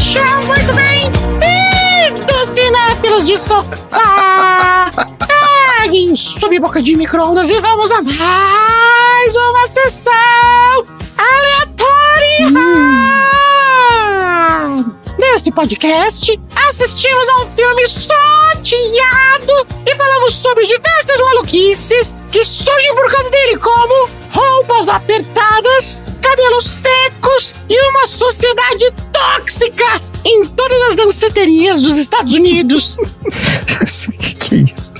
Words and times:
Sejam 0.00 0.42
muito 0.46 0.72
bem-vindos, 0.74 2.48
cinéfilos 2.48 3.24
de 3.24 3.38
sofá! 3.38 4.90
Peguem 5.80 6.16
sob 6.16 6.58
boca 6.58 6.82
de 6.82 6.96
micro-ondas 6.96 7.48
e 7.50 7.60
vamos 7.60 7.92
a 7.92 8.02
mais 8.02 9.36
uma 9.36 9.68
sessão 9.68 10.12
aleatória! 11.16 13.17
Neste 15.32 15.52
podcast, 15.52 16.40
assistimos 16.68 17.28
a 17.28 17.42
um 17.42 17.46
filme 17.48 17.86
sorteado 17.86 19.66
e 19.86 19.94
falamos 19.94 20.34
sobre 20.34 20.66
diversas 20.66 21.18
maluquices 21.18 22.16
que 22.30 22.42
surgem 22.42 22.94
por 22.94 23.10
causa 23.12 23.30
dele, 23.30 23.58
como 23.58 24.08
roupas 24.30 24.88
apertadas, 24.88 26.02
cabelos 26.22 26.64
secos 26.64 27.56
e 27.68 27.78
uma 27.90 28.06
sociedade 28.06 28.90
tóxica 29.12 30.00
em 30.24 30.46
todas 30.46 30.80
as 30.88 30.94
danceterias 30.94 31.82
dos 31.82 31.98
Estados 31.98 32.32
Unidos. 32.32 32.96
que, 34.18 34.34
que 34.34 34.54
é 34.54 34.58
isso? 34.76 34.92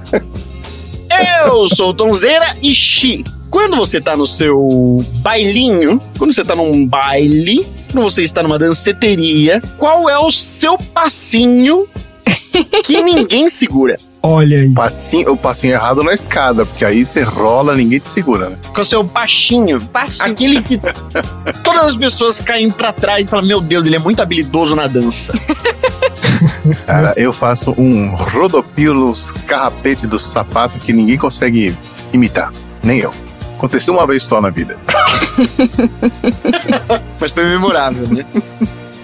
Eu 1.46 1.68
sou 1.74 1.90
o 1.90 1.94
Tonzeira 1.94 2.54
e 2.60 2.74
Xi. 2.74 3.24
Quando 3.50 3.76
você 3.76 3.98
tá 3.98 4.14
no 4.14 4.26
seu 4.26 5.02
bailinho, 5.20 6.00
quando 6.18 6.34
você 6.34 6.44
tá 6.44 6.54
num 6.54 6.86
baile, 6.86 7.66
quando 7.92 8.04
você 8.04 8.22
está 8.22 8.42
numa 8.42 8.58
danceteria, 8.58 9.62
qual 9.76 10.08
é 10.08 10.18
o 10.18 10.30
seu 10.30 10.76
passinho 10.78 11.86
que 12.84 13.00
ninguém 13.02 13.48
segura? 13.48 13.96
Olha 14.22 14.58
aí. 14.58 14.70
Passinho, 14.70 15.32
o 15.32 15.36
passinho 15.36 15.74
errado 15.74 16.02
na 16.02 16.12
escada, 16.12 16.66
porque 16.66 16.84
aí 16.84 17.04
você 17.04 17.22
rola, 17.22 17.74
ninguém 17.74 18.00
te 18.00 18.08
segura, 18.08 18.50
né? 18.50 18.58
Qual 18.72 18.78
é 18.78 18.82
o 18.82 18.84
seu 18.84 19.02
baixinho? 19.02 19.80
Baixinho. 19.80 20.30
Aquele 20.30 20.62
que 20.62 20.80
todas 21.62 21.84
as 21.84 21.96
pessoas 21.96 22.40
caem 22.40 22.70
pra 22.70 22.92
trás 22.92 23.24
e 23.24 23.26
falam: 23.28 23.46
Meu 23.46 23.60
Deus, 23.60 23.86
ele 23.86 23.96
é 23.96 23.98
muito 23.98 24.20
habilidoso 24.20 24.74
na 24.74 24.86
dança. 24.86 25.32
Cara, 26.84 27.14
eu 27.16 27.32
faço 27.32 27.74
um 27.78 28.14
rodopio 28.14 28.92
nos 28.92 29.30
carrapetes 29.46 30.04
do 30.08 30.18
sapato 30.18 30.78
que 30.78 30.92
ninguém 30.92 31.16
consegue 31.16 31.74
imitar. 32.12 32.52
Nem 32.82 32.98
eu. 32.98 33.27
Aconteceu 33.58 33.92
uma 33.92 34.06
vez 34.06 34.22
só 34.22 34.40
na 34.40 34.50
vida. 34.50 34.76
Mas 37.20 37.32
foi 37.32 37.44
memorável, 37.44 38.06
né? 38.08 38.24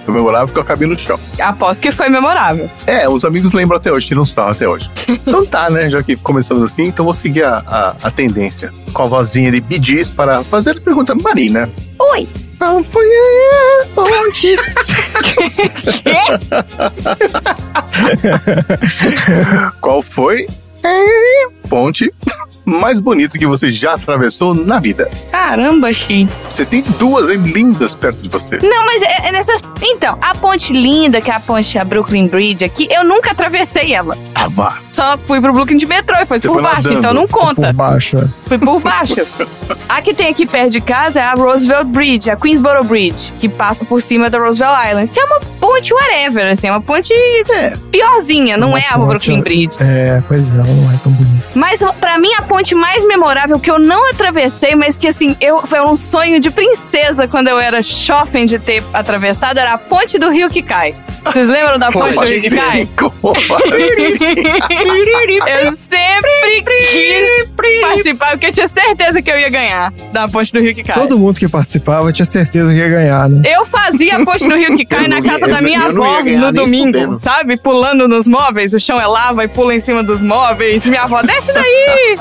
Eu 0.06 0.14
memorava 0.14 0.52
que 0.52 0.56
eu 0.56 0.62
acabei 0.62 0.86
no 0.86 0.96
chão. 0.96 1.19
Aposto 1.41 1.80
que 1.80 1.91
foi 1.91 2.08
memorável. 2.08 2.70
É, 2.86 3.08
os 3.08 3.24
amigos 3.24 3.52
lembram 3.52 3.78
até 3.78 3.91
hoje, 3.91 4.06
tiram 4.06 4.24
sarro 4.24 4.52
até 4.52 4.69
hoje. 4.69 4.88
Então 5.08 5.44
tá, 5.44 5.69
né? 5.69 5.91
Já 5.91 6.05
que 6.05 6.14
começamos 6.16 6.62
assim, 6.62 6.84
então 6.84 7.05
vou 7.05 7.14
seguir 7.14 7.42
a, 7.42 7.64
a, 7.66 7.96
a 8.00 8.11
tendência. 8.12 8.72
Com 8.92 9.02
a 9.02 9.06
vozinha 9.06 9.50
de 9.50 9.61
Bidis 9.61 10.08
para 10.08 10.44
fazer 10.44 10.77
a 10.77 10.80
pergunta 10.80 11.16
Marina. 11.16 11.68
Oi. 11.98 12.28
Qual 12.61 12.83
foi 12.83 13.06
a 13.06 13.86
ponte? 13.94 14.56
Qual 19.80 20.00
foi 20.00 20.46
a 20.84 21.63
ponte 21.68 22.12
mais 22.64 22.98
bonita 23.00 23.38
que 23.38 23.46
você 23.46 23.70
já 23.70 23.94
atravessou 23.94 24.54
na 24.54 24.80
vida? 24.80 25.10
Caramba, 25.30 25.92
Xi. 25.92 26.28
Você 26.50 26.64
tem 26.64 26.82
duas 26.98 27.28
hein, 27.28 27.36
lindas 27.38 27.94
perto 27.94 28.20
de 28.20 28.28
você. 28.28 28.58
Não, 28.62 28.86
mas 28.86 29.02
é, 29.02 29.28
é 29.28 29.32
nessa. 29.32 29.52
Então, 29.82 30.18
a 30.22 30.34
ponte 30.34 30.72
linda, 30.72 31.20
que 31.20 31.30
é 31.30 31.34
a 31.34 31.40
ponte, 31.40 31.76
a 31.78 31.84
Brooklyn 31.84 32.26
Bridge 32.28 32.64
aqui, 32.64 32.88
eu 32.90 33.04
nunca 33.04 33.32
atravessei 33.32 33.92
ela. 33.94 34.16
Ah, 34.34 34.48
vá. 34.48 34.78
Só 34.92 35.18
fui 35.26 35.40
pro 35.40 35.52
Brooklyn 35.52 35.76
de 35.76 35.86
metrô 35.86 36.16
e 36.18 36.24
foi 36.24 36.40
Você 36.40 36.46
por 36.48 36.54
foi 36.54 36.62
baixo, 36.62 36.82
nadando. 36.84 36.98
então 37.00 37.14
não 37.14 37.26
conta. 37.26 37.66
Por 37.66 37.72
baixo. 37.74 38.16
é. 38.16 38.28
Fui 38.48 38.58
por 38.58 38.80
baixo. 38.80 39.14
a 39.89 40.00
que 40.00 40.14
tem 40.14 40.28
aqui 40.28 40.46
perto 40.46 40.70
de 40.70 40.80
casa 40.80 41.20
é 41.20 41.24
a 41.24 41.34
Roosevelt 41.34 41.89
Bridge, 41.89 42.30
a 42.30 42.36
Queensboro 42.36 42.84
Bridge, 42.84 43.33
que 43.39 43.48
passa 43.48 43.84
por 43.84 44.00
cima 44.00 44.30
da 44.30 44.39
Roosevelt 44.39 44.72
Island, 44.89 45.10
que 45.10 45.18
é 45.20 45.24
uma 45.24 45.40
ponte 45.40 45.92
whatever, 45.92 46.50
assim, 46.50 46.68
é 46.68 46.70
uma 46.70 46.80
ponte 46.80 47.12
piorzinha, 47.90 48.56
não 48.56 48.68
Uma 48.70 48.78
é 48.78 48.86
a 48.89 48.94
ponte, 48.94 49.06
Brooklyn 49.08 49.40
Bridge. 49.40 49.77
É, 49.80 50.22
pois 50.27 50.50
é, 50.50 50.55
ela 50.55 50.64
não 50.66 50.90
é 50.92 50.96
tão 51.02 51.12
bonita. 51.12 51.44
Mas 51.54 51.80
pra 52.00 52.18
mim 52.18 52.32
a 52.34 52.42
ponte 52.42 52.74
mais 52.74 53.06
memorável 53.06 53.58
que 53.58 53.70
eu 53.70 53.78
não 53.78 54.10
atravessei, 54.10 54.74
mas 54.74 54.98
que 54.98 55.08
assim, 55.08 55.36
eu 55.40 55.58
foi 55.58 55.80
um 55.80 55.96
sonho 55.96 56.40
de 56.40 56.50
princesa 56.50 57.26
quando 57.28 57.48
eu 57.48 57.58
era 57.58 57.82
shopping 57.82 58.46
de 58.46 58.58
ter 58.58 58.82
atravessado, 58.92 59.58
era 59.58 59.72
a 59.74 59.78
ponte 59.78 60.18
do 60.18 60.30
rio 60.30 60.48
que 60.50 60.62
cai. 60.62 60.94
Vocês 61.24 61.48
lembram 61.48 61.78
da 61.78 61.90
ponte 61.90 62.14
do 62.14 62.24
rio 62.24 62.40
que 62.42 62.50
cai? 62.50 62.88
Assim? 65.42 65.64
Eu 65.64 65.72
sempre 65.72 66.30
quis 66.92 67.80
participar, 67.80 68.30
porque 68.32 68.46
eu 68.46 68.52
tinha 68.52 68.68
certeza 68.68 69.22
que 69.22 69.30
eu 69.30 69.38
ia 69.38 69.48
ganhar 69.48 69.92
da 70.12 70.28
ponte 70.28 70.52
do 70.52 70.60
rio 70.60 70.74
que 70.74 70.82
cai. 70.82 70.94
Todo 70.94 71.18
mundo 71.18 71.38
que 71.38 71.48
participava 71.48 72.12
tinha 72.12 72.26
certeza 72.26 72.70
que 72.70 72.76
ia 72.78 72.88
ganhar, 72.88 73.28
né? 73.28 73.42
Eu 73.46 73.64
fazia 73.64 74.16
a 74.16 74.24
ponte 74.24 74.46
do 74.46 74.54
rio 74.54 74.76
que 74.76 74.84
cai 74.84 75.08
na 75.08 75.22
casa 75.22 75.46
da 75.46 75.60
minha 75.62 75.84
avó 75.84 76.20
no 76.22 76.52
domingo, 76.52 76.98
fudendo. 76.98 77.18
sabe? 77.18 77.56
Pulando 77.56 78.06
nos 78.06 78.28
móveis, 78.28 78.74
o 78.74 78.80
chão 78.80 79.00
é 79.00 79.06
lava 79.06 79.44
e 79.44 79.48
pula 79.48 79.74
em 79.74 79.80
cima 79.80 80.02
dos 80.02 80.22
móveis. 80.22 80.84
Minha 80.86 81.02
avó, 81.02 81.22
desce 81.22 81.43
daí! 81.52 82.16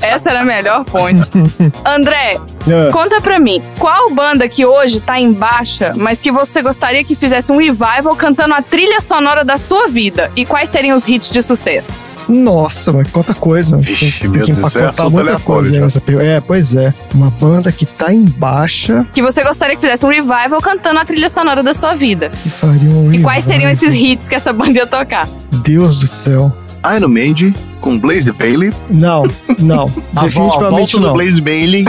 Essa 0.00 0.30
era 0.30 0.40
a 0.40 0.44
melhor 0.44 0.84
ponte. 0.84 1.30
André, 1.84 2.38
Ah, 2.66 2.92
conta 2.92 3.20
pra 3.20 3.38
mim, 3.38 3.62
qual 3.78 4.10
banda 4.14 4.48
que 4.48 4.64
hoje 4.66 5.00
tá 5.00 5.18
em 5.18 5.32
baixa, 5.32 5.92
mas 5.96 6.20
que 6.20 6.30
você 6.30 6.62
gostaria 6.62 7.02
que 7.04 7.14
fizesse 7.14 7.50
um 7.52 7.56
revival 7.56 8.14
cantando 8.16 8.54
a 8.54 8.62
trilha 8.62 9.00
sonora 9.00 9.44
da 9.44 9.56
sua 9.58 9.88
vida? 9.88 10.30
E 10.36 10.44
quais 10.44 10.68
seriam 10.68 10.96
os 10.96 11.06
hits 11.08 11.30
de 11.30 11.42
sucesso? 11.42 11.98
Nossa, 12.28 12.92
mas 12.92 13.10
quanta 13.10 13.34
coisa. 13.34 13.76
Vixe, 13.78 14.20
tem, 14.20 14.30
meu 14.30 14.44
tem 14.44 14.54
que 14.54 14.60
é 14.60 14.64
empacotar 14.64 14.88
assunto 14.90 15.10
muita 15.10 15.40
coisa 15.40 15.80
nessa 15.80 16.00
pergunta. 16.00 16.26
É, 16.26 16.40
pois 16.40 16.76
é. 16.76 16.94
Uma 17.12 17.28
banda 17.30 17.72
que 17.72 17.84
tá 17.84 18.12
em 18.12 18.24
baixa 18.24 19.04
Que 19.12 19.20
você 19.20 19.42
gostaria 19.42 19.74
que 19.74 19.80
fizesse 19.80 20.04
um 20.06 20.10
revival 20.10 20.60
cantando 20.62 21.00
a 21.00 21.04
trilha 21.04 21.28
sonora 21.28 21.60
da 21.62 21.74
sua 21.74 21.94
vida? 21.94 22.30
e 22.46 22.50
faria 22.50 22.88
um 22.90 23.12
E 23.12 23.20
quais 23.20 23.42
seriam 23.44 23.68
esses 23.70 23.92
hits 23.94 24.28
que 24.28 24.34
essa 24.36 24.52
banda 24.52 24.78
ia 24.78 24.86
tocar? 24.86 25.26
Deus 25.64 25.98
do 25.98 26.06
céu. 26.06 26.52
Iron 26.96 27.08
Maiden 27.08 27.54
com 27.80 27.98
Blaze 27.98 28.30
Bailey. 28.32 28.72
Não, 28.90 29.22
não. 29.58 29.84
A, 30.16 30.20
a 30.20 30.24
definitivamente 30.24 30.70
volta 30.70 30.98
do 30.98 31.06
não. 31.06 31.12
Blaze 31.14 31.40
Bailey 31.40 31.84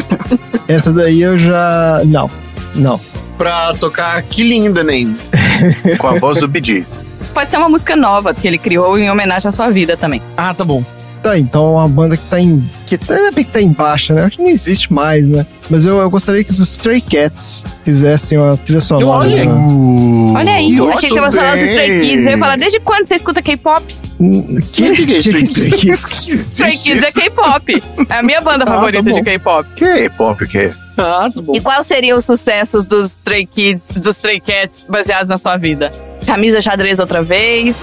Essa 0.68 0.92
daí 0.92 1.22
eu 1.22 1.38
já. 1.38 2.02
Não, 2.04 2.30
não. 2.74 3.00
pra 3.36 3.72
tocar 3.74 4.22
Que 4.22 4.42
Linda 4.42 4.82
Name. 4.84 5.16
com 5.98 6.06
a 6.08 6.18
voz 6.18 6.38
do 6.40 6.48
Bee 6.48 6.62
Gees. 6.64 7.04
Pode 7.34 7.50
ser 7.50 7.56
uma 7.56 7.68
música 7.68 7.94
nova 7.96 8.34
que 8.34 8.46
ele 8.46 8.58
criou 8.58 8.98
em 8.98 9.10
homenagem 9.10 9.48
à 9.48 9.52
sua 9.52 9.70
vida 9.70 9.96
também. 9.96 10.20
Ah, 10.36 10.52
tá 10.54 10.64
bom. 10.64 10.82
Tá, 11.22 11.36
então 11.36 11.72
uma 11.74 11.88
banda 11.88 12.16
que 12.16 12.24
tá 12.26 12.40
em. 12.40 12.68
Que 12.86 12.96
tá- 12.96 13.14
é 13.14 13.30
bem 13.32 13.44
que 13.44 13.50
tá 13.50 13.60
em 13.60 13.72
baixa, 13.72 14.14
né? 14.14 14.24
Acho 14.24 14.36
que 14.36 14.42
não 14.42 14.48
existe 14.50 14.92
mais, 14.92 15.28
né? 15.28 15.44
Mas 15.68 15.84
eu, 15.84 15.98
eu 15.98 16.08
gostaria 16.08 16.44
que 16.44 16.50
os 16.50 16.60
Stray 16.60 17.00
Cats 17.00 17.64
fizessem 17.84 18.38
uma 18.38 18.56
trilha 18.56 18.80
sonora. 18.80 19.26
Olha 19.26 19.40
aí. 19.42 19.46
né? 19.48 20.32
Olha 20.38 20.52
aí, 20.52 20.72
Muito 20.76 20.96
achei 20.96 21.10
que 21.10 21.20
você 21.20 21.36
falar 21.38 21.54
dos 21.54 21.62
Stray. 21.64 22.00
Kids. 22.00 22.26
Eu 22.26 22.32
ia 22.32 22.38
falar, 22.38 22.56
desde 22.56 22.78
quando 22.80 23.04
você 23.06 23.16
escuta 23.16 23.42
K-pop? 23.42 23.96
Hum, 24.20 24.58
Que, 24.72 24.96
que 24.96 25.06
que 25.06 25.14
é 25.14 25.18
Stray 25.18 25.42
Stray 25.44 25.70
Kids? 25.70 26.28
Stray 26.28 26.76
Kids 26.78 27.04
é 27.04 27.12
K-pop. 27.12 27.82
É 28.08 28.14
a 28.18 28.22
minha 28.22 28.40
banda 28.40 28.64
Ah, 28.64 28.66
favorita 28.66 29.04
tá 29.04 29.10
de 29.12 29.22
K-pop. 29.22 29.68
Que 29.76 30.10
pop 30.10 30.46
que 30.48 30.58
é? 30.58 30.72
Ah, 30.96 31.28
tá 31.32 31.40
bom. 31.40 31.54
E 31.54 31.60
quais 31.60 31.86
seriam 31.86 32.18
os 32.18 32.24
sucessos 32.24 32.84
dos 32.84 33.12
Stray 33.12 33.46
Kids, 33.46 33.88
dos 33.96 34.16
Stray 34.16 34.40
Cats 34.40 34.84
baseados 34.88 35.28
na 35.28 35.38
sua 35.38 35.56
vida? 35.56 35.92
Camisa 36.26 36.60
xadrez 36.60 36.98
outra 36.98 37.22
vez, 37.22 37.82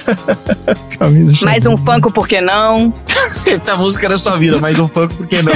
Camisa 0.98 1.44
mais 1.44 1.66
um 1.66 1.76
Funko, 1.76 2.10
por 2.12 2.26
que 2.26 2.40
não? 2.40 2.92
Essa 3.46 3.76
música 3.76 4.06
era 4.06 4.18
sua 4.18 4.36
vida, 4.36 4.58
mas 4.58 4.78
um 4.78 4.88
funk, 4.88 5.14
por 5.14 5.26
que 5.26 5.42
não? 5.42 5.52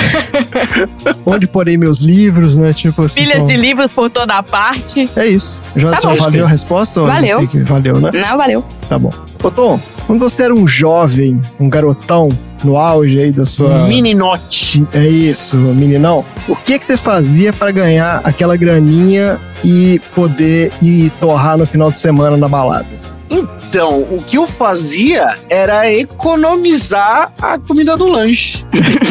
Onde 1.24 1.46
porei 1.46 1.76
meus 1.76 2.00
livros, 2.00 2.56
né? 2.56 2.72
Tipo 2.72 3.02
assim. 3.04 3.20
Pilhas 3.22 3.38
são- 3.38 3.46
de 3.48 3.56
livros 3.56 3.90
por 3.90 4.10
toda 4.10 4.34
a 4.34 4.42
parte. 4.42 5.08
É 5.16 5.26
isso. 5.26 5.60
Já, 5.74 5.90
Tá 5.92 6.14
valeu 6.14 6.44
a 6.44 6.48
resposta? 6.48 7.00
Valeu. 7.02 7.46
que- 7.48 7.58
Valeu, 7.64 7.98
né? 8.00 8.10
Não, 8.12 8.36
valeu. 8.36 8.64
Tá 8.88 8.98
bom. 8.98 9.10
Tom, 9.50 9.80
quando 10.06 10.20
você 10.20 10.44
era 10.44 10.54
um 10.54 10.66
jovem, 10.66 11.40
um 11.58 11.68
garotão, 11.68 12.28
no 12.64 12.76
auge 12.76 13.18
aí 13.18 13.32
da 13.32 13.44
sua. 13.46 13.86
Mininote. 13.86 14.86
É 14.92 15.06
isso, 15.06 15.56
meninão. 15.56 16.24
O 16.48 16.56
que 16.56 16.78
que 16.78 16.86
você 16.86 16.96
fazia 16.96 17.52
pra 17.52 17.70
ganhar 17.70 18.20
aquela 18.24 18.56
graninha 18.56 19.38
e 19.64 20.00
poder 20.14 20.72
ir 20.82 21.10
torrar 21.20 21.56
no 21.56 21.66
final 21.66 21.90
de 21.90 21.98
semana 21.98 22.36
na 22.36 22.48
balada? 22.48 22.86
Então, 23.28 24.00
o 24.00 24.22
que 24.24 24.38
eu 24.38 24.46
fazia 24.46 25.34
era 25.48 25.90
economizar 25.92 27.32
a 27.40 27.58
comida 27.58 27.96
do 27.96 28.08
lanche. 28.08 28.64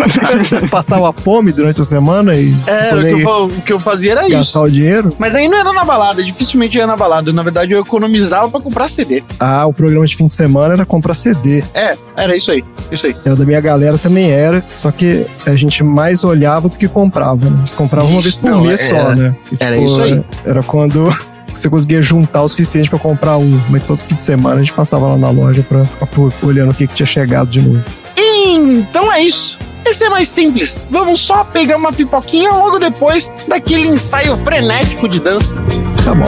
Passava 0.71 1.11
fome 1.11 1.51
durante 1.51 1.81
a 1.81 1.83
semana 1.83 2.35
e 2.35 2.55
Era, 2.65 2.99
o 2.99 3.03
que, 3.03 3.21
eu, 3.21 3.45
o 3.45 3.61
que 3.61 3.73
eu 3.73 3.79
fazia 3.79 4.11
era 4.13 4.21
gastar 4.21 4.39
isso. 4.39 4.61
o 4.61 4.69
dinheiro? 4.69 5.15
Mas 5.19 5.35
aí 5.35 5.47
não 5.47 5.57
era 5.57 5.73
na 5.73 5.83
balada, 5.83 6.23
dificilmente 6.23 6.77
ia 6.77 6.87
na 6.87 6.95
balada. 6.95 7.31
Na 7.33 7.43
verdade, 7.43 7.73
eu 7.73 7.81
economizava 7.81 8.49
pra 8.49 8.61
comprar 8.61 8.89
CD. 8.89 9.23
Ah, 9.39 9.65
o 9.65 9.73
programa 9.73 10.05
de 10.05 10.15
fim 10.15 10.27
de 10.27 10.33
semana 10.33 10.73
era 10.75 10.85
comprar 10.85 11.13
CD. 11.13 11.63
É, 11.73 11.97
era 12.15 12.35
isso 12.35 12.51
aí. 12.51 12.63
Isso 12.91 13.05
aí. 13.05 13.15
É, 13.25 13.31
o 13.31 13.35
da 13.35 13.45
minha 13.45 13.61
galera 13.61 13.97
também 13.97 14.31
era, 14.31 14.63
só 14.73 14.91
que 14.91 15.25
a 15.45 15.55
gente 15.55 15.83
mais 15.83 16.23
olhava 16.23 16.69
do 16.69 16.77
que 16.77 16.87
comprava, 16.87 17.49
né? 17.49 17.57
Eles 17.59 17.71
compravam 17.71 18.11
uma 18.11 18.21
vez 18.21 18.35
por 18.35 18.49
Não, 18.49 18.61
mês 18.61 18.81
é, 18.81 18.89
só, 18.89 19.15
né? 19.15 19.35
E, 19.51 19.57
era 19.59 19.77
isso 19.77 20.01
aí. 20.01 20.23
Era 20.45 20.63
quando 20.63 21.09
você 21.61 21.69
conseguia 21.69 22.01
juntar 22.01 22.43
o 22.43 22.47
suficiente 22.47 22.89
pra 22.89 22.99
comprar 22.99 23.37
um. 23.37 23.59
Mas 23.69 23.83
todo 23.85 23.99
fim 24.03 24.15
de 24.15 24.23
semana 24.23 24.55
a 24.55 24.59
gente 24.59 24.73
passava 24.73 25.07
lá 25.07 25.17
na 25.17 25.29
loja 25.29 25.63
pra 25.63 25.83
ficar 25.83 26.07
olhando 26.43 26.71
o 26.71 26.73
que, 26.73 26.87
que 26.87 26.93
tinha 26.93 27.07
chegado 27.07 27.49
de 27.49 27.61
novo. 27.61 27.83
Então 28.47 29.11
é 29.11 29.21
isso. 29.21 29.57
Esse 29.85 30.05
é 30.05 30.09
mais 30.09 30.29
simples. 30.29 30.79
Vamos 30.89 31.21
só 31.21 31.43
pegar 31.43 31.77
uma 31.77 31.93
pipoquinha 31.93 32.51
logo 32.51 32.79
depois 32.79 33.31
daquele 33.47 33.87
ensaio 33.87 34.35
frenético 34.37 35.07
de 35.07 35.19
dança. 35.19 35.55
Tá 36.03 36.13
bom. 36.13 36.25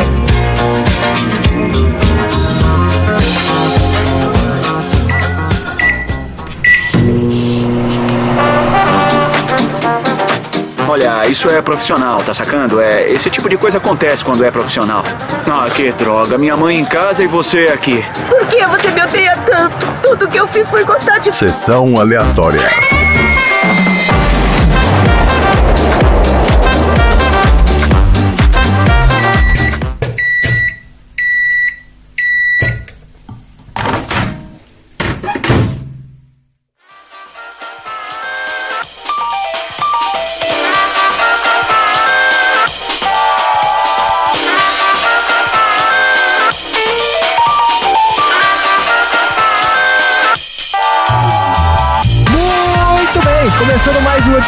Olha, 10.97 11.27
isso 11.27 11.47
é 11.47 11.61
profissional, 11.61 12.23
tá 12.23 12.33
sacando? 12.33 12.81
É, 12.81 13.07
esse 13.11 13.29
tipo 13.29 13.47
de 13.47 13.55
coisa 13.55 13.77
acontece 13.77 14.25
quando 14.25 14.43
é 14.43 14.49
profissional. 14.49 15.03
Ah, 15.45 15.69
que 15.69 15.91
droga. 15.91 16.39
Minha 16.39 16.57
mãe 16.57 16.79
em 16.79 16.85
casa 16.85 17.23
e 17.23 17.27
você 17.27 17.67
aqui. 17.67 18.03
Por 18.27 18.47
que 18.47 18.65
você 18.65 18.89
me 18.89 19.03
odeia 19.03 19.37
tanto? 19.45 19.85
Tudo 20.01 20.27
que 20.27 20.39
eu 20.39 20.47
fiz 20.47 20.67
foi 20.67 20.83
gostar 20.83 21.19
de 21.19 21.31
Sessão 21.31 21.99
aleatória. 21.99 22.61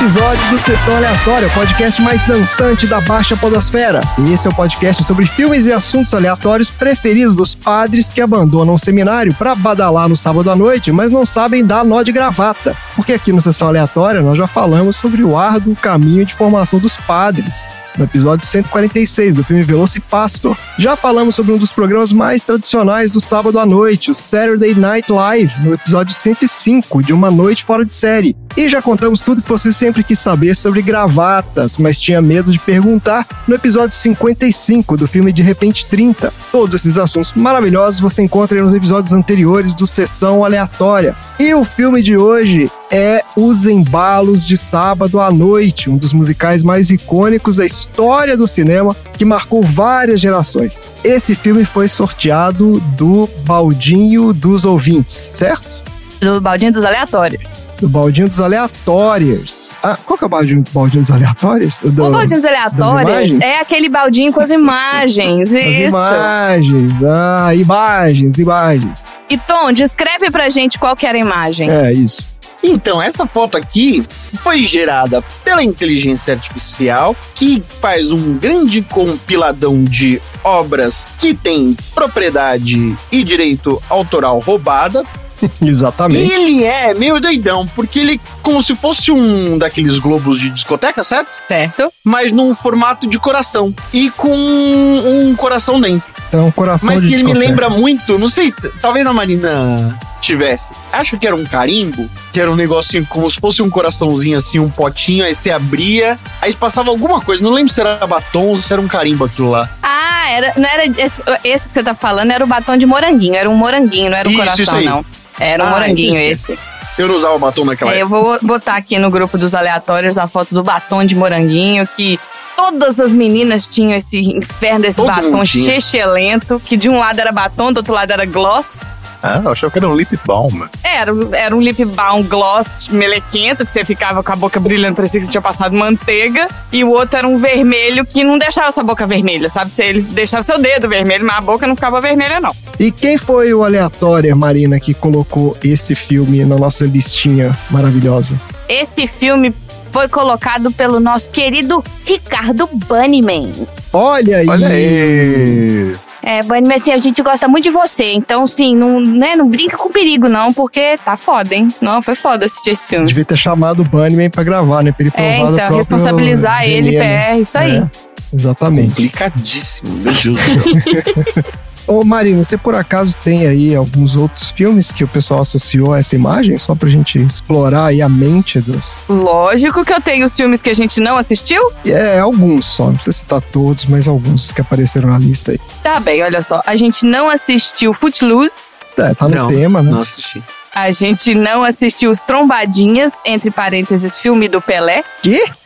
is 0.09 0.18
episódio 0.29 0.51
do 0.51 0.59
Sessão 0.59 0.95
Aleatória, 0.95 1.47
o 1.47 1.51
podcast 1.51 2.01
mais 2.03 2.23
dançante 2.25 2.85
da 2.85 3.01
Baixa 3.01 3.35
Podosfera. 3.35 4.01
Esse 4.31 4.47
é 4.47 4.51
o 4.51 4.53
podcast 4.53 5.03
sobre 5.03 5.25
filmes 5.25 5.65
e 5.65 5.73
assuntos 5.73 6.13
aleatórios 6.13 6.69
preferidos 6.69 7.35
dos 7.35 7.55
padres 7.55 8.11
que 8.11 8.21
abandonam 8.21 8.75
o 8.75 8.79
seminário 8.79 9.33
para 9.33 9.55
badalar 9.55 10.07
no 10.07 10.15
sábado 10.15 10.51
à 10.51 10.55
noite, 10.55 10.91
mas 10.91 11.09
não 11.09 11.25
sabem 11.25 11.65
dar 11.65 11.83
nó 11.83 12.03
de 12.03 12.11
gravata. 12.11 12.77
Porque 12.95 13.13
aqui 13.13 13.31
no 13.31 13.41
Sessão 13.41 13.69
Aleatória 13.69 14.21
nós 14.21 14.37
já 14.37 14.45
falamos 14.45 14.97
sobre 14.97 15.23
o 15.23 15.35
árduo 15.35 15.75
caminho 15.75 16.25
de 16.25 16.35
formação 16.35 16.77
dos 16.77 16.95
padres. 16.95 17.67
No 17.97 18.05
episódio 18.05 18.45
146 18.45 19.35
do 19.35 19.43
filme 19.43 19.63
Velocipastor, 19.63 20.55
já 20.77 20.95
falamos 20.95 21.35
sobre 21.35 21.53
um 21.53 21.57
dos 21.57 21.71
programas 21.71 22.13
mais 22.13 22.43
tradicionais 22.43 23.11
do 23.11 23.19
sábado 23.19 23.59
à 23.59 23.65
noite, 23.65 24.11
o 24.11 24.15
Saturday 24.15 24.75
Night 24.75 25.11
Live, 25.11 25.59
no 25.61 25.73
episódio 25.73 26.13
105 26.13 27.03
de 27.03 27.13
Uma 27.13 27.31
Noite 27.31 27.65
Fora 27.65 27.83
de 27.83 27.91
Série. 27.91 28.37
E 28.55 28.69
já 28.69 28.81
contamos 28.81 29.21
tudo 29.21 29.41
que 29.41 29.49
você 29.49 29.73
sempre 29.73 30.03
quis 30.03 30.18
saber 30.19 30.55
sobre 30.55 30.81
gravatas, 30.81 31.77
mas 31.77 31.97
tinha 31.97 32.21
medo 32.21 32.51
de 32.51 32.59
perguntar 32.59 33.25
no 33.47 33.55
episódio 33.55 33.95
55 33.95 34.97
do 34.97 35.07
filme 35.07 35.33
De 35.33 35.41
Repente 35.41 35.85
30. 35.85 36.31
Todos 36.51 36.75
esses 36.75 36.97
assuntos 36.97 37.33
maravilhosos 37.33 37.99
você 37.99 38.21
encontra 38.21 38.61
nos 38.61 38.73
episódios 38.73 39.13
anteriores 39.13 39.73
do 39.73 39.87
Sessão 39.87 40.43
Aleatória. 40.43 41.15
E 41.39 41.53
o 41.53 41.63
filme 41.63 42.01
de 42.01 42.17
hoje 42.17 42.69
é 42.91 43.23
Os 43.35 43.65
Embalos 43.65 44.45
de 44.45 44.57
Sábado 44.57 45.19
à 45.19 45.31
Noite, 45.31 45.89
um 45.89 45.97
dos 45.97 46.11
musicais 46.11 46.63
mais 46.63 46.89
icônicos 46.89 47.57
da 47.57 47.65
história 47.65 48.35
do 48.35 48.47
cinema, 48.47 48.95
que 49.17 49.23
marcou 49.23 49.61
várias 49.63 50.19
gerações. 50.19 50.81
Esse 51.03 51.35
filme 51.35 51.63
foi 51.63 51.87
sorteado 51.87 52.79
do 52.97 53.29
Baldinho 53.45 54.33
dos 54.33 54.65
Ouvintes, 54.65 55.31
certo? 55.33 55.83
Do 56.19 56.41
baldinho 56.41 56.73
dos 56.73 56.83
aleatórios. 56.83 57.68
Do 57.79 57.87
Baldinho 57.87 58.27
dos 58.27 58.41
Aleatórios. 58.41 59.71
Ah, 59.81 59.97
qual 60.05 60.17
que 60.17 60.23
é 60.25 60.27
o 60.27 60.29
Baldinho, 60.29 60.63
baldinho 60.73 61.01
dos 61.03 61.11
Aleatórios? 61.11 61.79
Do- 61.81 62.05
o 62.07 62.11
baldinho 62.11 62.41
dos 62.41 62.45
aleatórios 62.45 63.39
é 63.39 63.59
aquele 63.61 63.87
baldinho 63.87 64.33
com 64.33 64.41
as 64.41 64.49
imagens. 64.49 65.53
As 65.53 65.63
Isso. 65.63 65.87
imagens. 65.95 66.93
Ah, 67.03 67.55
imagens, 67.55 68.37
imagens. 68.37 69.05
E 69.29 69.37
Tom, 69.37 69.71
descreve 69.71 70.29
pra 70.29 70.49
gente 70.49 70.77
qual 70.77 70.93
que 70.95 71.05
era 71.05 71.17
a 71.17 71.21
imagem. 71.21 71.69
É, 71.69 71.93
isso. 71.93 72.27
Então, 72.61 73.01
essa 73.01 73.25
foto 73.25 73.57
aqui 73.57 74.03
foi 74.43 74.63
gerada 74.65 75.23
pela 75.45 75.63
inteligência 75.63 76.33
artificial, 76.33 77.15
que 77.33 77.63
faz 77.79 78.11
um 78.11 78.33
grande 78.37 78.81
compiladão 78.81 79.81
de 79.85 80.21
obras 80.43 81.05
que 81.17 81.33
tem 81.33 81.73
propriedade 81.95 82.93
e 83.09 83.23
direito 83.23 83.81
autoral 83.89 84.39
roubada. 84.39 85.05
Exatamente. 85.61 86.31
ele 86.31 86.63
é 86.63 86.93
meio 86.93 87.19
doidão, 87.19 87.67
porque 87.75 87.99
ele 87.99 88.15
é 88.15 88.19
como 88.41 88.61
se 88.61 88.75
fosse 88.75 89.11
um 89.11 89.57
daqueles 89.57 89.99
globos 89.99 90.39
de 90.39 90.49
discoteca, 90.49 91.03
certo? 91.03 91.29
Certo? 91.47 91.91
Mas 92.03 92.31
num 92.31 92.53
formato 92.53 93.07
de 93.07 93.19
coração. 93.19 93.73
E 93.93 94.09
com 94.11 94.29
um 94.33 95.35
coração 95.35 95.79
dentro. 95.79 96.09
Então, 96.27 96.47
um 96.47 96.51
coração 96.51 96.87
Mas 96.87 97.01
de 97.01 97.07
que 97.07 97.15
ele 97.15 97.23
me 97.23 97.33
lembra 97.33 97.69
muito, 97.69 98.19
não 98.19 98.29
sei, 98.29 98.53
talvez 98.79 99.05
a 99.05 99.11
Marina 99.11 99.97
tivesse. 100.21 100.69
Acho 100.91 101.17
que 101.17 101.25
era 101.25 101.35
um 101.35 101.43
carimbo, 101.45 102.09
que 102.31 102.39
era 102.39 102.51
um 102.51 102.55
negocinho 102.55 103.05
como 103.07 103.29
se 103.31 103.39
fosse 103.39 103.61
um 103.63 103.69
coraçãozinho 103.69 104.37
assim, 104.37 104.59
um 104.59 104.69
potinho, 104.69 105.25
aí 105.25 105.33
você 105.33 105.49
abria, 105.49 106.17
aí 106.39 106.53
passava 106.53 106.89
alguma 106.89 107.19
coisa, 107.21 107.41
não 107.41 107.51
lembro 107.51 107.73
se 107.73 107.79
era 107.81 108.05
batom 108.05 108.47
ou 108.47 108.61
se 108.61 108.71
era 108.71 108.81
um 108.81 108.87
carimbo 108.87 109.25
aquilo 109.25 109.49
lá. 109.49 109.67
Ah, 109.81 110.29
era, 110.29 110.53
não 110.55 110.69
era 110.69 110.85
esse, 110.85 111.21
esse 111.43 111.67
que 111.67 111.73
você 111.73 111.83
tá 111.83 111.95
falando, 111.95 112.31
era 112.31 112.43
o 112.43 112.47
batom 112.47 112.77
de 112.77 112.85
moranguinho. 112.85 113.35
Era 113.35 113.49
um 113.49 113.55
moranguinho, 113.55 114.11
não 114.11 114.17
era 114.17 114.27
um 114.29 114.31
Isso, 114.31 114.39
coração, 114.39 114.63
isso 114.63 114.75
aí. 114.75 114.85
não. 114.85 115.03
Era 115.39 115.63
um 115.63 115.67
Ah, 115.67 115.71
moranguinho 115.71 116.19
esse. 116.21 116.57
Eu 116.97 117.07
não 117.07 117.15
usava 117.15 117.37
batom 117.37 117.63
naquela 117.63 117.91
É, 117.93 118.01
eu 118.01 118.07
época. 118.07 118.21
vou 118.21 118.39
botar 118.41 118.75
aqui 118.75 118.99
no 118.99 119.09
grupo 119.09 119.37
dos 119.37 119.55
aleatórios 119.55 120.17
a 120.17 120.27
foto 120.27 120.53
do 120.53 120.61
batom 120.63 121.05
de 121.05 121.15
moranguinho, 121.15 121.87
que 121.87 122.19
todas 122.57 122.99
as 122.99 123.13
meninas 123.13 123.67
tinham 123.67 123.93
esse 123.93 124.19
inferno 124.19 124.81
desse 124.81 124.97
Todo 124.97 125.07
batom 125.07 125.45
chechelento, 125.45 126.61
que 126.65 126.75
de 126.75 126.89
um 126.89 126.97
lado 126.99 127.19
era 127.19 127.31
batom, 127.31 127.71
do 127.71 127.77
outro 127.77 127.93
lado 127.93 128.11
era 128.11 128.25
gloss. 128.25 128.79
Ah, 129.21 129.41
eu 129.43 129.51
achava 129.51 129.71
que 129.71 129.79
era 129.79 129.87
um 129.87 129.95
lip 129.95 130.17
balm. 130.25 130.63
Era, 130.83 131.11
era 131.33 131.55
um 131.55 131.61
lip 131.61 131.83
balm 131.85 132.23
gloss 132.23 132.87
melequento, 132.89 133.65
que 133.65 133.71
você 133.71 133.83
ficava 133.83 134.23
com 134.23 134.31
a 134.31 134.35
boca 134.35 134.59
brilhando, 134.59 134.95
parecia 134.95 135.19
que 135.19 135.25
você 135.25 135.31
tinha 135.31 135.41
passado 135.41 135.75
manteiga. 135.75 136.47
E 136.71 136.83
o 136.83 136.89
outro 136.89 137.17
era 137.17 137.27
um 137.27 137.37
vermelho 137.37 138.05
que 138.05 138.23
não 138.23 138.37
deixava 138.37 138.71
sua 138.71 138.83
boca 138.83 139.05
vermelha, 139.05 139.49
sabe? 139.49 139.71
Você, 139.71 139.83
ele 139.83 140.01
deixava 140.01 140.43
seu 140.43 140.59
dedo 140.59 140.87
vermelho, 140.87 141.25
mas 141.25 141.37
a 141.37 141.41
boca 141.41 141.67
não 141.67 141.75
ficava 141.75 141.99
vermelha, 141.99 142.39
não. 142.39 142.55
E 142.79 142.91
quem 142.91 143.17
foi 143.17 143.53
o 143.53 143.63
aleatório, 143.63 144.35
Marina, 144.35 144.79
que 144.79 144.93
colocou 144.93 145.55
esse 145.63 145.95
filme 145.95 146.45
na 146.45 146.57
nossa 146.57 146.85
listinha 146.85 147.57
maravilhosa? 147.69 148.39
Esse 148.67 149.07
filme 149.07 149.53
foi 149.91 150.07
colocado 150.07 150.71
pelo 150.71 150.99
nosso 150.99 151.29
querido 151.29 151.83
Ricardo 152.05 152.69
Bunnyman. 152.71 153.51
Olha 153.91 154.37
aí! 154.37 154.47
Olha 154.47 154.67
aí. 154.67 155.95
É, 156.21 156.43
Bunnyman, 156.43 156.75
assim, 156.75 156.91
a 156.91 156.97
gente 156.97 157.21
gosta 157.21 157.47
muito 157.47 157.63
de 157.63 157.69
você. 157.69 158.11
Então, 158.13 158.43
assim, 158.43 158.75
não, 158.75 158.99
né, 158.99 159.35
não 159.35 159.47
brinca 159.47 159.77
com 159.77 159.89
perigo, 159.89 160.27
não, 160.27 160.53
porque 160.53 160.97
tá 161.03 161.15
foda, 161.15 161.55
hein? 161.55 161.67
Não, 161.81 162.01
foi 162.01 162.15
foda 162.15 162.45
assistir 162.45 162.71
esse 162.71 162.87
filme. 162.87 163.05
Devia 163.05 163.25
ter 163.25 163.37
chamado 163.37 163.81
o 163.81 163.85
Bunnyman 163.85 164.29
pra 164.29 164.43
gravar, 164.43 164.83
né? 164.83 164.91
Pra 164.91 165.03
ele 165.03 165.11
provar 165.11 165.27
É, 165.27 165.37
então, 165.37 165.55
próprio 165.55 165.77
responsabilizar 165.77 166.63
ele. 166.65 166.97
PR, 166.97 167.39
isso 167.39 167.57
aí. 167.57 167.77
É, 167.77 167.89
exatamente. 168.33 168.89
Complicadíssimo, 168.89 169.93
meu 169.95 170.13
Deus 170.13 170.37
do 170.37 170.81
céu. 170.81 171.53
Ô, 171.89 172.05
Marina, 172.05 172.43
você 172.43 172.55
por 172.55 172.75
acaso 172.75 173.17
tem 173.17 173.47
aí 173.47 173.75
alguns 173.75 174.15
outros 174.15 174.51
filmes 174.51 174.91
que 174.91 175.03
o 175.03 175.07
pessoal 175.07 175.41
associou 175.41 175.95
a 175.95 175.97
essa 175.97 176.15
imagem? 176.15 176.55
Só 176.59 176.75
pra 176.75 176.87
gente 176.87 177.19
explorar 177.19 177.85
aí 177.85 177.99
a 177.99 178.07
mente 178.07 178.61
dos... 178.61 178.95
Lógico 179.09 179.83
que 179.83 179.91
eu 179.91 179.99
tenho 179.99 180.23
os 180.23 180.35
filmes 180.35 180.61
que 180.61 180.69
a 180.69 180.73
gente 180.75 180.99
não 180.99 181.17
assistiu. 181.17 181.59
É, 181.83 182.19
alguns 182.19 182.67
só, 182.67 182.85
não 182.85 182.93
precisa 182.93 183.17
citar 183.17 183.41
todos, 183.41 183.87
mas 183.87 184.07
alguns 184.07 184.53
que 184.53 184.61
apareceram 184.61 185.09
na 185.09 185.17
lista 185.17 185.51
aí. 185.51 185.59
Tá 185.81 185.99
bem, 185.99 186.21
olha 186.21 186.43
só. 186.43 186.61
A 186.63 186.75
gente 186.75 187.03
não 187.07 187.27
assistiu 187.27 187.91
Footloose. 187.91 188.59
É, 188.95 189.15
tá 189.15 189.27
no 189.27 189.35
Não, 189.35 189.47
tema, 189.47 189.81
né? 189.81 189.89
Não 189.89 190.01
assisti. 190.01 190.43
A 190.71 190.91
gente 190.91 191.33
não 191.33 191.63
assistiu 191.63 192.11
Os 192.11 192.21
Trombadinhas, 192.21 193.13
entre 193.25 193.49
parênteses, 193.49 194.15
filme 194.15 194.47
do 194.47 194.61
Pelé. 194.61 195.03
Quê? 195.23 195.43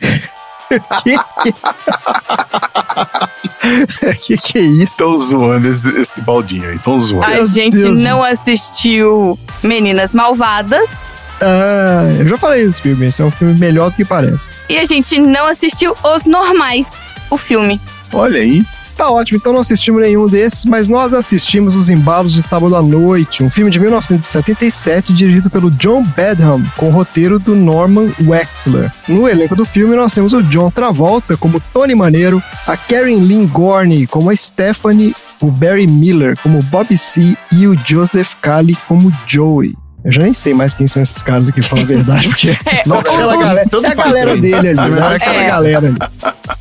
que, 1.02 1.18
que 1.42 1.54
que 4.22 4.58
é 4.58 4.62
isso? 4.62 4.82
Estão 4.82 5.18
zoando 5.18 5.68
esse, 5.68 5.88
esse 5.98 6.20
baldinho 6.20 6.68
aí. 6.68 6.76
Estão 6.76 6.98
zoando. 7.00 7.24
A 7.26 7.30
Meu 7.30 7.46
gente 7.46 7.76
Deus. 7.76 7.98
não 8.00 8.22
assistiu 8.22 9.38
Meninas 9.62 10.12
Malvadas. 10.12 10.90
Ah, 11.40 12.04
eu 12.18 12.28
já 12.28 12.38
falei 12.38 12.64
desse 12.64 12.80
filme, 12.80 13.06
esse 13.06 13.20
é 13.20 13.24
um 13.24 13.30
filme 13.30 13.58
melhor 13.58 13.90
do 13.90 13.96
que 13.96 14.04
parece. 14.04 14.50
E 14.68 14.78
a 14.78 14.84
gente 14.84 15.18
não 15.20 15.46
assistiu 15.46 15.94
Os 16.14 16.24
Normais, 16.26 16.92
o 17.30 17.36
filme. 17.36 17.80
Olha 18.12 18.40
aí. 18.40 18.64
Tá 18.96 19.10
ótimo, 19.10 19.38
então 19.38 19.52
não 19.52 19.60
assistimos 19.60 20.00
nenhum 20.00 20.28
desses, 20.28 20.64
mas 20.64 20.88
nós 20.88 21.12
assistimos 21.12 21.74
Os 21.74 21.90
Embalos 21.90 22.32
de 22.32 22.42
Sábado 22.42 22.76
à 22.76 22.82
Noite, 22.82 23.42
um 23.42 23.50
filme 23.50 23.70
de 23.70 23.80
1977 23.80 25.12
dirigido 25.12 25.50
pelo 25.50 25.70
John 25.70 26.02
Badham, 26.02 26.64
com 26.76 26.90
roteiro 26.90 27.38
do 27.38 27.54
Norman 27.54 28.12
Wexler. 28.22 28.92
No 29.08 29.28
elenco 29.28 29.56
do 29.56 29.64
filme 29.64 29.96
nós 29.96 30.14
temos 30.14 30.32
o 30.32 30.42
John 30.44 30.70
Travolta 30.70 31.36
como 31.36 31.60
Tony 31.72 31.94
Maneiro, 31.94 32.42
a 32.66 32.76
Karen 32.76 33.18
Lynn 33.18 33.46
Gorney 33.46 34.06
como 34.06 34.30
a 34.30 34.36
Stephanie, 34.36 35.14
o 35.40 35.50
Barry 35.50 35.86
Miller 35.86 36.38
como 36.40 36.62
Bob 36.62 36.96
C 36.96 37.36
e 37.52 37.66
o 37.66 37.76
Joseph 37.76 38.34
Cali 38.40 38.76
como 38.86 39.12
Joey. 39.26 39.74
Eu 40.04 40.12
já 40.12 40.22
nem 40.22 40.34
sei 40.34 40.52
mais 40.52 40.74
quem 40.74 40.86
são 40.86 41.02
esses 41.02 41.22
caras 41.22 41.48
aqui, 41.48 41.62
falando 41.62 41.84
a 41.84 41.94
verdade, 41.94 42.28
porque 42.28 42.54
não, 42.86 42.98
aquela 42.98 43.36
galera, 43.38 43.68
Tanto 43.70 43.86
é 43.86 43.92
a 43.92 43.94
galera 43.94 44.36
dele 44.36 44.54
ali, 44.68 44.74
né? 44.74 45.00
É 45.12 45.14
aquela 45.16 45.42
É. 45.42 45.48
galera 45.48 45.86
ali. 45.88 45.96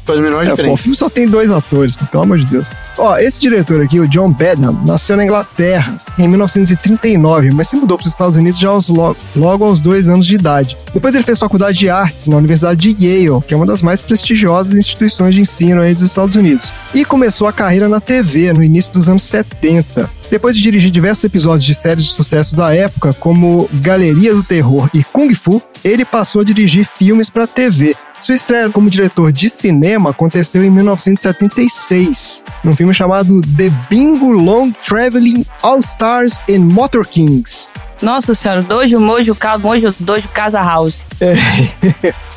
Faz 0.05 0.19
a 0.19 0.21
menor 0.21 0.47
É, 0.47 0.55
pô, 0.55 0.73
o 0.73 0.77
filme 0.77 0.95
só 0.95 1.09
tem 1.09 1.27
dois 1.27 1.51
atores, 1.51 1.95
pelo 1.95 2.23
amor 2.23 2.37
de 2.37 2.45
Deus. 2.45 2.69
Ó, 2.97 3.17
esse 3.17 3.39
diretor 3.41 3.81
aqui, 3.81 3.99
o 3.99 4.07
John 4.07 4.29
Badham, 4.31 4.71
nasceu 4.85 5.17
na 5.17 5.25
Inglaterra 5.25 5.97
em 6.17 6.27
1939, 6.27 7.51
mas 7.51 7.67
se 7.67 7.75
mudou 7.75 7.97
para 7.97 8.05
os 8.05 8.11
Estados 8.11 8.35
Unidos 8.37 8.59
já 8.59 8.69
aos 8.69 8.87
logo, 8.87 9.17
logo 9.35 9.65
aos 9.65 9.81
dois 9.81 10.07
anos 10.07 10.25
de 10.25 10.35
idade. 10.35 10.77
Depois 10.93 11.13
ele 11.13 11.23
fez 11.23 11.37
faculdade 11.39 11.77
de 11.77 11.89
artes 11.89 12.27
na 12.27 12.37
Universidade 12.37 12.79
de 12.93 13.05
Yale, 13.05 13.41
que 13.45 13.53
é 13.53 13.57
uma 13.57 13.65
das 13.65 13.81
mais 13.81 14.01
prestigiosas 14.01 14.75
instituições 14.77 15.35
de 15.35 15.41
ensino 15.41 15.81
aí 15.81 15.93
dos 15.93 16.03
Estados 16.03 16.35
Unidos. 16.35 16.71
E 16.93 17.03
começou 17.03 17.47
a 17.47 17.51
carreira 17.53 17.89
na 17.89 17.99
TV 17.99 18.53
no 18.53 18.63
início 18.63 18.93
dos 18.93 19.09
anos 19.09 19.23
70. 19.23 20.09
Depois 20.33 20.55
de 20.55 20.63
dirigir 20.63 20.89
diversos 20.89 21.23
episódios 21.25 21.63
de 21.63 21.75
séries 21.75 22.05
de 22.05 22.11
sucesso 22.11 22.55
da 22.55 22.75
época, 22.75 23.13
como 23.13 23.69
Galeria 23.71 24.33
do 24.33 24.41
Terror 24.41 24.89
e 24.91 25.03
Kung 25.03 25.31
Fu, 25.35 25.61
ele 25.83 26.03
passou 26.03 26.41
a 26.41 26.43
dirigir 26.43 26.87
filmes 26.87 27.29
para 27.29 27.45
TV. 27.45 27.95
Sua 28.19 28.33
estreia 28.33 28.67
como 28.67 28.89
diretor 28.89 29.31
de 29.31 29.47
cinema 29.47 30.09
aconteceu 30.09 30.63
em 30.63 30.71
1976, 30.71 32.43
num 32.63 32.75
filme 32.75 32.95
chamado 32.95 33.41
The 33.41 33.69
Bingo 33.87 34.31
Long 34.31 34.71
Traveling 34.71 35.45
All 35.61 35.81
Stars 35.81 36.41
and 36.49 36.61
Motor 36.61 37.05
Kings. 37.05 37.69
Nossa 38.01 38.33
senhora, 38.33 38.61
Dojo, 38.61 38.99
Mojo, 38.99 39.35
Cal, 39.35 39.59
Mojo, 39.59 39.93
Dojo, 39.99 40.27
Casa 40.29 40.61
House. 40.61 41.03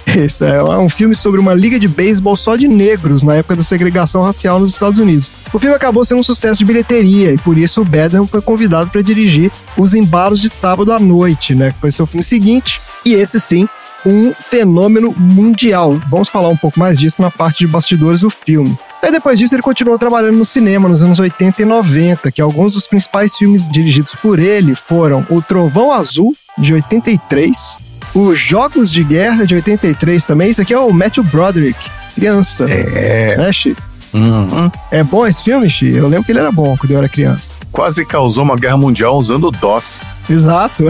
Esse 0.07 0.45
é 0.45 0.63
um 0.79 0.89
filme 0.89 1.15
sobre 1.15 1.41
uma 1.41 1.55
liga 1.55 1.79
de 1.79 1.89
beisebol 1.89 2.37
só 2.37 2.57
de 2.57 2.69
negros 2.69 3.23
na 3.23 3.35
época 3.35 3.57
da 3.57 3.63
segregação 3.63 4.23
racial 4.23 4.61
nos 4.61 4.73
Estados 4.75 4.99
Unidos. 4.99 5.31
O 5.53 5.59
filme 5.59 5.75
acabou 5.75 6.05
sendo 6.05 6.21
um 6.21 6.23
sucesso 6.23 6.59
de 6.59 6.65
bilheteria 6.65 7.33
e 7.33 7.39
por 7.39 7.59
isso 7.59 7.81
o 7.81 7.85
Badham 7.85 8.27
foi 8.27 8.41
convidado 8.41 8.91
para 8.91 9.03
dirigir 9.03 9.51
Os 9.77 9.95
Embalos 9.95 10.41
de 10.41 10.49
Sábado 10.49 10.93
à 10.93 10.99
Noite, 10.99 11.55
né, 11.55 11.73
que 11.73 11.79
foi 11.79 11.91
seu 11.91 12.07
filme 12.07 12.25
seguinte, 12.25 12.81
e 13.05 13.15
esse 13.15 13.41
sim, 13.41 13.69
um 14.05 14.33
fenômeno 14.33 15.13
mundial. 15.17 16.01
Vamos 16.09 16.29
falar 16.29 16.49
um 16.49 16.57
pouco 16.57 16.79
mais 16.79 16.99
disso 16.99 17.21
na 17.21 17.31
parte 17.31 17.59
de 17.59 17.67
bastidores 17.67 18.21
do 18.21 18.31
filme. 18.31 18.79
Aí 19.03 19.13
depois 19.13 19.39
disso 19.39 19.55
ele 19.55 19.63
continuou 19.63 19.99
trabalhando 19.99 20.37
no 20.37 20.45
cinema 20.45 20.89
nos 20.89 21.03
anos 21.03 21.19
80 21.19 21.63
e 21.63 21.65
90, 21.65 22.33
que 22.33 22.41
alguns 22.41 22.73
dos 22.73 22.87
principais 22.87 23.37
filmes 23.37 23.69
dirigidos 23.69 24.15
por 24.15 24.39
ele 24.39 24.75
foram 24.75 25.25
O 25.31 25.41
Trovão 25.41 25.93
Azul, 25.93 26.35
de 26.59 26.75
83, 26.75 27.79
os 28.15 28.39
Jogos 28.39 28.91
de 28.91 29.05
Guerra 29.05 29.47
de 29.47 29.55
83 29.55 30.25
também. 30.25 30.51
Isso 30.51 30.63
aqui 30.63 30.73
é 30.73 30.79
o 30.79 30.93
Matthew 30.93 31.25
Broderick, 31.25 31.79
criança. 32.15 32.67
É. 32.69 33.37
Né, 33.37 33.53
Chi? 33.53 33.77
Uhum. 34.13 34.71
É 34.91 35.05
bom 35.05 35.27
esse 35.27 35.43
filme, 35.43 35.69
Chi? 35.69 35.95
Eu 35.95 36.09
lembro 36.09 36.25
que 36.25 36.33
ele 36.33 36.39
era 36.39 36.51
bom 36.51 36.77
quando 36.77 36.93
eu 36.93 36.99
era 36.99 37.09
criança. 37.09 37.51
Quase 37.77 38.07
causou 38.07 38.43
uma 38.43 38.57
guerra 38.57 38.79
mundial 38.79 39.19
usando 39.19 39.51
DOS. 39.51 40.01
Exato. 40.31 40.85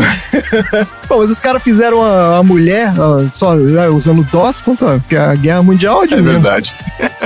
Bom, 1.08 1.18
mas 1.18 1.32
os 1.32 1.40
caras 1.40 1.60
fizeram 1.60 2.00
a, 2.00 2.38
a 2.38 2.42
mulher 2.44 2.94
ó, 2.96 3.26
só 3.28 3.56
né, 3.56 3.88
usando 3.88 4.22
DOS 4.30 4.60
contra 4.60 5.00
porque 5.00 5.16
a 5.16 5.34
Guerra 5.34 5.64
Mundial 5.64 6.06
de 6.06 6.14
É 6.14 6.16
menos. 6.18 6.32
verdade. 6.34 6.76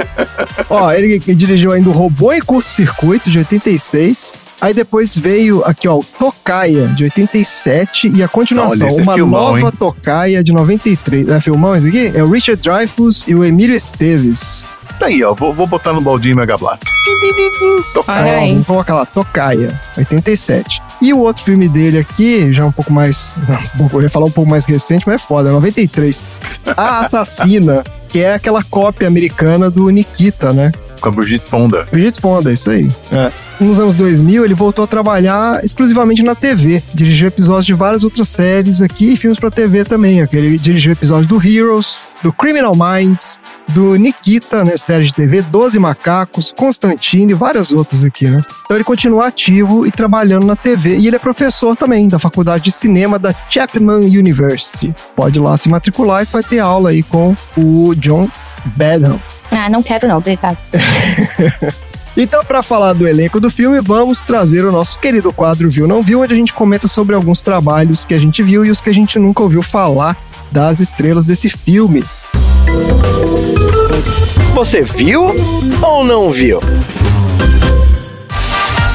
Ó, 0.71 0.91
ele 0.91 1.19
que 1.21 1.35
dirigiu 1.35 1.73
ainda 1.73 1.91
o 1.91 1.93
Robô 1.93 2.33
em 2.33 2.41
Curto 2.41 2.71
Circuito, 2.71 3.29
de 3.29 3.37
86. 3.39 4.35
Aí 4.63 4.73
depois 4.73 5.15
veio 5.17 5.63
aqui, 5.65 5.87
ó, 5.89 5.97
o 5.99 6.05
Tocaia, 6.05 6.87
de 6.89 7.05
87. 7.05 8.09
E 8.15 8.23
a 8.23 8.29
continuação, 8.29 8.87
Olha, 8.89 8.99
é 8.99 9.03
uma 9.03 9.15
filmão, 9.15 9.41
nova 9.41 9.61
hein? 9.61 9.73
Tocaia, 9.79 10.43
de 10.43 10.53
93. 10.53 11.29
É 11.29 11.41
filmão 11.41 11.77
esse 11.77 11.89
aqui? 11.89 12.13
É 12.15 12.23
o 12.23 12.31
Richard 12.31 12.63
Dreyfuss 12.63 13.27
e 13.29 13.35
o 13.35 13.45
Emílio 13.45 13.77
Esteves. 13.77 14.65
Tá 15.01 15.07
aí, 15.07 15.25
ó. 15.25 15.33
Vou, 15.33 15.55
vou 15.55 15.67
botar 15.67 15.95
no 15.95 16.01
baldinho 16.03 16.37
Mega 16.37 16.59
Blast. 16.59 16.85
Tocar. 17.95 18.23
Olha 18.23 18.33
Ó, 18.37 18.41
aí. 18.41 18.51
vamos 18.53 18.67
colocar 18.67 18.95
lá, 18.95 19.07
Tocaia, 19.07 19.81
87. 19.97 20.83
E 21.01 21.15
o 21.15 21.19
outro 21.21 21.43
filme 21.43 21.69
dele 21.69 21.99
aqui, 21.99 22.53
já 22.53 22.67
um 22.67 22.71
pouco 22.71 22.93
mais. 22.93 23.33
não, 23.79 23.89
Eu 23.95 24.03
ia 24.03 24.11
falar 24.11 24.27
um 24.27 24.31
pouco 24.31 24.49
mais 24.51 24.67
recente, 24.67 25.05
mas 25.07 25.17
é 25.17 25.19
foda, 25.19 25.51
93. 25.51 26.21
A 26.77 27.01
Assassina, 27.01 27.83
que 28.11 28.21
é 28.21 28.35
aquela 28.35 28.63
cópia 28.63 29.09
americana 29.09 29.71
do 29.71 29.89
Nikita, 29.89 30.53
né? 30.53 30.71
Com 31.01 31.09
a 31.09 31.13
Brigitte 31.13 31.47
Fonda. 31.47 31.87
Brigitte 31.91 32.21
Fonda, 32.21 32.53
isso 32.53 32.71
aí. 32.71 32.91
É. 33.11 33.31
Nos 33.61 33.79
anos 33.79 33.95
2000, 33.95 34.45
ele 34.45 34.55
voltou 34.55 34.85
a 34.85 34.89
trabalhar 34.89 35.63
exclusivamente 35.65 36.23
na 36.23 36.35
TV. 36.35 36.83
Dirigiu 36.95 37.29
episódios 37.29 37.67
de 37.67 37.75
várias 37.75 38.05
outras 38.05 38.29
séries 38.29 38.81
aqui 38.81 39.13
e 39.13 39.17
filmes 39.17 39.39
pra 39.39 39.51
TV 39.51 39.85
também. 39.85 40.27
Ele 40.33 40.59
dirigiu 40.59 40.93
episódios 40.93 41.27
do 41.27 41.37
Heroes, 41.37 42.03
do 42.23 42.33
Criminal 42.33 42.75
Minds, 42.75 43.39
do 43.69 43.97
Nikita, 43.97 44.65
né, 44.65 44.77
série 44.77 45.05
de 45.05 45.15
TV, 45.15 45.43
Doze 45.43 45.79
Macacos, 45.79 46.55
Constantine 46.57 47.33
e 47.33 47.35
várias 47.35 47.71
outras 47.71 48.03
aqui, 48.03 48.27
né? 48.29 48.39
Então 48.65 48.77
ele 48.77 48.85
continua 48.85 49.27
ativo 49.27 49.87
e 49.87 49.91
trabalhando 49.91 50.47
na 50.47 50.57
TV. 50.57 50.97
E 50.97 51.07
ele 51.07 51.17
é 51.17 51.19
professor 51.19 51.77
também 51.77 52.09
da 52.09 52.19
Faculdade 52.19 52.65
de 52.65 52.73
Cinema 52.73 53.19
da 53.19 53.35
Chapman 53.49 54.01
University. 54.01 54.95
Pode 55.15 55.39
ir 55.39 55.43
lá 55.43 55.57
se 55.57 55.69
matricular 55.69 56.23
e 56.23 56.27
você 56.27 56.33
vai 56.33 56.43
ter 56.43 56.59
aula 56.61 56.91
aí 56.91 57.03
com 57.03 57.37
o 57.57 57.95
John 57.95 58.29
Badham. 58.65 59.21
Ah, 59.51 59.69
não 59.69 59.83
quero 59.83 60.07
não, 60.09 60.19
obrigado. 60.19 60.59
Então, 62.17 62.45
para 62.45 62.61
falar 62.61 62.93
do 62.93 63.07
elenco 63.07 63.41
do 63.41 63.49
filme, 63.51 63.81
vamos 63.81 64.21
trazer 64.21 64.65
o 64.65 64.73
nosso 64.73 64.99
querido 64.99 65.33
quadro 65.33 65.71
Viu 65.71 65.87
Não 65.87 66.03
Viu, 66.03 66.21
onde 66.21 66.35
a 66.35 66.37
gente 66.37 66.53
comenta 66.53 66.89
sobre 66.89 67.15
alguns 67.15 67.41
trabalhos 67.41 68.05
que 68.05 68.13
a 68.13 68.19
gente 68.19 68.43
viu 68.43 68.65
e 68.65 68.71
os 68.71 68.81
que 68.81 68.91
a 68.91 68.93
gente 68.93 69.19
nunca 69.19 69.43
ouviu 69.43 69.63
falar 69.63 70.17
das 70.51 70.81
estrelas 70.81 71.27
desse 71.27 71.49
filme. 71.49 72.05
Você 74.55 74.83
viu 74.83 75.35
ou 75.81 76.05
não 76.05 76.31
viu? 76.31 76.61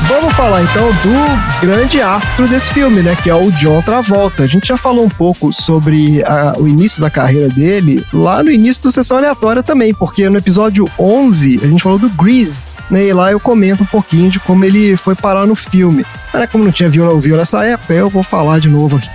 Vamos 0.07 0.33
falar 0.35 0.61
então 0.61 0.87
do 0.89 1.65
grande 1.65 1.99
astro 1.99 2.47
desse 2.47 2.71
filme, 2.71 3.01
né? 3.01 3.15
Que 3.21 3.29
é 3.29 3.33
o 3.35 3.51
John 3.53 3.81
Travolta. 3.81 4.43
A 4.43 4.47
gente 4.47 4.67
já 4.67 4.77
falou 4.77 5.03
um 5.05 5.09
pouco 5.09 5.51
sobre 5.51 6.23
a- 6.23 6.53
o 6.57 6.67
início 6.67 7.01
da 7.01 7.09
carreira 7.09 7.49
dele 7.49 8.05
lá 8.13 8.43
no 8.43 8.51
início 8.51 8.83
do 8.83 8.91
Sessão 8.91 9.17
Aleatória 9.17 9.63
também, 9.63 9.93
porque 9.93 10.29
no 10.29 10.37
episódio 10.37 10.87
11 10.99 11.59
a 11.63 11.67
gente 11.67 11.81
falou 11.81 11.97
do 11.97 12.09
Grease, 12.09 12.65
né? 12.89 13.05
E 13.07 13.13
lá 13.13 13.31
eu 13.31 13.39
comento 13.39 13.81
um 13.83 13.87
pouquinho 13.87 14.29
de 14.29 14.39
como 14.39 14.63
ele 14.63 14.95
foi 14.95 15.15
parar 15.15 15.47
no 15.47 15.55
filme. 15.55 16.05
Mas 16.31 16.41
né, 16.43 16.47
como 16.47 16.63
não 16.63 16.71
tinha 16.71 16.89
não 16.89 17.19
viu 17.19 17.35
nessa 17.35 17.63
época, 17.65 17.93
eu 17.93 18.07
vou 18.09 18.21
falar 18.21 18.59
de 18.59 18.69
novo 18.69 18.97
aqui. 18.97 19.09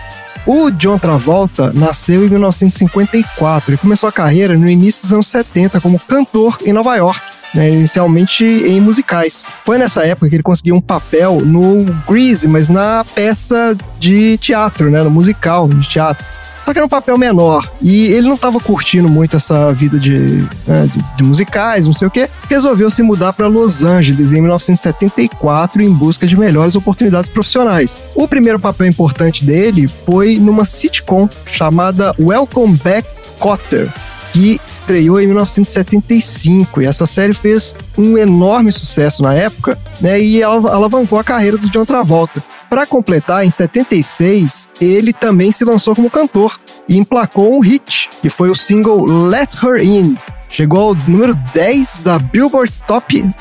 O 0.46 0.70
John 0.70 0.98
Travolta 0.98 1.72
nasceu 1.72 2.24
em 2.24 2.28
1954 2.28 3.74
e 3.74 3.76
começou 3.76 4.08
a 4.08 4.12
carreira 4.12 4.56
no 4.56 4.68
início 4.68 5.02
dos 5.02 5.12
anos 5.12 5.26
70 5.26 5.80
como 5.80 5.98
cantor 5.98 6.58
em 6.64 6.72
Nova 6.72 6.96
York, 6.96 7.20
né, 7.54 7.70
inicialmente 7.70 8.44
em 8.44 8.80
musicais. 8.80 9.44
Foi 9.64 9.76
nessa 9.76 10.04
época 10.04 10.28
que 10.28 10.36
ele 10.36 10.42
conseguiu 10.42 10.74
um 10.74 10.80
papel 10.80 11.40
no 11.40 11.84
Grease, 12.08 12.48
mas 12.48 12.68
na 12.68 13.04
peça 13.14 13.76
de 13.98 14.38
teatro, 14.38 14.90
né, 14.90 15.02
no 15.02 15.10
musical 15.10 15.68
de 15.68 15.86
teatro. 15.86 16.24
Só 16.64 16.72
que 16.72 16.78
era 16.78 16.86
um 16.86 16.88
papel 16.88 17.16
menor. 17.18 17.68
E 17.80 18.06
ele 18.06 18.28
não 18.28 18.34
estava 18.34 18.60
curtindo 18.60 19.08
muito 19.08 19.36
essa 19.36 19.72
vida 19.72 19.98
de, 19.98 20.46
né, 20.66 20.88
de, 20.92 21.16
de 21.16 21.24
musicais, 21.24 21.86
não 21.86 21.92
sei 21.92 22.08
o 22.08 22.10
quê. 22.10 22.28
Resolveu 22.48 22.90
se 22.90 23.02
mudar 23.02 23.32
para 23.32 23.46
Los 23.46 23.82
Angeles 23.82 24.32
em 24.32 24.40
1974 24.40 25.82
em 25.82 25.92
busca 25.92 26.26
de 26.26 26.36
melhores 26.36 26.76
oportunidades 26.76 27.28
profissionais. 27.28 27.98
O 28.14 28.28
primeiro 28.28 28.58
papel 28.58 28.86
importante 28.86 29.44
dele 29.44 29.88
foi 29.88 30.38
numa 30.38 30.64
sitcom 30.64 31.28
chamada 31.44 32.14
Welcome 32.18 32.78
Back 32.82 33.08
Cotter 33.38 33.92
que 34.32 34.60
estreou 34.66 35.20
em 35.20 35.26
1975 35.26 36.82
e 36.82 36.86
essa 36.86 37.06
série 37.06 37.34
fez 37.34 37.74
um 37.96 38.16
enorme 38.16 38.72
sucesso 38.72 39.22
na 39.22 39.34
época, 39.34 39.78
né? 40.00 40.20
E 40.20 40.42
alavancou 40.42 41.18
a 41.18 41.24
carreira 41.24 41.56
do 41.56 41.68
John 41.68 41.84
Travolta. 41.84 42.42
Para 42.68 42.86
completar, 42.86 43.44
em 43.44 43.50
76, 43.50 44.70
ele 44.80 45.12
também 45.12 45.50
se 45.50 45.64
lançou 45.64 45.94
como 45.94 46.10
cantor 46.10 46.56
e 46.88 46.96
emplacou 46.96 47.56
um 47.56 47.60
hit, 47.60 48.08
que 48.22 48.28
foi 48.28 48.48
o 48.50 48.54
single 48.54 49.04
Let 49.04 49.50
Her 49.62 49.84
In. 49.84 50.16
Chegou 50.50 50.88
ao 50.88 50.94
número 51.06 51.34
10 51.54 52.00
da 52.04 52.18
Billboard 52.18 52.72
Top 52.86 53.16
100. 53.16 53.34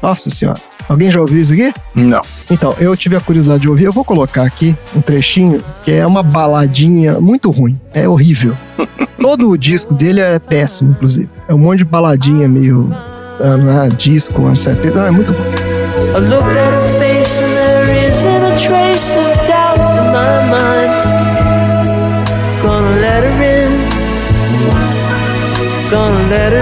Nossa 0.00 0.30
senhora. 0.30 0.58
Alguém 0.88 1.10
já 1.10 1.20
ouviu 1.20 1.40
isso 1.40 1.52
aqui? 1.52 1.72
Não. 1.94 2.20
Então, 2.50 2.74
eu 2.78 2.96
tive 2.96 3.16
a 3.16 3.20
curiosidade 3.20 3.62
de 3.62 3.68
ouvir, 3.68 3.84
eu 3.84 3.92
vou 3.92 4.04
colocar 4.04 4.44
aqui 4.44 4.76
um 4.94 5.00
trechinho, 5.00 5.64
que 5.82 5.92
é 5.92 6.06
uma 6.06 6.22
baladinha 6.22 7.20
muito 7.20 7.50
ruim, 7.50 7.80
é 7.92 8.08
horrível. 8.08 8.56
Todo 9.20 9.48
o 9.48 9.56
disco 9.56 9.94
dele 9.94 10.20
é 10.20 10.38
péssimo, 10.38 10.92
inclusive. 10.92 11.28
É 11.48 11.54
um 11.54 11.58
monte 11.58 11.78
de 11.78 11.84
baladinha 11.84 12.48
meio 12.48 12.90
ah, 13.40 13.88
disco, 13.96 14.44
anos 14.44 14.60
70, 14.60 14.94
não, 14.94 15.06
é 15.06 15.10
muito 15.10 15.32
ruim. 15.32 15.72
I 16.14 16.18
look 16.18 16.44
at 16.44 16.56
her 16.56 16.98
face 16.98 17.40
and 17.40 17.54
there 17.54 18.06
isn't 18.06 18.44
a 18.44 18.56
trace 18.58 19.14
of 19.16 19.46
doubt 19.46 19.78
in 19.78 20.12
my 20.12 20.50
mind. 20.50 20.81
Let 26.32 26.50
her 26.54 26.61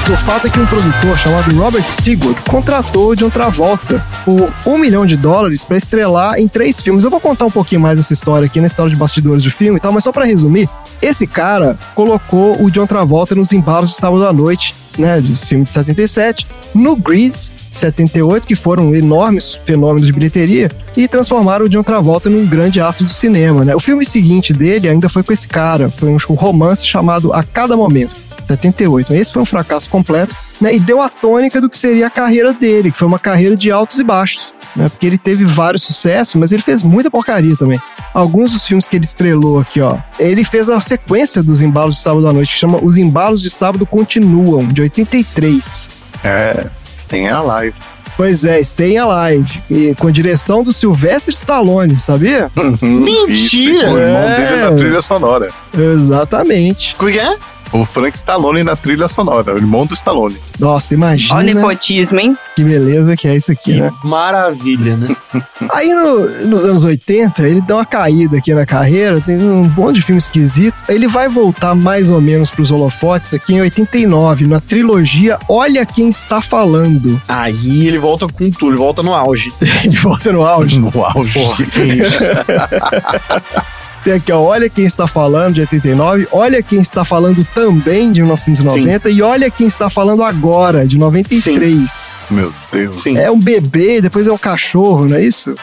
Mas 0.00 0.08
o 0.08 0.16
fato 0.24 0.46
é 0.46 0.50
que 0.50 0.58
um 0.58 0.66
produtor 0.66 1.18
chamado 1.18 1.54
Robert 1.54 1.84
Stigwood 1.84 2.40
contratou 2.48 3.10
o 3.10 3.16
John 3.16 3.28
Travolta 3.28 4.02
por 4.24 4.50
um 4.64 4.78
milhão 4.78 5.04
de 5.04 5.14
dólares 5.14 5.62
para 5.62 5.76
estrelar 5.76 6.38
em 6.38 6.48
três 6.48 6.80
filmes. 6.80 7.04
Eu 7.04 7.10
vou 7.10 7.20
contar 7.20 7.44
um 7.44 7.50
pouquinho 7.50 7.82
mais 7.82 7.98
dessa 7.98 8.14
história 8.14 8.46
aqui 8.46 8.60
na 8.60 8.66
história 8.66 8.90
de 8.90 8.96
bastidores 8.96 9.44
do 9.44 9.50
filme 9.50 9.76
e 9.76 9.80
tal, 9.80 9.92
mas 9.92 10.04
só 10.04 10.10
para 10.10 10.24
resumir, 10.24 10.68
esse 11.02 11.26
cara 11.26 11.78
colocou 11.94 12.62
o 12.62 12.70
John 12.70 12.86
Travolta 12.86 13.34
nos 13.34 13.52
embalos 13.52 13.90
de 13.90 13.96
sábado 13.96 14.26
à 14.26 14.32
noite, 14.32 14.74
né, 14.96 15.20
do 15.20 15.36
filme 15.36 15.64
de 15.64 15.72
77, 15.72 16.46
no 16.74 16.96
Grease, 16.96 17.50
de 17.68 17.76
78, 17.76 18.46
que 18.46 18.56
foram 18.56 18.94
enormes 18.94 19.54
fenômenos 19.64 20.06
de 20.06 20.12
bilheteria, 20.12 20.70
e 20.96 21.06
transformaram 21.06 21.66
o 21.66 21.68
John 21.68 21.82
Travolta 21.82 22.30
num 22.30 22.46
grande 22.46 22.80
astro 22.80 23.04
do 23.04 23.12
cinema, 23.12 23.64
né? 23.64 23.74
O 23.74 23.80
filme 23.80 24.04
seguinte 24.04 24.52
dele 24.52 24.88
ainda 24.88 25.08
foi 25.08 25.22
com 25.22 25.32
esse 25.32 25.46
cara, 25.46 25.88
foi 25.88 26.08
um 26.08 26.34
romance 26.34 26.86
chamado 26.86 27.32
A 27.32 27.42
Cada 27.42 27.76
Momento, 27.76 28.16
78. 28.56 29.14
Esse 29.14 29.32
foi 29.32 29.42
um 29.42 29.46
fracasso 29.46 29.88
completo, 29.88 30.34
né? 30.60 30.74
E 30.74 30.80
deu 30.80 31.00
a 31.00 31.08
tônica 31.08 31.60
do 31.60 31.68
que 31.68 31.78
seria 31.78 32.06
a 32.06 32.10
carreira 32.10 32.52
dele, 32.52 32.90
que 32.90 32.96
foi 32.98 33.06
uma 33.08 33.18
carreira 33.18 33.54
de 33.56 33.70
altos 33.70 33.98
e 33.98 34.04
baixos, 34.04 34.52
né? 34.74 34.88
Porque 34.88 35.06
ele 35.06 35.18
teve 35.18 35.44
vários 35.44 35.82
sucessos, 35.82 36.34
mas 36.34 36.52
ele 36.52 36.62
fez 36.62 36.82
muita 36.82 37.10
porcaria 37.10 37.56
também. 37.56 37.80
Alguns 38.12 38.52
dos 38.52 38.66
filmes 38.66 38.88
que 38.88 38.96
ele 38.96 39.04
estrelou 39.04 39.60
aqui, 39.60 39.80
ó. 39.80 39.98
Ele 40.18 40.44
fez 40.44 40.68
a 40.68 40.80
sequência 40.80 41.42
dos 41.42 41.62
embalos 41.62 41.94
de 41.96 42.00
sábado 42.02 42.26
à 42.26 42.32
noite, 42.32 42.52
que 42.52 42.58
chama 42.58 42.78
Os 42.82 42.96
Embalos 42.96 43.40
de 43.40 43.50
Sábado 43.50 43.86
Continuam, 43.86 44.66
de 44.66 44.82
83. 44.82 45.90
É, 46.24 46.66
tem 47.08 47.28
a 47.28 47.40
live. 47.40 47.76
Pois 48.16 48.44
é, 48.44 48.62
Stay 48.62 48.98
Alive. 48.98 49.62
E 49.70 49.94
com 49.94 50.08
a 50.08 50.10
direção 50.10 50.62
do 50.62 50.72
Sylvester 50.74 51.32
Stallone, 51.32 51.98
sabia? 51.98 52.50
Mentira! 52.82 53.90
O 53.92 53.98
irmão 53.98 54.22
É. 54.22 54.36
dele 54.36 54.56
na 54.62 54.72
trilha 54.76 55.00
sonora. 55.00 55.48
Exatamente. 55.72 56.94
Como 56.96 57.08
é 57.08 57.12
que 57.14 57.18
é? 57.18 57.36
O 57.72 57.84
Frank 57.84 58.16
Stallone 58.16 58.64
na 58.64 58.74
trilha 58.74 59.06
sonora, 59.06 59.54
o 59.54 59.56
irmão 59.56 59.86
do 59.86 59.94
Stallone. 59.94 60.36
Nossa, 60.58 60.92
imagina 60.92 61.36
Olha 61.36 61.52
o 61.52 61.54
nepotismo, 61.54 62.18
hein? 62.18 62.36
que 62.56 62.64
beleza 62.64 63.16
que 63.16 63.28
é 63.28 63.36
isso 63.36 63.52
aqui, 63.52 63.74
Que 63.74 63.80
né? 63.80 63.92
maravilha, 64.02 64.96
né? 64.96 65.14
Aí 65.72 65.92
no- 65.94 66.46
nos 66.48 66.64
anos 66.64 66.82
80, 66.82 67.42
ele 67.46 67.60
dá 67.60 67.76
uma 67.76 67.84
caída 67.86 68.38
aqui 68.38 68.52
na 68.52 68.66
carreira, 68.66 69.20
tem 69.20 69.38
um 69.38 69.68
monte 69.68 69.96
de 69.96 70.02
filme 70.02 70.18
esquisito. 70.18 70.74
Ele 70.88 71.06
vai 71.06 71.28
voltar 71.28 71.74
mais 71.76 72.10
ou 72.10 72.20
menos 72.20 72.50
pros 72.50 72.72
holofotes 72.72 73.34
aqui 73.34 73.54
em 73.54 73.60
89, 73.60 74.46
na 74.48 74.60
trilogia 74.60 75.38
Olha 75.48 75.86
Quem 75.86 76.08
Está 76.08 76.40
Falando. 76.42 77.22
Aí 77.28 77.86
ele 77.86 77.98
volta 77.98 78.26
com 78.26 78.50
tudo, 78.50 78.70
ele 78.72 78.78
volta 78.78 79.02
no 79.02 79.14
auge. 79.14 79.52
Ele 79.84 79.96
volta 79.96 80.32
no 80.32 80.44
auge. 80.44 80.78
No 80.78 80.90
auge. 81.04 81.38
Porra, 81.38 81.64
que 81.64 81.80
isso? 81.82 82.18
Tem 84.02 84.14
aqui, 84.14 84.32
ó, 84.32 84.40
Olha 84.40 84.68
Quem 84.70 84.84
Está 84.86 85.06
Falando, 85.06 85.54
de 85.54 85.60
89. 85.62 86.26
Olha 86.32 86.62
Quem 86.62 86.80
Está 86.80 87.04
Falando 87.04 87.44
também, 87.54 88.10
de 88.10 88.20
1990. 88.22 89.10
E 89.10 89.20
Olha 89.22 89.50
Quem 89.50 89.66
Está 89.66 89.90
Falando 89.90 90.22
agora, 90.22 90.86
de 90.86 90.96
93. 90.98 92.12
Meu 92.30 92.52
Deus. 92.72 93.02
Sim. 93.02 93.18
É 93.18 93.30
um 93.30 93.38
bebê, 93.38 94.00
depois 94.00 94.26
é 94.26 94.32
um 94.32 94.38
cachorro, 94.38 95.06
não 95.06 95.16
é 95.16 95.22
isso? 95.24 95.54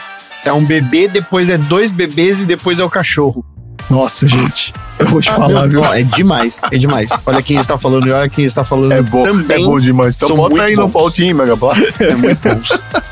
É 0.44 0.52
um 0.52 0.64
bebê, 0.64 1.08
depois 1.08 1.48
é 1.48 1.58
dois 1.58 1.90
bebês 1.90 2.40
e 2.40 2.44
depois 2.44 2.78
é 2.78 2.84
o 2.84 2.90
cachorro. 2.90 3.44
Nossa, 3.90 4.28
gente. 4.28 4.72
Eu 4.98 5.06
vou 5.06 5.20
te 5.20 5.30
falar, 5.30 5.62
Não, 5.62 5.68
viu? 5.68 5.80
não, 5.80 5.94
é 5.94 6.02
demais, 6.02 6.60
é 6.70 6.76
demais. 6.76 7.08
Olha 7.24 7.40
quem 7.42 7.58
está 7.58 7.78
falando 7.78 8.06
e 8.08 8.12
olha 8.12 8.28
quem 8.28 8.44
está 8.44 8.64
falando 8.64 8.92
É 8.92 9.00
bom, 9.00 9.22
também. 9.22 9.62
é 9.62 9.64
bom 9.64 9.78
demais. 9.78 10.14
Então 10.16 10.28
são 10.28 10.36
bota 10.36 10.62
aí 10.62 10.74
no 10.74 10.82
bons. 10.88 10.92
pautinho, 10.92 11.36
Mega 11.36 11.56
Blast. 11.56 11.94
É 12.02 12.14
muito 12.16 12.40
bom. 12.48 12.60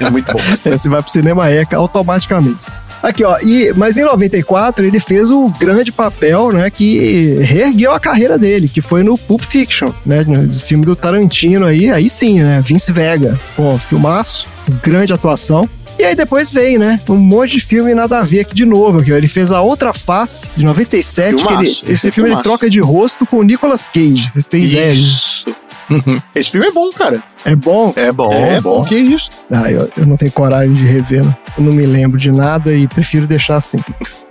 É 0.01 0.11
muito 0.11 0.33
bom. 0.33 0.39
É, 0.65 0.71
Você 0.77 0.89
vai 0.89 1.01
pro 1.03 1.11
cinema 1.11 1.49
ECA 1.51 1.77
automaticamente. 1.77 2.59
Aqui, 3.09 3.23
ó, 3.23 3.39
e, 3.41 3.73
mas 3.77 3.97
em 3.97 4.03
94 4.03 4.85
ele 4.85 4.99
fez 4.99 5.31
o 5.31 5.49
grande 5.61 5.93
papel, 5.93 6.51
né, 6.53 6.69
que 6.71 7.37
reergueu 7.41 7.93
a 7.93 8.01
carreira 8.01 8.37
dele, 8.37 8.69
que 8.69 8.83
foi 8.83 9.05
no 9.05 9.17
Pulp 9.17 9.43
Fiction, 9.43 9.93
né, 10.05 10.25
no 10.27 10.59
filme 10.59 10.85
do 10.85 10.97
Tarantino 10.97 11.67
aí, 11.67 11.89
aí 11.89 12.09
sim, 12.09 12.41
né, 12.41 12.61
Vince 12.65 12.91
Vega, 12.91 13.39
pô, 13.55 13.79
filmaço, 13.79 14.47
grande 14.83 15.13
atuação. 15.13 15.69
E 15.99 16.03
aí 16.05 16.17
depois 16.17 16.51
veio, 16.51 16.81
né, 16.81 16.99
um 17.09 17.17
monte 17.17 17.53
de 17.53 17.61
filme 17.61 17.95
nada 17.95 18.19
a 18.19 18.23
ver 18.25 18.41
aqui 18.41 18.55
de 18.55 18.65
novo, 18.65 18.99
aqui, 18.99 19.13
ó, 19.13 19.17
ele 19.17 19.29
fez 19.29 19.53
A 19.53 19.61
Outra 19.61 19.93
Face, 19.93 20.49
de 20.57 20.65
97, 20.65 21.37
que 21.37 21.43
ele- 21.45 21.47
Filmaço, 21.47 21.69
esse 21.85 21.93
esse 21.93 22.09
é 22.09 22.11
filme 22.11 22.29
ele 22.31 22.35
filmaço. 22.35 22.43
troca 22.43 22.69
de 22.69 22.81
rosto 22.81 23.25
com 23.25 23.37
o 23.37 23.43
Nicolas 23.45 23.87
Cage, 23.87 24.31
vocês 24.33 24.49
têm 24.49 24.65
ideia? 24.65 24.93
Isso. 24.93 25.45
Esse 26.35 26.51
filme 26.51 26.67
é 26.67 26.73
bom, 26.73 26.91
cara. 26.93 27.23
É 27.45 27.55
bom? 27.55 27.93
É 27.97 28.13
bom, 28.13 28.33
é 28.33 28.61
bom. 28.61 28.83
Que 28.83 28.97
isso? 28.97 29.31
Ah, 29.51 29.71
eu, 29.71 29.91
eu 29.97 30.07
não 30.07 30.17
tenho 30.17 30.33
coragem 30.33 30.73
de 30.73 30.85
rever, 30.85 31.25
né? 31.25 31.37
Eu 31.57 31.65
não 31.65 31.73
me 31.73 31.87
lembro 31.87 32.19
de 32.19 32.31
nada 32.33 32.73
e 32.75 32.87
prefiro 32.89 33.27
deixar 33.27 33.57
assim. 33.57 33.79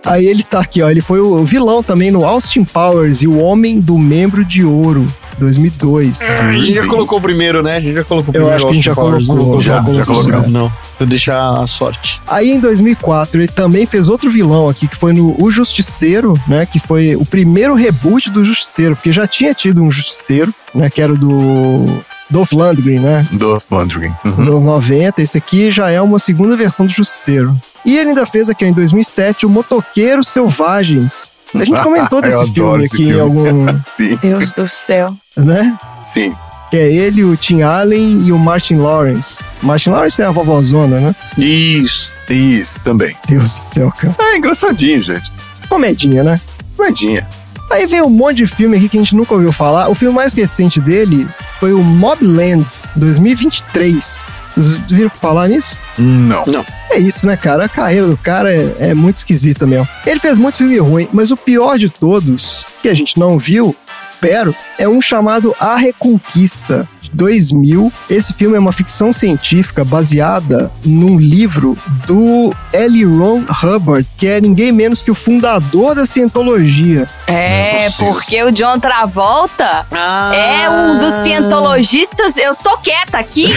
Aí 0.06 0.26
ele 0.28 0.44
tá 0.44 0.60
aqui, 0.60 0.82
ó. 0.82 0.90
Ele 0.90 1.02
foi 1.02 1.20
o 1.20 1.44
vilão 1.44 1.82
também 1.82 2.12
no 2.12 2.24
Austin 2.26 2.64
Powers 2.64 3.22
e 3.24 3.28
o 3.28 3.38
Homem 3.40 3.80
do 3.82 3.98
Membro 3.98 4.46
de 4.46 4.64
Ouro, 4.64 5.06
2002. 5.40 6.22
A 6.22 6.52
gente 6.52 6.76
já 6.76 6.86
colocou 6.88 7.18
o 7.18 7.22
primeiro, 7.22 7.64
né? 7.64 7.78
A 7.78 7.80
gente 7.80 7.96
já 7.96 8.04
colocou 8.04 8.34
o 8.34 8.38
Eu 8.38 8.42
primeiro. 8.44 8.56
acho 8.56 8.66
que 8.66 8.72
a 8.72 8.76
gente 8.76 8.86
já 8.86 8.96
Powers, 8.96 9.26
colocou, 9.26 9.62
já- 9.62 9.82
colocou 9.82 9.94
já 9.96 10.02
o 10.02 10.06
segundo, 10.06 10.24
colocamos. 10.26 10.52
Não, 10.52 10.72
vou 11.00 11.08
deixar 11.08 11.62
a 11.62 11.68
sorte. 11.68 12.22
Aí 12.28 12.52
em 12.52 12.60
2004 12.60 13.42
ele 13.42 13.48
também 13.48 13.86
fez 13.86 14.08
outro 14.08 14.30
vilão 14.30 14.70
aqui, 14.70 14.88
que 14.88 14.96
foi 14.96 15.12
no 15.12 15.36
O 15.44 15.50
Justiceiro, 15.50 16.40
né? 16.48 16.66
Que 16.66 16.80
foi 16.80 17.16
o 17.16 17.26
primeiro 17.26 17.74
reboot 17.76 18.30
do 18.30 18.46
Justiceiro, 18.46 18.96
porque 18.96 19.12
já 19.12 19.26
tinha 19.28 19.54
tido 19.54 19.82
um 19.82 19.90
Justiceiro, 19.92 20.54
né? 20.74 20.90
Que 20.90 21.02
era 21.02 21.12
o 21.14 21.18
do 21.18 21.86
Dolph 22.30 22.52
Lundgren, 22.54 23.00
né? 23.00 23.28
Dolph 23.32 23.66
Lundgren. 23.72 24.14
Uhum. 24.26 24.34
anos 24.34 24.64
90. 24.64 25.22
Esse 25.22 25.38
aqui 25.38 25.70
já 25.72 25.90
é 25.92 26.02
uma 26.02 26.20
segunda 26.20 26.56
versão 26.58 26.86
do 26.86 26.92
Justiceiro. 26.92 27.56
E 27.86 27.98
ele 27.98 28.10
ainda 28.10 28.26
fez 28.26 28.50
aqui 28.50 28.66
em 28.66 28.74
2007 28.74 29.46
o 29.46 29.50
Motoqueiros 29.50 30.28
Selvagens. 30.28 31.32
A 31.54 31.64
gente 31.64 31.80
comentou 31.84 32.22
desse 32.22 32.52
filme 32.52 32.86
aqui 32.86 33.04
em 33.04 33.08
filme. 33.14 33.20
algum, 33.22 33.80
Sim, 33.86 34.18
Deus 34.22 34.52
do 34.52 34.68
céu. 34.68 35.14
né? 35.38 35.78
sim. 36.04 36.34
Que 36.72 36.78
é 36.78 36.92
ele, 36.92 37.24
o 37.24 37.38
Tim 37.38 37.62
Allen 37.62 38.24
e 38.26 38.32
o 38.32 38.40
Martin 38.40 38.78
Lawrence. 38.78 39.40
Martin 39.62 39.92
Lawrence 39.92 40.20
é 40.20 40.26
a 40.26 40.32
vovózona, 40.32 41.00
né? 41.00 41.16
Isso. 41.38 42.12
Isso, 42.28 42.80
também. 42.82 43.16
Deus 43.30 43.44
do 43.44 43.48
céu, 43.50 43.94
cara. 43.96 44.16
É 44.20 44.38
engraçadinho, 44.38 45.00
gente. 45.00 45.32
Comedinha, 45.70 46.24
né? 46.24 46.42
Moedinha. 46.76 47.26
Aí 47.70 47.86
vem 47.88 48.02
um 48.02 48.10
monte 48.10 48.38
de 48.38 48.48
filme 48.48 48.78
aqui 48.78 48.88
que 48.88 48.98
a 48.98 49.02
gente 49.02 49.16
nunca 49.16 49.34
ouviu 49.34 49.52
falar. 49.52 49.90
O 49.90 49.96
filme 49.96 50.16
mais 50.16 50.34
recente 50.34 50.80
dele 50.80 51.28
foi 51.60 51.74
o 51.74 51.84
Mobland, 51.84 52.66
2023. 52.96 54.24
Vocês 54.56 54.78
viram 54.88 55.10
falar 55.10 55.50
nisso? 55.50 55.78
Não. 55.98 56.44
É 56.92 56.98
isso, 56.98 57.28
né, 57.28 57.36
cara? 57.36 57.66
A 57.66 57.70
carreira 57.70 58.08
do 58.08 58.16
cara 58.16 58.54
é, 58.54 58.76
é 58.80 58.94
muito 58.94 59.18
esquisita 59.18 59.68
mesmo. 59.68 59.88
Ele 60.06 60.20
fez 60.20 60.38
muito 60.38 60.58
filme 60.58 60.78
ruim, 60.78 61.10
mas 61.12 61.32
o 61.32 61.38
pior 61.38 61.78
de 61.78 61.90
todos, 61.90 62.64
que 62.82 62.88
a 62.88 62.94
gente 62.94 63.20
não 63.20 63.38
viu, 63.38 63.76
espero, 64.16 64.56
é 64.80 64.88
um 64.88 65.02
chamado 65.02 65.54
A 65.60 65.76
Reconquista, 65.76 66.88
de 67.02 67.12
2000. 67.12 67.92
Esse 68.10 68.34
filme 68.34 68.56
é 68.56 68.60
uma 68.60 68.72
ficção 68.72 69.12
científica 69.12 69.84
baseada 69.84 70.72
num 70.84 71.20
livro 71.20 71.78
do 72.08 72.56
L. 72.74 73.04
Ron 73.06 73.44
Hubbard, 73.62 74.08
que 74.18 74.26
é 74.28 74.40
ninguém 74.42 74.72
menos 74.72 75.04
que 75.04 75.12
o 75.12 75.16
fundador 75.16 75.94
da 75.94 76.06
cientologia. 76.06 77.06
É, 77.28 77.82
Deus. 77.82 77.96
porque 77.96 78.42
o 78.44 78.52
John 78.52 78.80
Travolta 78.80 79.86
Ah. 79.92 80.32
é 80.34 80.70
um 80.70 81.00
dos 81.00 81.14
cientologistas. 81.24 82.38
Eu 82.38 82.52
estou 82.54 82.78
quieta 82.78 83.18
aqui, 83.20 83.48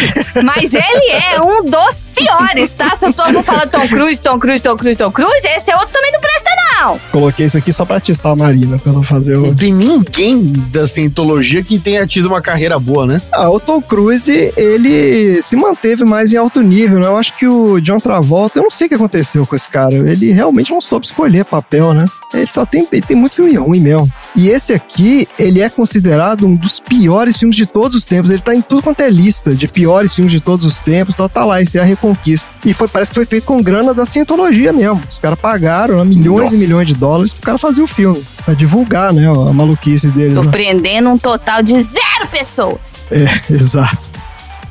mas 0.45 0.75
ele 0.75 1.11
é 1.35 1.41
um 1.41 1.65
dos 1.65 1.95
piores, 2.15 2.73
tá? 2.73 2.95
Se 2.97 3.07
eu 3.07 3.13
vou 3.33 3.43
falar 3.43 3.67
Tom 3.69 3.87
Cruise, 3.87 4.21
Tom 4.21 4.39
Cruise, 4.39 4.61
Tom 4.61 4.77
Cruise, 4.77 4.97
Tom 4.97 5.11
Cruise, 5.13 5.47
esse 5.57 5.71
é 5.71 5.75
outro 5.77 5.91
também 5.93 6.11
não 6.13 6.21
presta, 6.21 6.51
não. 6.81 6.99
Coloquei 7.13 7.47
isso 7.47 7.57
aqui 7.59 7.73
só 7.73 7.85
pra 7.85 7.97
atiçar 7.97 8.33
a 8.33 8.37
Marina, 8.37 8.79
pra 8.79 8.93
ela 8.93 9.03
fazer 9.05 9.37
o... 9.37 9.47
Não 9.49 9.55
tem 9.55 9.73
ninguém 9.73 10.53
da 10.71 10.87
cientologia 10.87 11.63
que 11.63 11.79
tenha 11.79 12.07
tido 12.07 12.27
uma 12.27 12.41
carreira 12.41 12.79
boa, 12.79 13.07
né? 13.07 13.23
Ah, 13.33 13.51
o 13.51 13.61
Tom 13.61 13.81
Cruise, 13.81 14.53
ele 14.57 15.41
se 15.43 15.57
manteve 15.57 16.05
mais 16.05 16.33
em 16.33 16.37
alto 16.37 16.61
nível, 16.61 16.99
né? 16.99 17.07
Eu 17.07 17.17
acho 17.17 17.37
que 17.37 17.47
o 17.47 17.81
John 17.81 17.99
Travolta, 17.99 18.59
eu 18.59 18.63
não 18.63 18.71
sei 18.71 18.87
o 18.87 18.89
que 18.89 18.95
aconteceu 18.95 19.47
com 19.47 19.57
esse 19.57 19.69
cara. 19.69 19.95
Ele 19.95 20.31
realmente 20.33 20.71
não 20.71 20.81
soube 20.81 21.07
escolher 21.07 21.45
papel, 21.45 21.95
né? 21.95 22.05
Ele 22.33 22.51
só 22.51 22.67
tem, 22.67 22.87
ele 22.93 23.03
tem 23.03 23.17
muito 23.17 23.37
filme 23.37 23.55
ruim 23.57 23.81
mesmo. 23.81 24.11
E 24.37 24.49
esse 24.49 24.75
aqui, 24.75 25.27
ele 25.39 25.63
é 25.63 25.71
considerado 25.71 26.47
um 26.47 26.55
dos 26.55 26.79
piores 26.79 27.37
filmes 27.39 27.57
de 27.57 27.65
todos 27.67 27.97
os 27.97 28.05
tempos. 28.05 28.31
Ele 28.31 28.43
tá 28.43 28.55
em 28.55 28.61
tudo 28.61 28.83
quanto 28.83 29.01
é 29.01 29.09
lista 29.09 29.55
de 29.55 29.67
piores 29.67 30.15
filmes 30.15 30.33
de 30.33 30.41
todos 30.41 30.67
os 30.67 30.81
tempos. 30.81 31.15
Então 31.15 31.29
tá 31.29 31.45
lá, 31.45 31.63
esse 31.63 31.79
é 31.79 31.81
a 31.81 31.85
Reconquista. 31.85 32.49
E 32.65 32.75
foi, 32.75 32.87
parece 32.87 33.11
que 33.11 33.15
foi 33.15 33.25
feito 33.25 33.47
com 33.47 33.63
grana 33.63 33.95
da 33.95 34.05
cientologia 34.05 34.73
mesmo. 34.73 35.03
Os 35.09 35.19
caras 35.19 35.39
pagaram 35.39 35.99
né, 35.99 36.05
milhões 36.05 36.45
Nossa. 36.45 36.57
e 36.57 36.59
milhões 36.59 36.87
de 36.87 36.95
dólares 36.95 37.33
pro 37.33 37.43
cara 37.43 37.59
fazer 37.59 37.81
o 37.81 37.87
filme. 37.87 38.23
Pra 38.45 38.55
divulgar, 38.55 39.13
né? 39.13 39.27
A 39.27 39.53
maluquice 39.53 40.09
deles. 40.09 40.35
Tô 40.35 40.43
né? 40.43 40.51
prendendo 40.51 41.09
um 41.09 41.19
total 41.19 41.63
de 41.63 41.81
zero 41.81 42.29
pessoas. 42.31 42.79
É, 43.11 43.27
exato. 43.53 44.11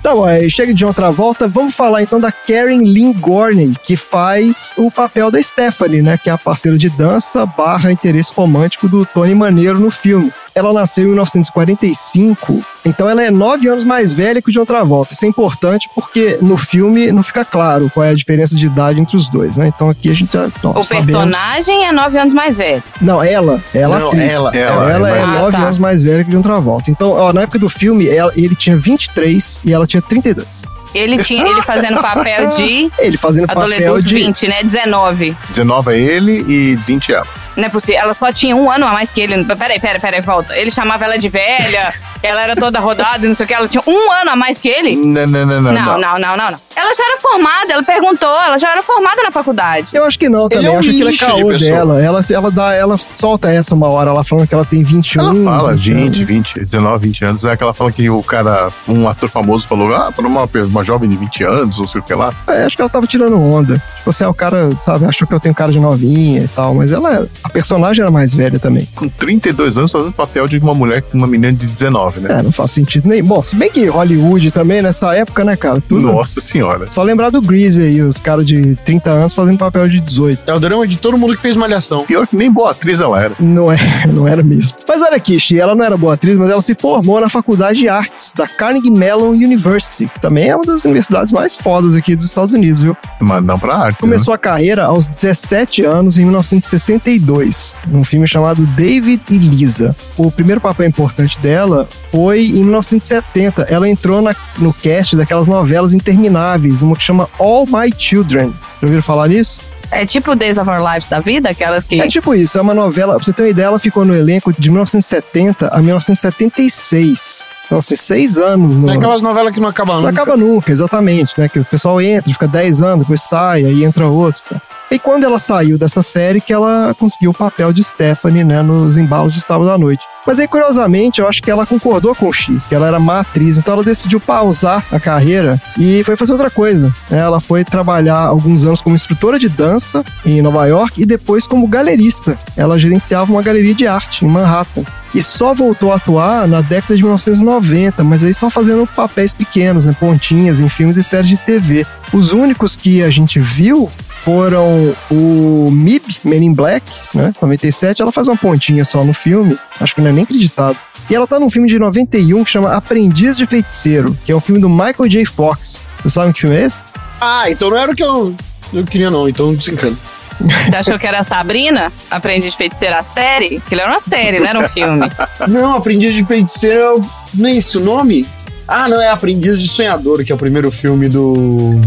Tá 0.02 0.14
bom, 0.14 0.26
chega 0.50 0.74
de 0.74 0.86
outra 0.86 1.12
volta, 1.12 1.48
vamos 1.48 1.76
falar 1.76 2.02
então 2.02 2.20
da 2.20 2.32
Karen 2.32 2.82
Lynn 2.84 3.12
Gorney, 3.14 3.76
que 3.84 3.98
faz 3.98 4.74
o 4.78 4.90
papel 4.90 5.30
da 5.30 5.42
Stephanie, 5.42 6.02
né? 6.02 6.18
Que 6.18 6.30
é 6.30 6.34
a 6.34 6.38
parceira 6.38 6.78
de 6.78 6.90
dança 6.90 7.46
barra 7.46 7.92
interesse 7.92 8.32
romântico 8.34 8.88
do 8.88 9.06
Tony 9.06 9.36
Maneiro 9.36 9.80
no 9.80 9.92
filme. 9.92 10.32
Ela 10.58 10.74
nasceu 10.74 11.04
em 11.04 11.08
1945, 11.08 12.64
então 12.86 13.10
ela 13.10 13.24
é 13.24 13.30
nove 13.32 13.68
anos 13.68 13.84
mais 13.84 14.14
velha 14.14 14.42
que 14.42 14.50
o 14.50 14.54
John 14.54 14.66
Travolta. 14.66 15.14
Isso 15.14 15.26
é 15.26 15.28
importante 15.28 15.90
porque 15.94 16.38
no 16.42 16.58
filme 16.58 17.12
não 17.12 17.22
fica 17.24 17.44
claro 17.46 17.90
qual 17.94 18.04
é 18.06 18.10
a 18.10 18.14
diferença 18.14 18.56
de 18.56 18.66
idade 18.66 19.00
entre 19.00 19.16
os 19.16 19.30
dois, 19.30 19.58
né? 19.58 19.68
Então 19.68 19.90
aqui 19.90 20.10
a 20.10 20.14
gente 20.14 20.34
já. 20.34 20.48
ó, 20.64 20.70
O 20.80 20.84
sabemos- 20.84 20.88
personagem 20.88 21.86
é 21.86 21.92
nove 21.92 22.18
anos 22.18 22.34
mais 22.34 22.58
velho. 22.58 22.84
Não, 23.02 23.24
ela. 23.24 23.62
Ela, 23.74 24.00
Não, 24.00 24.08
atriz. 24.08 24.34
ela, 24.34 24.56
ela, 24.56 24.92
ela 24.92 25.18
é 25.18 25.22
é 25.22 25.26
nove 25.26 25.56
Ah, 25.56 25.60
tá. 25.60 25.66
anos 25.66 25.78
mais 25.78 26.04
velha 26.04 26.24
que 26.24 26.30
o 26.30 26.34
John 26.34 26.42
Travolta. 26.42 26.90
Então, 26.92 27.12
ó, 27.12 27.32
na 27.34 27.42
época 27.42 27.60
do 27.60 27.70
filme, 27.70 28.08
ela- 28.08 28.32
ele 28.36 28.56
tinha 28.56 28.76
23 28.78 29.60
e 29.64 29.74
ela 29.74 29.86
tinha 29.86 30.02
32. 30.02 30.64
Ele 30.96 31.22
tinha 31.24 31.46
ele 31.48 31.62
fazendo 31.62 32.02
papel 32.02 32.48
de 32.56 32.90
Ele 32.98 33.18
fazendo 33.18 33.46
papel 33.46 33.62
adolescente 33.64 34.08
de. 34.08 34.16
20, 34.16 34.48
né? 34.48 34.64
19. 34.64 35.38
19 35.50 35.92
é 35.94 35.98
ele 36.00 36.46
e 36.48 36.76
20 36.78 37.12
ela. 37.14 37.28
Não 37.58 37.66
é 37.66 37.70
possível. 37.70 38.00
Ela 38.02 38.14
só 38.14 38.32
tinha 38.32 38.56
um 38.56 38.70
ano 38.70 38.86
a 38.86 38.92
mais 38.92 39.12
que 39.12 39.20
ele. 39.20 39.44
Peraí, 39.44 39.80
peraí, 39.80 40.00
peraí, 40.00 40.22
volta. 40.22 40.56
Ele 40.56 40.70
chamava 40.70 41.04
ela 41.04 41.18
de 41.18 41.28
velha, 41.28 41.92
ela 42.24 42.42
era 42.42 42.56
toda 42.56 42.80
rodada 42.80 43.26
e 43.26 43.28
não 43.28 43.34
sei 43.34 43.46
o 43.46 43.48
que. 43.48 43.54
Ela 43.54 43.68
tinha 43.68 43.84
um 43.86 44.12
ano 44.12 44.32
a 44.32 44.36
mais 44.36 44.60
que 44.60 44.68
ele? 44.68 44.96
Não, 44.96 45.26
não, 45.28 45.46
não, 45.46 45.62
não. 45.62 45.74
Não, 45.74 45.98
não, 45.98 46.20
não, 46.20 46.38
não, 46.38 46.52
não. 46.52 46.60
Ela 46.76 46.94
já 46.96 47.06
era 47.06 47.20
formada, 47.20 47.74
ela 47.74 47.84
perguntou, 47.84 48.30
ela 48.42 48.58
já 48.58 48.72
era 48.72 48.84
formada 48.84 49.24
na 49.24 49.32
faculdade. 49.32 49.90
Eu 49.94 50.06
acho 50.06 50.18
que 50.20 50.30
não 50.30 50.48
também. 50.48 50.68
é 50.68 50.70
um 50.70 50.74
eu 50.74 50.80
acho 50.80 50.90
que 50.90 50.96
ele 51.02 51.10
é 51.10 51.12
de 51.12 51.18
caô 51.18 51.36
pessoa. 51.38 51.58
dela. 51.58 52.02
Ela, 52.02 52.26
ela, 52.30 52.52
dá, 52.52 52.74
ela 52.74 52.98
solta 52.98 53.52
essa 53.52 53.74
uma 53.74 53.88
hora, 53.88 54.12
ela 54.12 54.24
falando 54.24 54.48
que 54.48 54.54
ela 54.54 54.66
tem 54.66 54.84
21. 54.84 55.22
Ela 55.22 55.52
fala 55.52 55.74
20, 55.74 55.92
anos. 55.92 56.18
20, 56.20 56.60
19, 56.66 57.08
20 57.08 57.26
anos. 57.26 57.46
É 57.46 57.58
que 57.58 57.64
ela 57.64 57.74
fala 57.74 57.92
que 57.92 58.08
o 58.10 58.22
cara, 58.22 58.70
um 58.88 59.08
ator 59.10 59.28
famoso 59.28 59.68
falou, 59.68 59.94
ah, 59.96 60.12
pra 60.12 60.26
uma, 60.28 60.48
uma 60.66 60.84
jovem 60.84 61.10
de 61.10 61.18
20 61.18 61.44
anos, 61.46 61.80
não 61.80 61.88
sei 61.88 62.00
o 62.00 62.04
que 62.04 62.14
lá. 62.14 62.32
É, 62.48 62.64
acho 62.66 62.76
que 62.76 62.82
ela 62.82 62.90
tava 62.92 63.08
tirando 63.08 63.40
onda. 63.42 63.82
Tipo 63.98 64.12
assim, 64.12 64.24
ah, 64.24 64.30
o 64.30 64.34
cara, 64.34 64.70
sabe, 64.84 65.06
achou 65.06 65.28
que 65.28 65.34
eu 65.34 65.40
tenho 65.40 65.56
cara 65.56 65.72
de 65.72 65.80
novinha 65.80 66.44
e 66.44 66.48
tal. 66.50 66.76
Mas 66.76 66.92
ela, 66.92 67.12
é- 67.12 67.28
a 67.44 67.50
personagem 67.50 68.04
era 68.04 68.12
mais 68.12 68.36
velha 68.36 68.60
também. 68.60 68.88
Com 68.96 69.10
32 69.10 69.78
anos 69.80 69.92
fazendo 69.92 70.12
papel 70.12 70.48
de 70.48 70.60
uma 70.60 70.76
mulher 70.76 71.02
com 71.02 71.18
uma 71.18 71.26
menina 71.26 71.52
de 71.52 71.66
19, 71.66 72.07
né? 72.16 72.40
É, 72.40 72.44
não 72.44 72.52
faz 72.52 72.72
sentido 72.72 73.08
nem. 73.08 73.24
Bom, 73.24 73.44
se 73.44 73.56
bem 73.56 73.72
que 73.72 73.86
Hollywood 73.86 74.52
também, 74.52 74.82
nessa 74.82 75.16
época, 75.16 75.44
né, 75.44 75.56
cara? 75.56 75.82
Tudo. 75.82 76.02
Nossa 76.02 76.42
senhora. 76.42 76.88
Só 76.92 77.04
lembrar 77.04 77.30
do 77.30 77.42
Greasy 77.42 77.82
aí, 77.82 78.02
os 78.02 78.18
caras 78.18 78.46
de 78.46 78.76
30 78.84 79.10
anos 79.10 79.34
fazendo 79.34 79.58
papel 79.58 79.88
de 79.88 80.00
18. 80.00 80.44
É 80.48 80.54
o 80.54 80.60
drama 80.60 80.88
de 80.88 80.98
todo 80.98 81.18
mundo 81.18 81.36
que 81.36 81.42
fez 81.42 81.56
malhação. 81.56 82.06
Pior 82.06 82.28
que 82.28 82.36
nem 82.36 82.52
boa 82.52 82.72
atriz 82.72 83.00
ela 83.00 83.22
era. 83.22 83.36
Não, 83.40 83.72
é, 83.72 83.78
não 84.14 84.28
era 84.28 84.44
mesmo. 84.44 84.78
Mas 84.88 85.02
olha 85.02 85.16
aqui, 85.16 85.40
Xi, 85.40 85.60
ela 85.60 85.76
não 85.76 85.84
era 85.84 85.98
boa 85.98 86.14
atriz, 86.14 86.38
mas 86.38 86.50
ela 86.50 86.62
se 86.62 86.76
formou 86.76 87.20
na 87.20 87.30
Faculdade 87.30 87.80
de 87.80 87.90
Artes 87.90 88.34
da 88.36 88.48
Carnegie 88.48 88.92
Mellon 88.92 89.30
University, 89.30 90.06
que 90.06 90.20
também 90.20 90.50
é 90.50 90.56
uma 90.56 90.66
das 90.66 90.84
universidades 90.86 91.34
mais 91.34 91.56
fodas 91.56 91.96
aqui 91.96 92.16
dos 92.16 92.26
Estados 92.26 92.54
Unidos, 92.54 92.80
viu? 92.80 92.96
Mas 93.20 93.44
não 93.44 93.60
pra 93.60 93.76
arte. 93.76 94.00
Começou 94.00 94.34
a 94.34 94.38
carreira 94.38 94.86
aos 94.86 95.08
17 95.08 95.84
anos, 95.84 96.18
em 96.18 96.24
1962, 96.24 97.76
num 97.88 98.04
filme 98.04 98.28
chamado 98.28 98.66
David 98.68 99.22
e 99.30 99.38
Lisa. 99.38 99.96
O 100.18 100.32
primeiro 100.32 100.62
papel 100.62 100.88
importante 100.88 101.40
dela 101.40 101.88
foi 102.12 102.46
em 102.48 102.64
1970. 102.64 103.64
Ela 103.70 103.88
entrou 103.90 104.22
na- 104.22 104.36
no 104.58 104.74
cast 104.74 105.16
daquelas 105.16 105.48
novelas 105.48 105.94
intermináveis, 105.94 106.82
uma 106.82 106.96
que 106.96 107.04
chama 107.04 107.30
All 107.40 107.66
My 107.66 107.94
Children. 107.98 108.54
Já 108.82 108.88
ouviram 108.88 109.02
falar 109.04 109.28
nisso? 109.28 109.62
É 109.90 110.06
tipo 110.06 110.36
Days 110.36 110.58
of 110.58 110.70
Our 110.70 110.80
Lives 110.86 111.08
da 111.08 111.20
vida, 111.20 111.50
aquelas 111.50 111.84
que. 111.86 112.02
É 112.02 112.08
tipo 112.08 112.36
isso, 112.36 112.58
é 112.58 112.62
uma 112.62 112.74
novela. 112.74 113.16
Pra 113.16 113.24
você 113.24 113.32
ter 113.32 113.44
uma 113.44 113.50
ideia, 113.50 113.68
ela 113.68 113.80
ficou 113.80 114.04
no 114.04 114.14
elenco 114.14 114.54
de 114.58 114.70
1970 114.70 115.70
a 115.70 115.82
1976. 115.82 117.46
Então, 117.66 117.78
assim, 117.80 117.96
seis 117.96 118.38
anos. 118.38 118.74
No... 118.76 118.90
É 118.90 118.96
aquelas 118.96 119.22
novelas 119.22 119.54
que 119.54 119.60
não 119.60 119.68
acabam 119.68 119.98
Não 119.98 120.08
nunca. 120.10 120.22
acaba 120.22 120.38
nunca, 120.38 120.72
exatamente, 120.72 121.34
né? 121.38 121.50
Que 121.50 121.60
o 121.60 121.66
pessoal 121.66 122.02
entra, 122.02 122.32
fica 122.32 122.48
10 122.48 122.82
anos, 122.82 123.00
depois 123.00 123.22
sai, 123.22 123.66
aí 123.66 123.84
entra 123.84 124.08
outro. 124.08 124.42
tá? 124.50 124.62
E 124.90 124.98
quando 124.98 125.26
ela 125.26 125.38
saiu 125.38 125.78
dessa 125.78 126.02
série, 126.02 126.40
que 126.40 126.54
ela 126.54 126.96
conseguiu 126.98 127.32
o 127.32 127.34
papel 127.34 127.74
de 127.74 127.84
Stephanie, 127.84 128.44
né? 128.44 128.62
Nos 128.62 128.98
embalos 128.98 129.34
de 129.34 129.42
sábado 129.42 129.70
à 129.70 129.78
noite. 129.78 130.06
Mas 130.26 130.40
aí, 130.40 130.48
curiosamente, 130.48 131.20
eu 131.20 131.28
acho 131.28 131.44
que 131.44 131.52
ela 131.52 131.66
concordou 131.66 132.16
com 132.16 132.28
o 132.28 132.34
Chi, 132.34 132.60
que 132.70 132.76
ela 132.76 132.88
era 132.88 133.00
má 133.00 133.20
atriz, 133.20 133.58
então 133.58 133.74
ela 133.74 133.84
decidiu 133.84 134.20
pausar 134.20 134.84
a 134.92 135.00
carreira 135.00 135.62
e 135.78 136.04
foi 136.04 136.16
fazer 136.16 136.34
outra 136.34 136.50
coisa. 136.50 136.94
né? 137.10 137.20
Ela 137.20 137.40
foi 137.40 137.66
trabalhar 137.66 138.20
alguns 138.20 138.64
anos 138.64 138.82
como 138.82 138.96
instrutora 138.96 139.38
de 139.38 139.50
dança 139.50 140.04
em 140.26 140.42
Nova 140.42 140.66
York 140.66 141.02
e 141.02 141.06
depois 141.06 141.46
como 141.46 141.68
galerista. 141.68 142.38
Ela 142.56 142.80
gerenciava 142.80 143.32
uma 143.32 143.42
galeria 143.42 143.76
de 143.76 143.88
arte 143.88 144.26
em 144.26 144.28
Manhattan 144.28 144.84
e 145.14 145.22
só 145.22 145.54
voltou 145.54 145.92
a 145.92 145.96
atuar 145.96 146.48
na 146.48 146.62
década 146.62 146.96
de 146.96 147.04
1990, 147.04 148.04
mas 148.04 148.24
aí 148.24 148.34
só 148.34 148.50
fazendo 148.50 148.88
papéis 148.88 149.34
pequenos, 149.34 149.86
né, 149.86 149.96
pontinhas 150.00 150.60
em 150.60 150.70
filmes 150.70 150.98
e 150.98 151.04
séries 151.04 151.30
de 151.30 151.38
TV. 151.38 151.86
Os 152.14 152.32
únicos 152.32 152.76
que 152.76 153.02
a 153.02 153.10
gente 153.10 153.40
viu 153.40 153.90
foram 154.28 154.94
o 155.10 155.70
MIB, 155.72 156.18
Men 156.26 156.44
in 156.48 156.54
Black, 156.54 156.86
né, 157.14 157.34
97, 157.42 158.02
ela 158.02 158.12
faz 158.12 158.28
uma 158.28 158.36
pontinha 158.36 158.84
só 158.84 159.02
no 159.06 159.14
filme, 159.14 159.58
acho 159.80 159.96
que 159.96 160.02
não 160.02 160.10
é 160.10 160.12
nem 160.12 160.26
acreditado. 160.26 160.76
E 161.10 161.16
ela 161.16 161.26
tá 161.26 161.40
num 161.40 161.50
filme 161.50 161.66
de 161.70 161.80
91 161.80 162.44
que 162.44 162.50
chama 162.52 162.74
Aprendiz 162.76 163.38
de 163.38 163.46
Feiticeiro, 163.46 164.18
que 164.26 164.32
é 164.34 164.36
um 164.36 164.42
filme 164.42 164.60
do 164.60 164.68
Michael 164.68 165.08
J. 165.08 165.24
Fox. 165.24 165.82
Vocês 166.02 166.14
sabem 166.14 166.34
que 166.34 166.42
filme 166.42 166.58
é 166.58 166.64
esse? 166.64 166.82
Ah, 167.22 167.50
então 167.50 167.70
não 167.70 167.78
era 167.78 167.90
o 167.90 167.96
que 167.96 168.04
eu, 168.04 168.36
eu 168.74 168.84
queria, 168.84 169.10
não. 169.10 169.30
Então 169.30 169.54
desencana. 169.56 169.96
Você 170.42 170.76
achou 170.76 171.00
que 171.00 171.08
era 171.08 171.20
a 171.20 171.24
Sabrina? 171.24 171.90
Aprendi 172.12 172.50
de 172.50 172.58
feiticeira 172.58 173.00
a 173.00 173.04
série? 173.04 173.62
Aquilo 173.66 173.80
era 173.80 173.92
uma 173.92 174.00
série, 174.02 174.40
não 174.40 174.48
era 174.48 174.60
um 174.60 174.68
filme. 174.68 175.10
Não, 175.48 175.74
Aprendiz 175.78 176.14
de 176.14 176.26
Feiticeiro 176.26 176.80
é 176.82 176.92
o- 176.96 177.02
não 177.34 177.48
é 177.48 177.56
esse 177.56 177.78
o 177.78 177.80
nome? 177.80 178.28
Ah, 178.68 178.90
não, 178.90 179.00
é 179.02 179.08
Aprendiz 179.10 179.58
de 179.62 179.70
Sonhador, 179.70 180.26
que 180.26 180.32
é 180.34 180.36
o 180.36 180.38
primeiro 180.38 180.70
filme 180.70 181.08
do 181.08 181.80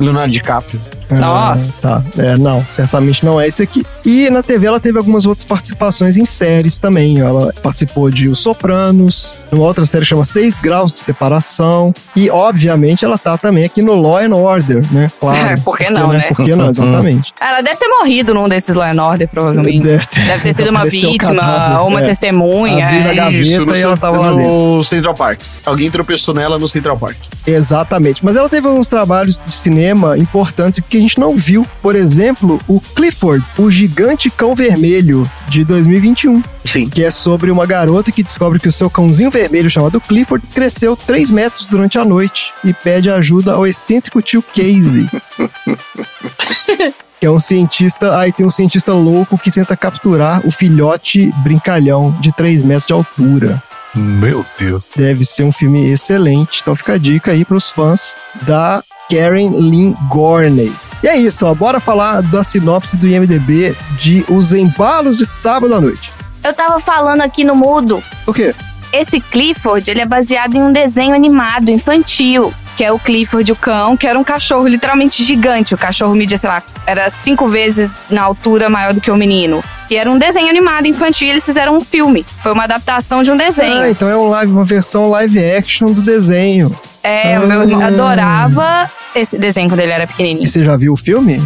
Leonardo 0.00 0.32
DiCaprio. 0.32 0.80
Nossa. 1.20 1.78
Ah, 1.82 2.02
tá. 2.02 2.22
É, 2.22 2.36
não, 2.36 2.64
certamente 2.66 3.24
não 3.24 3.40
é 3.40 3.48
esse 3.48 3.62
aqui. 3.62 3.84
E 4.04 4.28
na 4.30 4.42
TV 4.42 4.66
ela 4.66 4.80
teve 4.80 4.98
algumas 4.98 5.26
outras 5.26 5.44
participações 5.44 6.16
em 6.16 6.24
séries 6.24 6.78
também. 6.78 7.20
Ela 7.20 7.52
participou 7.62 8.10
de 8.10 8.28
Os 8.28 8.38
Sopranos, 8.38 9.34
numa 9.50 9.64
outra 9.64 9.86
série 9.86 10.02
que 10.02 10.08
chama 10.08 10.24
Seis 10.24 10.58
Graus 10.58 10.92
de 10.92 11.00
Separação. 11.00 11.94
E, 12.16 12.30
obviamente, 12.30 13.04
ela 13.04 13.18
tá 13.18 13.36
também 13.36 13.64
aqui 13.64 13.82
no 13.82 13.94
Law 13.94 14.18
and 14.18 14.34
Order, 14.34 14.82
né? 14.92 15.10
Claro. 15.20 15.60
Por 15.62 15.78
que 15.78 15.90
não, 15.90 16.12
né? 16.12 16.24
Por 16.28 16.44
que 16.44 16.54
não, 16.54 16.70
exatamente. 16.70 17.32
Ela 17.40 17.60
deve 17.60 17.76
ter 17.76 17.88
morrido 17.88 18.34
num 18.34 18.48
desses 18.48 18.74
Law 18.74 18.86
and 18.86 19.02
Order, 19.02 19.28
provavelmente. 19.28 19.84
Deve 19.84 20.06
ter, 20.06 20.26
Deve 20.26 20.42
ter 20.42 20.52
sido 20.52 20.70
uma 20.70 20.84
um 20.84 20.88
vítima 20.88 21.42
cadáver, 21.42 21.80
ou 21.80 21.88
uma 21.88 22.00
é. 22.00 22.04
testemunha. 22.04 22.86
Abrindo 22.86 23.06
a 23.06 23.12
é. 23.12 23.14
gaveta 23.14 23.64
no, 23.64 23.76
e 23.76 23.80
ela 23.80 23.96
tava 23.96 24.18
lá 24.18 24.30
no 24.30 24.36
dentro. 24.36 24.84
Central 24.84 25.14
Park. 25.14 25.40
Alguém 25.64 25.90
tropeçou 25.90 26.34
nela 26.34 26.58
no 26.58 26.68
Central 26.68 26.98
Park. 26.98 27.16
Exatamente. 27.46 28.24
Mas 28.24 28.36
ela 28.36 28.48
teve 28.48 28.66
alguns 28.66 28.88
trabalhos 28.88 29.40
de 29.44 29.54
cinema 29.54 30.16
importantes 30.16 30.82
que 30.88 30.96
a 30.96 31.00
gente 31.02 31.20
não 31.20 31.36
viu. 31.36 31.66
Por 31.80 31.94
exemplo, 31.94 32.60
o 32.66 32.80
Clifford, 32.80 33.44
o 33.58 33.70
Gigante 33.70 34.30
Cão 34.30 34.54
Vermelho, 34.54 35.28
de 35.48 35.64
2021. 35.64 36.42
Sim. 36.64 36.88
Que 36.88 37.04
é 37.04 37.10
sobre 37.10 37.50
uma 37.50 37.66
garota 37.66 38.10
que 38.10 38.22
descobre 38.22 38.58
que 38.58 38.68
o 38.68 38.72
seu 38.72 38.88
cãozinho 38.88 39.30
vermelho 39.30 39.68
chamado 39.68 40.00
Clifford 40.00 40.46
cresceu 40.46 40.96
3 40.96 41.30
metros 41.30 41.66
durante 41.66 41.98
a 41.98 42.04
noite 42.04 42.52
e 42.64 42.72
pede 42.72 43.10
ajuda 43.10 43.52
ao 43.52 43.66
excêntrico 43.66 44.22
tio 44.22 44.42
Casey. 44.42 45.08
que 47.20 47.26
é 47.26 47.30
um 47.30 47.38
cientista. 47.38 48.18
Aí 48.18 48.32
tem 48.32 48.46
um 48.46 48.50
cientista 48.50 48.92
louco 48.92 49.38
que 49.38 49.50
tenta 49.50 49.76
capturar 49.76 50.46
o 50.46 50.50
filhote 50.50 51.32
brincalhão 51.42 52.10
de 52.20 52.32
3 52.32 52.64
metros 52.64 52.86
de 52.86 52.92
altura. 52.92 53.62
Meu 53.94 54.44
Deus. 54.58 54.90
Deve 54.96 55.24
ser 55.24 55.44
um 55.44 55.52
filme 55.52 55.90
excelente. 55.90 56.60
Então 56.62 56.74
fica 56.74 56.94
a 56.94 56.98
dica 56.98 57.32
aí 57.32 57.44
pros 57.44 57.70
fãs 57.70 58.16
da 58.42 58.82
Karen 59.10 59.50
Lynn 59.50 59.94
Gorney. 60.08 60.72
E 61.02 61.08
é 61.08 61.16
isso, 61.16 61.44
ó. 61.44 61.54
Bora 61.54 61.80
falar 61.80 62.22
da 62.22 62.44
sinopse 62.44 62.96
do 62.96 63.08
IMDB 63.08 63.76
de 63.98 64.24
Os 64.28 64.52
Embalos 64.52 65.16
de 65.16 65.26
Sábado 65.26 65.74
à 65.74 65.80
Noite. 65.80 66.12
Eu 66.44 66.54
tava 66.54 66.78
falando 66.78 67.22
aqui 67.22 67.44
no 67.44 67.54
mudo. 67.56 68.02
O 68.26 68.32
quê? 68.32 68.54
Esse 68.92 69.20
Clifford, 69.20 69.90
ele 69.90 70.00
é 70.00 70.06
baseado 70.06 70.54
em 70.54 70.62
um 70.62 70.72
desenho 70.72 71.14
animado 71.14 71.70
infantil, 71.70 72.52
que 72.76 72.84
é 72.84 72.92
o 72.92 72.98
Clifford 72.98 73.50
o 73.50 73.56
cão, 73.56 73.96
que 73.96 74.06
era 74.06 74.18
um 74.18 74.24
cachorro 74.24 74.68
literalmente 74.68 75.24
gigante. 75.24 75.74
O 75.74 75.78
cachorro 75.78 76.14
media, 76.14 76.36
sei 76.36 76.50
lá, 76.50 76.62
era 76.86 77.08
cinco 77.08 77.48
vezes 77.48 77.90
na 78.10 78.22
altura 78.22 78.68
maior 78.68 78.92
do 78.92 79.00
que 79.00 79.10
o 79.10 79.16
menino. 79.16 79.64
E 79.90 79.96
era 79.96 80.10
um 80.10 80.18
desenho 80.18 80.48
animado 80.48 80.86
infantil, 80.86 81.26
e 81.26 81.30
eles 81.30 81.44
fizeram 81.44 81.76
um 81.76 81.80
filme. 81.80 82.24
Foi 82.42 82.52
uma 82.52 82.64
adaptação 82.64 83.22
de 83.22 83.30
um 83.30 83.36
desenho. 83.36 83.80
Ah, 83.80 83.90
então 83.90 84.08
é 84.08 84.16
um 84.16 84.28
live, 84.28 84.52
uma 84.52 84.64
versão 84.64 85.08
live 85.10 85.38
action 85.38 85.92
do 85.92 86.02
desenho. 86.02 86.74
É, 87.02 87.38
o 87.40 87.46
meu 87.46 87.62
irmão 87.62 87.80
Ah. 87.80 87.86
adorava 87.86 88.90
esse 89.14 89.36
desenho 89.36 89.68
quando 89.68 89.80
ele 89.80 89.92
era 89.92 90.06
pequenininho. 90.06 90.44
E 90.44 90.46
você 90.46 90.62
já 90.64 90.76
viu 90.76 90.92
o 90.92 90.96
filme? 90.96 91.40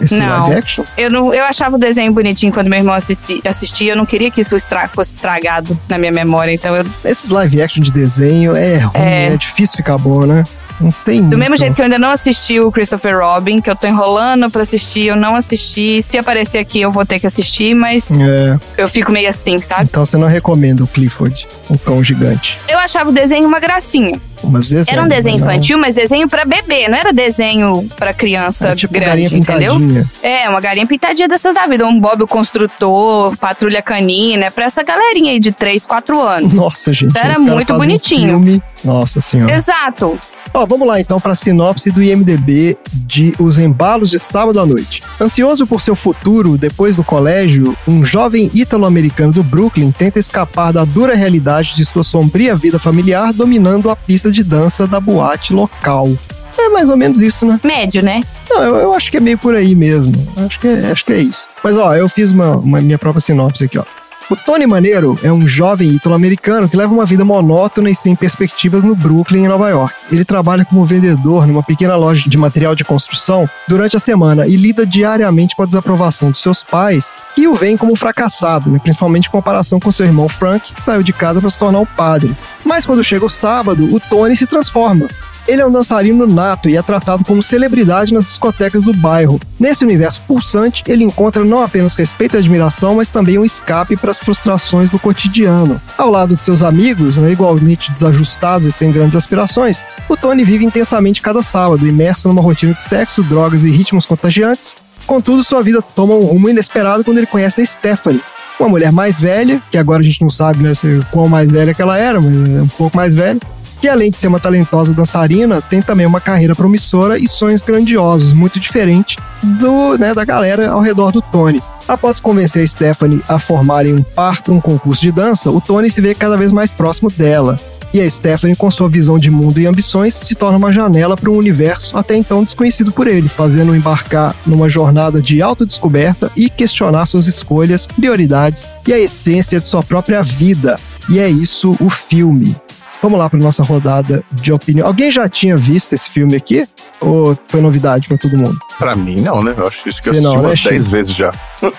Esse 0.00 0.16
Não. 0.18 0.40
live 0.48 0.58
action? 0.58 0.84
Eu, 0.96 1.10
não, 1.10 1.32
eu 1.34 1.44
achava 1.44 1.76
o 1.76 1.78
desenho 1.78 2.12
bonitinho 2.12 2.52
quando 2.52 2.68
meu 2.68 2.78
irmão 2.78 2.94
assisti- 2.94 3.40
assistia. 3.46 3.92
Eu 3.92 3.96
não 3.96 4.06
queria 4.06 4.30
que 4.30 4.40
isso 4.40 4.56
estra- 4.56 4.88
fosse 4.88 5.14
estragado 5.14 5.78
na 5.88 5.98
minha 5.98 6.10
memória. 6.12 6.52
Então 6.52 6.74
eu. 6.74 6.84
Esses 7.04 7.28
live 7.30 7.60
action 7.62 7.82
de 7.82 7.92
desenho 7.92 8.56
é 8.56 8.78
ruim, 8.78 8.90
é, 8.94 9.26
É. 9.34 9.36
difícil 9.36 9.76
ficar 9.76 9.98
bom, 9.98 10.24
né? 10.26 10.44
Não 10.80 10.90
tem. 11.04 11.22
Do 11.28 11.38
mesmo 11.38 11.56
jeito 11.56 11.74
que 11.74 11.80
eu 11.80 11.84
ainda 11.84 11.98
não 11.98 12.10
assisti 12.10 12.58
o 12.60 12.70
Christopher 12.70 13.18
Robin, 13.20 13.60
que 13.60 13.70
eu 13.70 13.76
tô 13.76 13.86
enrolando 13.86 14.50
pra 14.50 14.62
assistir, 14.62 15.06
eu 15.06 15.16
não 15.16 15.34
assisti. 15.36 16.02
Se 16.02 16.18
aparecer 16.18 16.58
aqui, 16.58 16.80
eu 16.80 16.90
vou 16.90 17.06
ter 17.06 17.18
que 17.20 17.26
assistir, 17.26 17.74
mas 17.74 18.10
É, 18.10 18.58
eu 18.76 18.88
fico 18.88 19.12
meio 19.12 19.28
assim, 19.28 19.58
sabe? 19.58 19.84
então 19.84 20.04
você 20.04 20.16
não 20.16 20.26
recomenda 20.28 20.82
o 20.82 20.86
Clifford, 20.86 21.46
o 21.68 21.78
cão 21.78 22.02
gigante. 22.02 22.58
Eu 22.68 22.78
achava 22.78 23.10
o 23.10 23.12
desenho 23.12 23.46
uma 23.46 23.60
gracinha. 23.60 24.20
Desenho, 24.44 24.84
Era 24.88 25.02
um 25.02 25.08
desenho 25.08 25.36
infantil, 25.36 25.78
mas 25.78 25.94
desenho 25.94 26.28
pra 26.28 26.44
bebê, 26.44 26.86
não 26.86 26.98
era 26.98 27.14
desenho 27.14 27.88
pra 27.96 28.12
criança 28.12 28.68
É 28.68 28.76
tipo 28.76 28.92
grande, 28.92 29.06
galinha 29.22 29.38
entendeu? 29.38 29.72
pintadinha. 29.78 30.10
É, 30.22 30.48
uma 30.50 30.60
galinha 30.60 30.86
pintadinha 30.86 31.26
dessas 31.26 31.54
da 31.54 31.66
vida. 31.66 31.86
Um 31.86 31.98
Bob 31.98 32.22
o 32.24 32.26
Construtor, 32.26 33.34
Patrulha 33.38 33.80
Canina, 33.80 34.46
é 34.46 34.50
pra 34.50 34.64
essa 34.66 34.82
galerinha 34.82 35.32
aí 35.32 35.40
de 35.40 35.50
3, 35.50 35.86
4 35.86 36.20
anos. 36.20 36.52
Nossa, 36.52 36.92
gente. 36.92 37.16
Era 37.16 37.30
os 37.32 37.38
caras 37.38 37.42
muito 37.54 37.74
bonitinho. 37.74 38.28
filme. 38.44 38.62
Nossa 38.84 39.18
senhora. 39.20 39.50
Exato. 39.54 40.18
Ó, 40.56 40.64
vamos 40.64 40.86
lá 40.86 41.00
então 41.00 41.18
para 41.18 41.32
a 41.32 41.34
sinopse 41.34 41.90
do 41.90 42.00
IMDB 42.00 42.78
de 42.92 43.34
Os 43.40 43.58
Embalos 43.58 44.08
de 44.08 44.20
Sábado 44.20 44.60
à 44.60 44.64
Noite. 44.64 45.02
Ansioso 45.20 45.66
por 45.66 45.80
seu 45.80 45.96
futuro 45.96 46.56
depois 46.56 46.94
do 46.94 47.02
colégio, 47.02 47.76
um 47.88 48.04
jovem 48.04 48.48
ítalo-americano 48.54 49.32
do 49.32 49.42
Brooklyn 49.42 49.90
tenta 49.90 50.20
escapar 50.20 50.72
da 50.72 50.84
dura 50.84 51.16
realidade 51.16 51.74
de 51.74 51.84
sua 51.84 52.04
sombria 52.04 52.54
vida 52.54 52.78
familiar 52.78 53.32
dominando 53.32 53.90
a 53.90 53.96
pista 53.96 54.30
de 54.30 54.44
dança 54.44 54.86
da 54.86 55.00
boate 55.00 55.52
local. 55.52 56.08
É 56.56 56.68
mais 56.68 56.88
ou 56.88 56.96
menos 56.96 57.20
isso, 57.20 57.44
né? 57.44 57.58
Médio, 57.64 58.00
né? 58.00 58.22
Não, 58.48 58.62
eu, 58.62 58.76
eu 58.76 58.94
acho 58.94 59.10
que 59.10 59.16
é 59.16 59.20
meio 59.20 59.36
por 59.36 59.56
aí 59.56 59.74
mesmo. 59.74 60.14
Acho 60.36 60.60
que 60.60 60.68
é, 60.68 60.92
acho 60.92 61.04
que 61.04 61.12
é 61.12 61.18
isso. 61.18 61.48
Mas 61.64 61.76
ó, 61.76 61.96
eu 61.96 62.08
fiz 62.08 62.30
uma, 62.30 62.56
uma 62.56 62.80
minha 62.80 62.96
própria 62.96 63.20
sinopse 63.20 63.64
aqui, 63.64 63.76
ó. 63.76 63.84
O 64.30 64.36
Tony 64.36 64.66
Maneiro 64.66 65.18
é 65.22 65.30
um 65.30 65.46
jovem 65.46 65.90
ítalo-americano 65.90 66.66
que 66.66 66.76
leva 66.76 66.94
uma 66.94 67.04
vida 67.04 67.24
monótona 67.26 67.90
e 67.90 67.94
sem 67.94 68.16
perspectivas 68.16 68.82
no 68.82 68.94
Brooklyn, 68.94 69.44
em 69.44 69.48
Nova 69.48 69.68
York. 69.68 69.94
Ele 70.10 70.24
trabalha 70.24 70.64
como 70.64 70.84
vendedor 70.84 71.46
numa 71.46 71.62
pequena 71.62 71.94
loja 71.94 72.28
de 72.28 72.38
material 72.38 72.74
de 72.74 72.86
construção 72.86 73.46
durante 73.68 73.96
a 73.96 74.00
semana 74.00 74.46
e 74.46 74.56
lida 74.56 74.86
diariamente 74.86 75.54
com 75.54 75.62
a 75.62 75.66
desaprovação 75.66 76.30
dos 76.30 76.40
seus 76.40 76.62
pais, 76.62 77.14
que 77.34 77.46
o 77.46 77.54
veem 77.54 77.76
como 77.76 77.92
um 77.92 77.96
fracassado, 77.96 78.70
né? 78.70 78.78
principalmente 78.82 79.28
em 79.28 79.30
comparação 79.30 79.78
com 79.78 79.92
seu 79.92 80.06
irmão 80.06 80.26
Frank, 80.26 80.72
que 80.72 80.80
saiu 80.80 81.02
de 81.02 81.12
casa 81.12 81.38
para 81.38 81.50
se 81.50 81.58
tornar 81.58 81.80
o 81.80 81.86
padre. 81.86 82.34
Mas 82.64 82.86
quando 82.86 83.04
chega 83.04 83.26
o 83.26 83.30
sábado, 83.30 83.94
o 83.94 84.00
Tony 84.00 84.34
se 84.34 84.46
transforma. 84.46 85.06
Ele 85.46 85.60
é 85.60 85.66
um 85.66 85.70
dançarino 85.70 86.26
nato 86.26 86.68
e 86.70 86.76
é 86.76 86.82
tratado 86.82 87.24
como 87.24 87.42
celebridade 87.42 88.14
nas 88.14 88.24
discotecas 88.24 88.84
do 88.84 88.94
bairro. 88.94 89.40
Nesse 89.60 89.84
universo 89.84 90.22
pulsante, 90.26 90.82
ele 90.86 91.04
encontra 91.04 91.44
não 91.44 91.62
apenas 91.62 91.94
respeito 91.94 92.36
e 92.36 92.38
admiração, 92.38 92.94
mas 92.96 93.10
também 93.10 93.38
um 93.38 93.44
escape 93.44 93.96
para 93.96 94.10
as 94.10 94.18
frustrações 94.18 94.88
do 94.88 94.98
cotidiano. 94.98 95.80
Ao 95.98 96.10
lado 96.10 96.34
de 96.34 96.42
seus 96.42 96.62
amigos, 96.62 97.18
né, 97.18 97.32
igualmente 97.32 97.90
desajustados 97.90 98.66
e 98.66 98.72
sem 98.72 98.90
grandes 98.90 99.16
aspirações, 99.16 99.84
o 100.08 100.16
Tony 100.16 100.44
vive 100.44 100.64
intensamente 100.64 101.20
cada 101.20 101.42
sábado, 101.42 101.86
imerso 101.86 102.26
numa 102.28 102.40
rotina 102.40 102.72
de 102.72 102.80
sexo, 102.80 103.22
drogas 103.22 103.64
e 103.64 103.70
ritmos 103.70 104.06
contagiantes. 104.06 104.76
Contudo, 105.06 105.44
sua 105.44 105.62
vida 105.62 105.82
toma 105.82 106.14
um 106.14 106.24
rumo 106.24 106.48
inesperado 106.48 107.04
quando 107.04 107.18
ele 107.18 107.26
conhece 107.26 107.60
a 107.60 107.66
Stephanie, 107.66 108.22
uma 108.58 108.68
mulher 108.68 108.92
mais 108.92 109.20
velha, 109.20 109.62
que 109.70 109.76
agora 109.76 110.00
a 110.00 110.04
gente 110.04 110.22
não 110.22 110.30
sabe 110.30 110.62
né, 110.62 110.72
qual 111.10 111.28
mais 111.28 111.50
velha 111.50 111.74
que 111.74 111.82
ela 111.82 111.98
era, 111.98 112.20
mas 112.20 112.34
é 112.54 112.62
um 112.62 112.68
pouco 112.68 112.96
mais 112.96 113.14
velha, 113.14 113.40
que 113.84 113.88
além 113.90 114.10
de 114.10 114.16
ser 114.16 114.28
uma 114.28 114.40
talentosa 114.40 114.94
dançarina, 114.94 115.60
tem 115.60 115.82
também 115.82 116.06
uma 116.06 116.18
carreira 116.18 116.54
promissora 116.54 117.18
e 117.18 117.28
sonhos 117.28 117.62
grandiosos, 117.62 118.32
muito 118.32 118.58
diferente 118.58 119.18
do, 119.42 119.98
né, 119.98 120.14
da 120.14 120.24
galera 120.24 120.70
ao 120.70 120.80
redor 120.80 121.12
do 121.12 121.20
Tony. 121.20 121.62
Após 121.86 122.18
convencer 122.18 122.64
a 122.64 122.66
Stephanie 122.66 123.20
a 123.28 123.38
formarem 123.38 123.92
um 123.92 124.02
par 124.02 124.40
para 124.40 124.54
um 124.54 124.60
concurso 124.60 125.02
de 125.02 125.12
dança, 125.12 125.50
o 125.50 125.60
Tony 125.60 125.90
se 125.90 126.00
vê 126.00 126.14
cada 126.14 126.34
vez 126.34 126.50
mais 126.50 126.72
próximo 126.72 127.10
dela. 127.10 127.60
E 127.92 128.00
a 128.00 128.08
Stephanie, 128.08 128.56
com 128.56 128.70
sua 128.70 128.88
visão 128.88 129.18
de 129.18 129.30
mundo 129.30 129.60
e 129.60 129.66
ambições, 129.66 130.14
se 130.14 130.34
torna 130.34 130.56
uma 130.56 130.72
janela 130.72 131.14
para 131.14 131.28
um 131.28 131.36
universo 131.36 131.98
até 131.98 132.16
então 132.16 132.42
desconhecido 132.42 132.90
por 132.90 133.06
ele, 133.06 133.28
fazendo-o 133.28 133.76
embarcar 133.76 134.34
numa 134.46 134.66
jornada 134.66 135.20
de 135.20 135.42
autodescoberta 135.42 136.32
e 136.34 136.48
questionar 136.48 137.04
suas 137.04 137.26
escolhas, 137.26 137.86
prioridades 137.86 138.66
e 138.88 138.94
a 138.94 138.98
essência 138.98 139.60
de 139.60 139.68
sua 139.68 139.82
própria 139.82 140.22
vida. 140.22 140.80
E 141.06 141.18
é 141.18 141.28
isso 141.28 141.76
o 141.78 141.90
filme. 141.90 142.56
Vamos 143.04 143.18
lá 143.18 143.28
para 143.28 143.38
nossa 143.38 143.62
rodada 143.62 144.24
de 144.32 144.50
opinião. 144.50 144.86
Alguém 144.86 145.10
já 145.10 145.28
tinha 145.28 145.58
visto 145.58 145.92
esse 145.92 146.08
filme 146.08 146.34
aqui? 146.36 146.66
Ou 147.02 147.38
foi 147.48 147.60
novidade 147.60 148.08
para 148.08 148.16
todo 148.16 148.34
mundo? 148.34 148.58
Pra 148.78 148.96
mim, 148.96 149.20
não, 149.20 149.42
né? 149.42 149.52
Eu 149.58 149.66
acho 149.66 149.82
que 149.82 149.90
eu 149.90 149.92
Você 149.92 150.08
assisti 150.08 150.24
não, 150.24 150.36
né, 150.36 150.40
umas 150.40 150.58
Chico? 150.58 150.70
10 150.70 150.90
vezes 150.90 151.14
já. 151.14 151.30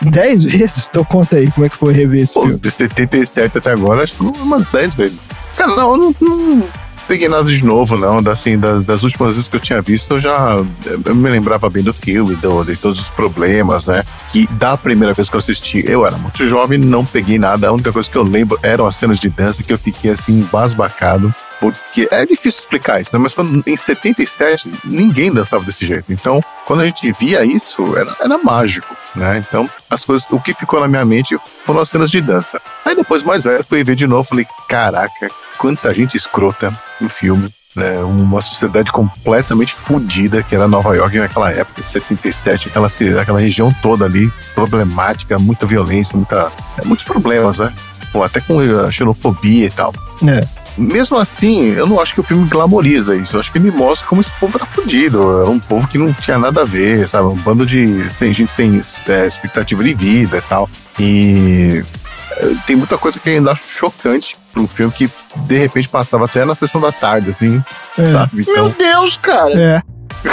Dez 0.03 0.43
vezes? 0.43 0.87
Então 0.87 1.03
conta 1.03 1.37
aí 1.37 1.49
como 1.49 1.65
é 1.65 1.69
que 1.69 1.75
foi 1.75 1.93
rever 1.93 2.21
esse 2.21 2.35
Pô, 2.35 2.41
filme. 2.43 2.59
de 2.59 2.69
77 2.69 3.57
até 3.57 3.71
agora, 3.71 4.03
acho 4.03 4.17
que 4.17 4.23
umas 4.39 4.67
10 4.67 4.93
vezes. 4.93 5.19
Cara, 5.57 5.75
não, 5.75 5.91
eu 5.93 5.97
não, 5.97 6.15
não 6.21 6.63
peguei 7.07 7.27
nada 7.27 7.43
de 7.43 7.63
novo, 7.63 7.97
não. 7.97 8.17
Assim, 8.31 8.57
das, 8.57 8.83
das 8.83 9.03
últimas 9.03 9.35
vezes 9.35 9.47
que 9.47 9.55
eu 9.55 9.59
tinha 9.59 9.81
visto, 9.81 10.15
eu 10.15 10.19
já 10.19 10.63
eu 11.05 11.15
me 11.15 11.29
lembrava 11.29 11.69
bem 11.69 11.83
do 11.83 11.93
filme, 11.93 12.35
do, 12.35 12.63
de 12.63 12.75
todos 12.75 12.99
os 12.99 13.09
problemas, 13.09 13.87
né? 13.87 14.03
Que 14.31 14.47
da 14.47 14.77
primeira 14.77 15.13
vez 15.13 15.29
que 15.29 15.35
eu 15.35 15.39
assisti, 15.39 15.83
eu 15.87 16.05
era 16.05 16.17
muito 16.17 16.47
jovem, 16.47 16.77
não 16.77 17.05
peguei 17.05 17.37
nada. 17.37 17.67
A 17.67 17.71
única 17.71 17.91
coisa 17.91 18.09
que 18.09 18.17
eu 18.17 18.23
lembro 18.23 18.59
eram 18.61 18.85
as 18.85 18.95
cenas 18.95 19.19
de 19.19 19.29
dança 19.29 19.63
que 19.63 19.71
eu 19.71 19.77
fiquei 19.77 20.11
assim, 20.11 20.39
embasbacado. 20.39 21.33
Porque 21.71 22.07
é 22.11 22.25
difícil 22.25 22.59
explicar 22.59 23.01
isso, 23.01 23.11
né? 23.13 23.19
Mas 23.21 23.33
quando, 23.33 23.63
em 23.65 23.77
77, 23.77 24.71
ninguém 24.83 25.31
dançava 25.31 25.63
desse 25.63 25.85
jeito. 25.85 26.11
Então, 26.11 26.43
quando 26.65 26.81
a 26.81 26.85
gente 26.85 27.11
via 27.13 27.45
isso, 27.45 27.97
era, 27.97 28.15
era 28.19 28.37
mágico, 28.37 28.95
né? 29.15 29.43
Então, 29.47 29.69
as 29.89 30.03
coisas, 30.03 30.27
o 30.29 30.39
que 30.39 30.53
ficou 30.53 30.79
na 30.79 30.87
minha 30.87 31.05
mente 31.05 31.37
foram 31.63 31.79
as 31.79 31.89
cenas 31.89 32.11
de 32.11 32.21
dança. 32.21 32.61
Aí 32.83 32.95
depois, 32.95 33.23
mais 33.23 33.43
velho, 33.43 33.63
fui 33.63 33.83
ver 33.83 33.95
de 33.95 34.07
novo, 34.07 34.27
falei, 34.27 34.47
caraca, 34.67 35.29
quanta 35.57 35.93
gente 35.93 36.17
escrota 36.17 36.73
no 36.99 37.09
filme. 37.09 37.53
Né, 37.75 37.99
uma 37.99 38.39
sociedade 38.39 38.89
completamente 38.89 39.73
fodida 39.73 40.41
que 40.41 40.55
era 40.55 40.65
Nova 40.65 40.95
York 40.95 41.19
naquela 41.19 41.51
época, 41.51 41.83
77, 41.83 42.69
aquela, 42.69 42.87
aquela 43.21 43.37
região 43.37 43.69
toda 43.81 44.05
ali, 44.05 44.31
problemática, 44.53 45.37
muita 45.37 45.65
violência, 45.65 46.15
muita, 46.15 46.49
muitos 46.85 47.05
problemas, 47.05 47.59
né? 47.59 47.73
Pô, 48.13 48.23
até 48.23 48.39
com 48.39 48.61
a 48.61 48.89
xenofobia 48.89 49.65
e 49.65 49.69
tal. 49.69 49.93
É. 50.25 50.47
Mesmo 50.77 51.17
assim, 51.17 51.69
eu 51.71 51.87
não 51.87 51.99
acho 51.99 52.13
que 52.13 52.19
o 52.19 52.23
filme 52.23 52.47
glamoriza 52.49 53.15
isso. 53.15 53.35
Eu 53.35 53.39
acho 53.39 53.51
que 53.51 53.57
ele 53.57 53.71
mostra 53.71 54.07
como 54.07 54.19
esse 54.21 54.31
povo 54.33 54.57
era 54.57 54.65
fudido. 54.65 55.41
Era 55.41 55.49
um 55.49 55.59
povo 55.59 55.87
que 55.87 55.97
não 55.97 56.13
tinha 56.13 56.37
nada 56.37 56.61
a 56.61 56.65
ver, 56.65 57.07
sabe? 57.07 57.27
Um 57.27 57.35
bando 57.35 57.65
de 57.65 58.09
sem, 58.11 58.33
gente 58.33 58.51
sem 58.51 58.81
é, 59.07 59.25
expectativa 59.25 59.83
de 59.83 59.93
vida 59.93 60.37
e 60.37 60.41
tal. 60.41 60.69
E 60.99 61.83
é, 62.31 62.47
tem 62.67 62.75
muita 62.75 62.97
coisa 62.97 63.19
que 63.19 63.29
eu 63.29 63.33
ainda 63.33 63.51
acho 63.51 63.67
chocante 63.67 64.37
pra 64.51 64.61
um 64.61 64.67
filme 64.67 64.91
que 64.91 65.09
de 65.35 65.57
repente 65.57 65.87
passava 65.87 66.25
até 66.25 66.43
na 66.45 66.55
sessão 66.55 66.79
da 66.81 66.91
tarde, 66.91 67.29
assim, 67.29 67.63
É. 67.97 68.05
sabe? 68.05 68.43
Meu 68.45 68.67
Então, 68.67 68.73
Deus, 68.77 69.17
cara. 69.17 69.53
É. 69.53 69.81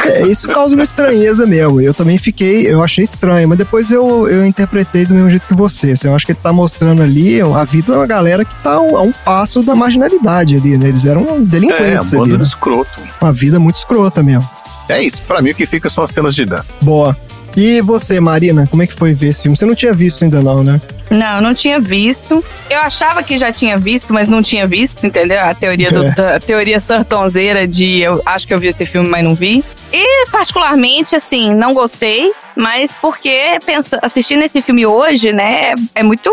É, 0.07 0.27
isso 0.27 0.49
causa 0.49 0.75
uma 0.75 0.83
estranheza 0.83 1.47
mesmo. 1.47 1.81
Eu 1.81 1.93
também 1.95 2.19
fiquei, 2.19 2.67
eu 2.67 2.83
achei 2.83 3.05
estranho, 3.05 3.49
mas 3.49 3.59
depois 3.59 3.91
eu, 3.91 4.29
eu 4.29 4.47
interpretei 4.47 5.05
do 5.05 5.15
mesmo 5.15 5.31
jeito 5.31 5.47
que 5.47 5.55
você. 5.55 5.93
assim, 5.93 6.09
eu 6.09 6.15
acho 6.15 6.25
que 6.25 6.33
ele 6.33 6.39
tá 6.43 6.53
mostrando 6.53 7.03
ali 7.03 7.41
a 7.41 7.65
vida 7.65 7.93
de 7.93 7.99
uma 7.99 8.07
galera 8.07 8.45
que 8.45 8.55
tá 8.57 8.75
a 8.75 8.81
um, 8.81 9.13
passo 9.13 9.63
da 9.63 9.75
marginalidade 9.75 10.57
ali, 10.57 10.79
né? 10.79 10.89
Eles 10.89 11.07
eram 11.07 11.29
é, 11.29 11.33
um 11.33 11.45
delinquentes 11.45 12.13
ali, 12.15 12.23
bando 12.23 12.39
né? 12.39 12.45
escroto. 12.45 13.01
Uma 13.21 13.33
vida 13.33 13.59
muito 13.59 13.77
escrota 13.77 14.23
mesmo. 14.23 14.49
É 14.89 15.03
isso. 15.03 15.23
Pra 15.23 15.41
mim, 15.41 15.51
o 15.51 15.55
que 15.55 15.67
fica 15.67 15.89
são 15.89 16.03
as 16.05 16.11
cenas 16.11 16.35
de 16.35 16.45
dança. 16.45 16.77
Boa. 16.83 17.17
E 17.57 17.81
você, 17.83 18.19
Marina, 18.21 18.67
como 18.71 18.83
é 18.83 18.87
que 18.87 18.95
foi 18.95 19.13
ver 19.13 19.29
esse 19.29 19.43
filme? 19.43 19.57
Você 19.57 19.67
não 19.67 19.75
tinha 19.75 19.93
visto 19.93 20.25
ainda 20.25 20.41
não, 20.41 20.63
né? 20.65 20.81
Não, 21.11 21.37
eu 21.37 21.43
não 21.43 21.53
tinha 21.55 21.79
visto. 21.79 22.43
Eu 22.71 22.81
achava 22.81 23.23
que 23.23 23.37
já 23.37 23.53
tinha 23.53 23.77
visto, 23.79 24.13
mas 24.15 24.29
não 24.31 24.43
tinha 24.43 24.67
visto, 24.67 25.07
entendeu? 25.07 25.41
A 25.41 25.55
teoria, 25.55 25.91
do, 25.91 26.05
É. 26.05 26.11
da- 26.15 26.37
a 26.37 26.41
teoria 26.41 26.81
sertonzeira 26.81 27.67
de 27.69 28.01
eu 28.01 28.23
acho 28.25 28.47
que 28.47 28.55
eu 28.55 28.59
vi 28.59 28.69
esse 28.69 28.87
filme, 28.87 29.09
mas 29.09 29.23
não 29.23 29.35
vi. 29.35 29.63
E, 29.93 30.27
particularmente, 30.31 31.15
assim, 31.15 31.53
não 31.55 31.75
gostei, 31.75 32.33
mas 32.57 32.93
porque 33.01 33.59
pensa, 33.67 33.99
assistindo 34.01 34.43
esse 34.43 34.63
filme 34.63 34.87
hoje, 34.87 35.33
né, 35.35 35.73
é, 35.73 35.75
é 35.97 36.03
muito. 36.03 36.31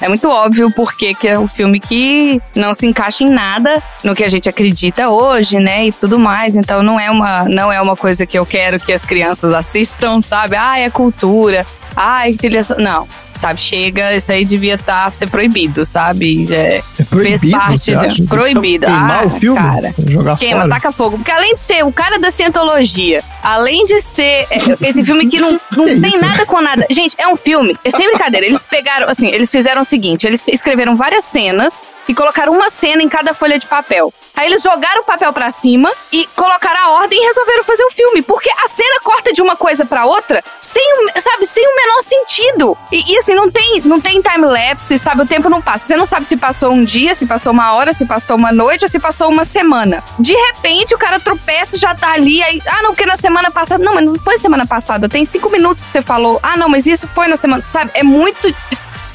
É 0.00 0.08
muito 0.08 0.28
óbvio 0.30 0.70
porque 0.74 1.14
que 1.14 1.28
é 1.28 1.38
um 1.38 1.46
filme 1.46 1.78
que 1.78 2.40
não 2.56 2.72
se 2.74 2.86
encaixa 2.86 3.22
em 3.24 3.28
nada 3.30 3.82
no 4.02 4.14
que 4.14 4.24
a 4.24 4.28
gente 4.28 4.48
acredita 4.48 5.08
hoje, 5.10 5.58
né? 5.58 5.86
E 5.86 5.92
tudo 5.92 6.18
mais. 6.18 6.56
Então 6.56 6.82
não 6.82 6.98
é 6.98 7.10
uma, 7.10 7.44
não 7.44 7.70
é 7.72 7.80
uma 7.80 7.96
coisa 7.96 8.24
que 8.24 8.38
eu 8.38 8.46
quero 8.46 8.80
que 8.80 8.92
as 8.92 9.04
crianças 9.04 9.52
assistam, 9.52 10.22
sabe? 10.22 10.56
Ah, 10.56 10.78
é 10.78 10.88
cultura. 10.90 11.66
Ai, 11.94 12.32
trilha 12.34 12.64
so- 12.64 12.76
Não. 12.78 13.06
Sabe, 13.40 13.60
chega, 13.60 14.14
isso 14.14 14.30
aí 14.30 14.44
devia 14.44 14.76
tá, 14.76 15.10
ser 15.10 15.28
proibido, 15.30 15.86
sabe? 15.86 16.46
É, 16.52 16.82
É 16.98 17.04
proibido, 17.04 17.38
fez 17.40 17.50
parte 17.50 17.92
da- 17.94 18.00
acha? 18.02 18.22
proibido. 18.24 18.84
Queimar 18.86 19.22
Ah, 19.22 19.26
o 19.26 19.30
filme? 19.30 19.58
cara. 19.58 19.94
Jogar 20.06 20.36
Queima, 20.36 20.60
fora? 20.62 20.74
taca 20.74 20.92
fogo. 20.92 21.16
Porque 21.18 21.30
além 21.30 21.54
de 21.54 21.60
ser 21.60 21.84
o 21.84 21.90
cara 21.92 22.18
da 22.18 22.30
cientologia, 22.30 23.22
além 23.42 23.84
de 23.86 24.00
ser 24.02 24.46
é, 24.50 24.58
esse 24.82 25.02
filme 25.02 25.26
que 25.26 25.40
não, 25.40 25.58
não 25.76 25.86
Que 25.88 26.00
tem 26.00 26.10
isso? 26.10 26.20
nada 26.20 26.44
com 26.44 26.60
nada. 26.60 26.86
Gente, 26.90 27.14
é 27.18 27.26
um 27.26 27.36
filme, 27.36 27.76
é 27.84 27.90
sem 27.90 28.08
brincadeira. 28.10 28.46
Eles 28.46 28.62
pegaram, 28.62 29.08
assim, 29.08 29.28
eles 29.28 29.50
fizeram 29.50 29.80
o 29.80 29.84
seguinte: 29.84 30.26
eles 30.26 30.42
escreveram 30.46 30.94
várias 30.94 31.24
cenas 31.24 31.86
e 32.10 32.14
colocaram 32.14 32.52
uma 32.52 32.68
cena 32.70 33.04
em 33.04 33.08
cada 33.08 33.32
folha 33.32 33.56
de 33.56 33.68
papel. 33.68 34.12
Aí 34.34 34.48
eles 34.48 34.62
jogaram 34.62 35.02
o 35.02 35.04
papel 35.04 35.32
pra 35.32 35.48
cima 35.52 35.88
e 36.10 36.26
colocaram 36.34 36.80
a 36.80 36.90
ordem 37.02 37.22
e 37.22 37.24
resolveram 37.24 37.62
fazer 37.62 37.84
o 37.84 37.90
filme. 37.92 38.20
Porque 38.20 38.50
a 38.50 38.68
cena 38.68 38.98
corta 39.00 39.32
de 39.32 39.40
uma 39.40 39.54
coisa 39.54 39.86
pra 39.86 40.04
outra 40.04 40.42
sem, 40.60 40.82
sabe, 41.20 41.46
sem 41.46 41.64
o 41.64 41.76
menor 41.76 42.02
sentido. 42.02 42.78
E, 42.90 43.12
e, 43.12 43.18
assim, 43.18 43.32
não 43.32 43.48
tem, 43.48 43.80
não 43.84 44.00
tem 44.00 44.20
time-lapse, 44.20 44.98
sabe? 44.98 45.22
O 45.22 45.26
tempo 45.26 45.48
não 45.48 45.62
passa. 45.62 45.86
Você 45.86 45.96
não 45.96 46.04
sabe 46.04 46.26
se 46.26 46.36
passou 46.36 46.72
um 46.72 46.82
dia, 46.82 47.14
se 47.14 47.26
passou 47.26 47.52
uma 47.52 47.74
hora, 47.74 47.92
se 47.92 48.04
passou 48.04 48.34
uma 48.34 48.50
noite 48.50 48.84
ou 48.84 48.88
se 48.88 48.98
passou 48.98 49.28
uma 49.28 49.44
semana. 49.44 50.02
De 50.18 50.32
repente, 50.32 50.92
o 50.92 50.98
cara 50.98 51.20
tropeça 51.20 51.78
já 51.78 51.94
tá 51.94 52.10
ali. 52.10 52.42
Aí, 52.42 52.60
ah, 52.66 52.82
não, 52.82 52.90
porque 52.90 53.06
na 53.06 53.14
semana 53.14 53.52
passada. 53.52 53.84
Não, 53.84 53.94
mas 53.94 54.04
não 54.04 54.18
foi 54.18 54.36
semana 54.36 54.66
passada. 54.66 55.08
Tem 55.08 55.24
cinco 55.24 55.48
minutos 55.48 55.84
que 55.84 55.88
você 55.88 56.02
falou. 56.02 56.40
Ah, 56.42 56.56
não, 56.56 56.68
mas 56.68 56.88
isso 56.88 57.06
foi 57.14 57.28
na 57.28 57.36
semana. 57.36 57.62
Sabe? 57.68 57.92
É 57.94 58.02
muito. 58.02 58.52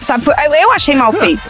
Sabe, 0.05 0.25
eu 0.61 0.71
achei 0.71 0.95
mal 0.95 1.11
feito. 1.11 1.41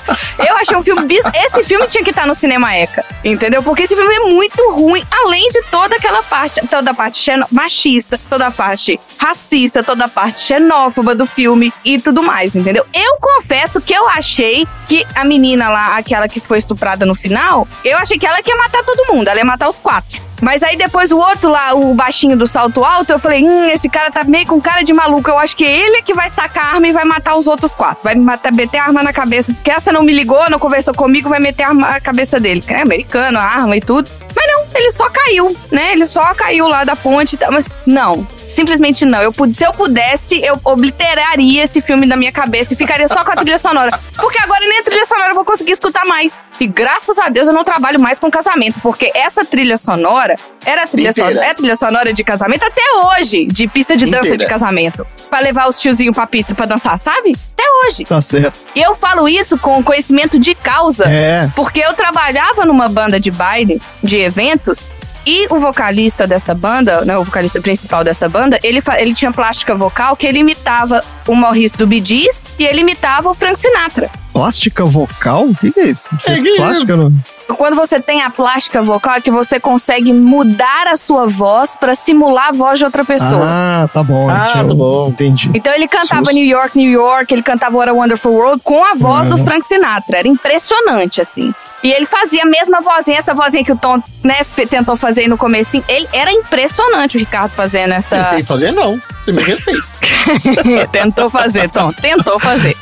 Eu 0.48 0.56
achei 0.58 0.76
um 0.76 0.84
filme. 0.84 1.06
bis- 1.06 1.26
Esse 1.46 1.64
filme 1.64 1.86
tinha 1.88 2.04
que 2.04 2.10
estar 2.12 2.26
no 2.26 2.34
Cinema 2.34 2.74
Eca. 2.76 3.04
Entendeu? 3.24 3.62
Porque 3.62 3.84
esse 3.84 3.96
filme 3.96 4.14
é 4.16 4.20
muito 4.20 4.72
ruim. 4.72 5.04
Além 5.12 5.50
de 5.50 5.62
toda 5.64 5.96
aquela 5.96 6.24
parte. 6.24 6.62
Toda 6.68 6.92
a 6.92 6.94
parte 6.94 7.30
machista, 7.52 8.20
toda 8.30 8.48
a 8.48 8.52
parte 8.52 9.00
racista, 9.20 9.84
toda 9.84 10.06
a 10.06 10.08
parte 10.10 10.40
xenófoba 10.40 11.14
do 11.16 11.26
filme 11.26 11.74
e 11.84 12.00
tudo 12.00 12.22
mais, 12.24 12.56
entendeu? 12.56 12.86
Eu 12.94 13.18
confesso 13.20 13.82
que 13.82 13.94
eu 13.94 14.08
achei 14.10 14.68
que 14.88 15.06
a 15.16 15.24
menina 15.26 15.70
lá, 15.70 15.98
aquela 15.98 16.28
que 16.28 16.40
foi 16.40 16.58
estuprada 16.58 17.06
no 17.06 17.16
final, 17.16 17.68
eu 17.84 17.98
achei 17.98 18.18
que 18.18 18.26
ela 18.26 18.38
ia 18.46 18.56
matar 18.58 18.84
todo 18.84 19.14
mundo. 19.14 19.28
Ela 19.28 19.40
ia 19.40 19.46
matar 19.46 19.68
os 19.70 19.80
quatro. 19.80 20.22
Mas 20.42 20.62
aí 20.64 20.76
depois 20.76 21.12
o 21.12 21.18
outro 21.18 21.50
lá, 21.50 21.74
o 21.74 21.94
baixinho 21.94 22.38
do 22.38 22.46
salto 22.46 22.84
alto, 22.84 23.12
eu 23.12 23.20
falei, 23.20 23.44
hum, 23.44 23.68
esse 23.70 23.90
cara 23.90 24.12
tá 24.12 24.24
meio 24.24 24.46
com 24.46 24.60
cara 24.60 24.82
de 24.84 24.94
maluco. 24.94 25.30
Eu 25.30 25.40
acho 25.40 25.56
que 25.56 25.64
ele 25.64 25.98
é 25.98 26.02
que 26.02 26.14
vai 26.14 26.30
sacar 26.30 26.66
a 26.66 26.68
arma 26.76 26.88
e 26.88 26.92
vai 26.92 27.06
matar 27.06 27.36
os 27.36 27.48
outros 27.48 27.74
quatro. 27.74 28.04
Vai 28.04 28.16
matar, 28.16 28.52
meter 28.52 28.78
a 28.78 28.86
arma 28.86 29.02
na 29.02 29.14
cabeça. 29.14 29.54
Porque 29.54 29.72
essa 29.72 29.92
não 29.92 30.04
me 30.04 30.14
ligou, 30.14 30.50
não 30.50 30.60
conversou 30.60 30.94
comigo, 30.94 31.30
vai 31.30 31.40
meter 31.40 31.64
a 31.64 31.68
arma 31.70 31.90
na 31.92 32.02
cabeça 32.02 32.40
dele. 32.40 32.64
É 32.68 32.82
americano, 32.82 33.38
a 33.38 33.44
arma 33.44 33.78
e 33.78 33.82
tudo. 33.82 34.10
Mas 34.36 34.46
não, 34.48 34.66
ele 34.76 34.92
só 34.92 35.10
caiu, 35.10 35.56
né? 35.72 35.94
Ele 35.94 36.06
só 36.06 36.34
caiu 36.34 36.68
lá 36.68 36.84
da 36.84 36.96
ponte. 36.96 37.38
Mas 37.52 37.70
não, 37.86 38.28
simplesmente 38.48 39.06
não. 39.06 39.22
Eu, 39.22 39.34
se 39.54 39.64
eu 39.64 39.74
pudesse, 39.74 40.42
eu 40.42 40.60
obliteraria 40.64 41.64
esse 41.64 41.82
filme 41.82 42.08
da 42.08 42.16
minha 42.16 42.32
cabeça 42.32 42.74
e 42.74 42.78
ficaria 42.78 43.08
só 43.08 43.24
com 43.24 43.32
a 43.32 43.36
trilha 43.36 43.58
sonora. 43.58 44.00
Porque 44.16 44.42
agora 44.42 44.60
nem 44.62 44.80
a 44.80 44.84
trilha 44.84 45.06
sonora 45.06 45.32
eu 45.32 45.36
vou 45.36 45.46
conseguir 45.46 45.72
escutar 45.72 46.06
mais. 46.06 46.40
E 46.60 46.68
graças 46.68 47.18
a 47.18 47.30
Deus 47.30 47.48
eu 47.48 47.54
não 47.54 47.64
trabalho 47.64 48.00
mais 48.00 48.20
com 48.20 48.30
casamento, 48.30 48.80
porque 48.82 49.12
essa 49.14 49.44
trilha 49.44 49.78
sonora 49.78 50.36
era 50.66 50.84
a 50.84 50.88
trilha 50.88 51.14
sonora, 51.14 51.46
é 51.46 51.50
a 51.50 51.54
trilha 51.56 51.76
sonora 51.76 52.14
de 52.14 52.24
casamento 52.24 52.66
até 52.66 52.82
hoje, 53.06 53.46
de 53.46 53.68
pista 53.68 53.96
de 53.96 54.06
dança 54.06 54.28
Inteira. 54.28 54.38
de 54.38 54.46
casamento. 54.48 55.06
Pra 55.30 55.40
levar 55.40 55.70
os 55.70 55.80
tiozinhos 55.80 56.16
pra 56.16 56.26
pista 56.26 56.56
pra 56.56 56.66
dançar, 56.66 57.00
sabe? 57.00 57.36
Até 57.54 57.64
hoje. 57.86 58.04
Tá 58.04 58.22
certo. 58.22 58.60
E 58.76 58.82
eu 58.82 58.96
falo 58.96 59.28
isso 59.28 59.58
com 59.58 59.84
conhecimento 59.84 60.40
de 60.40 60.56
causa. 60.56 61.06
É. 61.06 61.50
Porque 61.56 61.80
eu 61.80 61.94
trabalhava 61.94 62.66
numa 62.66 62.88
banda 62.88 63.20
de 63.20 63.32
baile, 63.32 63.82
de 64.04 64.18
eventos, 64.18 64.88
e 65.26 65.48
o 65.50 65.58
vocalista 65.60 66.28
dessa 66.28 66.54
banda, 66.54 67.04
né, 67.06 67.18
o 67.18 67.24
vocalista 67.24 67.60
principal 67.62 68.04
dessa 68.04 68.28
banda, 68.30 68.60
ele, 68.64 68.80
ele 68.98 69.14
tinha 69.14 69.32
plástica 69.32 69.74
vocal 69.76 70.16
que 70.16 70.26
ele 70.28 70.40
imitava 70.40 71.04
o 71.28 71.36
Maurice 71.36 71.76
do 71.78 71.88
Bee 71.88 72.04
Gees 72.04 72.44
e 72.60 72.66
ele 72.66 72.82
imitava 72.82 73.30
o 73.30 73.34
Frank 73.34 73.58
Sinatra. 73.60 74.10
Plástica 74.32 74.84
vocal? 74.84 75.46
O 75.46 75.56
que, 75.56 75.72
que 75.72 75.80
é 75.80 75.86
isso? 75.86 76.10
Fez 76.22 76.42
que- 76.42 76.56
plástica 76.58 76.96
no... 76.96 77.12
Quando 77.58 77.76
você 77.76 78.02
tem 78.02 78.24
a 78.24 78.30
plástica 78.32 78.82
vocal, 78.82 79.14
é 79.14 79.22
que 79.22 79.30
você 79.30 79.60
consegue 79.60 80.12
mudar 80.12 80.88
a 80.88 80.98
sua 80.98 81.28
voz 81.28 81.76
pra 81.76 81.94
simular 81.94 82.48
a 82.50 82.52
voz 82.52 82.80
de 82.80 82.86
outra 82.86 83.06
pessoa. 83.06 83.40
Ah, 83.44 83.90
tá 83.94 84.02
bom. 84.02 84.28
Ah, 84.28 84.52
tá 84.52 84.64
bom. 84.64 85.10
Entendi. 85.10 85.52
Então 85.54 85.72
ele 85.72 85.88
cantava 85.88 86.26
Sus. 86.26 86.34
New 86.34 86.44
York, 86.44 86.76
New 86.76 86.90
York, 86.90 87.32
ele 87.32 87.44
cantava 87.44 87.78
What 87.78 87.90
a 87.92 87.94
Wonderful 87.94 88.34
World 88.34 88.62
com 88.64 88.84
a 88.84 88.96
voz 88.96 89.28
do 89.28 89.38
Uhum. 89.38 89.44
Frank 89.46 89.66
Sinatra. 89.66 90.18
Era 90.18 90.28
impressionante, 90.28 91.22
assim. 91.22 91.54
E 91.84 91.92
ele 91.92 92.06
fazia 92.06 92.44
a 92.44 92.46
mesma 92.46 92.82
vozinha, 92.82 93.18
essa 93.18 93.34
vozinha 93.34 93.64
que 93.64 93.72
o 93.72 93.78
Tom, 93.78 94.02
né, 94.24 94.38
tentou 94.70 94.96
fazer 94.96 95.22
aí 95.22 95.28
no 95.28 95.38
começo. 95.38 95.84
Ele 95.88 96.08
era 96.14 96.32
impressionante 96.32 97.18
o 97.18 97.20
Ricardo 97.20 97.52
fazendo 97.52 97.94
essa. 97.94 98.24
Tentei 98.26 98.44
fazer, 98.44 98.72
não. 98.72 99.00
Você 99.24 99.32
me 99.32 99.42
respeita. 99.44 99.96
tentou 100.92 101.30
fazer, 101.30 101.70
Tom. 101.70 101.92
Tentou 101.94 102.40
fazer. 102.40 102.76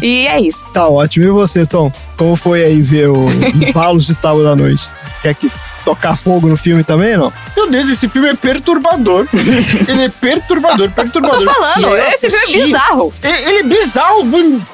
E 0.00 0.26
é 0.26 0.40
isso. 0.40 0.66
Tá 0.72 0.88
ótimo. 0.88 1.26
E 1.26 1.30
você, 1.30 1.66
Tom? 1.66 1.92
Como 2.16 2.36
foi 2.36 2.62
aí 2.64 2.82
ver 2.82 3.08
o 3.08 3.28
Empalos 3.30 4.06
de 4.06 4.14
Sábado 4.14 4.48
à 4.48 4.56
Noite? 4.56 4.92
Quer 5.22 5.34
que 5.34 5.50
tocar 5.84 6.16
fogo 6.16 6.48
no 6.48 6.56
filme 6.56 6.84
também, 6.84 7.16
não? 7.16 7.32
Meu 7.56 7.68
Deus, 7.68 7.88
esse 7.88 8.08
filme 8.08 8.28
é 8.28 8.34
perturbador. 8.34 9.26
Ele 9.88 10.04
é 10.04 10.08
perturbador, 10.08 10.86
Eu 10.86 10.92
perturbador. 10.92 11.44
tô 11.44 11.52
falando, 11.52 11.96
eu 11.96 12.08
esse 12.08 12.30
filme 12.30 12.60
é 12.60 12.64
bizarro. 12.64 13.14
Ele 13.22 13.34
ele 13.34 13.58
é 13.58 13.62
bizarro. 13.62 14.24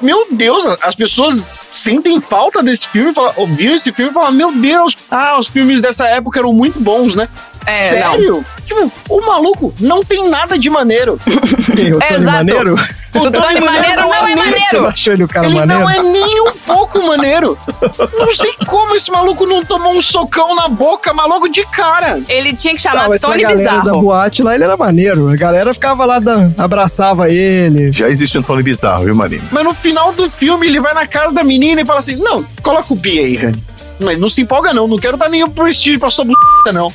Meu 0.01 0.27
Deus, 0.31 0.77
as 0.81 0.95
pessoas 0.95 1.47
sentem 1.79 2.19
falta 2.19 2.61
desse 2.61 2.87
filme, 2.89 3.13
falam, 3.13 3.33
ouviram 3.37 3.75
esse 3.75 3.91
filme 3.91 4.11
e 4.11 4.13
falam, 4.13 4.31
meu 4.31 4.51
Deus, 4.51 4.95
ah, 5.09 5.37
os 5.39 5.47
filmes 5.47 5.81
dessa 5.81 6.07
época 6.07 6.39
eram 6.39 6.53
muito 6.53 6.79
bons, 6.79 7.15
né? 7.15 7.27
É, 7.65 7.89
Sério? 7.91 8.43
Tipo, 8.65 8.91
o 9.09 9.21
maluco 9.25 9.73
não 9.79 10.03
tem 10.03 10.29
nada 10.29 10.57
de 10.57 10.69
maneiro. 10.69 11.19
Tony 11.65 11.89
Exato. 12.09 12.21
Maneiro? 12.23 12.75
O 13.11 13.31
Tony 13.31 13.59
Maneiro 13.59 14.01
não 14.01 14.13
é 14.13 14.21
nem- 14.23 14.35
Você 14.35 14.43
maneiro. 14.51 14.85
achou 14.87 15.13
ele 15.13 15.23
o 15.23 15.27
cara 15.27 15.47
Ele 15.47 15.55
maneiro? 15.55 15.81
não 15.81 15.89
é 15.89 16.03
nem 16.03 16.41
um 16.41 16.51
pouco 16.51 17.01
maneiro. 17.07 17.57
Não 18.17 18.31
sei 18.35 18.53
como 18.67 18.95
esse 18.95 19.09
maluco 19.09 19.47
não 19.47 19.65
tomou 19.65 19.93
um 19.97 20.01
socão 20.01 20.53
na 20.55 20.67
boca, 20.67 21.11
maluco 21.11 21.49
de 21.49 21.65
cara. 21.65 22.19
Ele 22.29 22.55
tinha 22.55 22.75
que 22.75 22.85
Não, 22.85 22.91
chamar 22.91 23.09
mas 23.09 23.19
pra 23.21 23.31
Tony 23.31 23.41
galera 23.41 23.71
da 23.71 23.79
Bizarro. 23.81 24.01
boate 24.01 24.43
lá, 24.43 24.53
ele 24.53 24.63
era 24.63 24.77
maneiro. 24.77 25.27
A 25.29 25.35
galera 25.35 25.73
ficava 25.73 26.05
lá, 26.05 26.19
dan- 26.19 26.53
abraçava 26.55 27.29
ele. 27.31 27.91
Já 27.91 28.07
existe 28.09 28.37
um 28.37 28.43
Tony 28.43 28.61
bizarro, 28.61 29.05
viu, 29.05 29.15
Marina? 29.15 29.43
Mas 29.51 29.63
no 29.63 29.73
final 29.73 30.13
do 30.13 30.29
filme, 30.29 30.67
ele 30.67 30.79
vai 30.79 30.93
na 30.93 31.07
cara 31.07 31.31
da 31.31 31.43
menina 31.43 31.81
e 31.81 31.85
fala 31.85 31.99
assim: 31.99 32.15
Não, 32.17 32.45
coloca 32.61 32.93
o 32.93 32.95
Bi 32.95 33.17
aí, 33.19 33.35
Rani. 33.35 33.63
Mas 33.99 34.17
não 34.19 34.29
se 34.29 34.41
empolga, 34.41 34.71
não. 34.71 34.87
Não 34.87 34.97
quero 34.97 35.17
dar 35.17 35.27
nenhum 35.29 35.49
prestígio 35.49 35.99
pra 35.99 36.09
sua 36.11 36.23
b, 36.23 36.33
não. 36.71 36.93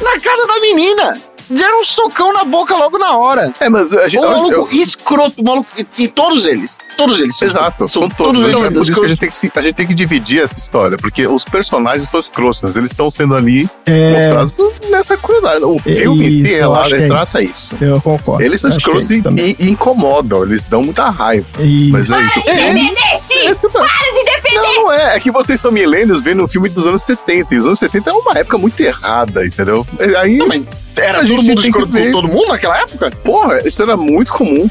Na 0.00 0.20
casa 0.20 0.46
da 0.46 0.60
menina. 0.60 1.12
Deram 1.48 1.80
um 1.80 1.84
socão 1.84 2.32
na 2.32 2.42
boca 2.42 2.74
logo 2.74 2.98
na 2.98 3.16
hora. 3.16 3.52
É, 3.60 3.68
mas 3.68 3.92
a 3.92 4.08
gente. 4.08 4.20
O 4.20 4.28
maluco 4.28 4.52
eu- 4.52 4.68
escroto, 4.82 5.40
o 5.40 5.44
maluco. 5.44 5.70
E, 5.78 5.86
e 6.02 6.08
todos 6.08 6.44
eles. 6.44 6.76
Todos 6.96 7.20
eles. 7.20 7.36
são 7.38 7.46
Exato, 7.46 7.84
escrotos. 7.84 7.92
são 7.92 8.08
todos. 8.08 8.40
eles 8.40 8.50
Então, 8.50 8.64
é 8.64 8.64
são 8.64 8.72
por 8.74 8.82
isso 8.82 8.94
que 9.00 9.04
a 9.04 9.08
gente, 9.08 9.18
tem 9.20 9.28
que, 9.30 9.58
a 9.58 9.62
gente 9.62 9.74
tem 9.76 9.86
que 9.86 9.94
dividir 9.94 10.42
essa 10.42 10.58
história, 10.58 10.96
porque 10.98 11.24
os 11.24 11.44
personagens 11.44 12.08
são 12.08 12.18
escrotos, 12.18 12.60
mas 12.62 12.76
eles 12.76 12.90
estão 12.90 13.08
sendo 13.12 13.36
ali 13.36 13.70
É, 13.86 14.10
mostrados 14.34 14.56
nessa 14.90 15.16
crueldade. 15.16 15.62
O 15.62 15.78
filme 15.78 16.26
em 16.26 16.30
si, 16.32 16.46
isso, 16.46 16.62
ela 16.62 16.82
que 16.82 16.94
é 16.94 16.98
retrata 16.98 17.40
isso. 17.40 17.70
eu 17.80 18.00
concordo. 18.00 18.42
Eles 18.42 18.60
são 18.60 18.68
é 18.70 18.74
escrotos 18.76 19.08
isso 19.08 19.28
e, 19.36 19.40
e- 19.52 19.56
e 19.66 19.70
incomodam, 19.70 20.42
eles 20.42 20.64
dão 20.64 20.82
muita 20.82 21.10
raiva. 21.10 21.46
Mas 21.92 22.10
é 22.10 22.20
isso. 22.22 22.42
Defender, 22.42 23.14
Esse- 23.14 23.68
Para 23.68 23.82
de 23.86 24.24
defender! 24.24 24.45
Não, 24.62 24.74
não 24.74 24.92
é. 24.92 25.16
É 25.16 25.20
que 25.20 25.30
vocês 25.30 25.60
são 25.60 25.70
milênios 25.70 26.20
vendo 26.20 26.42
um 26.42 26.48
filme 26.48 26.68
dos 26.68 26.86
anos 26.86 27.02
70. 27.02 27.54
E 27.54 27.58
os 27.58 27.66
anos 27.66 27.78
70 27.78 28.10
é 28.10 28.12
uma 28.12 28.38
época 28.38 28.58
muito 28.58 28.78
errada, 28.80 29.46
entendeu? 29.46 29.86
Aí, 30.18 30.36
Não, 30.36 30.46
mas 30.48 30.64
Era 30.96 31.24
todo 31.26 31.42
mundo 31.42 31.64
escroto 31.64 31.92
com 31.92 32.10
todo 32.12 32.28
mundo 32.28 32.48
naquela 32.48 32.78
época? 32.80 33.10
porra, 33.22 33.66
isso 33.66 33.82
era 33.82 33.96
muito 33.96 34.32
comum. 34.32 34.68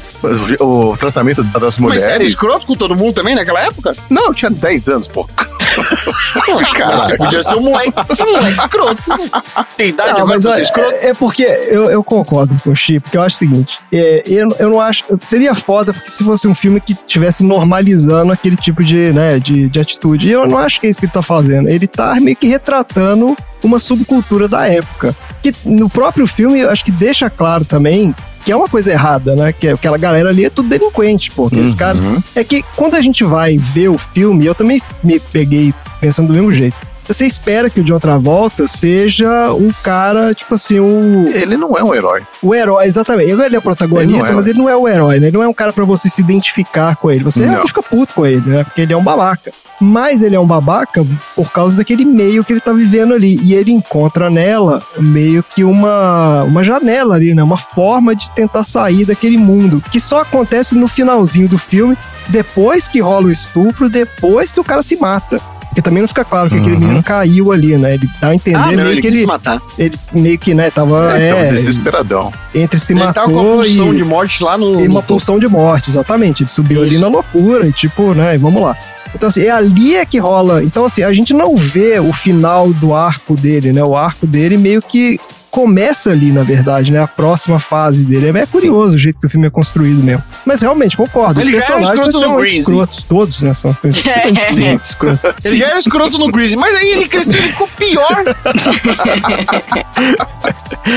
O, 0.60 0.96
tratamento 0.96 1.42
das 1.44 1.62
Mas 1.62 1.78
mulheres. 1.78 2.04
era 2.04 2.24
escroto 2.24 2.66
com 2.66 2.74
todo 2.74 2.96
mundo 2.96 3.14
também 3.14 3.34
naquela 3.34 3.60
época? 3.60 3.94
Não, 4.10 4.26
eu 4.26 4.34
tinha 4.34 4.50
10 4.50 4.88
anos, 4.88 5.08
pô. 5.08 5.28
Cara, 6.74 6.96
você 6.98 7.16
podia 7.16 7.42
ser 7.42 7.54
um 7.54 7.62
moleque, 7.62 7.92
um 8.22 8.32
moleque 8.32 8.60
escroto. 8.60 9.02
Tem 9.76 9.88
idade 9.88 10.18
Não, 10.18 10.26
mas 10.26 10.44
olha, 10.44 10.62
escroto? 10.62 10.94
é, 10.94 11.08
é 11.08 11.14
porque 11.14 11.44
eu, 11.44 11.90
eu 11.90 12.02
concordo 12.02 12.56
com 12.62 12.70
o 12.70 12.76
Chi, 12.76 13.00
porque 13.00 13.16
eu 13.16 13.22
acho 13.22 13.36
o 13.36 13.38
seguinte: 13.38 13.78
é, 13.92 14.22
eu, 14.26 14.48
eu 14.58 14.70
não 14.70 14.80
acho. 14.80 15.04
Seria 15.20 15.54
foda 15.54 15.92
porque 15.92 16.10
se 16.10 16.24
fosse 16.24 16.46
um 16.48 16.54
filme 16.54 16.80
que 16.80 16.94
tivesse 16.94 17.42
normalizando 17.42 18.32
aquele 18.32 18.56
tipo 18.56 18.82
de, 18.82 19.12
né, 19.12 19.38
de, 19.38 19.68
de 19.68 19.80
atitude. 19.80 20.28
E 20.28 20.32
eu 20.32 20.46
não 20.46 20.58
acho 20.58 20.80
que 20.80 20.86
é 20.86 20.90
isso 20.90 21.00
que 21.00 21.06
ele 21.06 21.12
tá 21.12 21.22
fazendo. 21.22 21.68
Ele 21.68 21.86
tá 21.86 22.14
meio 22.20 22.36
que 22.36 22.46
retratando 22.46 23.36
uma 23.62 23.78
subcultura 23.78 24.48
da 24.48 24.68
época. 24.68 25.14
Que 25.42 25.54
no 25.64 25.88
próprio 25.88 26.26
filme, 26.26 26.60
eu 26.60 26.70
acho 26.70 26.84
que 26.84 26.92
deixa 26.92 27.28
claro 27.28 27.64
também 27.64 28.14
que 28.46 28.52
é 28.52 28.56
uma 28.56 28.68
coisa 28.68 28.92
errada, 28.92 29.34
né? 29.34 29.52
Que 29.52 29.66
aquela 29.68 29.98
galera 29.98 30.28
ali 30.28 30.44
é 30.44 30.48
tudo 30.50 30.68
delinquente, 30.68 31.32
pô. 31.32 31.46
Aqueles 31.48 31.70
Uhum. 31.70 31.76
caras. 31.76 32.00
É 32.32 32.44
que 32.44 32.64
quando 32.76 32.94
a 32.94 33.02
gente 33.02 33.24
vai 33.24 33.58
ver 33.58 33.88
o 33.88 33.98
filme, 33.98 34.46
eu 34.46 34.54
também 34.54 34.80
me 35.02 35.18
peguei 35.18 35.74
pensando 36.00 36.28
do 36.28 36.32
mesmo 36.34 36.52
jeito. 36.52 36.78
Você 37.06 37.24
espera 37.24 37.70
que 37.70 37.80
o 37.80 37.84
John 37.84 37.98
Travolta 38.00 38.66
seja 38.66 39.52
um 39.52 39.70
cara, 39.82 40.34
tipo 40.34 40.54
assim, 40.54 40.80
o, 40.80 41.28
Ele 41.28 41.56
não 41.56 41.76
é 41.76 41.82
um 41.84 41.94
herói. 41.94 42.22
o 42.42 42.54
herói, 42.54 42.86
exatamente. 42.86 43.30
Ele 43.30 43.54
é 43.54 43.58
o 43.58 43.62
protagonista, 43.62 44.24
Ele 44.26 44.32
é, 44.32 44.34
mas 44.34 44.46
ele 44.46 44.58
não 44.58 44.68
é 44.68 44.76
o 44.76 44.88
herói, 44.88 45.20
né? 45.20 45.28
Ele 45.28 45.36
não 45.36 45.42
é 45.44 45.48
um 45.48 45.54
cara 45.54 45.72
pra 45.72 45.84
você 45.84 46.08
se 46.08 46.20
identificar 46.20 46.96
com 46.96 47.10
ele. 47.10 47.22
Você 47.24 47.40
Não. 47.40 47.48
realmente 47.48 47.68
fica 47.68 47.82
puto 47.82 48.14
com 48.14 48.26
ele, 48.26 48.42
né? 48.48 48.64
Porque 48.64 48.80
ele 48.80 48.92
é 48.92 48.96
um 48.96 49.04
babaca. 49.04 49.52
Mas 49.80 50.22
ele 50.22 50.34
é 50.34 50.40
um 50.40 50.46
babaca 50.46 51.06
por 51.34 51.52
causa 51.52 51.76
daquele 51.76 52.04
meio 52.04 52.42
que 52.42 52.52
ele 52.52 52.60
tá 52.60 52.72
vivendo 52.72 53.12
ali. 53.14 53.38
E 53.42 53.54
ele 53.54 53.70
encontra 53.70 54.30
nela 54.30 54.82
meio 54.98 55.42
que 55.42 55.62
uma, 55.64 56.42
uma 56.44 56.64
janela 56.64 57.14
ali, 57.14 57.34
né? 57.34 57.42
Uma 57.42 57.58
forma 57.58 58.16
de 58.16 58.30
tentar 58.32 58.64
sair 58.64 59.04
daquele 59.04 59.36
mundo. 59.36 59.82
Que 59.92 60.00
só 60.00 60.22
acontece 60.22 60.74
no 60.74 60.88
finalzinho 60.88 61.48
do 61.48 61.58
filme, 61.58 61.96
depois 62.28 62.88
que 62.88 63.00
rola 63.00 63.26
o 63.26 63.30
estupro, 63.30 63.88
depois 63.88 64.50
que 64.50 64.58
o 64.58 64.64
cara 64.64 64.82
se 64.82 64.96
mata. 64.96 65.40
Porque 65.76 65.82
também 65.82 66.00
não 66.00 66.08
fica 66.08 66.24
claro 66.24 66.48
que 66.48 66.54
aquele 66.56 66.72
Uhum. 66.76 66.80
menino 66.80 67.02
caiu 67.02 67.52
ali, 67.52 67.76
né? 67.76 67.92
Ele 67.96 68.08
dá 68.18 68.28
a 68.28 68.34
entender 68.34 68.56
Ah, 68.56 68.66
não, 68.68 68.76
meio 68.76 68.88
ele 68.92 69.00
que 69.02 69.06
ele, 69.08 69.20
se 69.20 69.26
matar. 69.26 69.60
ele 69.78 69.94
meio 70.10 70.38
que, 70.38 70.54
né, 70.54 70.70
tava. 70.70 71.18
É, 71.20 71.26
então, 71.26 71.38
é, 71.38 71.44
desesperadão. 71.52 72.32
entre 72.54 72.80
se 72.80 72.94
ele 72.94 73.00
matou 73.00 73.12
tava 73.24 73.30
com 73.34 73.38
a 73.40 73.42
pulsão 73.56 73.92
e, 73.92 73.96
de 73.98 74.02
morte 74.04 74.42
lá 74.42 74.56
no... 74.56 74.80
e 74.80 74.88
no 74.88 74.94
uma 74.94 75.02
topo. 75.02 75.06
pulsão 75.08 75.38
de 75.38 75.46
morte, 75.46 75.90
exatamente. 75.90 76.42
Ele 76.44 76.48
subiu 76.48 76.80
ali 76.80 76.92
Isso. 76.92 77.00
na 77.02 77.08
loucura 77.08 77.66
e 77.66 77.72
tipo, 77.72 78.14
né, 78.14 78.38
vamos 78.38 78.62
lá. 78.62 78.74
Então, 79.14 79.28
assim, 79.28 79.42
é 79.42 79.50
ali 79.50 79.96
é 79.96 80.06
que 80.06 80.16
rola. 80.18 80.64
Então, 80.64 80.86
assim, 80.86 81.02
a 81.02 81.12
gente 81.12 81.34
não 81.34 81.54
vê 81.58 81.98
o 82.00 82.10
final 82.10 82.72
do 82.72 82.94
arco 82.94 83.34
dele, 83.36 83.70
né? 83.70 83.84
O 83.84 83.94
arco 83.94 84.26
dele 84.26 84.56
meio 84.56 84.80
que 84.80 85.20
começa 85.56 86.10
ali, 86.10 86.30
na 86.32 86.42
verdade, 86.42 86.92
né? 86.92 87.00
A 87.02 87.06
próxima 87.08 87.58
fase 87.58 88.04
dele. 88.04 88.28
É, 88.38 88.42
é 88.42 88.46
curioso 88.46 88.94
o 88.94 88.98
jeito 88.98 89.18
que 89.18 89.24
o 89.26 89.30
filme 89.30 89.46
é 89.46 89.50
construído 89.50 90.02
mesmo. 90.04 90.22
Mas 90.44 90.60
realmente, 90.60 90.98
concordo. 90.98 91.40
Ele 91.40 91.48
Os 91.48 91.56
já 91.56 91.72
era 91.72 91.76
personagens 91.78 92.12
são 92.12 92.44
escrotos. 92.44 93.02
Todos, 93.04 93.42
né? 93.42 93.54
São 93.54 93.70
extremamente 93.70 94.84
escrotos. 94.84 95.44
Ele 95.46 95.56
já 95.56 95.68
era 95.68 95.78
escroto 95.80 96.18
no 96.18 96.30
Greasy, 96.30 96.56
mas 96.56 96.76
aí 96.76 96.90
ele 96.90 97.08
cresceu 97.08 97.40
e 97.40 97.48
ficou 97.48 97.68
pior. 97.68 98.22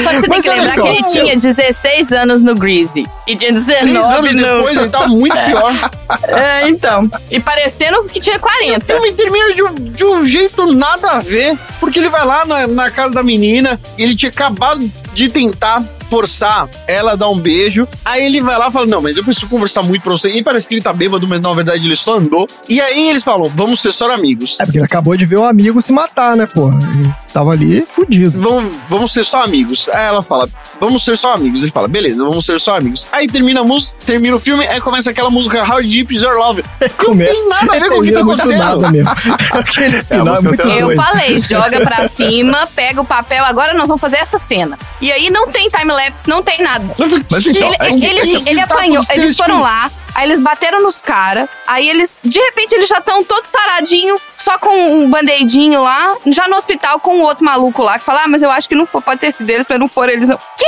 Só 0.04 0.10
que 0.10 0.16
você 0.18 0.22
tem 0.22 0.30
Mas 0.30 0.44
que 0.44 0.50
olha 0.50 0.62
lembrar 0.64 0.76
só. 0.76 0.82
que 0.84 0.88
ele 0.90 1.04
tinha 1.04 1.36
16 1.38 2.12
anos 2.12 2.44
no 2.44 2.54
Greasy. 2.54 3.08
E 3.26 3.36
tinha 3.36 3.52
Três 3.54 3.66
19 3.66 4.28
anos 4.30 4.42
no... 4.42 4.56
depois 4.58 4.78
ele 4.78 4.90
tá 4.90 5.08
muito 5.08 5.34
pior. 5.38 5.90
É, 6.28 6.68
então. 6.68 7.10
E 7.30 7.40
parecendo 7.40 8.04
que 8.06 8.20
tinha 8.20 8.38
O 8.38 8.40
40. 8.40 8.80
filme 8.82 9.12
termina 9.14 9.54
de, 9.54 9.64
um- 9.64 9.74
de 9.76 10.04
um 10.06 10.26
jeito 10.26 10.74
nada 10.74 11.12
a 11.12 11.20
ver, 11.20 11.58
porque 11.80 12.00
ele 12.00 12.10
vai 12.10 12.26
lá 12.26 12.46
na, 12.46 12.68
na 12.68 12.90
casa 12.92 13.14
da 13.14 13.24
menina, 13.24 13.80
ele 13.98 14.16
tinha 14.16 14.32
acabado 14.50 14.90
de 15.14 15.30
tentar 15.30 15.84
forçar 16.10 16.68
ela 16.88 17.12
a 17.14 17.16
dar 17.16 17.30
um 17.30 17.38
beijo, 17.38 17.88
aí 18.04 18.26
ele 18.26 18.42
vai 18.42 18.58
lá 18.58 18.70
e 18.70 18.72
fala, 18.72 18.86
não, 18.86 19.02
mas 19.02 19.16
eu 19.16 19.24
preciso 19.24 19.48
conversar 19.48 19.82
muito 19.84 20.02
pra 20.02 20.12
você, 20.14 20.30
e 20.30 20.44
parece 20.44 20.68
que 20.68 20.76
ele 20.76 20.82
tá 20.82 20.92
bêbado, 20.94 21.28
mas 21.28 21.40
na 21.42 21.52
verdade 21.54 21.86
ele 21.86 21.96
só 21.96 22.18
andou, 22.18 22.48
e 22.68 22.82
aí 22.82 23.10
eles 23.10 23.24
falam, 23.24 23.50
vamos 23.56 23.80
ser 23.82 23.92
só 23.92 24.12
amigos. 24.12 24.58
É 24.60 24.66
porque 24.66 24.78
ele 24.80 24.86
acabou 24.86 25.16
de 25.16 25.26
ver 25.26 25.38
o 25.38 25.44
amigo 25.44 25.82
se 25.82 25.92
matar, 25.94 26.36
né, 26.36 26.48
porra? 26.48 26.80
Ele 26.96 27.14
tava 27.32 27.52
ali 27.52 27.86
fudido. 27.90 28.42
Vamos, 28.42 28.76
vamos 28.90 29.14
ser 29.14 29.24
só 29.24 29.44
amigos. 29.44 29.88
Aí 29.90 30.08
ela 30.08 30.24
fala, 30.24 30.50
vamos 30.82 31.04
ser 31.06 31.18
só 31.18 31.34
amigos. 31.34 31.62
Ele 31.62 31.72
fala, 31.72 31.88
beleza, 31.88 32.24
vamos 32.24 32.46
ser 32.46 32.60
só 32.60 32.76
amigos. 32.78 33.08
Aí 33.12 33.28
termina 33.28 33.62
a 33.62 33.64
música, 33.64 34.00
termina 34.06 34.36
o 34.36 34.40
filme, 34.40 34.66
aí 34.68 34.82
começa 34.82 35.12
aquela 35.12 35.30
música 35.30 35.64
How 35.64 35.82
Deep 35.82 36.14
Is 36.16 36.22
Your 36.22 36.38
Love. 36.38 36.64
Não 36.82 36.90
Começa- 37.06 37.32
tem 37.34 37.50
nada 37.50 37.76
a 37.76 37.80
ver 37.80 37.90
com 37.90 38.00
o 38.00 38.04
que 38.04 38.12
tá 38.12 38.20
acontecendo. 38.22 38.86
Aquele 39.54 40.04
final 40.04 40.28
é, 40.36 40.42
música 40.42 40.66
muito 40.66 40.80
Eu 40.80 40.86
doido. 40.88 41.02
falei, 41.02 41.40
joga 41.40 41.80
pra 41.82 42.08
cima, 42.10 42.68
pega 42.76 43.02
o 43.02 43.06
papel, 43.06 43.44
agora 43.46 43.74
nós 43.74 43.88
vamos 43.90 44.02
fazer 44.02 44.18
essa 44.18 44.38
cena. 44.38 44.78
E 45.02 45.12
aí 45.12 45.30
não 45.30 45.48
tem 45.50 45.70
time-lapse, 46.00 46.28
não 46.30 46.42
tem 46.42 46.62
nada. 46.62 46.86
Mas 47.30 47.46
então, 47.46 47.68
ele, 47.68 47.78
é 47.80 47.88
ele, 47.88 48.00
que- 48.00 48.06
ele, 48.08 48.44
que 48.44 48.50
ele 48.50 48.60
apanhou, 48.62 49.04
eles 49.12 49.36
foram 49.36 49.62
lá, 49.62 49.92
aí 50.16 50.28
eles 50.28 50.40
bateram 50.40 50.82
nos 50.82 51.02
caras, 51.02 51.48
aí 51.68 51.90
eles, 51.90 52.20
de 52.24 52.40
repente, 52.40 52.74
eles 52.74 52.88
já 52.88 53.00
estão 53.00 53.24
todos 53.24 53.50
saradinhos, 53.50 54.22
só 54.38 54.58
com 54.58 54.70
um 54.94 55.10
band-aidinho 55.10 55.82
lá, 55.82 56.16
já 56.28 56.48
no 56.48 56.56
hospital 56.56 57.00
com 57.00 57.18
o 57.18 57.22
outro 57.22 57.44
maluco 57.44 57.82
lá, 57.84 58.00
que 58.00 58.06
fala, 58.06 58.24
ah, 58.24 58.28
mas 58.28 58.42
eu 58.42 58.50
acho 58.52 58.68
que 58.68 58.76
não 58.76 58.86
foi, 58.86 59.02
pode 59.02 59.20
ter 59.20 59.32
sido 59.32 59.50
eles, 59.50 59.66
mas 59.70 59.80
não 59.80 59.88
foram 59.88 60.14
eles. 60.14 60.30
não." 60.30 60.38
Quê? 60.58 60.66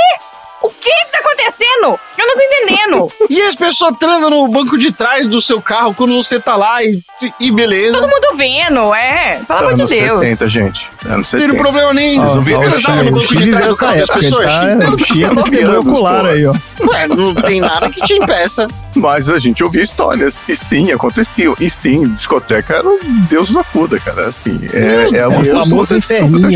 O 0.62 0.68
que 0.68 0.90
que 0.90 1.12
tá 1.12 1.18
acontecendo? 1.18 1.98
Eu 2.18 2.26
não 2.26 2.36
tô 2.36 2.42
entendendo. 2.42 3.12
E 3.30 3.40
as 3.42 3.54
pessoas 3.54 3.94
transam 3.98 4.30
no 4.30 4.46
banco 4.48 4.78
de 4.78 4.92
trás 4.92 5.26
do 5.26 5.40
seu 5.40 5.60
carro 5.60 5.94
quando 5.94 6.14
você 6.22 6.38
tá 6.38 6.54
lá 6.56 6.82
e, 6.84 7.02
e 7.40 7.50
beleza. 7.50 7.98
Todo 7.98 8.08
mundo 8.08 8.36
vendo, 8.36 8.94
é. 8.94 9.40
Pelo 9.46 9.58
amor 9.58 9.74
de 9.74 9.86
Deus. 9.86 10.20
70, 10.20 10.48
gente. 10.48 10.90
Anos 11.06 11.16
Não 11.16 11.24
70. 11.24 11.50
tem 11.52 11.60
problema 11.60 11.92
nem. 11.94 12.18
Ó, 12.20 12.34
Não 12.36 12.44
transava 12.44 12.98
Chile- 12.98 13.10
no 13.10 13.16
banco 13.20 13.36
de 13.36 13.50
trás 13.50 13.66
do 13.66 13.76
carro 13.76 13.98
das 13.98 14.10
pessoas. 14.10 14.46
tá? 14.46 14.68
X, 15.04 15.62
é 15.62 15.78
ocular 15.78 16.26
aí, 16.26 16.46
ó. 16.46 16.54
Ué, 16.86 17.06
não 17.08 17.34
tem 17.34 17.60
nada 17.60 17.90
que 17.90 18.00
te 18.02 18.14
impeça. 18.14 18.68
Mas 18.94 19.28
a 19.28 19.38
gente 19.38 19.64
ouvia 19.64 19.82
histórias. 19.82 20.42
E 20.48 20.54
sim, 20.54 20.92
aconteciam. 20.92 21.56
E 21.58 21.68
sim, 21.70 22.08
discoteca 22.12 22.74
era 22.74 22.88
um 22.88 22.98
deus 23.28 23.52
da 23.52 23.64
puta, 23.64 23.98
cara. 23.98 24.26
Assim, 24.26 24.60
é, 24.72 25.16
é, 25.16 25.18
É 25.20 25.26
uma 25.26 25.40
o 25.40 25.46
famoso 25.46 25.96
inferninho, 25.96 26.38
né? 26.38 26.54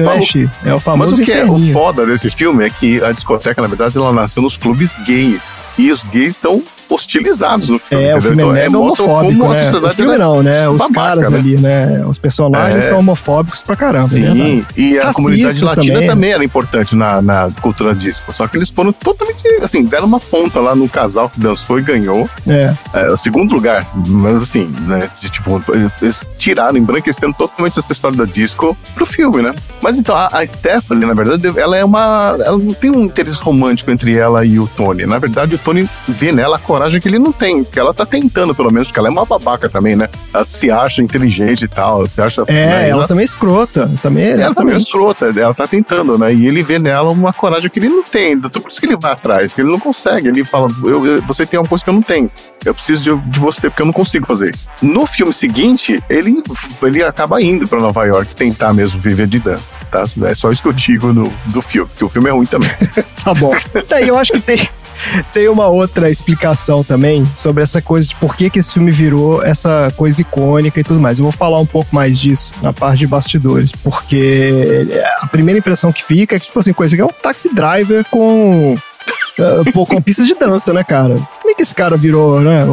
É 0.64 0.70
o 0.70 0.74
Mas 0.74 0.82
famoso 0.82 1.22
o 1.22 1.24
que 1.24 1.32
é 1.32 1.44
o 1.44 1.58
foda 1.72 2.04
desse 2.06 2.30
filme 2.30 2.64
é 2.66 2.70
que 2.70 3.02
a 3.02 3.10
discoteca, 3.12 3.60
na 3.62 3.68
verdade, 3.68 3.95
ela 3.96 4.12
nasceu 4.12 4.42
nos 4.42 4.56
clubes 4.56 4.94
gays. 5.04 5.54
E 5.78 5.90
os 5.90 6.02
gays 6.04 6.36
são 6.36 6.62
hostilizados 6.88 7.68
no 7.68 7.78
filme. 7.78 8.04
É, 8.04 8.14
o 8.14 8.18
entendeu? 8.18 8.22
filme 8.22 8.42
é 8.42 8.44
Então, 8.44 8.52
mega 8.52 8.70
mostram 8.70 9.06
homofóbico, 9.06 9.40
como 9.40 9.52
a 9.52 9.54
né? 9.54 9.70
O 9.86 9.90
filme 9.90 10.18
não, 10.18 10.42
né? 10.42 10.68
Os 10.68 10.78
babaca, 10.78 10.94
caras 10.94 11.30
né? 11.30 11.38
ali, 11.38 11.56
né? 11.58 12.04
Os 12.06 12.18
personagens 12.18 12.84
É. 12.84 12.88
são 12.88 12.98
homofóbicos 12.98 13.62
pra 13.62 13.76
caramba, 13.76 14.06
é. 14.06 14.08
Sim, 14.08 14.66
e 14.76 14.98
a 14.98 15.04
Racistas 15.06 15.14
comunidade 15.14 15.64
latina 15.64 15.94
também. 15.94 16.08
também. 16.08 16.30
era 16.32 16.44
importante 16.44 16.94
na, 16.96 17.20
na 17.22 17.48
cultura 17.60 17.94
disco. 17.94 18.32
Só 18.32 18.46
que 18.46 18.56
eles 18.56 18.70
foram 18.70 18.92
totalmente, 18.92 19.42
assim, 19.62 19.84
deram 19.84 20.06
uma 20.06 20.20
ponta 20.20 20.60
lá 20.60 20.74
no 20.74 20.88
casal 20.88 21.28
que 21.28 21.40
dançou 21.40 21.78
e 21.78 21.82
ganhou. 21.82 22.28
É. 22.46 22.74
É, 22.92 23.08
o 23.10 23.16
segundo 23.16 23.52
lugar, 23.54 23.86
mas 23.94 24.42
assim, 24.42 24.72
né? 24.86 25.08
De, 25.20 25.30
tipo, 25.30 25.60
eles 26.00 26.22
tiraram, 26.38 26.76
embranquecendo 26.76 27.34
totalmente 27.34 27.78
essa 27.78 27.92
história 27.92 28.16
da 28.16 28.24
disco 28.24 28.76
pro 28.94 29.06
filme, 29.06 29.42
né? 29.42 29.54
Mas 29.82 29.98
então, 29.98 30.16
a, 30.16 30.28
a 30.32 30.46
Stephanie, 30.46 31.06
na 31.06 31.14
verdade, 31.14 31.46
ela 31.58 31.76
é 31.76 31.84
uma. 31.84 32.36
Ela 32.44 32.58
não 32.58 32.72
tem 32.72 32.90
um 32.90 33.04
interesse 33.04 33.36
romântico 33.38 33.90
entre 33.90 34.16
ela 34.16 34.44
e 34.44 34.58
o 34.58 34.66
Tony. 34.66 35.06
Na 35.06 35.18
verdade, 35.18 35.54
o 35.54 35.58
Tony 35.58 35.88
vê 36.08 36.32
nela 36.32 36.56
a 36.56 36.58
coragem 36.76 37.00
que 37.00 37.08
ele 37.08 37.18
não 37.18 37.32
tem, 37.32 37.64
que 37.64 37.78
ela 37.80 37.94
tá 37.94 38.04
tentando, 38.04 38.54
pelo 38.54 38.70
menos, 38.70 38.88
porque 38.88 38.98
ela 38.98 39.08
é 39.08 39.10
uma 39.10 39.24
babaca 39.24 39.66
também, 39.68 39.96
né? 39.96 40.08
Ela 40.32 40.44
se 40.44 40.70
acha 40.70 41.00
inteligente 41.02 41.62
e 41.64 41.68
tal, 41.68 42.06
se 42.06 42.20
acha. 42.20 42.42
É, 42.48 42.52
né, 42.66 42.88
ela 42.90 43.08
também 43.08 43.22
é 43.22 43.24
escrota. 43.24 43.90
Também, 44.02 44.26
ela 44.28 44.54
também 44.54 44.74
é 44.74 44.78
escrota, 44.78 45.32
ela 45.34 45.54
tá 45.54 45.66
tentando, 45.66 46.18
né? 46.18 46.34
E 46.34 46.46
ele 46.46 46.62
vê 46.62 46.78
nela 46.78 47.10
uma 47.10 47.32
coragem 47.32 47.70
que 47.70 47.78
ele 47.78 47.88
não 47.88 48.02
tem. 48.02 48.32
Então, 48.32 48.50
por 48.60 48.70
isso 48.70 48.78
que 48.78 48.84
ele 48.86 48.96
vai 48.96 49.12
atrás, 49.12 49.54
que 49.54 49.62
ele 49.62 49.70
não 49.70 49.80
consegue. 49.80 50.28
Ele 50.28 50.44
fala: 50.44 50.68
eu, 50.84 51.06
eu- 51.06 51.22
você 51.26 51.46
tem 51.46 51.58
uma 51.58 51.66
coisa 51.68 51.82
que 51.82 51.88
eu 51.88 51.94
não 51.94 52.02
tenho. 52.02 52.30
Eu 52.64 52.74
preciso 52.74 53.02
de, 53.02 53.30
de 53.30 53.40
você, 53.40 53.70
porque 53.70 53.80
eu 53.82 53.86
não 53.86 53.92
consigo 53.92 54.26
fazer 54.26 54.54
isso. 54.54 54.66
No 54.82 55.06
filme 55.06 55.32
seguinte, 55.32 56.02
ele, 56.10 56.42
ele 56.82 57.02
acaba 57.02 57.40
indo 57.40 57.66
pra 57.66 57.80
Nova 57.80 58.04
York 58.04 58.34
tentar 58.34 58.72
mesmo 58.74 59.00
viver 59.00 59.26
de 59.26 59.38
dança, 59.38 59.76
tá? 59.90 60.04
É 60.28 60.34
só 60.34 60.50
isso 60.52 60.60
que 60.62 60.68
eu 60.68 60.72
digo 60.72 61.12
no, 61.12 61.32
do 61.46 61.62
filme, 61.62 61.88
porque 61.88 62.04
o 62.04 62.08
filme 62.08 62.28
é 62.28 62.32
ruim 62.32 62.46
também. 62.46 62.68
Tá 63.24 63.34
bom. 63.34 63.52
Daí 63.88 64.06
eu 64.08 64.16
acho 64.16 64.32
que 64.34 64.40
tem, 64.40 64.68
tem 65.32 65.48
uma 65.48 65.68
outra 65.68 66.10
explicação 66.10 66.82
também 66.82 67.24
sobre 67.34 67.62
essa 67.62 67.80
coisa 67.80 68.08
de 68.08 68.14
por 68.16 68.36
que, 68.36 68.50
que 68.50 68.58
esse 68.58 68.72
filme 68.72 68.90
virou 68.90 69.42
essa 69.42 69.92
coisa 69.96 70.20
icônica 70.20 70.78
e 70.80 70.84
tudo 70.84 71.00
mais. 71.00 71.18
Eu 71.18 71.24
vou 71.24 71.32
falar 71.32 71.60
um 71.60 71.66
pouco 71.66 71.94
mais 71.94 72.18
disso 72.18 72.52
na 72.62 72.72
parte 72.72 73.00
de 73.00 73.06
bastidores, 73.06 73.72
porque 73.72 74.86
a 75.20 75.26
primeira 75.26 75.58
impressão 75.58 75.92
que 75.92 76.04
fica 76.04 76.36
é 76.36 76.40
que, 76.40 76.46
tipo 76.46 76.58
assim, 76.58 76.72
coisa 76.72 76.94
que 76.94 77.02
é 77.02 77.04
um 77.04 77.12
taxi 77.12 77.52
driver 77.54 78.04
com. 78.10 78.76
ah, 79.38 79.70
pô, 79.72 79.86
com 79.86 80.00
pista 80.00 80.24
de 80.24 80.34
dança, 80.34 80.72
né, 80.72 80.84
cara? 80.84 81.14
Como 81.40 81.50
é 81.50 81.54
que 81.54 81.62
esse 81.62 81.74
cara 81.74 81.96
virou, 81.96 82.40
né? 82.40 82.64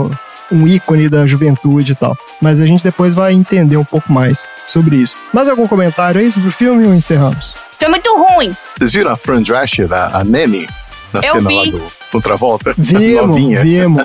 Um 0.52 0.68
ícone 0.68 1.10
da 1.10 1.26
juventude 1.26 1.94
e 1.94 1.96
tal. 1.96 2.18
Mas 2.42 2.62
a 2.62 2.66
gente 2.66 2.84
depois 2.84 3.16
vai 3.16 3.34
entender 3.34 3.78
um 3.78 3.86
pouco 3.86 4.12
mais 4.12 4.52
sobre 4.66 4.98
isso. 4.98 5.18
Mais 5.34 5.50
algum 5.50 5.68
comentário 5.68 6.22
aí 6.22 6.32
sobre 6.32 6.50
o 6.50 6.52
filme 6.52 6.86
ou 6.86 6.94
encerramos? 6.94 7.56
Foi 7.80 7.88
muito 7.90 8.16
ruim. 8.16 8.52
Vocês 8.78 8.94
viram 8.94 9.12
a 9.12 9.18
Fran 9.18 9.42
Drescher, 9.42 9.92
a, 9.92 10.20
a 10.20 10.24
Nanny, 10.24 10.68
na 11.14 11.20
Eu 11.22 11.36
cena 11.36 11.48
vi. 11.50 11.56
lá 11.56 11.78
do, 11.78 11.82
do 12.14 12.22
Travolta? 12.22 12.74
Vimos, 12.78 13.62
vimos. 13.62 14.04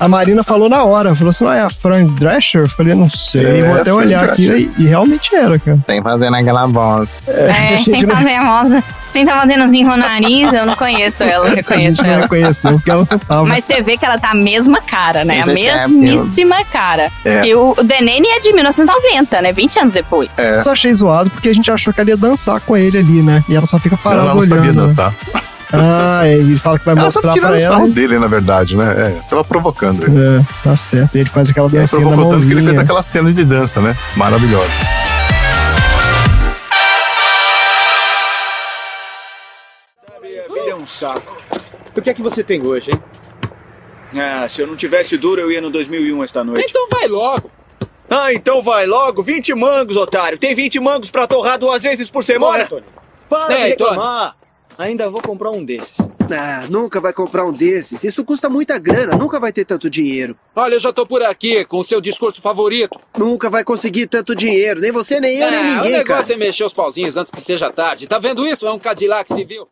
A 0.00 0.08
Marina 0.08 0.42
falou 0.42 0.68
na 0.68 0.84
hora, 0.84 1.14
falou 1.14 1.30
assim: 1.30 1.46
ah, 1.46 1.54
é 1.56 1.60
a 1.62 1.70
Fran 1.70 2.04
Drescher? 2.06 2.62
Eu 2.62 2.68
falei, 2.68 2.94
não 2.94 3.08
sei, 3.10 3.60
É, 3.60 3.64
vou 3.64 3.74
até 3.74 3.84
Fran 3.84 3.94
olhar 3.94 4.26
Drescher. 4.28 4.54
aqui. 4.54 4.72
E, 4.78 4.84
e 4.84 4.86
realmente 4.86 5.34
era, 5.34 5.58
cara. 5.58 5.78
Tem 5.86 6.02
fazendo 6.02 6.34
aquela 6.36 6.66
voz. 6.66 7.18
É, 7.26 7.50
a 7.74 7.76
gente 7.76 7.84
sem 7.90 8.02
não- 8.02 8.16
fazer 8.16 8.34
a 8.34 8.44
moça, 8.44 8.84
sem 9.12 9.24
tá 9.26 9.40
fazendo 9.40 9.64
assim 9.64 9.84
com 9.84 9.92
o 9.92 9.96
nariz, 9.96 10.52
eu 10.52 10.66
não 10.66 10.74
conheço 10.76 11.22
ela, 11.22 11.46
gente 11.46 11.56
reconheço 11.56 12.02
não 12.02 12.10
ela. 12.10 12.22
reconheceu, 12.22 12.72
porque 12.72 12.90
ela 12.90 13.06
não 13.10 13.18
tava. 13.18 13.46
Mas 13.46 13.64
você 13.64 13.80
vê 13.82 13.96
que 13.96 14.04
ela 14.04 14.18
tá 14.18 14.30
a 14.30 14.34
mesma 14.34 14.80
cara, 14.80 15.24
né? 15.24 15.42
A 15.46 15.50
é 15.50 15.54
mesmíssima 15.88 16.56
cara. 16.72 17.10
É. 17.24 17.46
E 17.46 17.54
o, 17.54 17.74
Nanny 17.82 18.28
é 18.28 18.40
de 18.40 18.52
1990, 18.52 19.42
né? 19.42 19.52
20 19.52 19.78
anos 19.80 19.92
depois. 19.94 20.28
Eu 20.36 20.60
só 20.60 20.72
achei 20.72 20.92
zoado 20.94 21.30
porque 21.30 21.48
a 21.48 21.54
gente 21.54 21.70
achou 21.70 21.92
que 21.92 22.00
ela 22.00 22.10
ia 22.10 22.16
dançar 22.16 22.60
com 22.60 22.76
ele 22.76 22.98
ali, 22.98 23.22
né? 23.22 23.42
E 23.48 23.54
ela 23.54 23.66
só 23.66 23.78
fica 23.78 23.96
parada 23.96 24.22
ela 24.22 24.34
não 24.34 24.40
olhando. 24.40 24.88
sabia 24.88 25.12
né? 25.40 25.42
Ah, 25.72 26.26
é, 26.26 26.32
ele 26.32 26.56
fala 26.56 26.78
que 26.78 26.84
vai 26.86 26.94
Ela 26.94 27.04
mostrar 27.04 27.22
tava 27.22 27.34
tirando 27.34 27.50
pra 27.50 27.60
ela. 27.60 27.74
sarro 27.74 27.88
dele, 27.90 28.18
na 28.18 28.26
verdade, 28.26 28.76
né? 28.76 28.86
É, 29.16 29.20
tava 29.28 29.44
provocando 29.44 30.02
ele. 30.04 30.18
É, 30.40 30.46
tá 30.64 30.76
certo. 30.76 31.14
Ele 31.16 31.28
faz 31.28 31.50
aquela 31.50 31.66
Ele 31.68 31.78
dancinha 31.78 32.00
da 32.00 32.06
provocou 32.08 32.32
tanto 32.32 32.46
que 32.46 32.52
ele 32.54 32.62
fez 32.64 32.78
aquela 32.78 33.02
cena 33.02 33.32
de 33.32 33.44
dança, 33.44 33.80
né? 33.80 33.96
Maravilhosa. 34.16 34.70
Sabe, 40.06 40.40
a 40.40 40.48
vida 40.52 40.70
é 40.70 40.74
um 40.74 40.86
saco. 40.86 41.36
O 41.96 42.02
que 42.02 42.10
é 42.10 42.14
que 42.14 42.22
você 42.22 42.42
tem 42.44 42.64
hoje, 42.64 42.90
hein? 42.92 43.02
Ah, 44.20 44.48
se 44.48 44.62
eu 44.62 44.66
não 44.66 44.76
tivesse 44.76 45.16
duro, 45.16 45.40
eu 45.40 45.50
ia 45.50 45.60
no 45.60 45.70
2001 45.70 46.24
esta 46.24 46.42
noite. 46.44 46.66
Então 46.68 46.88
vai 46.90 47.06
logo. 47.08 47.50
Ah, 48.08 48.32
então 48.32 48.62
vai 48.62 48.86
logo. 48.86 49.22
20 49.22 49.54
mangos, 49.54 49.96
otário. 49.96 50.38
Tem 50.38 50.54
20 50.54 50.80
mangos 50.80 51.10
pra 51.10 51.26
torrar 51.26 51.58
duas 51.58 51.82
vezes 51.82 52.08
por 52.08 52.24
semana. 52.24 52.64
Tony. 52.66 52.84
Para 53.28 53.52
Ei, 53.54 53.62
de 53.64 53.68
reclamar. 53.84 54.34
Ainda 54.78 55.10
vou 55.10 55.20
comprar 55.20 55.50
um 55.50 55.64
desses. 55.64 55.98
Ah, 56.30 56.64
nunca 56.70 57.00
vai 57.00 57.12
comprar 57.12 57.44
um 57.44 57.50
desses. 57.52 58.04
Isso 58.04 58.24
custa 58.24 58.48
muita 58.48 58.78
grana. 58.78 59.16
Nunca 59.16 59.40
vai 59.40 59.52
ter 59.52 59.64
tanto 59.64 59.90
dinheiro. 59.90 60.36
Olha, 60.54 60.74
eu 60.74 60.78
já 60.80 60.92
tô 60.92 61.04
por 61.04 61.20
aqui 61.20 61.64
com 61.64 61.78
o 61.80 61.84
seu 61.84 62.00
discurso 62.00 62.40
favorito. 62.40 62.96
Nunca 63.18 63.50
vai 63.50 63.64
conseguir 63.64 64.06
tanto 64.06 64.36
dinheiro. 64.36 64.80
Nem 64.80 64.92
você, 64.92 65.18
nem 65.18 65.36
eu, 65.38 65.50
nem 65.50 65.58
Ah, 65.60 65.62
ninguém, 65.64 65.94
o 65.94 65.96
negócio 65.98 66.22
cara. 66.28 66.34
é 66.34 66.36
mexer 66.36 66.62
os 66.62 66.72
pauzinhos 66.72 67.16
antes 67.16 67.32
que 67.32 67.40
seja 67.40 67.70
tarde. 67.72 68.06
Tá 68.06 68.20
vendo 68.20 68.46
isso? 68.46 68.66
É 68.68 68.72
um 68.72 68.78
Cadillac 68.78 69.32
civil. 69.34 69.66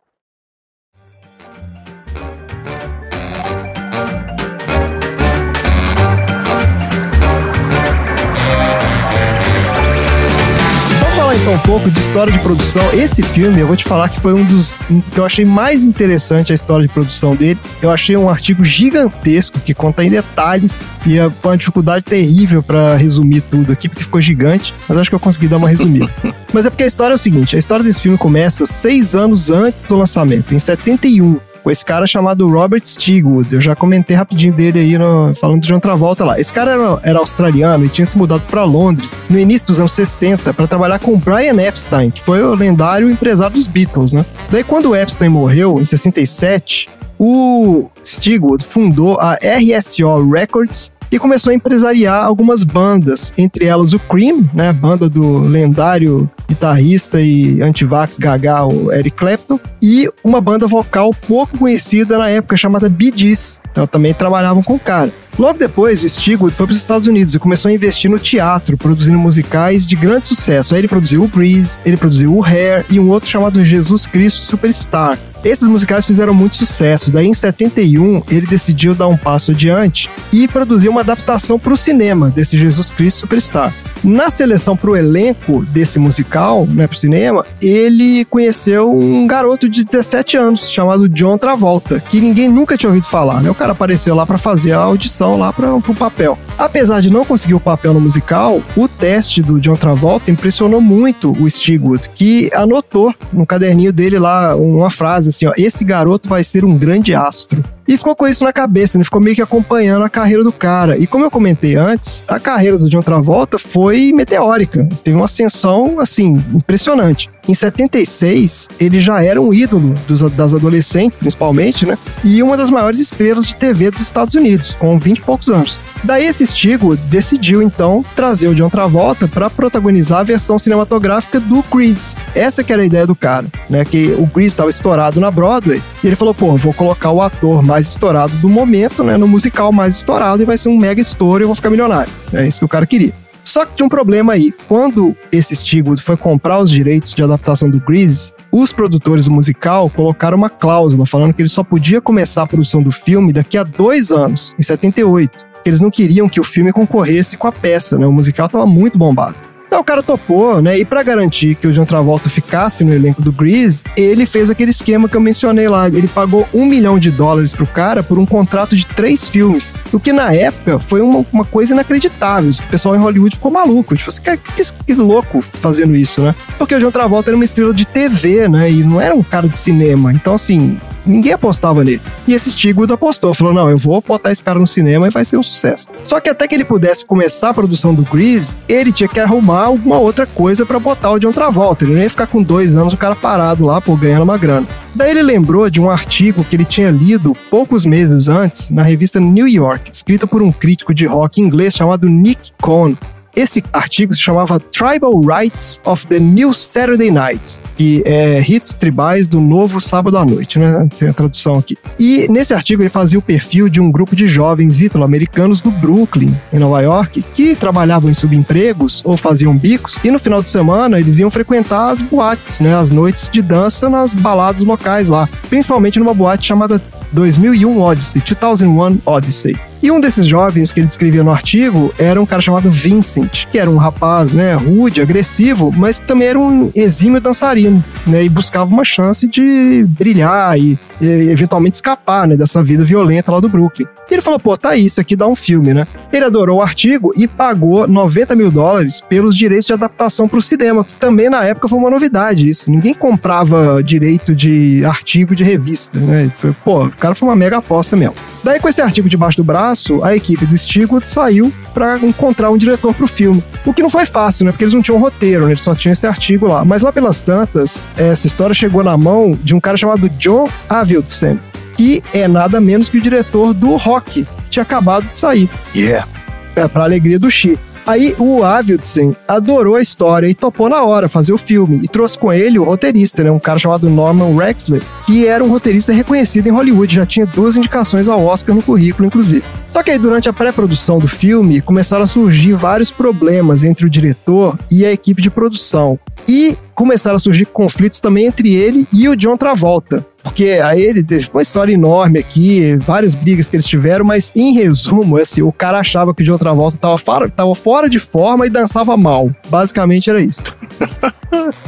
Falar 11.27 11.39
comentar 11.39 11.53
um 11.53 11.59
pouco 11.59 11.91
de 11.91 11.99
história 11.99 12.31
de 12.31 12.39
produção. 12.39 12.83
Esse 12.93 13.21
filme, 13.21 13.59
eu 13.59 13.67
vou 13.67 13.75
te 13.75 13.83
falar 13.83 14.07
que 14.07 14.17
foi 14.17 14.33
um 14.33 14.45
dos 14.45 14.73
que 15.11 15.17
eu 15.19 15.25
achei 15.25 15.43
mais 15.43 15.83
interessante 15.83 16.53
a 16.53 16.55
história 16.55 16.87
de 16.87 16.93
produção 16.93 17.35
dele. 17.35 17.59
Eu 17.81 17.91
achei 17.91 18.15
um 18.15 18.29
artigo 18.29 18.63
gigantesco 18.63 19.59
que 19.59 19.73
conta 19.73 20.05
em 20.05 20.09
detalhes 20.09 20.85
e 21.05 21.17
é- 21.17 21.29
foi 21.29 21.51
uma 21.51 21.57
dificuldade 21.57 22.05
terrível 22.05 22.63
pra 22.63 22.95
resumir 22.95 23.41
tudo 23.41 23.73
aqui, 23.73 23.89
porque 23.89 24.03
ficou 24.03 24.21
gigante, 24.21 24.73
mas 24.87 24.97
acho 24.97 25.09
que 25.09 25.15
eu 25.15 25.19
consegui 25.19 25.49
dar 25.49 25.57
uma 25.57 25.67
resumida. 25.67 26.09
mas 26.53 26.65
é 26.65 26.69
porque 26.69 26.83
a 26.83 26.87
história 26.87 27.13
é 27.13 27.15
o 27.15 27.19
seguinte: 27.19 27.57
a 27.57 27.59
história 27.59 27.83
desse 27.83 28.01
filme 28.01 28.17
começa 28.17 28.65
seis 28.65 29.13
anos 29.13 29.51
antes 29.51 29.83
do 29.83 29.97
lançamento, 29.97 30.55
em 30.55 30.59
71 30.59 31.39
com 31.67 31.71
esse 31.71 31.83
cara 31.83 32.07
chamado 32.07 32.47
Robert 32.49 32.81
Stigwood. 32.85 33.53
Eu 33.53 33.59
já 33.59 33.75
comentei 33.75 34.15
rapidinho 34.15 34.53
dele 34.53 34.79
aí 34.79 34.97
no- 34.97 35.35
falando 35.35 35.59
de 35.61 35.67
John 35.67 35.81
Travolta 35.81 36.23
lá. 36.23 36.39
Esse 36.39 36.53
cara 36.53 36.71
era, 36.71 36.99
era 37.03 37.19
australiano 37.19 37.83
e 37.83 37.89
tinha 37.89 38.05
se 38.05 38.17
mudado 38.17 38.43
para 38.49 38.63
Londres 38.63 39.13
no 39.29 39.37
início 39.37 39.67
dos 39.67 39.77
anos 39.77 39.91
60 39.91 40.53
para 40.53 40.65
trabalhar 40.65 40.97
com 40.97 41.17
Brian 41.19 41.61
Epstein, 41.61 42.09
que 42.09 42.21
foi 42.21 42.41
o 42.41 42.55
lendário 42.55 43.11
empresário 43.11 43.53
dos 43.57 43.67
Beatles, 43.67 44.13
né? 44.13 44.25
Daí 44.49 44.63
quando 44.63 44.91
o 44.91 44.95
Epstein 44.95 45.27
morreu 45.27 45.77
em 45.77 45.83
67, 45.83 46.87
o 47.19 47.89
Stigwood 48.01 48.63
fundou 48.63 49.19
a 49.19 49.33
RSO 49.35 50.29
Records 50.31 50.89
e 51.11 51.19
começou 51.19 51.51
a 51.51 51.55
empresariar 51.55 52.25
algumas 52.25 52.63
bandas, 52.63 53.33
entre 53.37 53.65
elas 53.65 53.93
o 53.93 53.99
Cream, 53.99 54.49
né, 54.53 54.71
banda 54.73 55.09
do 55.09 55.39
lendário 55.39 56.29
guitarrista 56.47 57.21
e 57.21 57.61
antivax 57.61 58.17
gaga, 58.17 58.65
o 58.65 58.91
Eric 58.91 59.17
Clapton, 59.17 59.59
e 59.81 60.09
uma 60.23 60.39
banda 60.39 60.67
vocal 60.67 61.11
pouco 61.27 61.57
conhecida 61.57 62.17
na 62.17 62.29
época 62.29 62.57
chamada 62.57 62.89
Bee 62.89 63.13
Gees. 63.15 63.59
Então 63.71 63.85
também 63.85 64.13
trabalhavam 64.13 64.63
com 64.63 64.75
o 64.75 64.79
cara. 64.79 65.11
Logo 65.37 65.59
depois, 65.59 66.01
o 66.03 66.09
Stigwood 66.09 66.55
foi 66.55 66.65
para 66.65 66.71
os 66.71 66.79
Estados 66.79 67.07
Unidos 67.07 67.35
e 67.35 67.39
começou 67.39 67.69
a 67.69 67.73
investir 67.73 68.09
no 68.09 68.17
teatro, 68.17 68.75
produzindo 68.75 69.19
musicais 69.19 69.85
de 69.85 69.95
grande 69.95 70.25
sucesso. 70.25 70.73
Aí 70.73 70.81
ele 70.81 70.87
produziu 70.87 71.21
o 71.21 71.27
Grease, 71.27 71.79
ele 71.85 71.95
produziu 71.95 72.35
o 72.35 72.43
Hair 72.43 72.83
e 72.89 72.99
um 72.99 73.09
outro 73.09 73.29
chamado 73.29 73.63
Jesus 73.63 74.07
Cristo 74.07 74.41
Superstar. 74.41 75.17
Esses 75.43 75.67
musicais 75.67 76.05
fizeram 76.05 76.33
muito 76.33 76.55
sucesso. 76.55 77.11
Daí, 77.11 77.27
em 77.27 77.33
71, 77.33 78.23
ele 78.29 78.47
decidiu 78.47 78.93
dar 78.93 79.07
um 79.07 79.17
passo 79.17 79.51
adiante 79.51 80.09
e 80.31 80.47
produzir 80.47 80.89
uma 80.89 81.01
adaptação 81.01 81.57
para 81.57 81.73
o 81.73 81.77
cinema 81.77 82.29
desse 82.29 82.57
Jesus 82.57 82.91
Cristo 82.91 83.19
Superstar. 83.19 83.73
Na 84.03 84.29
seleção 84.29 84.77
para 84.77 84.91
o 84.91 84.95
elenco 84.95 85.65
desse 85.65 85.97
musical, 85.97 86.67
né, 86.67 86.87
para 86.87 86.95
o 86.95 86.99
cinema, 86.99 87.45
ele 87.61 88.25
conheceu 88.25 88.95
um 88.95 89.25
garoto 89.25 89.67
de 89.67 89.83
17 89.83 90.37
anos 90.37 90.69
chamado 90.69 91.09
John 91.09 91.37
Travolta, 91.37 91.99
que 91.99 92.21
ninguém 92.21 92.47
nunca 92.47 92.77
tinha 92.77 92.89
ouvido 92.89 93.07
falar. 93.07 93.41
Né? 93.41 93.49
O 93.49 93.55
cara 93.55 93.71
apareceu 93.71 94.15
lá 94.15 94.25
para 94.25 94.37
fazer 94.37 94.73
a 94.73 94.79
audição 94.79 95.37
lá 95.37 95.51
para 95.51 95.73
o 95.73 95.81
papel. 95.95 96.37
Apesar 96.57 97.01
de 97.01 97.11
não 97.11 97.25
conseguir 97.25 97.55
o 97.55 97.59
papel 97.59 97.93
no 97.93 97.99
musical, 97.99 98.61
o 98.75 98.87
teste 98.87 99.41
do 99.41 99.59
John 99.59 99.75
Travolta 99.75 100.29
impressionou 100.29 100.81
muito 100.81 101.31
o 101.31 101.49
Stigwood, 101.49 102.09
que 102.13 102.49
anotou 102.53 103.13
no 103.33 103.45
caderninho 103.45 103.91
dele 103.91 104.19
lá 104.19 104.55
uma 104.55 104.89
frase 104.89 105.26
assim: 105.29 105.47
ó, 105.47 105.53
esse 105.57 105.83
garoto 105.83 106.29
vai 106.29 106.43
ser 106.43 106.63
um 106.65 106.77
grande 106.77 107.13
astro. 107.15 107.63
E 107.87 107.97
ficou 107.97 108.15
com 108.15 108.27
isso 108.27 108.43
na 108.43 108.51
cabeça, 108.51 108.97
ele 108.97 109.03
ficou 109.03 109.21
meio 109.21 109.35
que 109.35 109.41
acompanhando 109.41 110.03
a 110.03 110.09
carreira 110.09 110.43
do 110.43 110.51
cara. 110.51 110.97
E 110.97 111.07
como 111.07 111.23
eu 111.23 111.31
comentei 111.31 111.75
antes, 111.75 112.23
a 112.27 112.39
carreira 112.39 112.77
do 112.77 112.89
John 112.89 113.01
Travolta 113.01 113.57
foi 113.57 114.11
meteórica. 114.13 114.87
Teve 115.03 115.15
uma 115.15 115.25
ascensão, 115.25 115.99
assim, 115.99 116.33
impressionante. 116.53 117.29
Em 117.47 117.53
76, 117.53 118.67
ele 118.77 118.99
já 118.99 119.23
era 119.23 119.41
um 119.41 119.53
ídolo 119.53 119.93
dos, 120.05 120.19
das 120.33 120.53
adolescentes, 120.53 121.17
principalmente, 121.17 121.85
né? 121.85 121.97
E 122.23 122.43
uma 122.43 122.57
das 122.57 122.69
maiores 122.69 122.99
estrelas 122.99 123.45
de 123.45 123.55
TV 123.55 123.89
dos 123.89 124.01
Estados 124.01 124.35
Unidos, 124.35 124.75
com 124.75 124.99
20 124.99 125.19
e 125.19 125.21
poucos 125.21 125.49
anos. 125.49 125.79
Daí 126.03 126.25
esse 126.25 126.45
Stigwood 126.45 127.07
decidiu, 127.07 127.61
então, 127.61 128.03
trazer 128.15 128.49
o 128.49 128.55
John 128.55 128.69
Travolta 128.69 129.29
para 129.29 129.49
protagonizar 129.49 130.19
a 130.19 130.23
versão 130.23 130.57
cinematográfica 130.57 131.39
do 131.39 131.63
Grease. 131.71 132.15
Essa 132.35 132.65
que 132.65 132.73
era 132.73 132.81
a 132.81 132.85
ideia 132.85 133.07
do 133.07 133.15
cara, 133.15 133.45
né? 133.69 133.85
Que 133.85 134.07
o 134.17 134.25
Grease 134.25 134.49
estava 134.49 134.69
estourado 134.69 135.21
na 135.21 135.31
Broadway, 135.31 135.81
e 136.03 136.07
ele 136.07 136.17
falou, 136.17 136.33
pô, 136.33 136.57
vou 136.57 136.73
colocar 136.73 137.11
o 137.11 137.21
ator 137.21 137.63
mais 137.63 137.76
estourado 137.85 138.35
do 138.37 138.49
momento, 138.49 139.03
né? 139.03 139.17
No 139.17 139.27
musical 139.27 139.71
mais 139.71 139.97
estourado, 139.97 140.41
e 140.41 140.45
vai 140.45 140.57
ser 140.57 140.69
um 140.69 140.77
mega 140.77 140.99
estouro 140.99 141.43
e 141.43 141.45
eu 141.45 141.47
vou 141.47 141.55
ficar 141.55 141.69
milionário. 141.69 142.11
É 142.33 142.47
isso 142.47 142.59
que 142.59 142.65
o 142.65 142.69
cara 142.69 142.87
queria. 142.87 143.13
Só 143.43 143.65
que 143.65 143.75
tinha 143.75 143.85
um 143.85 143.89
problema 143.89 144.33
aí. 144.33 144.51
Quando 144.67 145.15
esse 145.31 145.55
Stigwood 145.55 146.01
foi 146.01 146.17
comprar 146.17 146.59
os 146.59 146.69
direitos 146.69 147.13
de 147.13 147.23
adaptação 147.23 147.69
do 147.69 147.79
Grease, 147.79 148.33
os 148.51 148.73
produtores 148.73 149.23
do 149.23 149.31
musical 149.31 149.89
colocaram 149.89 150.37
uma 150.37 150.49
cláusula 150.49 151.05
falando 151.05 151.33
que 151.33 151.41
ele 151.41 151.49
só 151.49 151.63
podia 151.63 152.01
começar 152.01 152.43
a 152.43 152.47
produção 152.47 152.81
do 152.81 152.91
filme 152.91 153.31
daqui 153.31 153.57
a 153.57 153.63
dois 153.63 154.11
anos, 154.11 154.53
em 154.59 154.63
78. 154.63 155.45
Que 155.63 155.69
eles 155.69 155.79
não 155.79 155.89
queriam 155.89 156.27
que 156.27 156.41
o 156.41 156.43
filme 156.43 156.73
concorresse 156.73 157.37
com 157.37 157.47
a 157.47 157.51
peça, 157.51 157.97
né? 157.97 158.05
O 158.05 158.11
musical 158.11 158.47
estava 158.47 158.65
muito 158.65 158.97
bombado. 158.97 159.35
Então 159.67 159.81
o 159.81 159.83
cara 159.83 160.01
topou, 160.01 160.61
né? 160.61 160.79
E 160.79 160.85
pra 160.85 161.03
garantir 161.03 161.55
que 161.55 161.67
o 161.67 161.73
John 161.73 161.85
Travolta 161.85 162.29
ficasse 162.29 162.83
no 162.85 162.93
elenco 162.93 163.21
do 163.21 163.31
Grease, 163.31 163.83
ele 163.97 164.25
fez 164.25 164.49
aquele 164.49 164.71
esquema 164.71 165.09
que 165.09 165.15
eu 165.15 165.21
mencionei 165.21 165.67
lá. 165.67 165.87
Ele 165.87 166.07
pagou 166.07 166.47
um 166.53 166.65
milhão 166.65 166.97
de 166.97 167.11
dólares 167.11 167.53
pro 167.53 167.67
cara 167.67 168.01
por 168.01 168.17
um 168.17 168.25
contrato 168.25 168.75
de 168.75 168.85
três 168.85 169.27
filmes. 169.27 169.73
O 169.91 169.99
que 169.99 170.13
na 170.13 170.33
época 170.33 170.79
foi 170.79 171.01
uma, 171.01 171.25
uma 171.31 171.45
coisa 171.45 171.73
inacreditável. 171.73 172.49
O 172.49 172.69
pessoal 172.69 172.95
em 172.95 172.99
Hollywood 172.99 173.35
ficou 173.35 173.51
maluco. 173.51 173.95
Tipo 173.95 174.09
assim, 174.09 174.21
que, 174.21 174.37
que, 174.37 174.73
que 174.85 174.93
louco 174.93 175.41
fazendo 175.41 175.95
isso, 175.95 176.21
né? 176.21 176.33
Porque 176.57 176.73
o 176.73 176.79
John 176.79 176.91
Travolta 176.91 177.29
era 177.29 177.35
uma 177.35 177.45
estrela 177.45 177.73
de 177.73 177.85
TV, 177.85 178.47
né? 178.47 178.71
E 178.71 178.83
não 178.83 179.01
era 179.01 179.13
um 179.13 179.23
cara 179.23 179.49
de 179.49 179.57
cinema. 179.57 180.13
Então, 180.13 180.33
assim, 180.33 180.77
ninguém 181.07 181.33
apostava 181.33 181.83
nele. 181.83 182.01
E 182.27 182.33
esse 182.33 182.51
Stigwood 182.51 182.91
apostou, 182.91 183.33
falou: 183.33 183.53
não, 183.53 183.69
eu 183.69 183.77
vou 183.77 184.03
botar 184.05 184.31
esse 184.31 184.43
cara 184.43 184.59
no 184.59 184.67
cinema 184.67 185.07
e 185.07 185.11
vai 185.11 185.25
ser 185.25 185.37
um 185.37 185.43
sucesso. 185.43 185.87
Só 186.03 186.19
que 186.19 186.29
até 186.29 186.47
que 186.47 186.55
ele 186.55 186.65
pudesse 186.65 187.05
começar 187.05 187.49
a 187.49 187.53
produção 187.53 187.93
do 187.93 188.03
Grease, 188.03 188.59
ele 188.67 188.91
tinha 188.91 189.07
que 189.07 189.19
arrumar 189.19 189.65
alguma 189.65 189.97
outra 189.97 190.25
coisa 190.25 190.65
para 190.65 190.79
botar 190.79 191.11
o 191.11 191.19
John 191.19 191.31
Travolta. 191.31 191.85
Ele 191.85 191.93
não 191.93 192.01
ia 192.01 192.09
ficar 192.09 192.27
com 192.27 192.41
dois 192.41 192.75
anos 192.75 192.93
o 192.93 192.97
cara 192.97 193.15
parado 193.15 193.65
lá, 193.65 193.79
pô, 193.79 193.95
ganhando 193.95 194.23
uma 194.23 194.37
grana. 194.37 194.67
Daí 194.93 195.11
ele 195.11 195.21
lembrou 195.21 195.69
de 195.69 195.79
um 195.79 195.89
artigo 195.89 196.43
que 196.43 196.55
ele 196.55 196.65
tinha 196.65 196.89
lido 196.89 197.35
poucos 197.49 197.85
meses 197.85 198.27
antes 198.27 198.69
na 198.69 198.81
revista 198.81 199.19
New 199.19 199.47
York, 199.47 199.91
escrito 199.91 200.27
por 200.27 200.41
um 200.41 200.51
crítico 200.51 200.93
de 200.93 201.05
rock 201.05 201.39
inglês 201.41 201.75
chamado 201.75 202.07
Nick 202.07 202.51
Cohn. 202.61 202.95
Esse 203.37 203.63
artigo 203.71 204.15
se 204.15 204.19
chamava 204.19 204.59
Tribal 204.59 205.21
Rights 205.21 205.79
of 205.85 206.07
the 206.07 206.19
New 206.19 206.51
Saturday 206.53 207.11
Night, 207.11 207.61
que 207.77 208.01
é 208.03 208.39
ritos 208.39 208.77
tribais 208.77 209.27
do 209.27 209.39
novo 209.39 209.79
sábado 209.79 210.17
à 210.17 210.25
noite, 210.25 210.57
né? 210.57 210.87
Tem 210.97 211.09
a 211.09 211.13
tradução 211.13 211.53
aqui. 211.53 211.77
E 211.99 212.27
nesse 212.31 212.55
artigo 212.55 212.81
ele 212.81 212.89
fazia 212.89 213.19
o 213.19 213.21
perfil 213.21 213.69
de 213.69 213.79
um 213.79 213.91
grupo 213.91 214.15
de 214.15 214.27
jovens 214.27 214.81
ítalo-americanos 214.81 215.61
do 215.61 215.69
Brooklyn, 215.69 216.35
em 216.51 216.57
Nova 216.57 216.81
York, 216.81 217.23
que 217.35 217.55
trabalhavam 217.55 218.09
em 218.09 218.13
subempregos 218.15 219.03
ou 219.05 219.15
faziam 219.15 219.55
bicos, 219.55 219.99
e 220.03 220.09
no 220.09 220.17
final 220.17 220.41
de 220.41 220.49
semana 220.49 220.97
eles 220.97 221.19
iam 221.19 221.29
frequentar 221.29 221.91
as 221.91 222.01
boates, 222.01 222.59
né? 222.59 222.73
As 222.73 222.89
noites 222.89 223.29
de 223.29 223.43
dança 223.43 223.87
nas 223.87 224.15
baladas 224.15 224.63
locais 224.63 225.09
lá, 225.09 225.29
principalmente 225.47 225.99
numa 225.99 226.15
boate 226.15 226.47
chamada 226.47 226.81
2001 227.11 227.79
Odyssey, 227.79 228.19
2001 228.25 228.97
Odyssey. 229.05 229.66
E 229.81 229.91
um 229.91 229.99
desses 229.99 230.25
jovens 230.25 230.71
que 230.71 230.79
ele 230.79 230.87
descrevia 230.87 231.23
no 231.23 231.31
artigo 231.31 231.93
era 231.99 232.19
um 232.19 232.25
cara 232.25 232.41
chamado 232.41 232.69
Vincent, 232.69 233.45
que 233.51 233.59
era 233.59 233.69
um 233.69 233.77
rapaz, 233.77 234.33
né, 234.33 234.55
rude, 234.55 235.01
agressivo, 235.01 235.71
mas 235.75 235.99
que 235.99 236.07
também 236.07 236.27
era 236.29 236.39
um 236.39 236.71
exímio 236.75 237.21
dançarino, 237.21 237.83
né, 238.05 238.23
e 238.23 238.29
buscava 238.29 238.69
uma 238.73 238.83
chance 238.83 239.27
de 239.27 239.85
brilhar 239.87 240.57
e, 240.57 240.77
e 240.99 241.05
eventualmente 241.29 241.75
escapar, 241.75 242.27
né, 242.27 242.35
dessa 242.35 242.63
vida 242.63 242.83
violenta 242.83 243.31
lá 243.31 243.39
do 243.39 243.49
Brooklyn. 243.49 243.87
E 244.09 244.13
ele 244.13 244.21
falou, 244.21 244.39
pô, 244.39 244.57
tá 244.57 244.69
aí, 244.69 244.85
isso 244.85 245.01
aqui 245.01 245.15
dá 245.15 245.27
um 245.27 245.35
filme, 245.35 245.73
né? 245.73 245.85
Ele 246.11 246.25
adorou 246.25 246.59
o 246.59 246.61
artigo 246.61 247.11
e 247.15 247.27
pagou 247.27 247.87
90 247.87 248.35
mil 248.35 248.49
dólares 248.49 249.01
pelos 249.01 249.35
direitos 249.35 249.67
de 249.67 249.73
adaptação 249.73 250.27
para 250.27 250.39
o 250.39 250.41
cinema, 250.41 250.83
que 250.83 250.95
também 250.95 251.29
na 251.29 251.43
época 251.43 251.67
foi 251.67 251.77
uma 251.77 251.89
novidade 251.89 252.47
isso. 252.47 252.71
Ninguém 252.71 252.93
comprava 252.93 253.81
direito 253.83 254.33
de 254.33 254.83
artigo 254.85 255.35
de 255.35 255.43
revista, 255.43 255.99
né? 255.99 256.31
Foi, 256.33 256.53
pô, 256.63 256.85
o 256.85 256.91
cara 256.91 257.15
foi 257.15 257.27
uma 257.27 257.35
mega 257.35 257.57
aposta 257.57 257.95
mesmo. 257.95 258.15
Daí, 258.43 258.59
com 258.59 258.69
esse 258.69 258.81
artigo 258.81 259.09
debaixo 259.09 259.37
do 259.37 259.43
braço, 259.43 260.03
a 260.03 260.15
equipe 260.15 260.45
do 260.45 260.57
Stigwood 260.57 261.07
saiu 261.07 261.51
para 261.73 261.97
encontrar 261.99 262.49
um 262.49 262.57
diretor 262.57 262.93
pro 262.93 263.07
filme. 263.07 263.43
O 263.65 263.73
que 263.73 263.83
não 263.83 263.89
foi 263.89 264.05
fácil, 264.05 264.45
né? 264.45 264.51
Porque 264.51 264.63
eles 264.63 264.73
não 264.73 264.81
tinham 264.81 264.99
roteiro, 264.99 265.45
né? 265.45 265.51
Eles 265.51 265.61
só 265.61 265.75
tinham 265.75 265.91
esse 265.91 266.07
artigo 266.07 266.47
lá. 266.47 266.63
Mas 266.63 266.81
lá 266.81 266.93
pelas 266.93 267.21
tantas, 267.21 267.81
essa 267.97 268.25
história 268.25 268.53
chegou 268.53 268.83
na 268.83 268.95
mão 268.95 269.37
de 269.43 269.53
um 269.53 269.59
cara 269.59 269.75
chamado 269.75 270.09
John 270.11 270.49
Avildsen, 270.69 271.39
que 271.77 272.03
é 272.13 272.27
nada 272.27 272.59
menos 272.59 272.89
que 272.89 272.97
o 272.97 273.01
diretor 273.01 273.53
do 273.53 273.75
Rock, 273.75 274.23
que 274.23 274.49
tinha 274.49 274.63
acabado 274.63 275.05
de 275.05 275.15
sair. 275.15 275.49
Yeah. 275.75 276.07
É, 276.55 276.67
pra 276.67 276.83
alegria 276.83 277.19
do 277.19 277.29
Chi. 277.29 277.57
Aí 277.85 278.13
o 278.19 278.43
Avildsen 278.43 279.15
adorou 279.25 279.75
a 279.75 279.81
história 279.81 280.27
e 280.27 280.35
topou 280.35 280.67
na 280.67 280.83
hora 280.83 281.07
fazer 281.07 281.31
o 281.31 281.37
filme 281.37 281.79
e 281.81 281.87
trouxe 281.87 282.19
com 282.19 282.33
ele 282.33 282.59
o 282.59 282.63
roteirista, 282.65 283.23
né, 283.23 283.31
um 283.31 283.39
cara 283.39 283.57
chamado 283.57 283.89
Norman 283.89 284.35
Rexler, 284.35 284.81
que 285.05 285.25
era 285.25 285.41
um 285.41 285.49
roteirista 285.49 285.93
reconhecido 285.93 286.47
em 286.47 286.51
Hollywood, 286.51 286.93
já 286.93 287.05
tinha 287.05 287.25
duas 287.25 287.55
indicações 287.55 288.09
ao 288.09 288.25
Oscar 288.25 288.53
no 288.53 288.61
currículo, 288.61 289.07
inclusive. 289.07 289.43
Só 289.71 289.83
que 289.83 289.91
aí, 289.91 289.97
durante 289.97 290.27
a 290.27 290.33
pré-produção 290.33 290.99
do 290.99 291.07
filme, 291.07 291.61
começaram 291.61 292.03
a 292.03 292.07
surgir 292.07 292.53
vários 292.53 292.91
problemas 292.91 293.63
entre 293.63 293.85
o 293.85 293.89
diretor 293.89 294.57
e 294.71 294.85
a 294.85 294.91
equipe 294.91 295.21
de 295.21 295.29
produção. 295.29 295.99
E 296.27 296.57
começaram 296.73 297.15
a 297.15 297.19
surgir 297.19 297.45
conflitos 297.45 298.01
também 298.01 298.25
entre 298.25 298.53
ele 298.53 298.87
e 298.91 299.07
o 299.07 299.15
John 299.15 299.37
Travolta. 299.37 300.05
Porque 300.23 300.59
aí 300.61 300.81
ele 300.81 301.03
teve 301.03 301.29
uma 301.33 301.41
história 301.41 301.73
enorme 301.73 302.19
aqui, 302.19 302.75
várias 302.77 303.15
brigas 303.15 303.47
que 303.47 303.55
eles 303.55 303.65
tiveram, 303.65 304.03
mas 304.03 304.31
em 304.35 304.53
resumo, 304.53 305.17
assim, 305.17 305.41
o 305.41 305.53
cara 305.53 305.79
achava 305.79 306.13
que 306.13 306.21
o 306.21 306.25
John 306.25 306.37
Travolta 306.37 306.77
tava 306.77 306.97
fora, 306.97 307.29
tava 307.29 307.55
fora 307.55 307.89
de 307.89 307.97
forma 307.97 308.45
e 308.45 308.49
dançava 308.49 308.97
mal. 308.97 309.31
Basicamente 309.49 310.09
era 310.09 310.21
isso. 310.21 310.41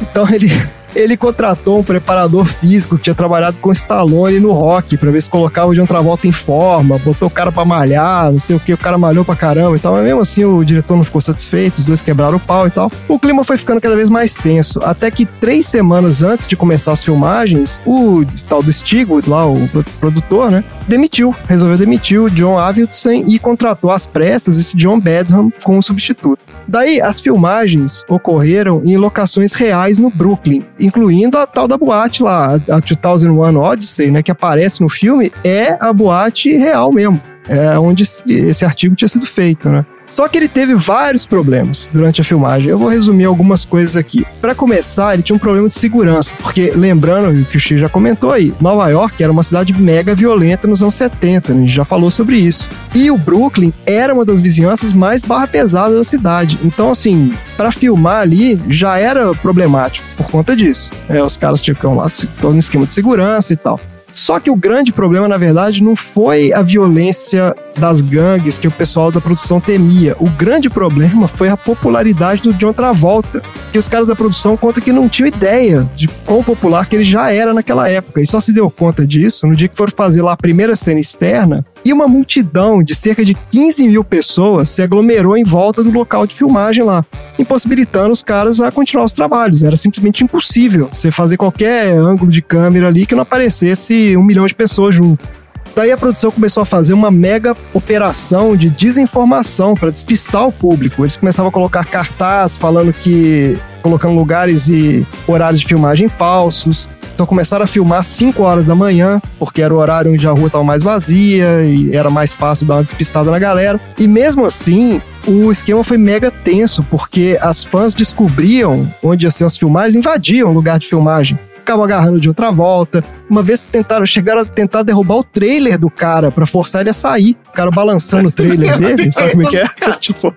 Então 0.02 0.28
ele, 0.34 0.50
ele 0.96 1.16
contratou 1.18 1.80
um 1.80 1.84
preparador 1.84 2.46
físico 2.46 2.98
que 2.98 3.04
tinha 3.04 3.16
trabalhado 3.16 3.58
com 3.62 3.72
Stallone 3.72 4.40
no 4.40 4.52
rock 4.52 4.98
pra 4.98 5.12
ver 5.12 5.22
se 5.22 5.30
colocava 5.30 5.68
o 5.72 5.76
John 5.76 5.86
Travolta 5.86 6.28
em 6.28 6.32
forma, 6.32 6.98
botou 6.98 7.28
o 7.28 7.32
cara 7.32 7.52
pra 7.52 7.66
malhar, 7.66 8.32
não 8.32 8.40
sei 8.40 8.56
o 8.56 8.60
que, 8.60 8.74
o 8.74 8.78
cara 8.78 8.98
malhou 8.98 9.24
pra 9.26 9.36
caramba 9.36 9.76
e 9.76 9.80
tal. 9.80 9.94
Mas 9.94 10.04
mesmo 10.04 10.22
assim 10.22 10.46
o 10.46 10.64
diretor 10.64 10.96
não 10.96 11.04
ficou 11.04 11.22
satisfeito, 11.22 11.78
os 11.78 11.86
dois 11.86 12.02
quebraram 12.02 12.38
o 12.38 12.40
pau 12.40 12.68
e 12.68 12.72
tal. 12.72 12.92
O 13.08 13.20
clima 13.20 13.44
foi 13.44 13.58
ficando 13.58 13.82
cada 13.82 13.96
vez 13.96 14.10
mais 14.10 14.36
tenso, 14.36 14.80
até 14.84 15.10
que 15.12 15.26
três 15.26 15.66
semanas 15.68 16.24
antes 16.24 16.48
de 16.48 16.56
começar 16.56 16.92
as 16.92 17.04
filmagens, 17.04 17.80
o 17.86 18.24
tal 18.48 18.62
do 18.64 18.72
Stigwood, 18.72 19.30
lá, 19.30 19.46
o 19.46 19.68
pro- 19.70 19.84
produtor, 20.00 20.52
né, 20.52 20.64
demitiu, 20.88 21.36
resolveu 21.48 21.78
demitir 21.78 22.20
o 22.22 22.30
John 22.30 22.58
Avildsen 22.58 23.24
e 23.28 23.38
contratou 23.40 23.92
às 23.92 24.08
pressas 24.08 24.58
esse 24.58 24.76
John 24.76 25.00
Badham 25.00 25.52
como 25.64 25.82
substituto. 25.84 26.40
Daí, 26.68 27.02
as 27.02 27.20
filmagens 27.20 28.04
ocorreram 28.08 28.82
em 28.86 28.96
locações 28.98 29.54
reais 29.54 29.98
no 29.98 30.10
Brooklyn, 30.10 30.64
incluindo 30.80 31.38
a 31.38 31.46
tal 31.48 31.68
da 31.68 31.78
boate 31.78 32.24
lá, 32.24 32.54
a 32.70 32.80
2001 32.80 33.58
Odyssey, 33.58 34.12
né, 34.12 34.24
que 34.24 34.32
aparece 34.32 34.82
no 34.82 34.90
filme, 34.90 35.32
é 35.44 35.78
a 35.80 35.92
boate 35.94 36.56
real 36.56 36.92
mesmo. 36.92 37.20
É 37.48 37.78
onde 37.80 38.04
esse- 38.04 38.24
artigo 38.66 38.96
tinha 38.96 39.08
sido 39.08 39.26
feito, 39.26 39.70
né? 39.70 39.84
Só 40.10 40.28
que 40.28 40.38
ele 40.38 40.48
teve 40.48 40.76
vários 40.76 41.26
problemas 41.26 41.90
durante 41.92 42.22
a 42.22 42.24
filmagem. 42.24 42.70
Eu 42.70 42.78
vou 42.78 42.90
resumir 42.90 43.26
algumas 43.26 43.66
coisas 43.66 43.96
aqui. 43.96 44.26
Para 44.42 44.56
começar, 44.56 45.14
ele 45.14 45.24
tinha 45.24 45.36
um 45.36 45.40
problema 45.40 45.68
de 45.68 45.74
segurança, 45.74 46.36
porque 46.42 46.72
lembrando 46.72 47.46
que 47.46 47.58
o 47.58 47.60
Chico 47.60 47.80
já 47.80 47.90
comentou 47.90 48.32
aí, 48.32 48.54
Nova 48.60 48.88
York 48.90 49.22
era 49.22 49.32
uma 49.32 49.44
cidade 49.44 49.74
mega 49.74 50.16
violenta 50.16 50.68
nos 50.68 50.82
anos 50.82 50.96
70, 50.96 51.54
né? 51.54 51.60
a 51.60 51.62
gente 51.62 51.74
já 51.74 51.86
falou 51.86 52.12
sobre 52.12 52.38
isso. 52.38 52.68
E 52.94 53.12
o 53.12 53.18
Brooklyn 53.18 53.72
era 53.86 54.14
uma 54.14 54.26
das 54.26 54.40
vizinhanças 54.40 54.94
mais 54.94 55.24
barra 55.24 55.48
pesada 55.48 55.96
da 55.96 56.04
cidade. 56.04 56.60
Então, 56.64 56.90
assim, 56.90 57.34
para 57.56 57.72
filmar 57.72 58.22
ali 58.22 58.60
já 58.68 58.98
era 58.98 59.34
problemático 59.36 60.08
por 60.18 60.30
conta 60.30 60.56
disso. 60.56 60.90
É, 61.08 61.22
os 61.24 61.38
caras 61.38 61.62
tinham 61.62 61.96
lá 61.96 62.08
todo 62.42 62.56
um 62.56 62.60
esquema 62.60 62.86
de 62.86 62.94
segurança 62.94 63.54
e 63.54 63.58
tal. 63.58 63.80
Só 64.14 64.40
que 64.40 64.50
o 64.50 64.56
grande 64.56 64.92
problema, 64.92 65.28
na 65.28 65.38
verdade, 65.38 65.84
não 65.84 65.96
foi 65.96 66.52
a 66.54 66.62
violência 66.62 67.56
das 67.78 68.02
gangues 68.02 68.58
que 68.58 68.68
o 68.68 68.72
pessoal 68.72 69.12
da 69.12 69.22
produção 69.22 69.62
temia. 69.62 70.16
O 70.20 70.30
grande 70.30 70.70
problema 70.70 71.28
foi 71.28 71.50
a 71.50 71.58
popularidade 71.58 72.42
do 72.42 72.54
John 72.54 72.74
Travolta, 72.74 73.42
que 73.72 73.78
os 73.78 73.88
caras 73.88 74.08
da 74.08 74.16
produção 74.16 74.58
contam 74.58 74.84
que 74.84 74.92
não 74.92 75.08
tinham 75.08 75.28
ideia 75.28 75.90
de 75.96 76.08
quão 76.26 76.44
popular 76.44 76.86
que 76.88 76.96
ele 76.96 77.04
já 77.04 77.32
era 77.32 77.54
naquela 77.54 77.90
época. 77.90 78.22
E 78.22 78.28
só 78.28 78.40
se 78.40 78.54
deu 78.54 78.70
conta 78.70 79.06
disso 79.06 79.48
no 79.48 79.56
dia 79.56 79.68
que 79.68 79.78
foram 79.78 79.92
fazer 79.96 80.22
lá 80.22 80.34
a 80.34 80.38
primeira 80.38 80.76
cena 80.76 81.00
externa 81.00 81.66
e 81.90 81.94
uma 81.94 82.08
multidão 82.08 82.84
de 82.84 82.94
cerca 82.94 83.26
de 83.26 83.34
15 83.34 83.88
mil 83.88 84.04
pessoas 84.04 84.70
se 84.70 84.82
aglomerou 84.82 85.36
em 85.36 85.44
volta 85.44 85.84
do 85.84 85.90
local 85.90 86.28
de 86.28 86.36
filmagem 86.36 86.84
lá, 86.84 87.04
impossibilitando 87.40 88.12
os 88.12 88.24
caras 88.24 88.62
a 88.62 88.72
continuar 88.72 89.06
os 89.06 89.14
trabalhos. 89.14 89.64
Era 89.64 89.76
simplesmente 89.76 90.24
impossível 90.24 90.88
você 90.94 91.10
fazer 91.10 91.38
qualquer 91.38 91.92
ângulo 91.94 92.30
de 92.30 92.44
câmera 92.44 92.88
ali 92.88 93.08
que 93.08 93.16
não 93.16 93.24
aparecesse 93.24 94.16
um 94.16 94.24
milhão 94.24 94.46
de 94.46 94.54
pessoas 94.54 94.94
junto. 94.94 95.28
Daí 95.76 95.92
a 95.92 95.98
produção 95.98 96.30
começou 96.30 96.62
a 96.62 96.66
fazer 96.66 96.94
uma 96.94 97.10
mega 97.10 97.58
operação 97.74 98.56
de 98.56 98.70
desinformação 98.70 99.76
para 99.76 99.90
despistar 99.90 100.48
o 100.48 100.52
público. 100.52 101.04
Eles 101.04 101.18
começavam 101.18 101.50
a 101.50 101.52
colocar 101.52 101.86
cartaz 101.86 102.56
falando 102.56 102.94
que 102.94 103.58
colocando 103.82 104.14
lugares 104.14 104.70
e 104.70 105.08
horários 105.26 105.62
de 105.62 105.66
filmagem 105.66 106.08
falsos. 106.08 106.88
Então 107.20 107.28
começaram 107.28 107.66
a 107.66 107.68
filmar 107.68 108.00
às 108.00 108.08
5 108.08 108.42
horas 108.42 108.66
da 108.66 108.74
manhã, 108.74 109.22
porque 109.38 109.62
era 109.62 109.74
o 109.74 109.78
horário 109.78 110.14
onde 110.14 110.26
a 110.26 110.32
rua 110.32 110.48
estava 110.48 110.64
mais 110.64 110.82
vazia 110.82 111.66
e 111.66 111.94
era 111.94 112.10
mais 112.10 112.34
fácil 112.34 112.66
dar 112.66 112.76
uma 112.76 112.84
despistada 112.84 113.30
na 113.30 113.38
galera. 113.38 113.78
E 113.98 114.08
mesmo 114.08 114.46
assim, 114.46 115.02
o 115.28 115.52
esquema 115.52 115.84
foi 115.84 115.98
mega 115.98 116.32
tenso, 116.32 116.82
porque 116.84 117.38
as 117.42 117.66
fãs 117.66 117.94
descobriam 117.94 118.90
onde 119.04 119.26
iam 119.26 119.32
ser 119.32 119.44
as 119.44 119.58
filmagens, 119.58 119.98
invadiam 119.98 120.50
o 120.50 120.54
lugar 120.54 120.80
de 120.80 120.88
filmagem. 120.88 121.38
Ficavam 121.56 121.84
agarrando 121.84 122.22
de 122.22 122.30
outra 122.30 122.52
volta. 122.52 123.04
Uma 123.30 123.44
vez 123.44 123.66
tentaram, 123.66 124.06
chegaram 124.06 124.44
a 124.44 124.46
tentar 124.46 124.82
derrubar 124.84 125.16
o 125.16 125.24
trailer 125.24 125.78
do 125.78 125.90
cara 125.90 126.32
pra 126.32 126.48
forçar 126.48 126.80
ele 126.80 126.92
a 126.92 126.94
sair. 126.94 127.36
O 127.50 127.52
cara 127.52 127.70
balançando 127.70 128.30
o 128.30 128.32
trailer 128.32 128.78
dele, 128.80 129.12
sabe 129.12 129.32
como 129.32 129.44
é 129.44 129.50
que 129.50 129.58
é? 129.58 129.68
tipo, 130.00 130.34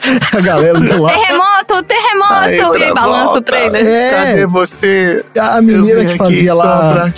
a 0.36 0.40
galera 0.40 0.78
lá. 0.78 1.10
Terremoto, 1.10 1.82
terremoto! 1.84 2.78
e 2.78 2.84
aí 2.84 2.94
balança 2.94 3.32
o 3.34 3.40
trailer. 3.40 3.86
É. 3.86 4.10
Cadê 4.10 4.46
você? 4.46 5.24
A 5.38 5.60
menina 5.60 6.04
que 6.04 6.16
fazia 6.16 6.54
lá. 6.54 7.12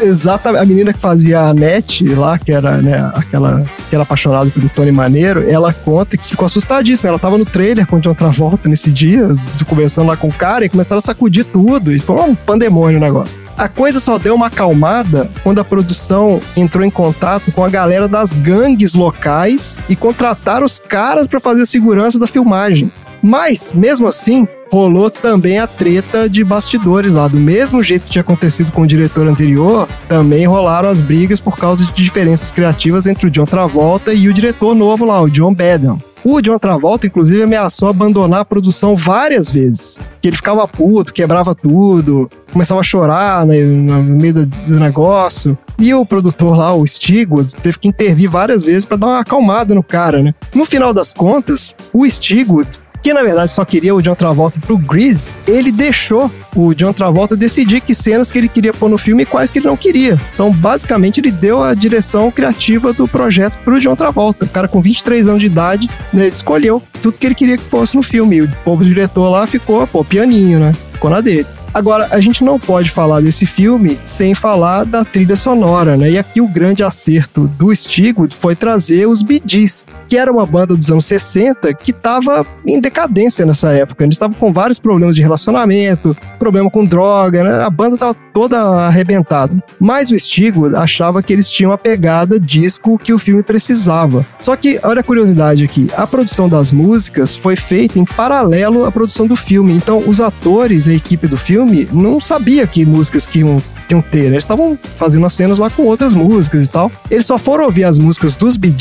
Exatamente. 0.00 0.62
A 0.62 0.66
menina 0.66 0.92
que 0.92 0.98
fazia 0.98 1.40
a 1.40 1.54
Net 1.54 2.06
lá, 2.14 2.38
que 2.38 2.52
era, 2.52 2.78
né, 2.78 3.10
aquela 3.14 3.64
que 3.88 3.94
era 3.94 4.02
apaixonada 4.02 4.50
pelo 4.50 4.68
Tony 4.68 4.92
Maneiro, 4.92 5.48
ela 5.48 5.72
conta 5.72 6.16
que 6.16 6.28
ficou 6.28 6.46
assustadíssima. 6.46 7.08
Ela 7.08 7.18
tava 7.18 7.38
no 7.38 7.44
trailer 7.44 7.86
com 7.86 7.96
o 7.96 8.00
John 8.00 8.14
Travolta 8.14 8.68
nesse 8.68 8.90
dia, 8.90 9.28
conversando 9.66 10.08
lá 10.08 10.16
com 10.16 10.28
o 10.28 10.32
cara, 10.32 10.64
e 10.64 10.68
começaram 10.68 10.98
a 10.98 11.02
sacudir 11.02 11.44
tudo. 11.44 11.92
E 11.92 11.98
foi 11.98 12.16
um 12.16 12.34
pandemônio 12.34 12.98
o 12.98 13.00
negócio. 13.00 13.47
A 13.58 13.68
coisa 13.68 13.98
só 13.98 14.18
deu 14.18 14.36
uma 14.36 14.46
acalmada 14.46 15.28
quando 15.42 15.58
a 15.58 15.64
produção 15.64 16.38
entrou 16.56 16.84
em 16.84 16.90
contato 16.90 17.50
com 17.50 17.64
a 17.64 17.68
galera 17.68 18.06
das 18.06 18.32
gangues 18.32 18.94
locais 18.94 19.80
e 19.88 19.96
contrataram 19.96 20.64
os 20.64 20.78
caras 20.78 21.26
pra 21.26 21.40
fazer 21.40 21.62
a 21.62 21.66
segurança 21.66 22.20
da 22.20 22.28
filmagem. 22.28 22.88
Mas, 23.20 23.72
mesmo 23.74 24.06
assim, 24.06 24.46
rolou 24.70 25.10
também 25.10 25.58
a 25.58 25.66
treta 25.66 26.28
de 26.28 26.44
bastidores 26.44 27.10
lá. 27.10 27.26
Do 27.26 27.36
mesmo 27.36 27.82
jeito 27.82 28.06
que 28.06 28.12
tinha 28.12 28.22
acontecido 28.22 28.70
com 28.70 28.82
o 28.82 28.86
diretor 28.86 29.26
anterior, 29.26 29.88
também 30.08 30.46
rolaram 30.46 30.88
as 30.88 31.00
brigas 31.00 31.40
por 31.40 31.56
causa 31.56 31.84
de 31.84 31.92
diferenças 31.92 32.52
criativas 32.52 33.08
entre 33.08 33.26
o 33.26 33.30
John 33.30 33.44
Travolta 33.44 34.14
e 34.14 34.28
o 34.28 34.32
diretor 34.32 34.72
novo 34.72 35.04
lá, 35.04 35.20
o 35.20 35.28
John 35.28 35.52
Badham. 35.52 35.98
O 36.24 36.40
John 36.40 36.58
Travolta, 36.58 37.06
inclusive, 37.06 37.42
ameaçou 37.42 37.88
abandonar 37.88 38.40
a 38.40 38.44
produção 38.44 38.96
várias 38.96 39.50
vezes. 39.50 39.98
Que 40.20 40.28
ele 40.28 40.36
ficava 40.36 40.66
puto, 40.66 41.12
quebrava 41.12 41.54
tudo, 41.54 42.28
começava 42.52 42.80
a 42.80 42.84
chorar 42.84 43.46
né, 43.46 43.60
no 43.62 44.02
meio 44.02 44.34
do, 44.34 44.46
do 44.46 44.80
negócio. 44.80 45.56
E 45.78 45.94
o 45.94 46.04
produtor 46.04 46.56
lá, 46.56 46.74
o 46.74 46.84
Stigwood, 46.84 47.54
teve 47.56 47.78
que 47.78 47.88
intervir 47.88 48.28
várias 48.28 48.64
vezes 48.64 48.84
para 48.84 48.96
dar 48.96 49.06
uma 49.06 49.20
acalmada 49.20 49.74
no 49.74 49.82
cara, 49.82 50.20
né? 50.20 50.34
No 50.52 50.64
final 50.64 50.92
das 50.92 51.14
contas, 51.14 51.74
o 51.92 52.04
Stigwood 52.04 52.80
que 53.08 53.14
na 53.14 53.22
verdade 53.22 53.50
só 53.50 53.64
queria 53.64 53.94
o 53.94 54.02
John 54.02 54.14
Travolta 54.14 54.60
pro 54.60 54.76
Grease, 54.76 55.30
ele 55.46 55.72
deixou 55.72 56.30
o 56.54 56.74
John 56.74 56.92
Travolta 56.92 57.34
decidir 57.34 57.80
que 57.80 57.94
cenas 57.94 58.30
que 58.30 58.36
ele 58.36 58.50
queria 58.50 58.70
pôr 58.74 58.90
no 58.90 58.98
filme 58.98 59.22
e 59.22 59.26
quais 59.26 59.50
que 59.50 59.60
ele 59.60 59.66
não 59.66 59.78
queria. 59.78 60.20
Então, 60.34 60.52
basicamente, 60.52 61.18
ele 61.18 61.30
deu 61.30 61.62
a 61.62 61.72
direção 61.72 62.30
criativa 62.30 62.92
do 62.92 63.08
projeto 63.08 63.56
pro 63.64 63.80
John 63.80 63.96
Travolta. 63.96 64.44
O 64.44 64.48
cara 64.50 64.68
com 64.68 64.82
23 64.82 65.26
anos 65.26 65.40
de 65.40 65.46
idade, 65.46 65.88
né, 66.12 66.24
ele 66.24 66.28
escolheu 66.28 66.82
tudo 67.00 67.16
que 67.16 67.26
ele 67.26 67.34
queria 67.34 67.56
que 67.56 67.64
fosse 67.64 67.96
no 67.96 68.02
filme. 68.02 68.36
E 68.36 68.42
o 68.42 68.52
povo 68.62 68.84
diretor 68.84 69.30
lá 69.30 69.46
ficou, 69.46 69.86
pô, 69.86 70.04
pianinho, 70.04 70.60
né? 70.60 70.74
Ficou 70.92 71.08
na 71.08 71.22
dele. 71.22 71.46
Agora, 71.72 72.08
a 72.10 72.20
gente 72.20 72.42
não 72.42 72.58
pode 72.58 72.90
falar 72.90 73.20
desse 73.20 73.46
filme 73.46 73.98
sem 74.04 74.34
falar 74.34 74.84
da 74.84 75.04
trilha 75.04 75.36
sonora, 75.36 75.96
né? 75.96 76.10
E 76.10 76.18
aqui 76.18 76.40
o 76.40 76.48
grande 76.48 76.82
acerto 76.82 77.46
do 77.58 77.74
Stigwood 77.74 78.34
foi 78.34 78.56
trazer 78.56 79.06
os 79.06 79.24
Gees, 79.44 79.86
que 80.08 80.16
era 80.16 80.32
uma 80.32 80.46
banda 80.46 80.74
dos 80.74 80.90
anos 80.90 81.04
60 81.04 81.72
que 81.74 81.90
estava 81.90 82.46
em 82.66 82.80
decadência 82.80 83.44
nessa 83.44 83.72
época. 83.72 84.04
Eles 84.04 84.14
estavam 84.14 84.36
com 84.36 84.52
vários 84.52 84.78
problemas 84.78 85.14
de 85.14 85.22
relacionamento, 85.22 86.16
problema 86.38 86.70
com 86.70 86.84
droga, 86.84 87.44
né? 87.44 87.62
A 87.62 87.70
banda 87.70 87.94
estava 87.94 88.14
toda 88.32 88.58
arrebentada. 88.58 89.62
Mas 89.78 90.10
o 90.10 90.18
Stigwood 90.18 90.74
achava 90.74 91.22
que 91.22 91.32
eles 91.32 91.50
tinham 91.50 91.72
a 91.72 91.78
pegada 91.78 92.40
disco 92.40 92.98
que 92.98 93.12
o 93.12 93.18
filme 93.18 93.42
precisava. 93.42 94.26
Só 94.40 94.56
que, 94.56 94.80
olha 94.82 95.00
a 95.00 95.04
curiosidade 95.04 95.64
aqui, 95.64 95.88
a 95.96 96.06
produção 96.06 96.48
das 96.48 96.72
músicas 96.72 97.36
foi 97.36 97.56
feita 97.56 97.98
em 97.98 98.04
paralelo 98.04 98.84
à 98.84 98.92
produção 98.92 99.26
do 99.26 99.36
filme. 99.36 99.74
Então, 99.74 100.02
os 100.06 100.20
atores, 100.20 100.88
a 100.88 100.94
equipe 100.94 101.26
do 101.26 101.36
filme, 101.36 101.57
não 101.92 102.20
sabia 102.20 102.66
que 102.66 102.84
músicas 102.84 103.26
que 103.26 103.40
iam 103.40 104.02
ter. 104.02 104.26
Eles 104.26 104.44
estavam 104.44 104.78
fazendo 104.96 105.26
as 105.26 105.32
cenas 105.32 105.58
lá 105.58 105.70
com 105.70 105.82
outras 105.82 106.12
músicas 106.12 106.66
e 106.66 106.70
tal. 106.70 106.92
Eles 107.10 107.26
só 107.26 107.38
foram 107.38 107.64
ouvir 107.64 107.84
as 107.84 107.98
músicas 107.98 108.36
dos 108.36 108.56
Bee 108.56 108.74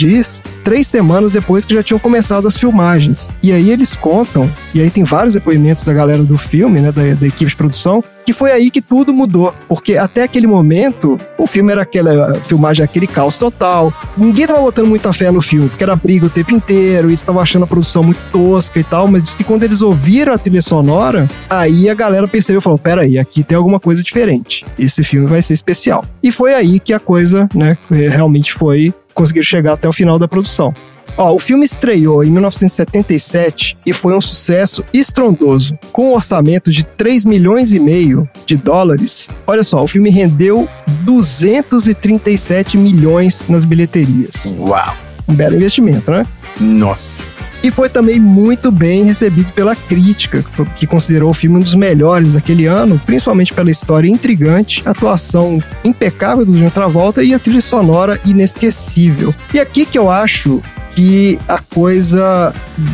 três 0.64 0.88
semanas 0.88 1.32
depois 1.32 1.66
que 1.66 1.74
já 1.74 1.82
tinham 1.82 2.00
começado 2.00 2.48
as 2.48 2.58
filmagens. 2.58 3.30
E 3.42 3.52
aí 3.52 3.72
eles 3.72 3.96
contam, 3.96 4.52
e 4.74 4.82
aí 4.82 4.90
tem 4.90 5.04
vários 5.04 5.34
depoimentos 5.34 5.86
da 5.86 5.94
galera 5.94 6.24
do 6.24 6.38
filme, 6.38 6.82
né, 6.82 6.92
da, 6.92 7.02
da 7.14 7.28
equipe 7.28 7.50
de 7.50 7.56
produção, 7.56 8.04
que 8.28 8.34
foi 8.34 8.52
aí 8.52 8.70
que 8.70 8.82
tudo 8.82 9.14
mudou. 9.14 9.54
Porque 9.70 9.96
até 9.96 10.24
aquele 10.24 10.48
momento, 10.48 11.18
o 11.38 11.48
filme 11.48 11.72
era 11.72 11.84
aquela 11.84 12.34
filmagem, 12.42 12.84
aquele 12.84 13.08
caos 13.08 13.38
total. 13.38 13.94
Ninguém 14.18 14.46
tava 14.46 14.60
botando 14.60 14.86
muita 14.86 15.14
fé 15.14 15.32
no 15.32 15.40
filme, 15.40 15.70
porque 15.70 15.82
era 15.82 15.96
briga 15.96 16.26
o 16.26 16.30
tempo 16.30 16.52
inteiro, 16.52 17.08
e 17.08 17.12
eles 17.12 17.22
estavam 17.22 17.42
achando 17.42 17.64
a 17.64 17.68
produção 17.68 18.04
muito 18.04 18.20
tosca 18.30 18.78
e 18.82 18.84
tal. 18.84 19.08
Mas 19.08 19.24
diz 19.24 19.34
que 19.34 19.46
quando 19.46 19.64
eles 19.64 19.82
ouviram 19.82 20.34
a 20.34 20.38
trilha 20.38 20.62
sonora, 20.62 21.26
aí 21.50 21.90
a 21.90 21.94
galera 21.94 22.28
percebeu 22.28 22.60
e 22.60 22.62
falou: 22.62 22.78
peraí, 22.78 23.18
aqui 23.18 23.46
tem 23.46 23.58
alguma 23.58 23.80
coisa 23.80 24.04
diferente. 24.04 24.66
Esse 24.78 25.06
filme 25.06 25.26
vai 25.26 25.42
ser 25.42 25.54
especial. 25.54 26.04
E 26.22 26.30
foi 26.30 26.54
aí 26.54 26.82
que 26.82 26.92
a 26.92 27.00
coisa, 27.00 27.48
né, 27.56 27.78
realmente 27.90 28.52
foi 28.52 28.94
conseguir 29.14 29.46
chegar 29.46 29.72
até 29.72 29.88
o 29.88 29.94
final 29.94 30.20
da 30.20 30.28
produção. 30.28 30.74
Ó, 31.18 31.34
o 31.34 31.40
filme 31.40 31.66
estreou 31.66 32.24
em 32.24 32.30
1977 32.30 33.78
e 33.86 33.92
foi 33.92 34.14
um 34.14 34.22
sucesso 34.22 34.84
estrondoso, 34.94 35.78
com 35.92 36.10
um 36.10 36.14
orçamento 36.14 36.72
de 36.72 36.84
3 36.84 37.26
milhões 37.26 37.74
e 37.74 37.80
meio 37.80 38.30
de 38.46 38.56
dólares. 38.56 39.30
Olha 39.48 39.64
só, 39.64 39.84
o 39.84 39.88
filme 39.88 40.10
rendeu 40.10 40.70
237 41.04 42.78
milhões 42.78 43.46
nas 43.50 43.66
bilheterias. 43.66 44.54
Uau! 44.60 44.96
Um 45.28 45.34
belo 45.34 45.56
investimento, 45.56 46.12
né? 46.12 46.26
Nossa. 46.60 47.37
E 47.64 47.72
foi 47.72 47.90
também 47.90 48.20
muito 48.20 48.72
bem 48.72 49.04
recebido 49.04 49.52
pela 49.52 49.76
crítica, 49.76 50.44
que, 50.76 50.88
considerou 50.88 51.32
o 51.32 51.34
filme 51.34 51.58
um 51.58 51.60
dos 51.60 51.76
melhores 51.76 52.34
daquele 52.34 52.66
ano, 52.66 53.02
principalmente 53.06 53.54
pela 53.54 53.70
história 53.72 54.08
intrigante, 54.10 54.82
atuação 54.86 55.62
impecável 55.84 56.46
do 56.46 56.54
John 56.58 56.70
Travolta 56.70 57.24
e 57.24 57.34
a 57.34 57.40
trilha 57.40 57.62
sonora 57.62 58.20
inesquecível. 58.26 59.34
E 59.54 59.60
aqui 59.60 59.86
que 59.86 59.98
eu 59.98 60.10
acho 60.10 60.62
que 60.92 61.38
a 61.48 61.60
coisa 61.60 62.54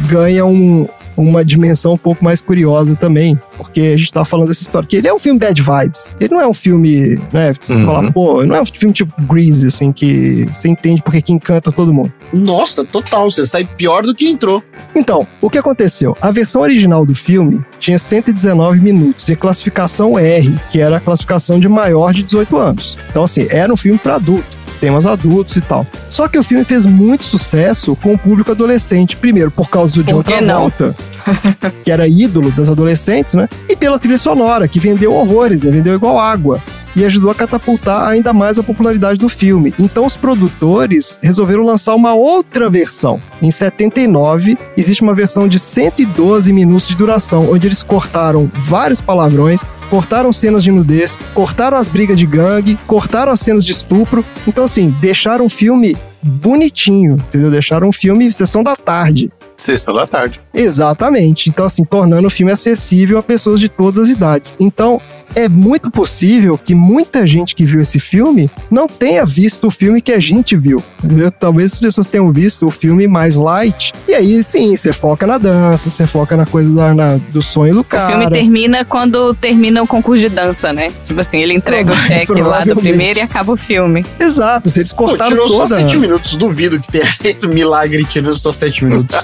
ganha 0.09 0.45
um- 0.45 0.87
uma 1.15 1.43
dimensão 1.45 1.93
um 1.93 1.97
pouco 1.97 2.23
mais 2.23 2.41
curiosa 2.41 2.95
também, 2.95 3.39
porque 3.57 3.81
a 3.81 3.97
gente 3.97 4.11
tá 4.11 4.25
falando 4.25 4.47
dessa 4.47 4.61
história, 4.63 4.87
que 4.87 4.95
ele 4.95 5.07
é 5.07 5.13
um 5.13 5.19
filme 5.19 5.39
bad 5.39 5.61
vibes, 5.61 6.11
ele 6.19 6.33
não 6.33 6.41
é 6.41 6.47
um 6.47 6.53
filme, 6.53 7.19
né, 7.31 7.53
você 7.59 7.73
Uhum. 7.73 7.85
fala, 7.85 8.11
pô, 8.11 8.45
não 8.45 8.55
é 8.55 8.61
um 8.61 8.65
filme 8.65 8.93
tipo 8.93 9.13
Grease, 9.23 9.67
assim, 9.67 9.91
que 9.91 10.45
você 10.51 10.67
entende 10.67 11.01
porque 11.01 11.21
que 11.21 11.31
encanta 11.33 11.71
todo 11.71 11.93
mundo. 11.93 12.11
Nossa, 12.33 12.83
total. 12.83 13.29
Você 13.29 13.45
sai 13.45 13.63
pior 13.65 14.03
do 14.03 14.13
que 14.15 14.27
entrou. 14.27 14.63
Então, 14.95 15.27
o 15.41 15.49
que 15.49 15.57
aconteceu? 15.57 16.17
A 16.21 16.31
versão 16.31 16.61
original 16.61 17.05
do 17.05 17.13
filme 17.13 17.63
tinha 17.79 17.99
119 17.99 18.79
minutos 18.79 19.29
e 19.29 19.33
a 19.33 19.35
classificação 19.35 20.17
R, 20.17 20.53
que 20.71 20.79
era 20.79 20.97
a 20.97 20.99
classificação 20.99 21.59
de 21.59 21.69
maior 21.69 22.11
de 22.13 22.23
18 22.23 22.57
anos. 22.57 22.97
Então, 23.09 23.23
assim, 23.23 23.47
era 23.49 23.71
um 23.71 23.77
filme 23.77 23.99
para 23.99 24.15
adulto, 24.15 24.57
temas 24.83 25.05
adultos 25.05 25.55
e 25.55 25.61
tal. 25.61 25.87
Só 26.09 26.27
que 26.27 26.37
o 26.37 26.43
filme 26.43 26.65
fez 26.65 26.85
muito 26.85 27.23
sucesso 27.23 27.95
com 27.95 28.13
o 28.13 28.17
público 28.17 28.51
adolescente, 28.51 29.15
primeiro 29.15 29.49
por 29.49 29.69
causa 29.69 29.95
do 29.95 30.03
John 30.03 30.15
Por 30.15 30.25
que? 30.25 30.37
Travolta, 30.37 30.93
que 31.85 31.89
era 31.89 32.05
ídolo 32.05 32.51
das 32.51 32.67
adolescentes, 32.67 33.33
né? 33.33 33.47
E 33.69 33.77
pela 33.77 33.97
trilha 33.97 34.17
sonora, 34.17 34.67
que 34.67 34.81
vendeu 34.81 35.13
horrores, 35.13 35.63
né? 35.63 35.71
Vendeu 35.71 35.93
igual 35.93 36.19
água. 36.19 36.59
E 36.95 37.03
ajudou 37.03 37.31
a 37.31 37.35
catapultar 37.35 38.07
ainda 38.07 38.33
mais 38.33 38.59
a 38.59 38.63
popularidade 38.63 39.19
do 39.19 39.29
filme. 39.29 39.73
Então 39.79 40.05
os 40.05 40.15
produtores 40.15 41.19
resolveram 41.21 41.65
lançar 41.65 41.95
uma 41.95 42.13
outra 42.13 42.69
versão. 42.69 43.19
Em 43.41 43.51
79, 43.51 44.57
existe 44.77 45.01
uma 45.01 45.15
versão 45.15 45.47
de 45.47 45.59
112 45.59 46.53
minutos 46.53 46.87
de 46.87 46.95
duração, 46.95 47.51
onde 47.51 47.67
eles 47.67 47.83
cortaram 47.83 48.49
vários 48.53 49.01
palavrões, 49.01 49.63
cortaram 49.89 50.31
cenas 50.31 50.63
de 50.63 50.71
nudez, 50.71 51.19
cortaram 51.33 51.77
as 51.77 51.87
brigas 51.87 52.17
de 52.17 52.25
gangue, 52.25 52.77
cortaram 52.87 53.31
as 53.31 53.39
cenas 53.39 53.65
de 53.65 53.71
estupro. 53.71 54.25
Então, 54.47 54.63
assim, 54.63 54.89
deixaram 54.99 55.45
o 55.45 55.49
filme 55.49 55.95
bonitinho, 56.21 57.15
entendeu? 57.15 57.51
Deixaram 57.51 57.89
um 57.89 57.91
filme 57.91 58.31
sessão 58.31 58.63
da 58.63 58.75
tarde. 58.75 59.31
Sexta 59.55 59.93
da 59.93 60.07
tarde. 60.07 60.41
Exatamente. 60.53 61.49
Então, 61.49 61.65
assim, 61.65 61.83
tornando 61.83 62.27
o 62.27 62.31
filme 62.31 62.51
acessível 62.51 63.17
a 63.17 63.23
pessoas 63.23 63.59
de 63.59 63.69
todas 63.69 63.99
as 63.99 64.09
idades. 64.09 64.55
Então, 64.59 64.99
é 65.35 65.49
muito 65.49 65.89
possível 65.91 66.57
que 66.57 66.73
muita 66.75 67.25
gente 67.25 67.55
que 67.55 67.65
viu 67.65 67.81
esse 67.81 67.99
filme 67.99 68.49
não 68.69 68.87
tenha 68.87 69.25
visto 69.25 69.67
o 69.67 69.71
filme 69.71 70.01
que 70.01 70.11
a 70.11 70.19
gente 70.19 70.55
viu. 70.55 70.83
Entendeu? 71.03 71.31
Talvez 71.31 71.73
as 71.73 71.79
pessoas 71.79 72.07
tenham 72.07 72.31
visto 72.31 72.65
o 72.65 72.71
filme 72.71 73.07
mais 73.07 73.35
light. 73.35 73.91
E 74.07 74.13
aí, 74.13 74.43
sim, 74.43 74.75
você 74.75 74.93
foca 74.93 75.25
na 75.27 75.37
dança, 75.37 75.89
você 75.89 76.05
foca 76.07 76.35
na 76.37 76.45
coisa 76.45 76.69
da- 76.73 76.93
na- 76.93 77.19
do 77.31 77.41
sonho 77.41 77.73
do 77.73 77.81
O 77.81 77.83
cara. 77.83 78.07
filme 78.19 78.29
termina 78.31 78.85
quando 78.85 79.33
termina 79.35 79.81
o 79.81 79.87
concurso 79.87 80.21
de 80.21 80.29
dança, 80.29 80.71
né? 80.71 80.91
Tipo 81.05 81.21
assim, 81.21 81.37
ele 81.39 81.53
entrega 81.53 81.91
o 81.91 81.95
cheque 81.95 82.31
lá 82.41 82.63
do 82.63 82.75
primeiro 82.75 83.19
e 83.19 83.21
acaba 83.21 83.51
o 83.51 83.57
filme. 83.57 84.05
Exato, 84.19 84.69
se 84.69 84.79
eles 84.79 84.93
Pô, 84.93 85.05
cortaram 85.05 85.31
tirou 85.31 85.47
toda... 85.47 85.75
só 85.75 85.81
7 85.81 85.97
minutos. 85.97 86.35
Duvido 86.35 86.79
que 86.79 86.91
tenha 86.91 87.05
feito 87.11 87.47
milagre 87.47 88.03
tirando 88.05 88.35
só 88.37 88.51
7 88.51 88.83
minutos. 88.85 89.15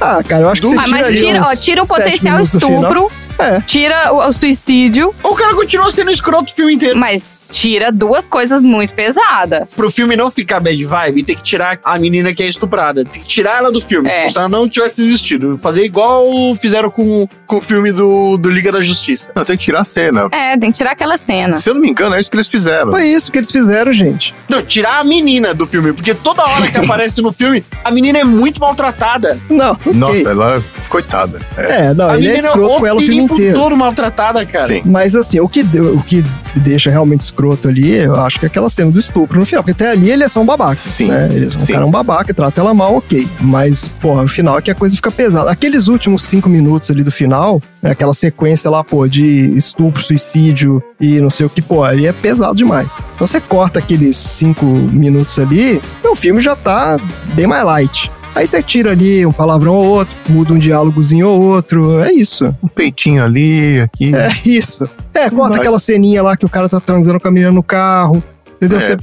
Ah, 0.00 0.20
cara, 0.26 0.42
eu 0.44 0.48
acho 0.48 0.60
que 0.60 0.68
você 0.68 0.76
Ah, 0.78 0.84
mas 0.88 1.06
ali 1.08 1.16
tira, 1.18 1.40
ó, 1.44 1.54
tira 1.54 1.82
o 1.82 1.86
potencial 1.86 2.40
estupro, 2.40 3.08
É. 3.38 3.60
tira 3.60 4.12
o, 4.12 4.28
o 4.28 4.32
suicídio, 4.32 5.14
o 5.22 5.34
cara 5.34 5.54
continua 5.54 5.90
sendo 5.90 6.10
escroto 6.10 6.52
o 6.52 6.54
filme 6.54 6.74
inteiro. 6.74 6.98
mas 6.98 7.46
tira 7.50 7.92
duas 7.92 8.28
coisas 8.28 8.60
muito 8.60 8.94
pesadas. 8.94 9.76
Pro 9.76 9.90
filme 9.90 10.16
não 10.16 10.30
ficar 10.30 10.60
bad 10.60 10.82
vibe, 10.84 11.22
tem 11.22 11.36
que 11.36 11.42
tirar 11.42 11.78
a 11.84 11.98
menina 11.98 12.32
que 12.34 12.42
é 12.42 12.46
estuprada. 12.46 13.04
Tem 13.04 13.20
que 13.20 13.28
tirar 13.28 13.58
ela 13.58 13.70
do 13.70 13.80
filme. 13.80 14.08
É. 14.08 14.30
Se 14.30 14.38
ela 14.38 14.48
não 14.48 14.68
tivesse 14.68 15.02
existido. 15.02 15.58
Fazer 15.58 15.84
igual 15.84 16.24
fizeram 16.60 16.90
com, 16.90 17.28
com 17.46 17.56
o 17.56 17.60
filme 17.60 17.92
do, 17.92 18.36
do 18.38 18.50
Liga 18.50 18.72
da 18.72 18.80
Justiça. 18.80 19.30
Não, 19.34 19.44
tem 19.44 19.56
que 19.56 19.64
tirar 19.64 19.80
a 19.80 19.84
cena. 19.84 20.28
É, 20.32 20.56
tem 20.56 20.70
que 20.70 20.76
tirar 20.76 20.92
aquela 20.92 21.16
cena. 21.18 21.56
Se 21.56 21.68
eu 21.68 21.74
não 21.74 21.80
me 21.80 21.90
engano, 21.90 22.14
é 22.14 22.20
isso 22.20 22.30
que 22.30 22.36
eles 22.36 22.48
fizeram. 22.48 22.90
Foi 22.90 23.06
isso 23.06 23.30
que 23.30 23.38
eles 23.38 23.50
fizeram, 23.50 23.92
gente. 23.92 24.34
Não, 24.48 24.62
tirar 24.62 24.98
a 24.98 25.04
menina 25.04 25.52
do 25.54 25.66
filme. 25.66 25.92
Porque 25.92 26.14
toda 26.14 26.42
hora 26.42 26.70
que 26.70 26.78
aparece 26.80 27.20
no 27.20 27.32
filme, 27.32 27.64
a 27.84 27.90
menina 27.90 28.18
é 28.18 28.24
muito 28.24 28.60
maltratada. 28.60 29.38
Não. 29.50 29.76
Nossa, 29.94 30.30
ela. 30.30 30.62
Coitada. 30.88 31.40
É. 31.56 31.86
É, 31.86 31.94
não, 31.94 32.08
a 32.08 32.16
ele 32.16 32.26
é 32.26 32.30
menina 32.32 32.48
escroto 32.48 32.78
com 32.78 32.86
ela 32.86 32.98
o 32.98 33.02
filme 33.02 33.21
tempo 33.22 33.34
inteiro. 33.34 33.58
todo 33.58 33.76
maltratada, 33.76 34.44
cara. 34.46 34.66
Sim. 34.66 34.82
Mas 34.84 35.14
assim, 35.16 35.40
o 35.40 35.48
que, 35.48 35.62
deu- 35.62 35.94
o 35.96 36.02
que 36.02 36.24
deixa 36.56 36.90
realmente 36.90 37.20
escroto 37.20 37.68
ali, 37.68 37.92
eu 37.94 38.14
acho 38.16 38.38
que 38.38 38.46
é 38.46 38.48
aquela 38.48 38.68
cena 38.68 38.90
do 38.90 38.98
estupro 38.98 39.38
no 39.38 39.46
final. 39.46 39.62
Porque 39.62 39.72
até 39.82 39.90
ali 39.90 40.10
ele 40.10 40.22
é 40.24 40.28
só 40.28 40.40
um 40.40 40.46
babaca. 40.46 40.76
Sim, 40.76 41.08
Né? 41.08 41.28
Ele 41.32 41.44
é 41.46 41.56
um 41.56 41.60
sim. 41.60 41.72
cara 41.72 41.86
um 41.86 41.90
babaca, 41.90 42.32
trata 42.34 42.60
ela 42.60 42.74
mal, 42.74 42.96
ok. 42.96 43.26
Mas, 43.40 43.88
porra, 43.88 44.24
o 44.24 44.28
final 44.28 44.58
é 44.58 44.62
que 44.62 44.70
a 44.70 44.74
coisa 44.74 44.94
fica 44.96 45.10
pesada. 45.10 45.50
Aqueles 45.50 45.88
últimos 45.88 46.22
cinco 46.24 46.48
minutos 46.48 46.90
ali 46.90 47.02
do 47.02 47.10
final, 47.10 47.60
né, 47.82 47.90
aquela 47.90 48.14
sequência 48.14 48.70
lá, 48.70 48.82
pô, 48.84 49.06
de 49.08 49.52
estupro, 49.56 50.02
suicídio 50.02 50.82
e 51.00 51.20
não 51.20 51.30
sei 51.30 51.46
o 51.46 51.50
que, 51.50 51.60
pô, 51.62 51.82
ali 51.84 52.06
é 52.06 52.12
pesado 52.12 52.54
demais. 52.54 52.94
Então 53.14 53.26
você 53.26 53.40
corta 53.40 53.78
aqueles 53.78 54.16
cinco 54.16 54.64
minutos 54.66 55.38
ali, 55.38 55.80
o 56.04 56.14
filme 56.14 56.40
já 56.40 56.54
tá 56.54 56.98
bem 57.34 57.46
mais 57.46 57.64
light. 57.64 58.10
Aí 58.34 58.46
você 58.46 58.62
tira 58.62 58.92
ali 58.92 59.26
um 59.26 59.32
palavrão 59.32 59.74
ou 59.74 59.84
outro, 59.84 60.16
muda 60.28 60.54
um 60.54 60.58
diálogozinho 60.58 61.28
ou 61.28 61.42
outro, 61.42 62.00
é 62.00 62.12
isso. 62.12 62.54
Um 62.62 62.68
peitinho 62.68 63.22
ali, 63.22 63.80
aqui. 63.80 64.14
É 64.14 64.28
isso. 64.48 64.88
É, 65.12 65.28
corta 65.28 65.50
Vai. 65.50 65.60
aquela 65.60 65.78
ceninha 65.78 66.22
lá 66.22 66.36
que 66.36 66.46
o 66.46 66.48
cara 66.48 66.68
tá 66.68 66.80
transando 66.80 67.20
com 67.20 67.28
a 67.28 67.30
menina 67.30 67.52
no 67.52 67.62
carro. 67.62 68.22
Entendeu? 68.62 68.78
É. 68.78 68.80
Você- 68.80 68.96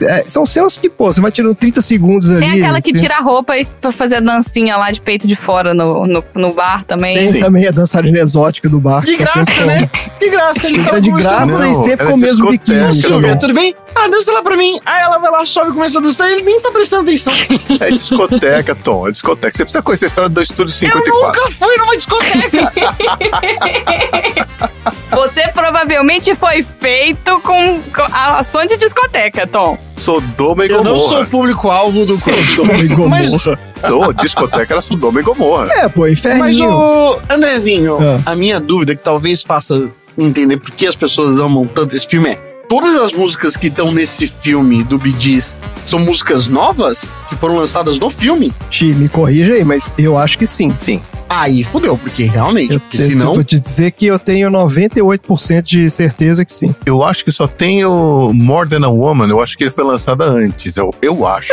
é, 0.00 0.24
são 0.26 0.44
cenas 0.44 0.76
que, 0.76 0.90
pô, 0.90 1.12
você 1.12 1.20
vai 1.20 1.30
tirando 1.30 1.54
30 1.54 1.80
segundos 1.80 2.28
ali. 2.28 2.40
Tem 2.40 2.60
aquela 2.62 2.80
que 2.82 2.92
Tem- 2.92 3.00
tira 3.02 3.16
a 3.16 3.20
roupa 3.20 3.56
e 3.56 3.64
pra 3.64 3.92
fazer 3.92 4.16
a 4.16 4.20
dancinha 4.20 4.76
lá 4.76 4.90
de 4.90 5.00
peito 5.00 5.26
de 5.26 5.36
fora 5.36 5.72
no, 5.72 6.04
no, 6.04 6.24
no 6.34 6.52
bar 6.52 6.82
também. 6.84 7.16
Tem 7.16 7.32
Sim. 7.32 7.38
também 7.38 7.66
a 7.68 7.70
dançarina 7.70 8.18
exótica 8.18 8.68
do 8.68 8.80
bar. 8.80 9.04
De 9.04 9.16
que 9.16 9.24
tá 9.24 9.32
graça, 9.34 9.64
né? 9.66 9.88
De 10.20 10.28
graça. 10.30 10.66
ele 10.66 10.82
tá 10.84 10.98
de 10.98 11.10
graça 11.12 11.58
Não, 11.58 11.70
e 11.70 11.74
sempre 11.76 11.92
era 11.92 12.06
com 12.06 12.14
o 12.14 12.20
mesmo 12.20 12.50
biquíni. 12.50 12.94
Silvia, 12.96 13.36
tudo 13.36 13.54
bem? 13.54 13.74
Ah, 13.94 14.08
dança 14.08 14.32
lá 14.32 14.42
pra 14.42 14.56
mim. 14.56 14.80
Aí 14.84 15.00
ela 15.02 15.18
vai 15.18 15.30
lá, 15.30 15.46
sobe 15.46 15.70
e 15.70 15.74
começa 15.74 15.98
a 15.98 16.02
dançar 16.02 16.28
e 16.28 16.32
ele 16.34 16.42
nem 16.42 16.60
tá 16.60 16.72
prestando 16.72 17.02
atenção. 17.02 17.32
É 17.80 17.90
discoteca, 17.90 18.74
Tom. 18.74 19.06
É 19.08 19.12
discoteca. 19.12 19.56
Você 19.56 19.62
precisa 19.64 19.82
conhecer 19.82 20.06
a 20.06 20.08
história 20.08 20.28
do 20.28 20.42
Estúdio 20.42 20.72
Eu 20.72 20.88
54. 20.88 21.26
nunca 21.26 21.50
fui 21.52 21.76
numa 21.76 21.96
discoteca. 21.96 22.72
Você 25.12 25.48
provavelmente 25.52 26.34
foi 26.34 26.62
feito 26.62 27.38
com, 27.40 27.80
com 27.82 28.02
a 28.12 28.42
som 28.42 28.66
de 28.66 28.76
discoteca, 28.76 28.93
Tom. 29.50 29.78
Sodoma 29.96 30.66
e 30.66 30.70
Eu 30.70 30.82
não 30.84 30.98
sou 30.98 31.08
Gomorra. 31.08 31.22
o 31.22 31.26
público-alvo 31.28 32.06
do 32.06 32.16
Sodoma 32.16 32.74
e 32.78 32.88
Gomorra. 32.88 33.58
Sou, 33.88 34.12
discoteca 34.12 34.74
era 34.74 34.80
Sodoma 34.80 35.20
e 35.20 35.22
Gomorra. 35.22 35.66
É, 35.72 35.88
pô, 35.88 36.02
Mas 36.02 36.12
inferninho. 36.12 36.70
o 36.70 37.18
Andrezinho, 37.28 37.98
Ah. 38.00 38.30
a 38.32 38.34
minha 38.34 38.58
dúvida 38.60 38.94
que 38.96 39.02
talvez 39.02 39.42
faça 39.42 39.88
entender 40.16 40.56
por 40.58 40.70
que 40.70 40.86
as 40.86 40.94
pessoas 40.96 41.38
amam 41.40 41.66
tanto 41.66 41.96
esse 41.96 42.06
filme 42.06 42.30
é 42.30 42.54
Todas 42.66 42.96
as 42.96 43.12
músicas 43.12 43.56
que 43.58 43.66
estão 43.66 43.92
nesse 43.92 44.26
filme 44.26 44.82
do 44.82 44.98
Gees 45.20 45.60
são 45.84 45.98
músicas 45.98 46.46
novas 46.46 47.12
que 47.28 47.36
foram 47.36 47.56
lançadas 47.56 47.98
no 47.98 48.10
filme? 48.10 48.54
Ti, 48.70 48.86
me 48.86 49.06
corrija 49.06 49.52
aí, 49.52 49.62
mas 49.62 49.92
eu 49.98 50.16
acho 50.18 50.38
que 50.38 50.46
sim. 50.46 50.74
Sim. 50.78 51.00
Aí 51.28 51.64
fudeu, 51.64 51.96
porque 51.96 52.24
realmente, 52.24 52.74
Eu, 52.74 52.80
porque 52.80 52.96
te- 52.98 53.06
senão. 53.08 53.34
vou 53.34 53.42
te 53.44 53.58
dizer 53.58 53.90
que 53.92 54.06
eu 54.06 54.18
tenho 54.18 54.50
98% 54.50 55.62
de 55.62 55.88
certeza 55.90 56.44
que 56.44 56.52
sim. 56.52 56.74
Eu 56.86 57.02
acho 57.02 57.24
que 57.24 57.32
só 57.32 57.46
tem 57.46 57.84
o 57.84 58.30
More 58.32 58.68
Than 58.68 58.84
a 58.84 58.88
Woman. 58.88 59.28
Eu 59.28 59.40
acho 59.40 59.56
que 59.56 59.64
ele 59.64 59.70
foi 59.70 59.84
lançado 59.84 60.22
antes. 60.22 60.76
Eu, 60.76 60.90
eu 61.02 61.26
acho. 61.26 61.52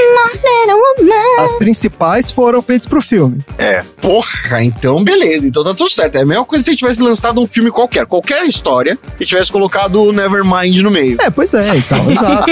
As 1.40 1.56
principais 1.56 2.30
foram 2.32 2.62
feitas 2.62 2.86
pro 2.88 3.02
filme. 3.02 3.40
É. 3.58 3.84
Porra, 4.02 4.64
então 4.64 5.04
beleza, 5.04 5.48
então 5.48 5.64
tá 5.64 5.74
tudo 5.74 5.90
certo. 5.90 6.16
É 6.16 6.22
a 6.22 6.26
mesma 6.26 6.46
coisa 6.46 6.64
se 6.64 6.76
tivesse 6.76 7.02
lançado 7.02 7.42
um 7.42 7.48
filme 7.48 7.72
qualquer, 7.72 8.06
qualquer 8.06 8.44
história, 8.46 8.98
e 9.20 9.26
tivesse 9.26 9.52
colocado 9.52 10.02
o 10.04 10.12
Nevermind 10.12 10.78
no 10.82 10.92
meio. 10.92 11.18
É, 11.22 11.30
pois 11.30 11.54
é, 11.54 11.78
então, 11.78 11.98
exato. 12.12 12.46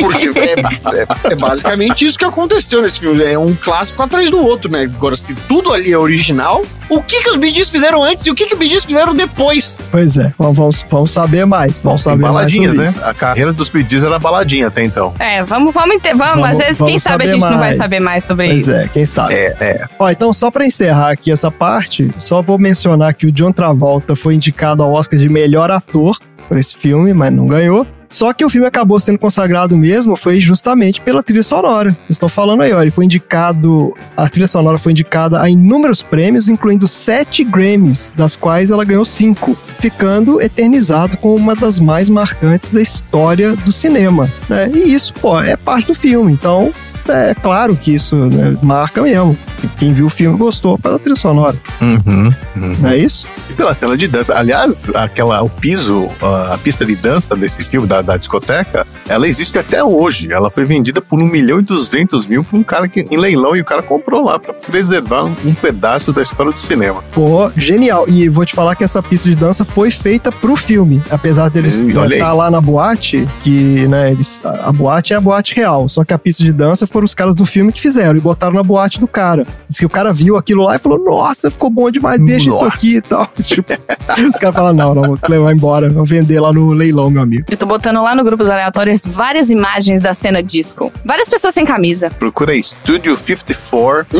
Porque 0.00 0.38
é, 0.38 0.60
é- 1.00 1.32
é 1.32 1.34
basicamente 1.36 2.04
isso 2.06 2.18
que 2.18 2.24
aconteceu 2.24 2.82
nesse 2.82 3.00
filme. 3.00 3.22
É 3.22 3.38
um 3.38 3.54
clássico 3.54 4.02
atrás 4.02 4.30
do 4.30 4.38
outro, 4.38 4.70
né? 4.70 4.82
Agora, 4.82 5.16
se 5.16 5.34
tudo 5.48 5.72
ali 5.72 5.92
é 5.92 5.98
original, 5.98 6.63
o 6.88 7.02
que 7.02 7.22
que 7.22 7.30
os 7.30 7.36
Gees 7.54 7.70
fizeram 7.70 8.02
antes 8.02 8.26
e 8.26 8.30
o 8.30 8.34
que 8.34 8.46
que 8.46 8.54
os 8.54 8.60
Gees 8.60 8.84
fizeram 8.84 9.14
depois? 9.14 9.76
Pois 9.90 10.16
é, 10.18 10.32
vamos, 10.38 10.84
vamos, 10.90 11.10
saber 11.10 11.44
mais. 11.44 11.80
Vamos 11.80 12.02
Tem 12.02 12.12
saber 12.12 12.22
mais 12.22 12.34
baladinhas, 12.34 12.70
sobre 12.72 12.84
né? 12.86 12.90
isso. 12.90 13.04
A 13.04 13.14
carreira 13.14 13.52
dos 13.52 13.68
Gees 13.68 14.02
era 14.02 14.18
baladinha 14.18 14.68
até 14.68 14.82
então. 14.84 15.12
É, 15.18 15.42
vamos, 15.44 15.72
vamos, 15.74 15.96
vamos, 16.02 16.18
Vamos- 16.18 16.50
às 16.50 16.58
vezes, 16.58 16.76
quem 16.76 16.86
vamos 16.86 17.02
sabe 17.02 17.24
a 17.24 17.26
gente 17.26 17.40
não 17.40 17.48
vai 17.50 17.58
mais. 17.58 17.76
saber 17.76 18.00
mais 18.00 18.24
sobre 18.24 18.48
Pois 18.48 18.68
isso. 18.68 18.70
é, 18.76 18.88
quem 18.88 19.04
sabe. 19.06 19.34
É, 19.34 19.56
é. 19.60 19.84
Ó, 19.98 20.08
então 20.10 20.32
só 20.32 20.50
pra 20.50 20.66
encerrar 20.66 21.10
aqui 21.10 21.30
essa 21.32 21.50
parte, 21.50 22.10
só 22.18 22.42
vou 22.42 22.58
mencionar 22.58 23.14
que 23.14 23.26
o 23.26 23.32
John 23.32 23.52
Travolta 23.52 24.14
foi 24.16 24.34
indicado 24.34 24.82
ao 24.82 24.92
Oscar 24.92 25.18
de 25.18 25.28
melhor 25.28 25.70
ator 25.70 26.16
por 26.48 26.56
esse 26.58 26.76
filme, 26.76 27.14
mas 27.14 27.32
não 27.32 27.46
ganhou. 27.46 27.86
Só 28.14 28.32
que 28.32 28.44
o 28.44 28.48
filme 28.48 28.64
acabou 28.64 29.00
sendo 29.00 29.18
consagrado 29.18 29.76
mesmo 29.76 30.14
foi 30.14 30.38
justamente 30.38 31.00
pela 31.00 31.20
trilha 31.20 31.42
sonora. 31.42 31.90
Vocês 31.90 32.10
estão 32.10 32.28
falando 32.28 32.62
aí, 32.62 32.72
ó, 32.72 32.80
ele 32.80 32.92
foi 32.92 33.06
indicado, 33.06 33.92
a 34.16 34.28
trilha 34.28 34.46
sonora 34.46 34.78
foi 34.78 34.92
indicada 34.92 35.42
a 35.42 35.50
inúmeros 35.50 36.00
prêmios, 36.00 36.48
incluindo 36.48 36.86
sete 36.86 37.42
Grammys, 37.42 38.12
das 38.16 38.36
quais 38.36 38.70
ela 38.70 38.84
ganhou 38.84 39.04
cinco, 39.04 39.56
ficando 39.80 40.40
eternizado 40.40 41.16
como 41.16 41.34
uma 41.34 41.56
das 41.56 41.80
mais 41.80 42.08
marcantes 42.08 42.72
da 42.72 42.80
história 42.80 43.56
do 43.56 43.72
cinema, 43.72 44.32
né? 44.48 44.70
E 44.72 44.94
isso, 44.94 45.12
pô, 45.14 45.40
é 45.40 45.56
parte 45.56 45.88
do 45.88 45.94
filme, 45.94 46.32
então 46.32 46.72
é 47.08 47.34
claro 47.34 47.76
que 47.76 47.94
isso 47.94 48.16
né, 48.16 48.56
marca 48.62 49.02
mesmo. 49.02 49.36
Quem 49.78 49.92
viu 49.92 50.06
o 50.06 50.10
filme 50.10 50.38
gostou 50.38 50.78
pela 50.78 50.98
trilha 50.98 51.16
sonora. 51.16 51.56
Uhum, 51.80 52.32
uhum. 52.56 52.72
Não 52.78 52.88
é 52.88 52.96
isso? 52.96 53.28
Pela 53.56 53.72
cena 53.72 53.96
de 53.96 54.08
dança. 54.08 54.34
Aliás, 54.34 54.90
aquela, 54.94 55.42
o 55.42 55.48
piso, 55.48 56.08
a 56.20 56.58
pista 56.58 56.84
de 56.84 56.96
dança 56.96 57.36
desse 57.36 57.64
filme, 57.64 57.86
da, 57.86 58.02
da 58.02 58.16
discoteca, 58.16 58.86
ela 59.08 59.28
existe 59.28 59.58
até 59.58 59.82
hoje. 59.82 60.32
Ela 60.32 60.50
foi 60.50 60.64
vendida 60.64 61.00
por 61.00 61.22
1 61.22 61.26
milhão 61.26 61.60
e 61.60 61.62
200 61.62 62.26
mil 62.26 62.42
pra 62.42 62.58
um 62.58 62.64
cara 62.64 62.88
que, 62.88 63.06
em 63.08 63.16
leilão 63.16 63.54
e 63.54 63.60
o 63.60 63.64
cara 63.64 63.82
comprou 63.82 64.24
lá 64.24 64.38
pra 64.38 64.52
preservar 64.52 65.24
um, 65.24 65.54
pedaço 65.54 66.12
da 66.12 66.22
história 66.22 66.52
do 66.52 66.58
cinema. 66.58 67.02
Pô, 67.12 67.50
genial. 67.56 68.04
E 68.08 68.28
vou 68.28 68.44
te 68.44 68.54
falar 68.54 68.74
que 68.74 68.84
essa 68.84 69.02
pista 69.02 69.28
de 69.28 69.36
dança 69.36 69.64
foi 69.64 69.90
feita 69.90 70.32
pro 70.32 70.56
filme. 70.56 71.02
Apesar 71.10 71.48
deles 71.48 71.84
Ih, 71.84 71.96
olha 71.96 72.14
estar 72.14 72.30
aí. 72.30 72.36
lá 72.36 72.50
na 72.50 72.60
boate, 72.60 73.26
que, 73.42 73.86
né, 73.86 74.10
eles, 74.10 74.40
a 74.44 74.64
a 74.64 74.72
boate 74.72 75.12
é 75.12 75.16
a 75.16 75.20
boate 75.20 75.54
real. 75.54 75.88
Só 75.88 76.04
que 76.04 76.14
a 76.14 76.18
pista 76.18 76.42
de 76.42 76.52
dança 76.52 76.86
foram 76.86 77.04
os 77.04 77.14
caras 77.14 77.36
do 77.36 77.44
filme 77.44 77.70
que 77.70 77.80
fizeram 77.80 78.16
e 78.16 78.20
botaram 78.20 78.54
na 78.54 78.62
boate 78.62 78.98
do 78.98 79.06
cara. 79.06 79.46
Diz 79.68 79.78
que 79.78 79.86
o 79.86 79.90
cara 79.90 80.12
viu 80.12 80.36
aquilo 80.36 80.62
lá 80.62 80.76
e 80.76 80.78
falou: 80.78 80.98
Nossa, 80.98 81.50
ficou 81.50 81.68
bom 81.68 81.90
demais, 81.90 82.18
deixa 82.18 82.48
isso 82.48 82.62
Nossa. 82.62 82.74
aqui 82.74 82.96
e 82.96 83.00
tal. 83.02 83.28
Tipo, 83.46 83.72
os 84.32 84.38
caras 84.38 84.54
falaram: 84.54 84.76
Não, 84.76 84.94
não, 84.94 85.02
vou 85.02 85.18
levar 85.28 85.52
embora, 85.52 85.88
vou 85.90 86.04
vender 86.04 86.40
lá 86.40 86.52
no 86.52 86.72
leilão, 86.72 87.10
meu 87.10 87.22
amigo. 87.22 87.44
Eu 87.50 87.56
tô 87.56 87.66
botando 87.66 88.02
lá 88.02 88.14
no 88.14 88.24
grupos 88.24 88.48
aleatórios 88.48 89.02
várias 89.04 89.50
imagens 89.50 90.02
da 90.02 90.14
cena 90.14 90.42
disco. 90.42 90.92
Várias 91.04 91.28
pessoas 91.28 91.54
sem 91.54 91.64
camisa. 91.64 92.10
Procura 92.10 92.52
aí, 92.52 92.62
Studio 92.62 93.16
54. 93.16 94.18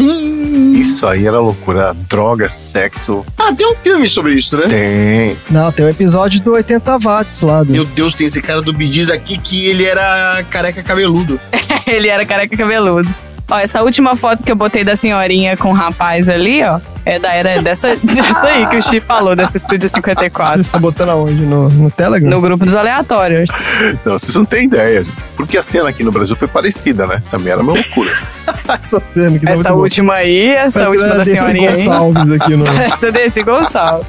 Isso 0.74 1.06
aí 1.06 1.26
era 1.26 1.38
loucura. 1.38 1.94
Droga, 2.08 2.48
sexo. 2.48 3.24
Ah, 3.38 3.52
tem 3.52 3.70
um 3.70 3.74
filme 3.74 4.08
sobre 4.08 4.34
isso, 4.34 4.56
né? 4.56 4.66
Tem. 4.68 5.36
Não, 5.50 5.70
tem 5.72 5.86
um 5.86 5.88
episódio 5.88 6.40
do 6.42 6.52
80 6.52 6.98
watts 6.98 7.40
lá. 7.42 7.62
Do... 7.62 7.72
Meu 7.72 7.84
Deus, 7.84 8.14
tem 8.14 8.26
esse 8.26 8.40
cara 8.40 8.60
do 8.60 8.72
Bidiz 8.72 9.10
aqui 9.10 9.38
que 9.38 9.66
ele 9.66 9.84
era 9.84 10.44
careca 10.50 10.82
cabeludo. 10.82 11.38
Ele 11.86 12.08
era 12.08 12.24
careca 12.24 12.56
cabeludo. 12.56 13.14
Ó, 13.50 13.58
essa 13.58 13.82
última 13.82 14.16
foto 14.16 14.42
que 14.42 14.50
eu 14.50 14.56
botei 14.56 14.82
da 14.84 14.96
senhorinha 14.96 15.54
com 15.56 15.68
o 15.68 15.72
rapaz 15.74 16.30
ali, 16.30 16.62
ó, 16.64 16.80
é 17.04 17.18
da 17.18 17.30
era 17.34 17.60
dessa, 17.60 17.94
dessa 18.02 18.42
aí 18.46 18.66
que 18.68 18.76
o 18.76 18.82
Chi 18.82 19.00
falou, 19.00 19.36
desse 19.36 19.58
Estúdio 19.58 19.86
54. 19.88 20.64
Você 20.64 20.72
tá 20.72 20.78
botando 20.78 21.10
aonde? 21.10 21.44
No, 21.44 21.68
no 21.68 21.90
Telegram? 21.90 22.30
No 22.30 22.40
grupo 22.40 22.64
dos 22.64 22.74
aleatórios. 22.74 23.50
Não, 24.04 24.12
vocês 24.18 24.34
não 24.34 24.46
têm 24.46 24.64
ideia. 24.64 25.04
Porque 25.36 25.58
a 25.58 25.62
cena 25.62 25.88
aqui 25.90 26.02
no 26.02 26.10
Brasil 26.10 26.34
foi 26.34 26.48
parecida, 26.48 27.06
né? 27.06 27.22
Também 27.30 27.52
era 27.52 27.60
uma 27.60 27.74
loucura. 27.74 28.10
essa 28.82 29.00
cena 29.00 29.38
que 29.38 29.44
tá 29.44 29.50
Essa 29.52 29.56
muito 29.56 29.68
boa. 29.72 29.82
última 29.82 30.14
aí, 30.14 30.48
essa 30.48 30.80
Parece 30.80 30.96
última 31.02 31.14
da 31.16 31.24
senhorinha 31.24 31.70
aí. 31.70 31.84
Gonçalves 31.84 32.30
aqui 32.30 32.56
no- 32.56 32.66
Essa 32.80 33.12
desse 33.12 33.42
Gonçalves. 33.42 34.06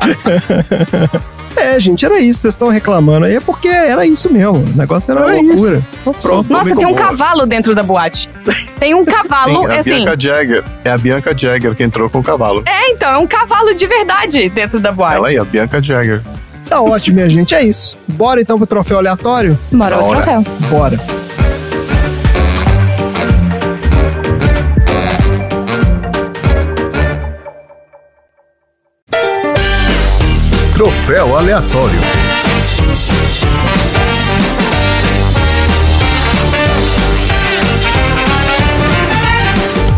É, 1.55 1.79
gente, 1.79 2.05
era 2.05 2.19
isso. 2.19 2.41
Vocês 2.41 2.53
estão 2.53 2.67
reclamando 2.69 3.25
aí. 3.25 3.35
É 3.35 3.39
porque 3.39 3.67
era 3.67 4.05
isso 4.05 4.31
mesmo. 4.31 4.57
O 4.57 4.77
negócio 4.77 5.11
era, 5.11 5.21
Era 5.31 5.41
loucura. 5.41 5.83
Então, 6.01 6.13
pronto. 6.13 6.51
Nossa, 6.51 6.75
tem 6.75 6.85
um 6.87 6.93
cavalo 6.93 7.45
dentro 7.45 7.73
da 7.73 7.83
boate. 7.83 8.29
Tem 8.79 8.93
um 8.93 9.05
cavalo, 9.05 9.59
Sim, 9.59 9.65
é 9.65 9.75
a 9.75 9.79
assim. 9.79 9.89
Bianca 9.95 10.19
Jagger. 10.19 10.63
É 10.83 10.91
a 10.91 10.97
Bianca 10.97 11.37
Jagger 11.37 11.75
que 11.75 11.83
entrou 11.83 12.09
com 12.09 12.19
o 12.19 12.23
cavalo. 12.23 12.63
É, 12.67 12.91
então, 12.91 13.13
é 13.13 13.17
um 13.17 13.27
cavalo 13.27 13.73
de 13.73 13.87
verdade 13.87 14.49
dentro 14.49 14.79
da 14.79 14.91
boate. 14.91 15.15
Ela 15.15 15.27
aí, 15.29 15.37
a 15.37 15.45
Bianca 15.45 15.81
Jagger. 15.81 16.21
Tá 16.67 16.81
ótimo, 16.81 17.15
minha 17.17 17.29
gente. 17.29 17.53
É 17.53 17.63
isso. 17.63 17.97
Bora 18.07 18.41
então 18.41 18.57
pro 18.57 18.67
troféu 18.67 18.97
aleatório? 18.97 19.57
Bora, 19.71 19.97
o 19.97 20.01
Bora. 20.01 20.21
troféu. 20.21 20.43
Bora. 20.69 21.24
Troféu 30.85 31.35
aleatório. 31.35 31.99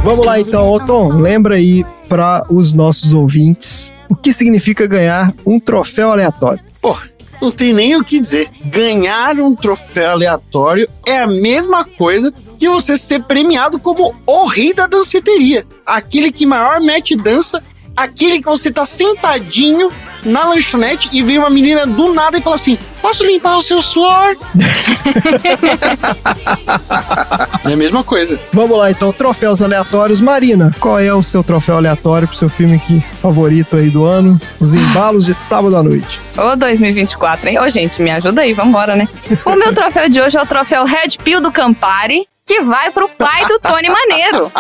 Vamos 0.02 0.26
lá 0.26 0.40
então, 0.40 0.70
Ô 0.70 0.80
Tom. 0.80 1.18
Lembra 1.18 1.56
aí 1.56 1.86
para 2.08 2.46
os 2.50 2.74
nossos 2.74 3.12
ouvintes 3.12 3.92
o 4.10 4.16
que 4.16 4.32
significa 4.32 4.88
ganhar 4.88 5.34
um 5.46 5.60
troféu 5.60 6.10
aleatório. 6.10 6.64
Pô, 6.82 6.98
não 7.42 7.52
tem 7.52 7.74
nem 7.74 7.98
o 7.98 8.04
que 8.06 8.22
dizer. 8.22 8.50
Ganhar 8.68 9.38
um 9.42 9.54
troféu 9.54 10.12
aleatório 10.12 10.88
é 11.06 11.20
a 11.20 11.28
mesma 11.28 11.84
coisa 11.84 12.34
que 12.58 12.70
você 12.70 12.98
ser 12.98 13.24
premiado 13.24 13.78
como 13.78 14.16
o 14.26 14.46
rei 14.46 14.74
da 14.74 14.88
danceteria. 14.88 15.66
Aquele 15.86 16.32
que 16.32 16.46
maior 16.46 16.80
mete 16.80 17.14
dança, 17.14 17.62
aquele 17.94 18.40
que 18.40 18.46
você 18.46 18.72
tá 18.72 18.86
sentadinho 18.86 19.92
na 20.28 20.46
lanchonete 20.46 21.10
e 21.12 21.24
vem 21.24 21.40
uma 21.40 21.50
menina 21.50 21.86
do 21.86 22.14
nada 22.14 22.38
e 22.38 22.42
fala 22.42 22.56
assim: 22.56 22.78
Posso 23.02 23.26
limpar 23.26 23.58
o 23.58 23.64
seu 23.64 23.82
suor? 23.82 24.36
é 27.66 27.74
a 27.74 27.76
mesma 27.76 28.04
coisa. 28.04 28.40
Vamos 28.52 28.78
lá 28.78 28.92
então, 28.92 29.12
troféus 29.14 29.62
aleatórios. 29.62 30.20
Marina, 30.20 30.74
qual 30.80 31.00
é 31.00 31.14
o 31.14 31.24
seu 31.24 31.44
troféu 31.44 31.76
aleatório 31.76 32.28
pro 32.28 32.38
seu 32.38 32.50
filme 32.50 32.80
que, 32.80 33.00
favorito 33.22 33.78
aí 33.78 33.90
do 33.90 34.04
ano? 34.04 34.40
Os 34.60 34.74
embalos 34.74 35.26
de 35.26 35.34
sábado 35.34 35.78
à 35.78 35.84
noite. 35.84 36.20
Ô 36.38 36.56
2024, 36.56 37.50
hein? 37.50 37.60
Ô, 37.60 37.70
gente, 37.70 38.02
me 38.02 38.12
ajuda 38.12 38.42
aí, 38.42 38.54
vambora, 38.54 38.96
né? 38.96 39.08
O 39.46 39.56
meu 39.56 39.74
troféu 39.74 40.10
de 40.10 40.20
hoje 40.20 40.38
é 40.38 40.42
o 40.42 40.46
troféu 40.46 40.86
Red 40.86 41.18
Pill 41.24 41.40
do 41.40 41.52
Campari, 41.52 42.28
que 42.48 42.62
vai 42.62 42.90
pro 42.92 43.10
pai 43.10 43.46
do 43.46 43.60
Tony 43.60 43.90
Maneiro. 43.90 44.52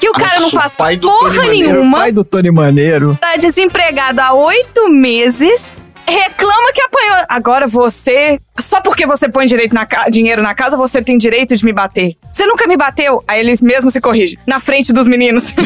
Que 0.00 0.08
o 0.08 0.12
cara 0.12 0.40
não 0.40 0.50
Nossa, 0.50 0.56
o 0.56 0.60
faz 0.60 0.76
pai 0.76 0.96
do 0.96 1.06
porra 1.08 1.30
Tony 1.30 1.38
Maneiro, 1.46 1.72
nenhuma. 1.72 1.98
pai 1.98 2.12
do 2.12 2.24
Tony 2.24 2.50
Maneiro. 2.50 3.16
Tá 3.20 3.36
desempregado 3.36 4.20
há 4.20 4.32
oito 4.32 4.88
meses. 4.90 5.78
Reclama 6.08 6.72
que 6.74 6.80
apanhou. 6.82 7.24
Agora 7.28 7.66
você. 7.66 8.38
Só 8.58 8.80
porque 8.80 9.06
você 9.06 9.28
põe 9.28 9.46
direito 9.46 9.72
na 9.74 9.86
ca- 9.86 10.08
dinheiro 10.08 10.42
na 10.42 10.54
casa, 10.54 10.76
você 10.76 11.00
tem 11.00 11.16
direito 11.16 11.54
de 11.56 11.64
me 11.64 11.72
bater. 11.72 12.16
Você 12.32 12.44
nunca 12.46 12.66
me 12.66 12.76
bateu. 12.76 13.22
Aí 13.28 13.38
eles 13.40 13.60
mesmos 13.62 13.92
se 13.92 14.00
corrigem. 14.00 14.36
Na 14.46 14.58
frente 14.58 14.92
dos 14.92 15.06
meninos. 15.06 15.54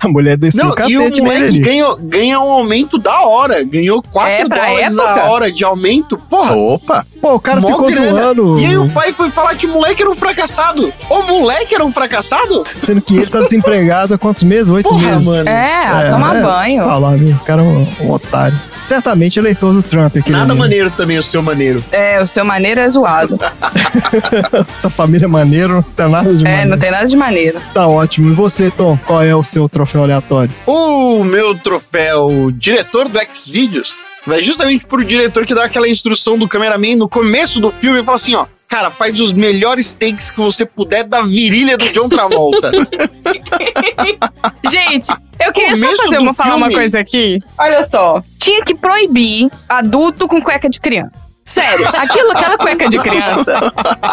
A 0.00 0.08
mulher 0.08 0.36
desceu 0.36 0.64
Não, 0.64 0.72
o 0.72 0.74
cacete 0.74 1.18
e 1.18 1.20
o 1.20 1.24
moleque 1.24 1.58
ganhou, 1.60 1.96
ganha 1.96 2.40
um 2.40 2.50
aumento 2.50 2.98
da 2.98 3.20
hora. 3.20 3.62
Ganhou 3.62 4.02
4 4.02 4.32
É, 4.32 4.48
dólares 4.48 4.92
época. 4.96 5.20
a 5.22 5.30
hora 5.30 5.52
de 5.52 5.64
aumento. 5.64 6.16
Porra. 6.16 6.54
Opa! 6.56 7.06
Pô, 7.20 7.34
o 7.34 7.40
cara 7.40 7.60
mó 7.60 7.68
ficou 7.68 7.86
grana. 7.90 8.10
zoando. 8.34 8.58
E 8.58 8.66
aí 8.66 8.76
o 8.76 8.88
pai 8.90 9.12
foi 9.12 9.30
falar 9.30 9.54
que 9.54 9.66
o 9.66 9.68
moleque 9.72 10.02
era 10.02 10.10
um 10.10 10.14
fracassado. 10.16 10.92
O 11.08 11.22
moleque 11.22 11.74
era 11.74 11.84
um 11.84 11.92
fracassado? 11.92 12.64
Sendo 12.82 13.00
que 13.00 13.16
ele 13.16 13.26
tá 13.28 13.42
desempregado 13.42 14.14
há 14.14 14.18
quantos 14.18 14.42
meses? 14.42 14.68
Oito 14.68 14.92
meses. 14.94 15.24
mano. 15.26 15.48
É, 15.48 16.10
toma 16.10 16.34
banho. 16.34 16.84
Falar, 16.84 17.16
viu? 17.16 17.36
O 17.36 17.40
cara 17.40 17.62
é 17.62 17.64
um, 17.64 17.86
um 18.00 18.11
otário. 18.12 18.58
Certamente 18.88 19.38
eleitor 19.38 19.72
do 19.72 19.82
Trump 19.82 20.16
aqui. 20.16 20.30
Nada 20.30 20.54
maneiro 20.54 20.90
também, 20.90 21.18
o 21.18 21.22
seu 21.22 21.42
maneiro. 21.42 21.82
É, 21.92 22.20
o 22.20 22.26
seu 22.26 22.44
maneiro 22.44 22.80
é 22.80 22.88
zoado. 22.88 23.38
Essa 24.52 24.90
família 24.90 25.28
maneiro 25.28 25.74
não 25.74 25.82
tem 25.82 26.08
nada 26.08 26.34
de 26.34 26.40
É, 26.44 26.48
maneiro. 26.48 26.70
não 26.70 26.78
tem 26.78 26.90
nada 26.90 27.06
de 27.06 27.16
maneiro. 27.16 27.58
Tá 27.72 27.86
ótimo. 27.86 28.30
E 28.30 28.34
você, 28.34 28.70
Tom? 28.70 28.98
Qual 29.06 29.22
é 29.22 29.34
o 29.34 29.42
seu 29.42 29.68
troféu 29.68 30.02
aleatório? 30.02 30.52
O 30.66 31.24
meu 31.24 31.54
troféu 31.56 32.50
diretor 32.52 33.08
do 33.08 33.18
Xvideos 33.32 34.02
vai 34.26 34.42
justamente 34.42 34.86
pro 34.86 35.04
diretor 35.04 35.46
que 35.46 35.54
dá 35.54 35.64
aquela 35.64 35.88
instrução 35.88 36.38
do 36.38 36.46
cameraman 36.48 36.96
no 36.96 37.08
começo 37.08 37.60
do 37.60 37.70
filme 37.70 38.00
e 38.00 38.04
fala 38.04 38.16
assim, 38.16 38.34
ó. 38.34 38.46
Cara, 38.72 38.88
faz 38.88 39.20
os 39.20 39.34
melhores 39.34 39.92
takes 39.92 40.30
que 40.30 40.38
você 40.38 40.64
puder 40.64 41.04
da 41.04 41.20
virilha 41.20 41.76
do 41.76 41.92
John 41.92 42.08
Travolta. 42.08 42.70
Gente, 44.64 45.12
eu 45.38 45.52
queria 45.52 45.74
Começo 45.74 45.94
só 45.94 46.02
fazer 46.04 46.18
uma, 46.18 46.32
falar 46.32 46.54
uma 46.54 46.70
coisa 46.70 46.98
aqui. 46.98 47.38
Olha 47.58 47.82
só. 47.82 48.22
Tinha 48.40 48.64
que 48.64 48.74
proibir 48.74 49.50
adulto 49.68 50.26
com 50.26 50.40
cueca 50.40 50.70
de 50.70 50.80
criança. 50.80 51.28
Sério, 51.44 51.86
aquilo, 51.86 52.30
aquela 52.30 52.56
cueca 52.56 52.88
de 52.88 52.98
criança. 52.98 53.52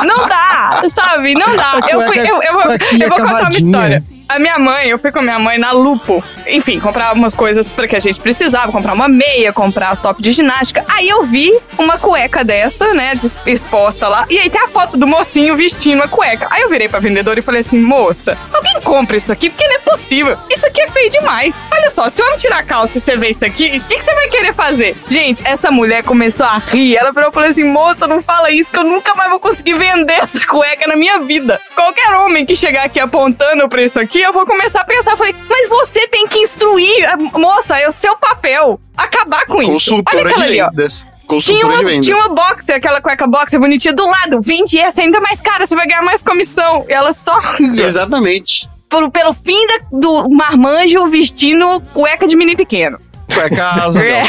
Não 0.06 0.28
dá, 0.28 0.82
sabe? 0.90 1.36
Não 1.36 1.56
dá. 1.56 1.80
Eu, 1.90 2.02
fui, 2.02 2.20
eu, 2.20 2.26
eu, 2.26 2.60
eu 3.00 3.10
vou 3.10 3.18
contar 3.18 3.50
uma 3.50 3.58
história. 3.58 4.04
A 4.30 4.38
minha 4.38 4.60
mãe, 4.60 4.88
eu 4.88 5.00
fui 5.00 5.12
com 5.12 5.18
a 5.18 5.22
minha 5.24 5.40
mãe 5.40 5.58
na 5.58 5.72
Lupo. 5.72 6.24
Enfim, 6.46 6.80
comprar 6.80 7.08
algumas 7.08 7.34
coisas 7.34 7.68
para 7.68 7.88
que 7.88 7.96
a 7.96 8.00
gente 8.00 8.22
precisava. 8.22 8.72
Comprar 8.72 8.94
uma 8.94 9.08
meia, 9.08 9.52
comprar 9.52 9.98
top 9.98 10.22
de 10.22 10.32
ginástica. 10.32 10.86
Aí 10.88 11.10
eu 11.10 11.24
vi 11.24 11.52
uma 11.80 11.98
cueca 11.98 12.44
dessa, 12.44 12.94
né, 12.94 13.14
exposta 13.48 14.08
lá. 14.08 14.28
E 14.30 14.38
aí 14.38 14.48
tem 14.48 14.62
a 14.62 14.68
foto 14.68 14.98
do 14.98 15.08
mocinho 15.08 15.56
vestindo 15.56 16.04
a 16.04 16.08
cueca. 16.08 16.48
Aí 16.52 16.62
eu 16.62 16.70
virei 16.70 16.88
pra 16.88 17.00
vendedora 17.00 17.40
e 17.40 17.42
falei 17.42 17.62
assim, 17.62 17.80
moça, 17.80 18.38
alguém 18.54 18.80
compra 18.82 19.18
isso 19.18 19.34
aqui? 19.34 19.50
Porque 19.50 19.68
não 19.68 19.78
é 19.78 19.80
possível. 19.80 20.38
Isso 20.48 20.68
aqui 20.68 20.80
é 20.80 20.88
feio 20.88 21.10
demais. 21.10 21.60
Olha 21.72 21.90
só, 21.90 22.08
se 22.08 22.22
o 22.22 22.26
homem 22.26 22.38
tirar 22.38 22.60
a 22.60 22.64
calça 22.64 23.00
e 23.00 23.02
você 23.02 23.18
ver 23.18 23.32
isso 23.32 23.44
aqui, 23.44 23.82
o 23.84 23.88
que, 23.88 23.98
que 23.98 24.04
você 24.04 24.14
vai 24.14 24.28
querer 24.28 24.54
fazer? 24.54 24.96
Gente, 25.08 25.42
essa 25.44 25.72
mulher 25.72 26.04
começou 26.04 26.46
a 26.46 26.60
rir. 26.60 26.96
Ela 26.96 27.12
virou 27.12 27.32
e 27.32 27.34
falou 27.34 27.50
assim, 27.50 27.64
moça, 27.64 28.06
não 28.06 28.22
fala 28.22 28.52
isso 28.52 28.70
que 28.70 28.78
eu 28.78 28.84
nunca 28.84 29.16
mais 29.16 29.32
vou 29.32 29.40
conseguir 29.40 29.74
vender 29.74 30.14
essa 30.14 30.40
cueca 30.46 30.86
na 30.86 30.96
minha 30.96 31.20
vida. 31.22 31.60
Qualquer 31.74 32.14
homem 32.14 32.46
que 32.46 32.56
chegar 32.56 32.84
aqui 32.86 33.00
apontando 33.00 33.66
o 33.66 33.70
preço 33.70 34.00
aqui, 34.00 34.19
eu 34.22 34.34
vou 34.34 34.46
começar 34.46 34.82
a 34.82 34.86
pensar. 34.86 35.12
Eu 35.12 35.18
falei, 35.18 35.36
mas 35.50 35.68
você 35.70 36.08
tem 36.08 36.28
que 36.28 36.40
instruir. 36.40 37.06
a- 37.10 37.38
Moça, 37.38 37.78
é 37.78 37.88
o 37.88 37.92
seu 37.92 38.16
papel. 38.18 38.80
Acabar 38.98 39.46
com 39.46 39.62
isso. 39.62 39.70
Olha 39.94 40.04
Consultora 40.04 40.30
aquela 40.30 40.46
de 40.46 40.52
ali, 40.52 40.62
ó. 40.62 40.70
vendas. 40.70 41.00
Tinha 41.00 41.28
Consultora 41.28 41.68
de 41.78 41.80
uma, 41.84 41.84
vendas. 41.90 42.06
tinha 42.08 42.18
uma 42.18 42.30
boxer, 42.30 42.76
aquela 42.76 43.02
cueca 43.02 43.28
boxer 43.28 43.60
bonitinha 43.60 43.94
do 43.94 44.06
lado. 44.06 44.42
Vende 44.42 44.78
essa 44.80 45.02
ainda 45.02 45.20
mais 45.22 45.40
cara, 45.42 45.66
você 45.66 45.76
vai 45.76 45.86
ganhar 45.88 46.02
mais 46.02 46.24
comissão. 46.24 46.86
E 46.90 46.92
ela 46.94 47.14
só. 47.14 47.38
Exatamente. 47.76 48.68
Pelo, 48.90 49.12
pelo 49.12 49.34
fim 49.34 49.68
da- 49.68 49.80
do 50.00 50.30
marmanjo 50.30 51.06
vestindo 51.08 51.80
cueca 51.94 52.26
de 52.28 52.36
menino 52.36 52.58
pequeno. 52.58 53.00
Cueca 53.32 53.84
asa 53.84 54.02
É. 54.04 54.24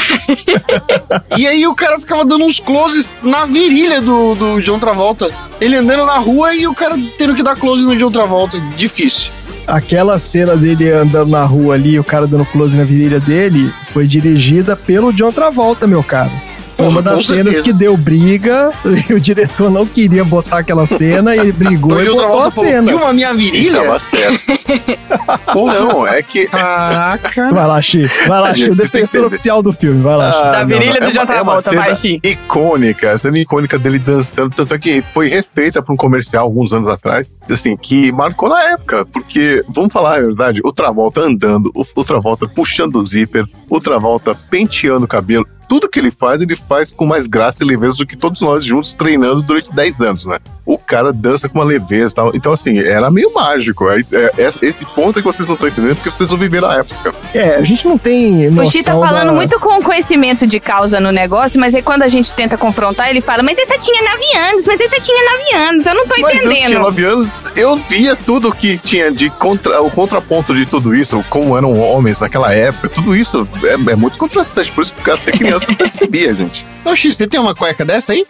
E 1.39 1.47
aí 1.47 1.67
o 1.67 1.75
cara 1.75 1.99
ficava 1.99 2.25
dando 2.25 2.45
uns 2.45 2.61
closes 2.61 3.17
na 3.23 3.47
virilha 3.47 4.01
do, 4.01 4.35
do 4.35 4.61
John 4.61 4.79
Travolta. 4.79 5.35
Ele 5.61 5.77
andando 5.77 6.05
na 6.05 6.19
rua 6.19 6.55
e 6.55 6.67
o 6.67 6.75
cara 6.75 6.97
tendo 7.17 7.35
que 7.35 7.43
dar 7.43 7.57
close 7.57 7.83
no 7.83 7.97
John 7.97 8.11
Travolta. 8.11 8.61
Difícil. 8.77 9.31
Aquela 9.71 10.19
cena 10.19 10.57
dele 10.57 10.91
andando 10.91 11.31
na 11.31 11.45
rua 11.45 11.75
ali, 11.75 11.99
o 11.99 12.05
cara 12.05 12.27
dando 12.27 12.45
close 12.45 12.77
na 12.77 12.85
virilha 12.85 13.21
dele, 13.21 13.73
foi 13.91 14.07
dirigida 14.07 14.77
pelo 14.77 15.13
John 15.13 15.33
Travolta, 15.33 15.87
meu 15.87 16.03
cara. 16.03 16.50
Foi 16.81 16.89
uma 16.89 17.03
Com 17.03 17.11
das 17.11 17.27
cenas 17.27 17.45
certeza. 17.55 17.63
que 17.63 17.73
deu 17.73 17.97
briga 17.97 18.73
e 19.09 19.13
o 19.15 19.21
diretor 19.21 19.71
não 19.71 19.85
queria 19.87 20.25
botar 20.25 20.59
aquela 20.59 20.87
cena 20.87 21.35
e 21.37 21.39
ele 21.41 21.53
brigou 21.53 21.93
Então, 21.93 22.05
e 22.05 22.09
o 22.09 22.15
botou 22.15 22.41
a 22.43 22.51
falou, 22.51 22.71
cena. 22.71 22.89
filma 22.89 23.09
a 23.09 23.13
minha 23.13 23.35
virilha? 23.35 23.83
Tava 23.83 23.99
certo. 23.99 24.41
não, 25.55 26.07
é 26.07 26.23
que. 26.23 26.47
Caraca. 26.47 27.51
Vai 27.53 27.67
lá, 27.67 27.83
Xi. 27.83 28.07
Vai 28.27 28.41
lá, 28.41 28.55
Xi. 28.55 28.71
O 28.71 28.75
defensor 28.75 29.25
oficial 29.25 29.63
do 29.63 29.73
filme. 29.73 30.03
Vai 30.03 30.17
lá, 30.17 30.33
Xi. 30.33 30.39
Ah, 30.39 30.51
Da 30.53 30.59
não, 30.61 30.67
virilha 30.67 31.01
não, 31.01 31.07
do 31.09 31.13
John 31.13 31.21
uma- 31.21 31.25
uma 31.25 31.27
Travolta, 31.35 31.73
vai, 31.75 31.95
cena 31.95 31.95
Xi. 31.95 32.21
Icônica, 32.25 33.13
a 33.13 33.19
cena 33.19 33.39
icônica 33.39 33.79
dele 33.79 33.99
dançando, 33.99 34.55
tanto 34.55 34.75
é 34.75 34.79
que 34.79 35.03
foi 35.03 35.29
refeita 35.29 35.83
para 35.83 35.93
um 35.93 35.97
comercial 35.97 36.45
alguns 36.45 36.73
anos 36.73 36.89
atrás, 36.89 37.33
assim, 37.51 37.77
que 37.77 38.11
marcou 38.13 38.49
na 38.49 38.63
época, 38.73 39.05
porque, 39.07 39.65
vamos 39.69 39.93
falar 39.93 40.17
a 40.17 40.21
verdade, 40.21 40.61
o 40.65 40.73
Travolta 40.73 41.21
andando, 41.21 41.71
o, 41.75 41.83
o 41.95 42.05
Travolta 42.05 42.47
puxando 42.49 42.97
o 42.97 43.07
zíper, 43.07 43.45
o 43.71 43.81
Travolta 43.81 44.35
penteando 44.51 45.05
o 45.05 45.09
cabelo, 45.09 45.47
tudo 45.71 45.89
que 45.89 46.01
ele 46.01 46.11
faz, 46.11 46.43
ele 46.43 46.57
faz 46.57 46.91
com 46.91 47.07
mais 47.07 47.29
graça 47.29 47.63
e 47.63 47.67
leveza 47.67 47.97
do 47.97 48.05
que 48.05 48.17
todos 48.17 48.41
nós 48.41 48.65
juntos 48.65 48.93
treinando 48.93 49.41
durante 49.41 49.73
10 49.73 50.01
anos, 50.01 50.27
né? 50.27 50.39
O 50.67 50.77
cara 50.77 51.13
dança 51.13 51.49
com 51.49 51.59
uma 51.61 51.65
leveza 51.65 52.11
e 52.13 52.15
tal. 52.17 52.33
Então, 52.35 52.53
assim, 52.53 52.81
era 52.81 53.09
meio 53.09 53.33
mágico. 53.33 53.89
É, 53.89 54.01
é- 54.01 54.33
é- 54.37 54.49
esse 54.67 54.85
ponto 54.85 55.19
é 55.19 55.23
que 55.23 55.27
vocês 55.27 55.47
não 55.47 55.55
estão 55.55 55.69
entendendo 55.69 55.95
porque 55.95 56.11
vocês 56.11 56.29
não 56.31 56.37
viveram 56.37 56.69
a 56.69 56.75
época. 56.79 57.15
É, 57.33 57.55
a 57.55 57.61
gente 57.61 57.87
não 57.87 57.97
tem 57.97 58.49
O 58.49 58.51
noção 58.51 58.71
Xi 58.73 58.83
tá 58.83 58.93
falando 58.95 59.29
da- 59.29 59.33
muito 59.33 59.61
com 59.61 59.81
conhecimento 59.81 60.45
de 60.45 60.59
causa 60.59 60.99
no 60.99 61.13
negócio, 61.13 61.61
mas 61.61 61.73
aí 61.75 61.83
quando 61.83 62.03
a 62.03 62.09
gente 62.09 62.33
tenta 62.35 62.59
confrontar, 62.59 63.09
ele 63.09 63.21
fala, 63.21 63.43
mas 63.45 63.57
essa 63.57 63.79
tinha 63.79 64.03
9 64.03 64.37
anos, 64.51 64.65
mas 64.67 64.81
essa 64.81 65.01
tinha 65.01 65.31
9 65.39 65.55
anos, 65.71 65.87
eu 65.87 65.95
não 65.95 66.07
tô 66.07 66.15
Mas 66.21 66.35
eu 66.35 66.51
tinha 66.51 66.61
entendendo. 66.63 66.81
9 66.83 67.05
anos, 67.05 67.45
eu 67.55 67.77
via 67.77 68.17
tudo 68.17 68.53
que 68.53 68.77
tinha 68.77 69.11
de 69.13 69.31
contra, 69.31 69.81
o 69.81 69.91
contraponto 69.91 70.53
de 70.53 70.67
tudo 70.67 70.95
isso, 70.97 71.25
como 71.31 71.57
eram 71.57 71.79
homens 71.79 72.19
naquela 72.21 72.53
época, 72.53 72.89
tudo 72.89 73.15
isso 73.15 73.47
é, 73.63 73.93
é 73.93 73.97
muito 73.97 74.19
contrastante, 74.19 74.73
por 74.73 74.83
isso 74.83 74.95
que 74.95 75.09
até 75.11 75.31
criança 75.60 75.60
não 75.67 75.75
percebia, 75.75 76.35
gente. 76.35 76.65
Ô, 76.85 76.95
X, 76.95 77.17
você 77.17 77.27
tem 77.27 77.41
uma 77.41 77.55
cueca 77.55 77.85
dessa 77.85 78.13
aí? 78.13 78.25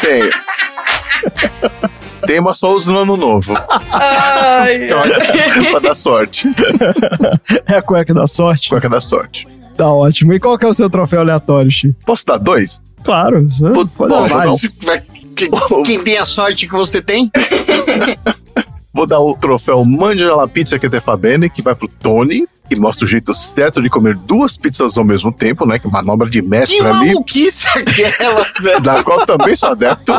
Tem. 0.00 0.20
Tem. 0.20 0.30
Tem, 2.26 2.40
mas 2.40 2.58
só 2.58 2.72
uso 2.74 2.92
no 2.92 3.00
ano 3.00 3.16
novo. 3.16 3.54
Ai, 3.90 4.84
Então, 4.84 5.00
pra 5.70 5.80
dar 5.80 5.94
sorte. 5.94 6.48
É 7.66 7.76
a 7.76 7.82
cueca 7.82 8.14
da 8.14 8.26
sorte. 8.26 8.70
Cueca 8.70 8.88
da 8.88 9.00
sorte. 9.00 9.46
Tá 9.76 9.92
ótimo. 9.92 10.32
E 10.32 10.40
qual 10.40 10.58
que 10.58 10.64
é 10.64 10.68
o 10.68 10.74
seu 10.74 10.88
troféu 10.88 11.20
aleatório, 11.20 11.70
Xi? 11.70 11.94
Posso 12.06 12.24
dar 12.24 12.38
dois? 12.38 12.82
Claro. 13.02 13.46
pode 13.96 14.10
dar 14.10 14.54
Quem, 15.36 15.50
quem 15.84 16.02
tem 16.02 16.18
a 16.18 16.24
sorte 16.24 16.66
que 16.66 16.72
você 16.72 17.02
tem? 17.02 17.30
Vou 18.92 19.06
dar 19.06 19.18
o 19.18 19.36
troféu 19.36 19.84
Mangia 19.84 20.34
la 20.34 20.46
Pizza 20.46 20.78
que 20.78 20.88
te 20.88 21.00
fa 21.00 21.16
bene, 21.16 21.50
que 21.50 21.60
vai 21.60 21.74
pro 21.74 21.88
Tony, 21.88 22.46
que 22.68 22.76
mostra 22.76 23.04
o 23.04 23.08
jeito 23.08 23.34
certo 23.34 23.82
de 23.82 23.90
comer 23.90 24.16
duas 24.16 24.56
pizzas 24.56 24.96
ao 24.96 25.04
mesmo 25.04 25.30
tempo, 25.32 25.66
né? 25.66 25.78
Que 25.78 25.88
manobra 25.88 26.28
de 26.28 26.40
Que 26.40 26.48
mestre 26.48 26.80
ali, 26.80 27.08
maluquice 27.08 27.66
é 27.68 27.78
aquela, 27.80 28.42
velho. 28.60 28.80
da 28.80 29.02
qual 29.02 29.26
também 29.26 29.54
sou 29.54 29.70
adepto. 29.70 30.12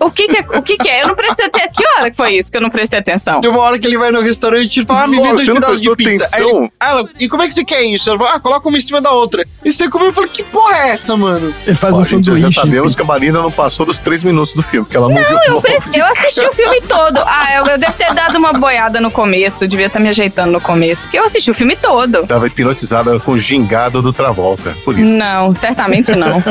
O 0.00 0.10
que 0.10 0.26
que 0.26 0.36
é? 0.38 0.58
O 0.58 0.62
que 0.62 0.76
que 0.76 0.88
é? 0.88 1.02
Eu 1.02 1.08
não 1.08 1.14
prestei 1.14 1.46
atenção. 1.46 1.68
Que 1.72 1.84
hora 1.98 2.10
que 2.10 2.16
foi 2.16 2.34
isso 2.34 2.50
que 2.50 2.56
eu 2.56 2.60
não 2.60 2.70
prestei 2.70 2.98
atenção? 2.98 3.40
Tem 3.40 3.50
uma 3.50 3.60
hora 3.60 3.78
que 3.78 3.86
ele 3.86 3.96
vai 3.98 4.10
no 4.10 4.20
restaurante 4.20 4.80
e 4.80 4.84
fala, 4.84 5.04
ah, 5.04 5.06
me 5.06 5.16
vê 5.16 5.22
Nossa, 5.22 5.34
dois 5.34 5.46
não 5.48 5.54
pedaços 5.54 5.80
de 5.82 5.96
pizza. 5.96 6.36
Aí 6.36 6.42
atenção? 6.42 6.58
ele, 6.64 6.70
ah, 6.80 6.90
ela, 6.90 7.08
e 7.20 7.28
como 7.28 7.42
é 7.42 7.48
que 7.48 7.54
você 7.54 7.64
quer 7.64 7.82
isso? 7.82 8.08
Ela 8.10 8.18
fala, 8.18 8.32
ah, 8.34 8.40
coloca 8.40 8.68
uma 8.68 8.78
em 8.78 8.80
cima 8.80 9.00
da 9.00 9.12
outra. 9.12 9.46
E 9.64 9.72
você 9.72 9.88
comeu, 9.88 10.08
eu 10.08 10.12
falei, 10.12 10.30
que 10.30 10.42
porra 10.42 10.76
é 10.78 10.88
essa, 10.90 11.16
mano? 11.16 11.54
Ele 11.66 11.76
faz 11.76 11.94
Ó, 11.94 12.00
um 12.00 12.04
gente, 12.04 12.26
sanduíche. 12.26 12.50
já 12.50 12.62
sabemos 12.62 12.94
que 12.94 13.02
a 13.02 13.04
Marina 13.04 13.40
não 13.40 13.50
passou 13.50 13.86
dos 13.86 14.00
três 14.00 14.24
minutos 14.24 14.54
do 14.54 14.62
filme, 14.62 14.84
porque 14.86 14.96
ela 14.96 15.08
não, 15.08 15.14
viu 15.14 15.24
Não, 15.34 15.42
eu, 15.44 15.62
eu 15.94 16.06
assisti 16.06 16.40
o 16.44 16.52
filme 16.52 16.80
todo. 16.82 17.18
Ah, 17.24 17.54
eu, 17.56 17.66
eu 17.66 17.78
devo 17.78 17.92
ter 17.92 18.12
dado 18.14 18.36
uma 18.36 18.52
boiada 18.52 19.00
no 19.00 19.10
começo, 19.10 19.68
devia 19.68 19.86
estar 19.86 20.00
me 20.00 20.08
ajeitando 20.08 20.50
no 20.52 20.60
começo, 20.60 20.77
porque 21.02 21.18
eu 21.18 21.24
assisti 21.24 21.50
o 21.50 21.54
filme 21.54 21.76
todo. 21.76 22.26
Tava 22.26 22.46
hipnotizada 22.46 23.18
com 23.20 23.32
o 23.32 23.38
gingado 23.38 24.00
do 24.02 24.12
Travolta, 24.12 24.76
por 24.84 24.98
isso. 24.98 25.08
Não, 25.10 25.54
certamente 25.54 26.14
não. 26.14 26.42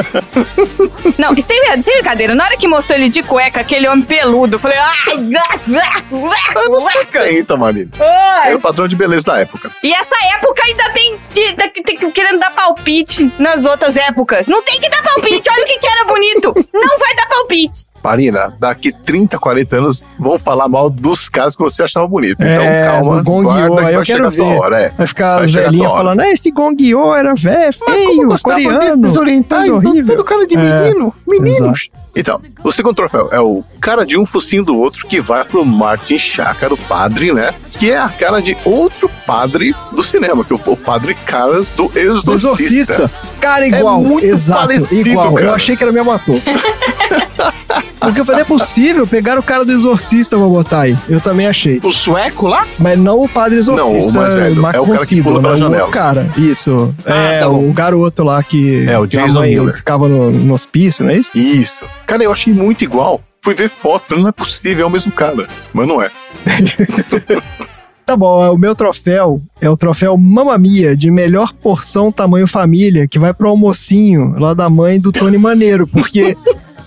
não, 1.18 1.34
e 1.36 1.42
sem, 1.42 1.60
sem 1.82 1.94
brincadeira, 1.96 2.36
na 2.36 2.44
hora 2.44 2.58
que 2.58 2.68
mostrou 2.68 2.98
ele 2.98 3.10
de 3.10 3.24
cueca, 3.24 3.62
aquele 3.62 3.88
homem 3.88 4.06
peludo, 4.06 4.56
eu 4.56 4.60
falei, 4.60 4.78
Eu 6.56 6.70
não 6.70 6.82
sei 6.82 7.06
tenta, 7.06 7.58
Marina. 7.58 7.90
Ai. 8.00 8.48
Era 8.50 8.58
o 8.58 8.62
padrão 8.62 8.88
de 8.88 8.96
beleza 8.96 9.28
da 9.28 9.40
época. 9.40 9.72
E 9.84 9.94
essa 9.94 10.16
época 10.36 10.64
ainda 10.64 10.90
tem, 10.92 11.18
tem 11.84 11.98
que- 11.98 12.12
querendo 12.12 12.40
dar 12.40 12.52
palpite 12.52 13.32
nas 13.38 13.66
outras 13.66 13.96
épocas. 13.96 14.48
Não 14.48 14.64
tem 14.64 14.80
que 14.80 14.90
dar 14.90 15.02
palpite, 15.04 15.50
olha 15.50 15.64
o 15.64 15.68
que, 15.68 15.80
que 15.80 15.88
era 15.88 16.06
bonito. 16.06 16.54
Não 16.74 17.00
vai 17.00 17.16
dar 17.16 17.28
palpite. 17.28 17.86
Marina, 18.04 18.54
daqui 18.60 18.92
30, 18.92 19.38
40 19.38 19.76
anos 19.78 20.04
vão 20.18 20.40
falar 20.40 20.68
mal 20.70 20.90
dos 20.90 21.28
caras 21.28 21.56
que 21.56 21.62
você 21.64 21.84
achava 21.84 22.08
bonito. 22.08 22.42
Então 22.42 22.64
É, 22.64 22.86
calma, 22.86 23.18
do 23.18 23.24
Gong 23.24 23.44
guarda 23.44 23.76
que 23.76 23.82
vai 23.82 23.96
eu 23.96 24.06
chegar 24.06 24.30
ver. 24.30 24.42
hora. 24.42 24.80
É. 24.82 24.90
Vai 24.90 25.08
ficar 25.08 25.36
Vai 25.36 25.44
as 25.44 25.50
chegar 25.52 25.62
a 25.62 25.66
velhinhas 25.72 25.88
tua 25.88 25.94
hora. 25.96 26.04
falando, 26.06 26.20
ah, 26.22 26.32
esse 26.32 26.52
Gong 26.52 26.84
Yo 26.84 27.14
era 27.16 27.34
velho, 27.36 27.74
feio, 27.74 28.28
gostava 28.28 28.56
coreano. 28.56 28.80
desses 28.80 29.18
orientais, 29.18 29.68
horrível. 29.70 30.16
tudo 30.16 30.24
cara 30.24 30.48
de 30.48 30.56
É, 30.56 30.84
menino, 30.84 31.14
meninos. 31.28 31.90
exato. 31.92 32.07
Então, 32.18 32.42
o 32.64 32.72
segundo 32.72 32.96
troféu 32.96 33.30
é 33.32 33.40
o 33.40 33.64
cara 33.80 34.06
de 34.06 34.18
um 34.18 34.26
focinho 34.26 34.64
do 34.64 34.76
outro 34.78 35.06
que 35.08 35.22
vai 35.22 35.46
pro 35.46 35.64
Martin 35.64 36.18
Chácara, 36.18 36.74
o 36.74 36.78
padre, 36.78 37.32
né? 37.32 37.54
Que 37.78 37.92
é 37.92 37.98
a 37.98 38.10
cara 38.10 38.42
de 38.42 38.58
outro 38.66 39.10
padre 39.26 39.76
do 39.92 40.02
cinema, 40.04 40.44
que 40.44 40.52
é 40.52 40.56
o, 40.56 40.76
padre 40.76 41.14
Caras 41.14 41.70
do 41.70 41.92
Exorcista. 41.96 42.34
Exorcista. 42.34 43.12
Cara, 43.40 43.66
É 43.66 43.68
igual. 43.70 44.02
muito 44.02 44.26
exato, 44.26 44.62
parecido, 44.62 45.10
igual. 45.10 45.28
Eu 45.30 45.36
cara. 45.36 45.54
achei 45.54 45.78
que 45.78 45.84
era 45.84 45.92
o 45.92 45.94
mesmo 45.94 46.12
ator. 46.12 46.38
Porque 48.00 48.22
eu 48.22 48.26
falei, 48.26 48.42
é 48.42 48.46
possível 48.46 49.06
pegar 49.06 49.38
o 49.38 49.44
cara 49.44 49.66
do 49.66 49.72
Exorcista 49.72 50.38
pra 50.38 50.46
botar 50.46 50.82
aí. 50.82 50.98
Eu 51.10 51.20
também 51.20 51.46
achei. 51.48 51.80
O 51.84 51.92
sueco 51.92 52.48
lá? 52.48 52.66
Mas 52.80 52.98
não 52.98 53.22
o 53.22 53.28
padre 53.28 53.58
Exorcista, 53.58 54.00
Não, 54.00 54.10
o 54.10 54.14
mais 54.14 54.34
velho. 54.34 54.56
Max 54.62 54.76
É 54.78 54.80
o 54.82 54.86
cara 54.86 55.00
que 55.00 55.06
Sydow, 55.08 55.24
pula 55.24 55.42
pela? 55.42 55.54
O 55.54 55.58
janela. 55.58 55.78
outro 55.84 55.92
cara. 55.92 56.30
Isso. 56.38 56.96
Ah, 57.06 57.14
é 57.34 57.40
tá 57.40 57.50
o 57.50 57.72
garoto 57.74 58.24
lá 58.24 58.42
que, 58.42 58.88
É, 58.88 58.98
o 58.98 59.08
que 59.08 59.18
Jason 59.18 59.42
Miller. 59.42 59.76
ficava 59.76 60.08
no, 60.08 60.32
no 60.32 60.54
hospício, 60.54 61.04
não 61.04 61.12
é 61.12 61.18
isso? 61.18 61.38
Isso. 61.38 61.84
Cara, 62.08 62.24
eu 62.24 62.32
achei 62.32 62.54
muito 62.54 62.86
igual. 62.86 63.22
Fui 63.42 63.54
ver 63.54 63.70
foto, 63.70 64.08
falei, 64.08 64.24
não 64.24 64.30
é 64.30 64.32
possível, 64.32 64.86
é 64.86 64.88
o 64.88 64.92
mesmo 64.92 65.12
cara. 65.12 65.46
Mas 65.74 65.88
não 65.88 66.02
é. 66.02 66.10
Tá 68.06 68.16
bom, 68.16 68.42
é, 68.42 68.50
o 68.50 68.58
meu 68.58 68.74
troféu 68.74 69.42
é 69.60 69.70
o 69.70 69.76
troféu 69.76 70.16
Mamma 70.16 70.58
Mia, 70.58 70.96
de 70.96 71.12
melhor 71.12 71.52
porção 71.52 72.10
tamanho 72.10 72.48
família, 72.48 73.06
que 73.06 73.20
vai 73.20 73.34
pro 73.34 73.50
almocinho 73.50 74.40
lá 74.40 74.54
da 74.54 74.70
mãe 74.70 74.98
do 74.98 75.12
Tony 75.12 75.38
Maneiro, 75.38 75.86
porque 75.86 76.38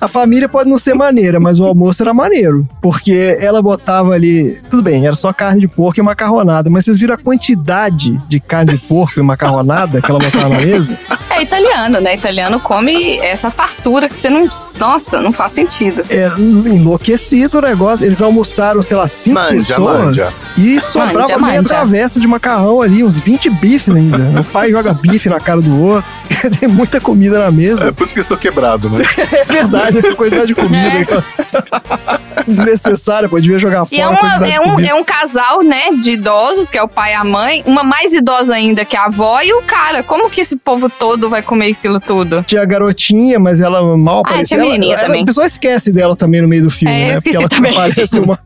a 0.01 0.09
família 0.09 0.49
pode 0.49 0.71
não 0.71 0.79
ser 0.79 0.95
maneira, 0.95 1.39
mas 1.39 1.61
o 1.61 1.67
almoço 1.67 2.03
era 2.03 2.15
maneiro, 2.15 2.67
porque 2.81 3.37
ela 3.39 3.61
botava 3.61 4.15
ali, 4.15 4.59
tudo 4.71 4.83
bem, 4.83 5.05
era 5.05 5.15
só 5.15 5.31
carne 5.31 5.61
de 5.61 5.69
porco 5.69 6.01
e 6.01 6.03
macarronada, 6.03 6.71
mas 6.71 6.87
vocês 6.87 6.99
viram 6.99 7.15
a 7.15 7.19
quantidade 7.19 8.17
de 8.27 8.41
carne 8.41 8.73
de 8.73 8.79
porco 8.79 9.21
e 9.21 9.23
macarronada 9.23 10.01
que 10.01 10.11
ela 10.11 10.21
botava 10.21 10.49
na 10.49 10.61
mesa? 10.63 10.99
É 11.41 11.43
italiano, 11.43 12.01
né? 12.03 12.15
Italiano 12.15 12.61
come 12.61 13.19
essa 13.19 13.51
fartura 13.51 14.09
que 14.11 14.15
você 14.15 14.29
não. 14.29 14.47
Nossa, 14.79 15.23
não 15.23 15.33
faz 15.33 15.53
sentido. 15.53 16.03
É 16.11 16.29
enlouquecido 16.39 17.59
o 17.59 17.63
negócio. 17.63 18.05
Eles 18.05 18.21
almoçaram, 18.21 18.83
sei 18.83 18.95
lá, 18.97 19.09
cinco 19.09 19.41
Manja, 19.41 19.75
pessoas. 19.75 19.99
manja. 20.05 20.29
E 20.59 20.79
sobrava 20.81 21.19
Manja, 21.21 21.39
meia 21.39 21.57
manja. 21.63 21.63
travessa 21.69 22.21
de 22.21 22.27
macarrão 22.27 22.83
ali, 22.83 23.03
uns 23.03 23.19
20 23.21 23.49
bifes 23.49 23.95
ainda. 23.95 24.41
o 24.41 24.45
pai 24.45 24.71
joga 24.71 24.93
bife 24.93 25.31
na 25.31 25.41
cara 25.41 25.63
do 25.63 25.83
outro. 25.83 26.05
Tem 26.61 26.69
muita 26.69 27.01
comida 27.01 27.39
na 27.39 27.47
É 27.47 27.51
mesa. 27.51 27.93
por 27.93 28.05
isso 28.05 28.13
que 28.13 28.21
eu 28.21 28.23
estou 28.23 28.37
quebrado, 28.37 28.91
né? 28.91 29.03
É 29.33 29.45
verdade, 29.45 29.99
a 29.99 30.15
quantidade 30.15 30.49
de 30.49 30.55
comida. 30.55 31.25
Desnecessária, 32.47 33.29
pô. 33.29 33.41
Devia 33.41 33.59
jogar 33.59 33.85
fora. 33.87 33.95
E 33.97 34.01
é, 34.01 34.09
uma- 34.09 34.47
é 34.47 34.61
um, 34.61 34.71
comida. 34.71 34.89
é 34.91 34.95
um 34.95 35.05
casal, 35.05 35.63
né, 35.63 35.91
de 36.03 36.13
idosos, 36.13 36.69
que 36.69 36.77
é 36.79 36.83
o 36.83 36.89
pai 36.89 37.13
e 37.13 37.15
a 37.15 37.25
mãe, 37.25 37.63
uma 37.67 37.83
mais 37.83 38.13
idosa 38.13 38.55
ainda 38.55 38.85
que 38.85 38.97
a 38.97 39.05
avó 39.05 39.41
e 39.41 39.53
o 39.53 39.63
cara. 39.63 40.03
Como 40.03 40.29
que 40.31 40.41
esse 40.41 40.57
povo 40.57 40.89
todo 40.91 41.30
vai 41.31 41.41
comer 41.43 41.71
aquilo 41.71 41.99
tudo? 42.01 42.45
Tinha 42.47 42.61
a 42.63 42.65
garotinha, 42.67 43.39
mas 43.39 43.61
ela 43.61 43.97
mal 43.97 44.19
Ah, 44.19 44.21
aparecia. 44.21 44.45
tinha 44.59 44.61
a 44.61 44.65
menininha 44.65 44.95
ela- 44.97 45.07
também. 45.07 45.23
O 45.23 45.27
pessoal 45.27 45.47
esquece 45.47 45.91
dela 45.93 46.15
também 46.15 46.43
no 46.43 46.49
meio 46.49 46.65
do 46.65 46.71
filme, 46.71 46.95
É, 46.95 47.05
eu 47.05 47.09
né? 47.09 47.15
esqueci 47.15 47.37
ela 47.37 47.49
também. 47.49 47.73
aparece 47.73 48.19
uma. 48.19 48.39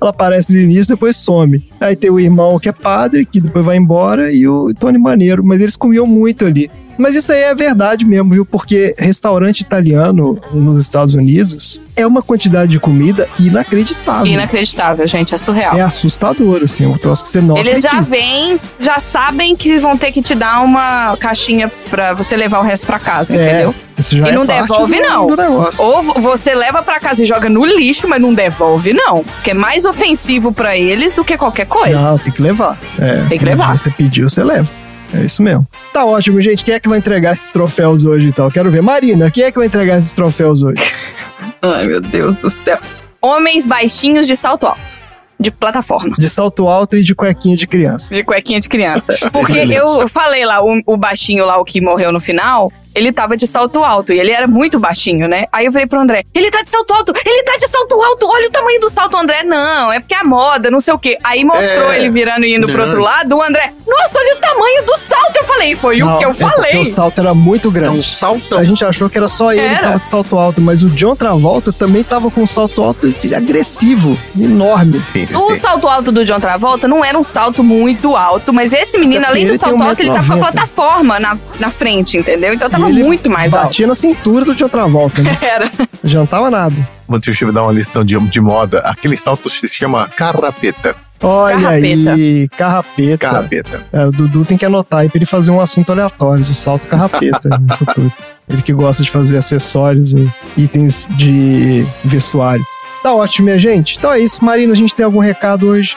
Ela 0.00 0.10
aparece 0.10 0.52
no 0.52 0.60
início, 0.60 0.94
depois 0.94 1.16
some. 1.16 1.64
Aí 1.80 1.94
tem 1.94 2.10
o 2.10 2.18
irmão 2.18 2.58
que 2.58 2.68
é 2.68 2.72
padre, 2.72 3.24
que 3.24 3.40
depois 3.40 3.64
vai 3.64 3.76
embora, 3.76 4.32
e 4.32 4.46
o 4.48 4.74
Tony 4.74 4.98
Maneiro. 4.98 5.44
Mas 5.44 5.60
eles 5.60 5.76
comiam 5.76 6.04
muito 6.04 6.44
ali. 6.44 6.68
Mas 6.98 7.14
isso 7.14 7.32
aí 7.32 7.42
é 7.42 7.54
verdade 7.54 8.04
mesmo, 8.04 8.30
viu? 8.30 8.44
Porque 8.44 8.94
restaurante 8.98 9.60
italiano 9.60 10.40
nos 10.52 10.76
Estados 10.82 11.14
Unidos 11.14 11.80
é 11.96 12.06
uma 12.06 12.20
quantidade 12.22 12.72
de 12.72 12.80
comida 12.80 13.28
inacreditável. 13.38 14.26
Inacreditável, 14.26 15.06
gente, 15.06 15.34
é 15.34 15.38
surreal. 15.38 15.76
É 15.76 15.80
assustador, 15.80 16.62
assim, 16.64 16.86
um 16.86 16.96
troço 16.98 17.22
que 17.22 17.28
você 17.28 17.40
não 17.40 17.56
Eles 17.56 17.80
já 17.82 17.90
acredita. 17.90 18.10
vêm, 18.10 18.60
já 18.78 18.98
sabem 19.00 19.56
que 19.56 19.78
vão 19.78 19.96
ter 19.96 20.10
que 20.12 20.20
te 20.22 20.34
dar 20.34 20.60
uma 20.62 21.16
caixinha 21.18 21.70
pra 21.90 22.14
você 22.14 22.36
levar 22.36 22.58
o 22.60 22.62
resto 22.62 22.86
pra 22.86 22.98
casa, 22.98 23.34
É, 23.34 23.36
entendeu? 23.50 23.74
isso 23.96 24.16
já 24.16 24.26
e 24.26 24.30
é 24.30 24.32
não 24.32 24.44
devolve, 24.46 24.96
do- 24.96 25.02
não. 25.02 25.26
do. 25.26 25.82
Ou 25.82 26.02
vo- 26.02 26.20
você 26.20 26.54
leva 26.54 26.82
pra 26.82 26.98
casa 27.00 27.22
e 27.22 27.26
joga 27.26 27.48
no 27.48 27.64
lixo, 27.64 28.08
mas 28.08 28.20
não 28.20 28.32
devolve, 28.34 28.92
não. 28.92 29.22
Porque 29.24 29.50
é 29.50 29.54
mais 29.54 29.84
ofensivo 29.84 30.52
pra 30.52 30.76
eles 30.76 31.14
do 31.14 31.24
que 31.24 31.36
qualquer 31.36 31.66
coisa. 31.66 32.00
Não, 32.00 32.18
tem 32.18 32.32
que 32.32 32.42
levar. 32.42 32.78
É, 32.98 33.24
Tem 33.28 33.38
que 33.38 33.44
levar. 33.44 33.76
Você 33.76 33.90
pediu, 33.90 34.28
você 34.28 34.42
leva. 34.42 34.68
É 35.14 35.24
isso 35.24 35.42
mesmo. 35.42 35.66
Tá 35.92 36.04
ótimo, 36.04 36.40
gente. 36.40 36.64
Quem 36.64 36.74
é 36.74 36.80
que 36.80 36.88
vai 36.88 36.98
entregar 36.98 37.32
esses 37.32 37.52
troféus 37.52 38.04
hoje, 38.04 38.26
então? 38.28 38.50
Quero 38.50 38.70
ver. 38.70 38.82
Marina, 38.82 39.30
quem 39.30 39.44
é 39.44 39.50
que 39.50 39.58
vai 39.58 39.66
entregar 39.66 39.98
esses 39.98 40.12
troféus 40.12 40.62
hoje? 40.62 40.82
Ai, 41.62 41.86
meu 41.86 42.00
Deus 42.00 42.36
do 42.36 42.50
céu. 42.50 42.78
Homens 43.20 43.64
baixinhos 43.66 44.26
de 44.26 44.36
salto 44.36 44.66
alto. 44.66 44.97
De 45.38 45.50
plataforma. 45.50 46.16
De 46.18 46.28
salto 46.28 46.66
alto 46.68 46.96
e 46.96 47.02
de 47.02 47.14
cuequinha 47.14 47.56
de 47.56 47.66
criança. 47.66 48.12
De 48.12 48.22
cuequinha 48.24 48.60
de 48.60 48.68
criança. 48.68 49.14
Porque 49.32 49.52
eu 49.58 50.08
falei 50.08 50.44
lá, 50.44 50.62
o, 50.62 50.80
o 50.86 50.96
baixinho 50.96 51.44
lá, 51.46 51.58
o 51.58 51.64
que 51.64 51.80
morreu 51.80 52.10
no 52.12 52.20
final, 52.20 52.72
ele 52.94 53.12
tava 53.12 53.36
de 53.36 53.46
salto 53.46 53.82
alto. 53.84 54.12
E 54.12 54.18
ele 54.18 54.32
era 54.32 54.46
muito 54.46 54.78
baixinho, 54.80 55.28
né? 55.28 55.44
Aí 55.52 55.66
eu 55.66 55.72
falei 55.72 55.86
pro 55.86 56.00
André, 56.00 56.24
ele 56.34 56.50
tá 56.50 56.62
de 56.62 56.70
salto 56.70 56.92
alto, 56.92 57.12
ele 57.24 57.42
tá 57.44 57.56
de 57.56 57.68
salto 57.68 57.94
alto, 58.02 58.26
olha 58.28 58.48
o 58.48 58.50
tamanho 58.50 58.80
do 58.80 58.90
salto, 58.90 59.16
André. 59.16 59.42
Não, 59.44 59.92
é 59.92 60.00
porque 60.00 60.14
é 60.14 60.18
a 60.18 60.24
moda, 60.24 60.70
não 60.70 60.80
sei 60.80 60.94
o 60.94 60.98
quê. 60.98 61.16
Aí 61.24 61.44
mostrou 61.44 61.92
É. 61.92 61.98
ele 61.98 62.10
virando 62.10 62.44
e 62.44 62.54
indo 62.56 62.66
pro 62.66 62.78
Não. 62.78 62.84
outro 62.84 63.00
lado, 63.00 63.36
o 63.36 63.42
André, 63.42 63.72
nossa, 63.86 64.18
olha 64.18 64.34
o 64.36 64.40
tamanho 64.40 64.84
do 64.84 64.96
salto. 64.96 65.36
Eu 65.36 65.44
falei, 65.44 65.76
foi 65.76 65.98
Não, 65.98 66.16
o 66.16 66.18
que 66.18 66.24
eu 66.24 66.30
é 66.30 66.34
falei. 66.34 66.76
o 66.80 66.84
salto 66.84 67.18
era 67.20 67.32
muito 67.34 67.70
grande. 67.70 67.98
um 67.98 68.02
saltão. 68.02 68.58
A 68.58 68.64
gente 68.64 68.84
achou 68.84 69.08
que 69.08 69.16
era 69.16 69.28
só 69.28 69.52
ele 69.52 69.60
que 69.62 69.66
Era. 69.74 69.80
tava 69.82 69.98
de 70.00 70.06
salto 70.06 70.36
alto, 70.36 70.60
mas 70.60 70.82
o 70.82 70.88
John 70.90 71.14
Travolta 71.14 71.72
também 71.72 72.02
tava 72.02 72.30
com 72.30 72.42
um 72.42 72.46
salto 72.46 72.82
alto 72.82 73.06
agressivo, 73.36 74.18
enorme. 74.38 74.98
Sim, 74.98 75.27
O 75.34 75.54
salto 75.56 75.86
alto 75.88 76.10
do 76.12 76.24
John 76.24 76.40
Travolta 76.40 76.86
não 76.88 77.04
era 77.04 77.18
um 77.18 77.24
salto 77.24 77.62
muito 77.62 78.16
alto, 78.16 78.52
mas 78.52 78.72
esse 78.72 78.98
menino, 78.98 79.24
É 79.24 79.28
além 79.28 79.46
do 79.46 79.58
salto 79.58 79.82
alto, 79.82 80.00
ele 80.00 80.10
tava 80.10 80.26
com 80.26 80.32
a 80.32 80.36
1,90. 80.36 80.40
plataforma 80.40 81.20
na, 81.20 81.38
na 81.58 81.70
frente, 81.70 82.16
entendeu? 82.16 82.54
Então 82.54 82.68
tava 82.70 82.88
ele 82.88 83.02
muito 83.02 83.28
mais 83.30 83.52
alto. 83.52 83.66
Batia 83.66 83.86
na 83.86 83.94
cintura 83.94 84.44
do 84.44 84.54
John 84.54 84.68
Travolta, 84.68 85.22
né? 85.22 85.36
Era. 85.42 85.70
Jantava 86.04 86.50
nada. 86.50 86.74
Vou 87.06 87.18
te 87.20 87.32
dar 87.52 87.62
uma 87.62 87.72
lição 87.72 88.04
de, 88.04 88.18
de 88.18 88.40
moda. 88.40 88.80
Aquele 88.80 89.16
salto 89.16 89.48
se 89.48 89.66
chama 89.68 90.08
carrapeta. 90.08 90.94
Olha 91.20 91.56
Carrapeta. 91.60 92.12
aí, 92.12 92.48
carrapeta. 92.56 93.18
Carrapeta. 93.18 93.86
É, 93.92 94.06
o 94.06 94.12
Dudu 94.12 94.44
tem 94.44 94.56
que 94.56 94.64
anotar 94.64 95.00
aí 95.00 95.08
pra 95.08 95.18
ele 95.18 95.26
fazer 95.26 95.50
um 95.50 95.60
assunto 95.60 95.90
aleatório 95.90 96.44
de 96.44 96.54
salto 96.54 96.86
carrapeta 96.86 97.48
no 97.58 97.76
futuro. 97.76 98.12
Ele 98.48 98.62
que 98.62 98.72
gosta 98.72 99.02
de 99.02 99.10
fazer 99.10 99.36
acessórios 99.36 100.12
e 100.12 100.30
itens 100.56 101.06
de 101.10 101.84
vestuário. 102.04 102.64
Tá 103.02 103.14
ótimo, 103.14 103.46
minha 103.46 103.58
gente. 103.58 103.96
Então 103.96 104.12
é 104.12 104.20
isso. 104.20 104.44
Marina, 104.44 104.72
a 104.72 104.76
gente 104.76 104.94
tem 104.94 105.04
algum 105.04 105.20
recado 105.20 105.68
hoje? 105.68 105.96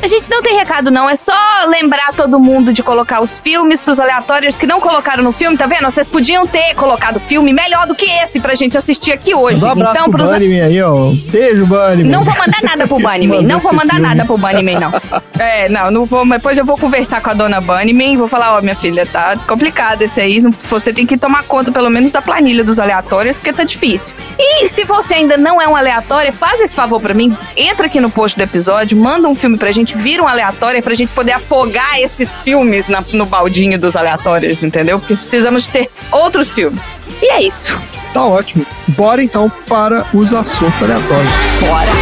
A 0.00 0.06
gente 0.06 0.30
não 0.30 0.40
tem 0.40 0.56
recado, 0.56 0.90
não. 0.90 1.08
É 1.08 1.16
só 1.16 1.34
lembrar 1.66 2.12
todo 2.14 2.38
mundo 2.38 2.72
de 2.72 2.82
colocar 2.82 3.20
os 3.20 3.36
filmes 3.36 3.80
pros 3.80 3.98
aleatórios 3.98 4.56
que 4.56 4.66
não 4.66 4.80
colocaram 4.80 5.24
no 5.24 5.32
filme, 5.32 5.56
tá 5.56 5.66
vendo? 5.66 5.90
Vocês 5.90 6.08
podiam 6.08 6.46
ter 6.46 6.74
colocado 6.74 7.18
filme 7.18 7.52
melhor 7.52 7.86
do 7.86 7.94
que 7.94 8.06
esse 8.22 8.38
pra 8.38 8.54
gente 8.54 8.78
assistir 8.78 9.10
aqui 9.12 9.34
hoje. 9.34 9.64
Um 9.64 9.68
abraço 9.68 9.96
então, 9.96 10.04
pro 10.10 10.18
pros. 10.18 10.30
Bunnyman 10.30 10.62
aí, 10.62 10.80
ó. 10.80 11.12
Beijo, 11.30 11.66
Bunnyman. 11.66 12.04
Não 12.04 12.22
vou 12.22 12.34
mandar 12.36 12.62
nada 12.62 12.86
pro 12.86 12.98
Bunnyman. 12.98 13.42
Não 13.42 13.58
vou 13.58 13.72
mandar 13.72 13.94
filme. 13.94 14.08
nada 14.08 14.24
pro 14.24 14.38
Bunnyman, 14.38 14.78
não. 14.78 14.92
É, 15.38 15.68
não, 15.68 15.88
não 15.88 16.04
vou. 16.04 16.26
Depois 16.28 16.58
eu 16.58 16.64
vou 16.64 16.76
conversar 16.76 17.20
com 17.20 17.30
a 17.30 17.32
dona 17.34 17.60
Bunnyman 17.60 18.14
e 18.14 18.16
vou 18.16 18.26
falar: 18.26 18.56
ó, 18.56 18.60
minha 18.60 18.74
filha, 18.74 19.06
tá 19.06 19.36
complicado 19.46 20.02
esse 20.02 20.20
aí. 20.20 20.40
Você 20.40 20.92
tem 20.92 21.06
que 21.06 21.16
tomar 21.16 21.44
conta, 21.44 21.70
pelo 21.70 21.88
menos, 21.88 22.10
da 22.10 22.20
planilha 22.20 22.64
dos 22.64 22.80
aleatórios, 22.80 23.38
porque 23.38 23.52
tá 23.52 23.62
difícil. 23.62 24.16
E 24.36 24.68
se 24.68 24.84
você 24.84 25.14
ainda 25.14 25.36
não 25.36 25.62
é 25.62 25.68
um 25.68 25.76
aleatório, 25.76 26.32
faz 26.32 26.60
esse 26.60 26.74
favor 26.74 27.00
pra 27.00 27.14
mim. 27.14 27.36
Entra 27.56 27.86
aqui 27.86 28.00
no 28.00 28.10
post 28.10 28.36
do 28.36 28.42
episódio, 28.42 28.98
manda 28.98 29.28
um 29.28 29.34
filme 29.34 29.56
pra 29.56 29.70
gente, 29.70 29.87
vira 29.96 30.22
um 30.22 30.28
aleatório 30.28 30.82
pra 30.82 30.94
gente 30.94 31.12
poder 31.12 31.32
afogar 31.32 32.00
esses 32.00 32.36
filmes 32.38 32.88
na- 32.88 33.04
no 33.12 33.26
baldinho 33.26 33.78
dos 33.80 33.96
aleatórios, 33.96 34.62
entendeu? 34.62 34.98
Porque 34.98 35.16
precisamos 35.16 35.64
de 35.64 35.70
ter 35.70 35.90
outros 36.12 36.50
filmes. 36.50 36.96
E 37.22 37.30
é 37.30 37.42
isso. 37.42 37.76
Tá 38.12 38.24
ótimo. 38.24 38.64
Bora 38.88 39.22
então 39.22 39.50
para 39.68 40.06
os 40.14 40.32
assuntos 40.34 40.82
aleatórios. 40.82 41.32
Bora. 41.60 41.92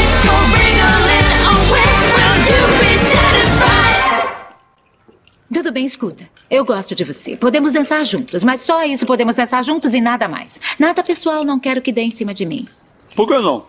Tudo 5.53 5.73
bem, 5.73 5.85
escuta. 5.85 6.29
Eu 6.51 6.65
gosto 6.65 6.95
de 6.95 7.05
você. 7.05 7.37
Podemos 7.37 7.73
dançar 7.73 8.05
juntos, 8.05 8.45
mas 8.45 8.61
só 8.61 8.85
isso 8.85 9.07
podemos 9.07 9.37
dançar 9.37 9.65
juntos 9.65 9.95
e 9.95 10.01
nada 10.01 10.29
mais. 10.29 10.61
Nada 10.79 11.03
pessoal, 11.03 11.45
não 11.45 11.59
quero 11.59 11.81
que 11.81 11.93
dê 11.93 12.03
em 12.03 12.11
cima 12.11 12.35
de 12.35 12.45
mim. 12.45 12.67
Por 13.15 13.27
que 13.27 13.39
não? 13.39 13.65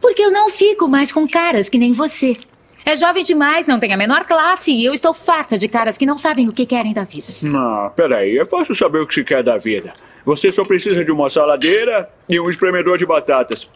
Porque 0.00 0.22
eu 0.22 0.30
não 0.32 0.50
fico 0.50 0.86
mais 0.88 1.12
com 1.12 1.26
caras 1.28 1.68
que 1.68 1.78
nem 1.78 1.92
você. 1.92 2.36
É 2.84 2.96
jovem 2.96 3.22
demais, 3.22 3.66
não 3.66 3.78
tem 3.78 3.92
a 3.92 3.96
menor 3.96 4.24
classe 4.24 4.72
e 4.72 4.84
eu 4.84 4.92
estou 4.94 5.12
farta 5.12 5.58
de 5.58 5.68
caras 5.68 5.96
que 5.98 6.06
não 6.06 6.16
sabem 6.16 6.48
o 6.48 6.52
que 6.52 6.64
querem 6.66 6.92
da 6.92 7.04
vida. 7.04 7.26
Ah, 7.54 7.90
peraí, 7.94 8.38
é 8.38 8.44
fácil 8.44 8.74
saber 8.74 9.00
o 9.00 9.06
que 9.06 9.14
se 9.14 9.24
quer 9.24 9.42
da 9.42 9.56
vida. 9.58 9.92
Você 10.24 10.52
só 10.52 10.64
precisa 10.64 11.04
de 11.04 11.10
uma 11.12 11.28
saladeira 11.28 12.08
e 12.28 12.40
um 12.40 12.48
espremedor 12.48 12.98
de 12.98 13.06
batatas. 13.06 13.70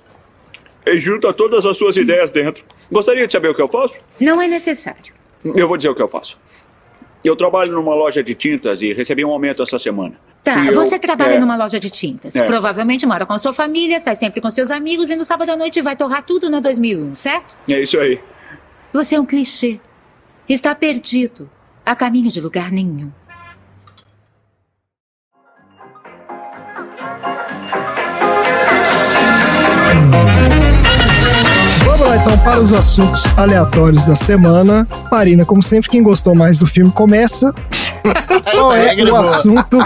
E 0.86 0.96
junta 0.98 1.32
todas 1.32 1.64
as 1.64 1.76
suas 1.76 1.96
ideias 1.96 2.30
dentro. 2.30 2.64
Gostaria 2.90 3.26
de 3.26 3.32
saber 3.32 3.48
o 3.48 3.54
que 3.54 3.62
eu 3.62 3.68
faço? 3.68 4.00
Não 4.20 4.40
é 4.40 4.46
necessário. 4.46 5.12
Eu 5.56 5.66
vou 5.68 5.76
dizer 5.76 5.88
o 5.90 5.94
que 5.94 6.02
eu 6.02 6.08
faço. 6.08 6.38
Eu 7.24 7.34
trabalho 7.34 7.72
numa 7.72 7.94
loja 7.94 8.22
de 8.22 8.34
tintas 8.34 8.82
e 8.82 8.92
recebi 8.92 9.24
um 9.24 9.30
aumento 9.30 9.62
essa 9.62 9.78
semana. 9.78 10.12
Tá, 10.42 10.56
E 10.62 10.66
eu- 10.68 10.74
você 10.74 10.98
trabalha 10.98 11.34
é, 11.34 11.38
numa 11.38 11.56
loja 11.56 11.80
de 11.80 11.88
tintas. 11.88 12.36
É. 12.36 12.42
Provavelmente 12.42 13.06
mora 13.06 13.24
com 13.24 13.38
sua 13.38 13.54
família, 13.54 13.98
sai 13.98 14.14
sempre 14.14 14.42
com 14.42 14.50
seus 14.50 14.70
amigos 14.70 15.08
e 15.08 15.16
no 15.16 15.24
sábado 15.24 15.50
à 15.50 15.56
noite 15.56 15.80
vai 15.80 15.96
torrar 15.96 16.22
tudo 16.22 16.50
na 16.50 16.60
2001, 16.60 17.14
certo? 17.14 17.56
É 17.66 17.80
isso 17.80 17.98
aí. 17.98 18.20
Você 18.94 19.16
é 19.16 19.20
um 19.20 19.26
clichê. 19.26 19.80
Está 20.48 20.72
perdido. 20.72 21.50
A 21.84 21.96
caminho 21.96 22.30
de 22.30 22.40
lugar 22.40 22.70
nenhum. 22.70 23.10
Vamos 31.84 32.00
lá 32.00 32.16
então 32.16 32.38
para 32.38 32.60
os 32.60 32.72
assuntos 32.72 33.24
aleatórios 33.36 34.06
da 34.06 34.14
semana. 34.16 34.86
Marina, 35.10 35.44
como 35.44 35.62
sempre, 35.62 35.90
quem 35.90 36.02
gostou 36.02 36.34
mais 36.34 36.56
do 36.58 36.66
filme 36.66 36.90
começa. 36.92 37.52
Qual 38.52 38.72
Essa 38.72 38.78
é 38.78 38.88
regra 38.90 39.04
o 39.04 39.10
boa. 39.10 39.20
assunto? 39.22 39.78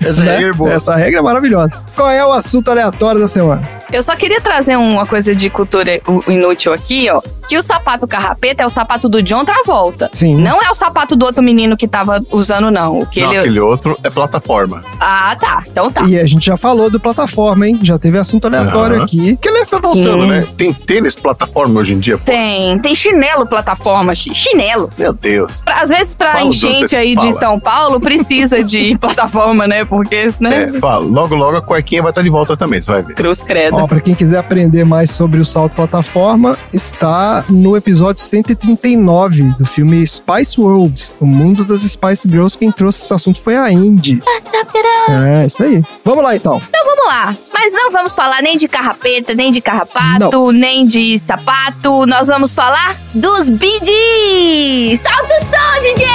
Essa 0.00 0.20
né? 0.22 0.32
regra 0.36 0.48
é 0.48 0.52
boa. 0.52 0.72
Essa 0.72 0.94
regra 0.94 1.18
é 1.18 1.22
maravilhosa. 1.22 1.72
Qual 1.94 2.10
é 2.10 2.24
o 2.24 2.32
assunto 2.32 2.70
aleatório 2.70 3.20
da 3.20 3.28
semana? 3.28 3.62
Eu 3.92 4.02
só 4.02 4.16
queria 4.16 4.40
trazer 4.40 4.76
uma 4.76 5.06
coisa 5.06 5.34
de 5.34 5.48
cultura 5.48 6.00
inútil 6.26 6.72
aqui, 6.72 7.08
ó. 7.08 7.20
Que 7.46 7.56
o 7.58 7.62
sapato 7.62 8.08
carrapeta 8.08 8.62
é 8.62 8.66
o 8.66 8.70
sapato 8.70 9.08
do 9.08 9.22
John 9.22 9.44
Travolta. 9.44 10.08
Sim. 10.12 10.34
Não 10.36 10.60
é 10.62 10.70
o 10.70 10.74
sapato 10.74 11.14
do 11.14 11.24
outro 11.26 11.44
menino 11.44 11.76
que 11.76 11.86
tava 11.86 12.24
usando, 12.32 12.70
não. 12.70 12.98
O 12.98 13.06
que 13.06 13.20
Não, 13.20 13.28
ele... 13.30 13.38
aquele 13.38 13.60
outro 13.60 13.96
é 14.02 14.08
plataforma. 14.10 14.82
Ah, 14.98 15.36
tá. 15.38 15.62
Então 15.70 15.90
tá. 15.90 16.02
E 16.04 16.18
a 16.18 16.24
gente 16.24 16.44
já 16.46 16.56
falou 16.56 16.90
do 16.90 16.98
plataforma, 16.98 17.68
hein? 17.68 17.78
Já 17.82 17.98
teve 17.98 18.18
assunto 18.18 18.46
aleatório 18.46 18.96
Aham. 18.96 19.04
aqui. 19.04 19.36
Que 19.36 19.48
aliás 19.50 19.68
tá 19.68 19.78
voltando, 19.78 20.22
Sim. 20.22 20.26
né? 20.28 20.46
Tem 20.56 20.72
tênis 20.72 21.14
plataforma 21.14 21.78
hoje 21.80 21.92
em 21.92 21.98
dia? 22.00 22.16
Pô, 22.16 22.24
Tem, 22.24 22.78
tem 22.78 22.94
chinelo 22.94 23.46
plataforma, 23.46 24.14
chi- 24.14 24.34
chinelo. 24.34 24.88
Meu 24.98 25.12
Deus. 25.12 25.62
Pra- 25.62 25.82
Às 25.82 25.90
vezes, 25.90 26.16
pra 26.16 26.42
enchente 26.42 26.96
aí 26.96 27.10
de 27.14 27.20
fala? 27.20 27.32
São 27.32 27.60
Paulo, 27.60 28.00
precisa 28.00 28.64
de 28.64 28.96
plataforma, 28.98 29.68
né? 29.68 29.84
Porque, 29.84 30.26
né? 30.40 30.70
É, 30.74 30.80
fala, 30.80 31.04
logo, 31.04 31.34
logo 31.36 31.58
a 31.58 31.62
cuequinha 31.84 32.02
vai 32.02 32.10
estar 32.10 32.22
de 32.22 32.30
volta 32.30 32.56
também, 32.56 32.80
você 32.80 32.90
vai 32.90 33.02
ver. 33.02 33.14
Cruz 33.14 33.44
credo. 33.44 33.76
Ó, 33.76 33.86
pra 33.86 34.00
quem 34.00 34.14
quiser 34.14 34.38
aprender 34.38 34.84
mais 34.84 35.10
sobre 35.10 35.38
o 35.38 35.44
salto 35.44 35.74
plataforma, 35.76 36.56
está 36.72 37.44
no 37.48 37.76
episódio 37.76 38.22
139 38.22 39.52
do 39.58 39.66
filme 39.66 40.04
Spice 40.06 40.58
World, 40.60 41.10
o 41.20 41.26
mundo 41.26 41.64
das 41.64 41.82
Spice 41.82 42.28
Girls. 42.28 42.58
Quem 42.58 42.72
trouxe 42.72 43.04
esse 43.04 43.12
assunto 43.12 43.40
foi 43.40 43.56
a 43.56 43.70
Indy. 43.70 44.22
É, 45.08 45.46
isso 45.46 45.62
aí. 45.62 45.84
Vamos 46.04 46.24
lá 46.24 46.34
então. 46.34 46.60
Então 46.68 46.84
vamos 46.84 47.06
lá. 47.06 47.36
Mas 47.52 47.72
não 47.72 47.90
vamos 47.90 48.14
falar 48.14 48.40
nem 48.42 48.56
de 48.56 48.66
carrapeta, 48.66 49.34
nem 49.34 49.52
de 49.52 49.60
carrapato, 49.60 50.50
nem 50.52 50.86
de 50.86 51.18
sapato. 51.18 52.06
Nós 52.06 52.28
vamos 52.28 52.54
falar 52.54 53.00
dos 53.14 53.48
BDs. 53.50 55.00
Solta 55.00 55.34
o 55.34 55.40
som, 55.40 55.82
DJ! 55.82 56.06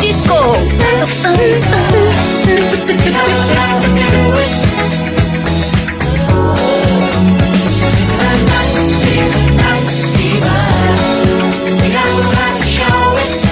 Disco! 0.00 0.34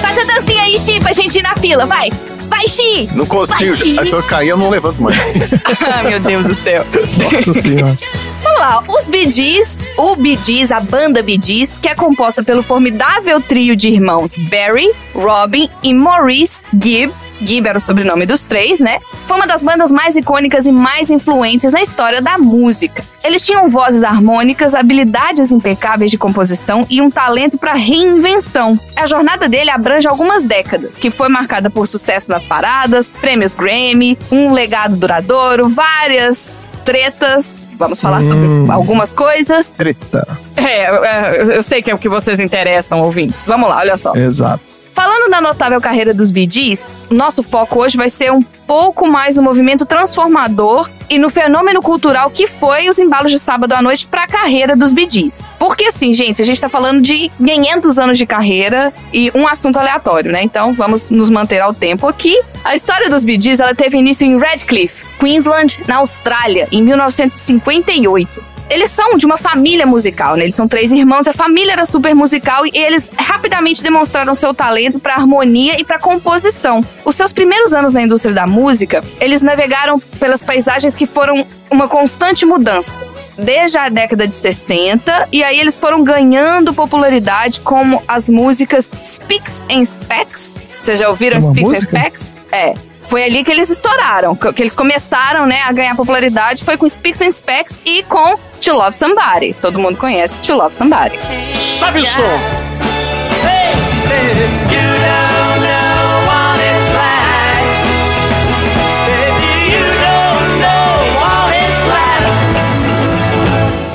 Faz 0.01 0.17
a 0.17 0.23
dancinha 0.23 0.63
aí, 0.63 0.79
Chi, 0.79 0.99
pra 0.99 1.13
gente 1.13 1.37
ir 1.39 1.43
na 1.43 1.55
fila, 1.55 1.85
vai! 1.85 2.09
Vai, 2.49 2.67
Chi! 2.67 3.09
Não 3.13 3.25
consigo, 3.25 3.59
Vai, 3.59 3.75
Chi! 3.75 3.99
acho 3.99 4.09
que 4.09 4.15
eu 4.15 4.23
caí, 4.23 4.49
eu 4.49 4.57
não 4.57 4.69
levanto 4.69 5.01
mais. 5.01 5.15
ah, 5.81 6.03
meu 6.03 6.19
Deus 6.19 6.45
do 6.45 6.55
céu. 6.55 6.85
Nossa 7.17 7.53
senhora. 7.53 7.97
Vamos 8.43 8.59
lá, 8.59 8.83
os 8.87 9.33
Gees, 9.33 9.79
o 9.97 10.15
Bee 10.15 10.37
Gees, 10.41 10.71
a 10.71 10.79
banda 10.79 11.21
Bee 11.21 11.39
Gees, 11.41 11.77
que 11.77 11.87
é 11.87 11.95
composta 11.95 12.43
pelo 12.43 12.61
formidável 12.61 13.39
trio 13.41 13.75
de 13.75 13.87
irmãos 13.87 14.35
Barry, 14.35 14.91
Robin 15.13 15.69
e 15.81 15.93
Maurice 15.93 16.65
Gibb, 16.73 17.13
Gibb 17.43 17.67
era 17.67 17.77
o 17.77 17.81
sobrenome 17.81 18.25
dos 18.25 18.45
três, 18.45 18.79
né? 18.79 18.99
Foi 19.25 19.37
uma 19.37 19.47
das 19.47 19.61
bandas 19.61 19.91
mais 19.91 20.15
icônicas 20.15 20.65
e 20.65 20.71
mais 20.71 21.09
influentes 21.09 21.73
na 21.73 21.81
história 21.81 22.21
da 22.21 22.37
música. 22.37 23.03
Eles 23.23 23.45
tinham 23.45 23.69
vozes 23.69 24.03
harmônicas, 24.03 24.73
habilidades 24.75 25.51
impecáveis 25.51 26.09
de 26.11 26.17
composição 26.17 26.85
e 26.89 27.01
um 27.01 27.09
talento 27.11 27.57
para 27.57 27.73
reinvenção. 27.73 28.79
A 28.95 29.05
jornada 29.05 29.47
dele 29.47 29.69
abrange 29.69 30.07
algumas 30.07 30.45
décadas, 30.45 30.97
que 30.97 31.09
foi 31.11 31.29
marcada 31.29 31.69
por 31.69 31.87
sucesso 31.87 32.29
nas 32.31 32.43
paradas, 32.43 33.09
prêmios 33.09 33.55
Grammy, 33.55 34.17
um 34.31 34.51
legado 34.51 34.95
duradouro, 34.95 35.69
várias 35.69 36.65
tretas. 36.85 37.67
Vamos 37.77 37.99
falar 38.01 38.21
sobre 38.23 38.47
Hum. 38.47 38.71
algumas 38.71 39.13
coisas. 39.13 39.71
Treta. 39.71 40.27
É, 40.55 40.83
é, 40.83 41.41
eu, 41.41 41.45
eu 41.53 41.63
sei 41.63 41.81
que 41.81 41.89
é 41.89 41.95
o 41.95 41.97
que 41.97 42.07
vocês 42.09 42.39
interessam, 42.39 43.01
ouvintes. 43.01 43.43
Vamos 43.45 43.67
lá, 43.69 43.77
olha 43.77 43.97
só. 43.97 44.15
Exato. 44.15 44.63
Falando 44.93 45.29
na 45.29 45.41
notável 45.41 45.79
carreira 45.79 46.13
dos 46.13 46.29
Gees, 46.29 46.85
nosso 47.09 47.41
foco 47.41 47.81
hoje 47.81 47.97
vai 47.97 48.09
ser 48.09 48.31
um 48.31 48.41
pouco 48.41 49.07
mais 49.07 49.37
o 49.37 49.41
movimento 49.41 49.85
transformador 49.85 50.89
e 51.09 51.17
no 51.17 51.29
fenômeno 51.29 51.81
cultural 51.81 52.29
que 52.29 52.47
foi 52.47 52.89
os 52.89 52.99
embalos 52.99 53.31
de 53.31 53.39
sábado 53.39 53.73
à 53.73 53.81
noite 53.81 54.05
pra 54.05 54.27
carreira 54.27 54.75
dos 54.75 54.91
Gees. 54.91 55.49
Porque 55.57 55.85
assim, 55.85 56.13
gente, 56.13 56.41
a 56.41 56.45
gente 56.45 56.59
tá 56.59 56.69
falando 56.69 57.01
de 57.01 57.29
500 57.37 57.99
anos 57.99 58.17
de 58.17 58.25
carreira 58.25 58.93
e 59.13 59.31
um 59.33 59.47
assunto 59.47 59.77
aleatório, 59.77 60.31
né? 60.31 60.43
Então 60.43 60.73
vamos 60.73 61.09
nos 61.09 61.29
manter 61.29 61.61
ao 61.61 61.73
tempo 61.73 62.07
aqui. 62.07 62.39
A 62.63 62.75
história 62.75 63.09
dos 63.09 63.23
Gees, 63.23 63.59
ela 63.59 63.73
teve 63.73 63.97
início 63.97 64.25
em 64.25 64.37
Redcliffe, 64.37 65.05
Queensland, 65.19 65.79
na 65.87 65.97
Austrália, 65.97 66.67
em 66.71 66.81
1958 66.83 68.50
eles 68.71 68.89
são 68.89 69.17
de 69.17 69.25
uma 69.25 69.37
família 69.37 69.85
musical, 69.85 70.35
né? 70.35 70.43
Eles 70.43 70.55
são 70.55 70.67
três 70.67 70.91
irmãos, 70.91 71.27
a 71.27 71.33
família 71.33 71.73
era 71.73 71.85
super 71.85 72.15
musical 72.15 72.65
e 72.65 72.71
eles 72.73 73.09
rapidamente 73.17 73.83
demonstraram 73.83 74.33
seu 74.33 74.53
talento 74.53 74.97
para 74.97 75.15
harmonia 75.15 75.79
e 75.79 75.83
para 75.83 75.99
composição. 75.99 76.83
Os 77.03 77.15
seus 77.15 77.33
primeiros 77.33 77.73
anos 77.73 77.93
na 77.93 78.01
indústria 78.01 78.33
da 78.33 78.47
música, 78.47 79.03
eles 79.19 79.41
navegaram 79.41 79.99
pelas 79.99 80.41
paisagens 80.41 80.95
que 80.95 81.05
foram 81.05 81.45
uma 81.69 81.87
constante 81.87 82.45
mudança. 82.45 83.05
Desde 83.37 83.77
a 83.77 83.89
década 83.89 84.27
de 84.27 84.33
60, 84.33 85.29
e 85.31 85.43
aí 85.43 85.59
eles 85.59 85.77
foram 85.77 86.03
ganhando 86.03 86.73
popularidade 86.73 87.59
como 87.61 88.01
as 88.07 88.29
músicas 88.29 88.89
Speaks 89.03 89.63
and 89.69 89.83
Specs. 89.83 90.61
Vocês 90.79 90.99
já 90.99 91.09
ouviram 91.09 91.41
Speaks 91.41 91.63
música? 91.63 91.97
and 91.97 92.01
Specs? 92.01 92.45
É. 92.51 92.90
Foi 93.11 93.25
ali 93.25 93.43
que 93.43 93.51
eles 93.51 93.69
estouraram, 93.69 94.33
que 94.37 94.53
que 94.53 94.63
eles 94.63 94.73
começaram, 94.73 95.45
né, 95.45 95.63
a 95.63 95.73
ganhar 95.73 95.97
popularidade, 95.97 96.63
foi 96.63 96.77
com 96.77 96.87
Speaks 96.87 97.21
and 97.21 97.31
Specs 97.31 97.81
e 97.83 98.03
com 98.03 98.37
To 98.61 98.71
Love 98.71 98.95
Somebody. 98.95 99.53
Todo 99.59 99.77
mundo 99.77 99.97
conhece 99.97 100.39
To 100.39 100.55
Love 100.55 100.73
Somebody. 100.73 101.19
Sobe 101.53 101.99
o 101.99 102.05
som. 102.05 102.21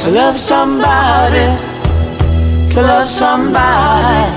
To 0.03 0.11
love 0.11 0.39
somebody, 0.39 1.47
to 2.75 2.83
love 2.83 3.09
somebody 3.09 4.31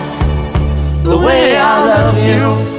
the 1.04 1.18
way 1.18 1.58
I 1.58 1.84
love 1.84 2.18
you. 2.18 2.79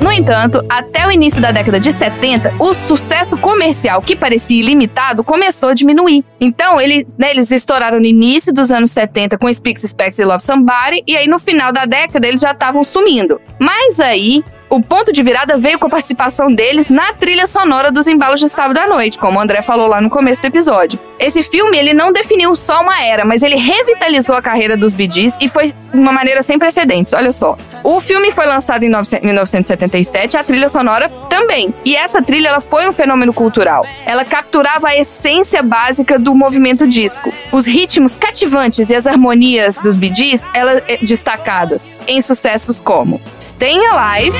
No 0.00 0.12
entanto, 0.12 0.64
até 0.68 1.06
o 1.06 1.10
início 1.10 1.40
da 1.40 1.50
década 1.50 1.80
de 1.80 1.92
70, 1.92 2.54
o 2.58 2.72
sucesso 2.72 3.36
comercial 3.36 4.00
que 4.00 4.14
parecia 4.14 4.58
ilimitado 4.58 5.24
começou 5.24 5.70
a 5.70 5.74
diminuir. 5.74 6.24
Então, 6.40 6.80
eles, 6.80 7.14
né, 7.18 7.30
eles 7.30 7.50
estouraram 7.50 7.98
no 7.98 8.06
início 8.06 8.52
dos 8.52 8.70
anos 8.70 8.90
70 8.92 9.36
com 9.38 9.52
Speaks, 9.52 9.82
Specs 9.82 10.18
e 10.18 10.24
Love 10.24 10.42
Somebody, 10.42 11.02
e 11.06 11.16
aí 11.16 11.26
no 11.26 11.38
final 11.38 11.72
da 11.72 11.84
década 11.84 12.26
eles 12.26 12.40
já 12.40 12.52
estavam 12.52 12.84
sumindo. 12.84 13.40
Mas 13.58 13.98
aí, 13.98 14.44
o 14.68 14.82
ponto 14.82 15.12
de 15.12 15.22
virada 15.22 15.56
veio 15.56 15.78
com 15.78 15.86
a 15.86 15.90
participação 15.90 16.52
deles 16.52 16.88
na 16.88 17.12
trilha 17.12 17.46
sonora 17.46 17.90
dos 17.90 18.06
embalos 18.06 18.40
de 18.40 18.48
sábado 18.48 18.78
à 18.78 18.86
noite, 18.86 19.18
como 19.18 19.38
o 19.38 19.40
André 19.40 19.62
falou 19.62 19.86
lá 19.86 20.00
no 20.00 20.10
começo 20.10 20.42
do 20.42 20.46
episódio. 20.46 20.98
Esse 21.18 21.42
filme, 21.42 21.76
ele 21.76 21.94
não 21.94 22.12
definiu 22.12 22.54
só 22.54 22.80
uma 22.80 23.02
era, 23.02 23.24
mas 23.24 23.42
ele 23.42 23.56
revitalizou 23.56 24.36
a 24.36 24.42
carreira 24.42 24.76
dos 24.76 24.94
Bee 24.94 25.10
Gees 25.10 25.36
e 25.40 25.48
foi 25.48 25.66
de 25.68 25.74
uma 25.92 26.12
maneira 26.12 26.42
sem 26.42 26.58
precedentes, 26.58 27.12
olha 27.12 27.32
só. 27.32 27.56
O 27.82 28.00
filme 28.00 28.30
foi 28.30 28.46
lançado 28.46 28.84
em 28.84 28.88
900 28.88 29.18
1977, 29.24 30.36
a 30.36 30.44
trilha 30.44 30.68
sonora 30.68 31.08
também. 31.28 31.72
E 31.84 31.96
essa 31.96 32.22
trilha, 32.22 32.48
ela 32.48 32.60
foi 32.60 32.88
um 32.88 32.92
fenômeno 32.92 33.32
cultural. 33.32 33.84
Ela 34.04 34.24
capturava 34.24 34.88
a 34.88 34.96
essência 34.96 35.62
básica 35.62 36.18
do 36.18 36.34
movimento 36.34 36.86
disco. 36.86 37.32
Os 37.52 37.66
ritmos 37.66 38.16
cativantes 38.16 38.90
e 38.90 38.94
as 38.94 39.06
harmonias 39.06 39.78
dos 39.78 39.94
Bee 39.94 40.14
Gees, 40.14 40.46
elas 40.54 40.82
eh, 40.88 40.98
destacadas 41.02 41.88
em 42.06 42.20
sucessos 42.20 42.80
como 42.80 43.20
Staying 43.38 43.84
Alive, 43.86 44.36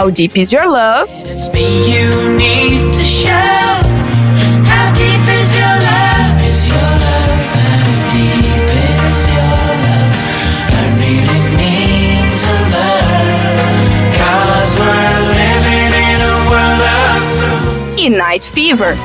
How 0.00 0.08
Deep 0.08 0.38
Is 0.38 0.50
Your 0.50 0.66
Love, 0.66 1.10
It's 1.10 1.52
me 1.52 1.92
you 1.92 2.38
need 2.38 2.90
to 2.94 3.04
show. 3.04 3.28
How 4.64 4.94
deep 4.94 5.28
is 5.28 5.54
your 5.54 5.66
love? 5.66 6.19
E 18.00 18.08
Night 18.08 18.50
Fever. 18.50 18.96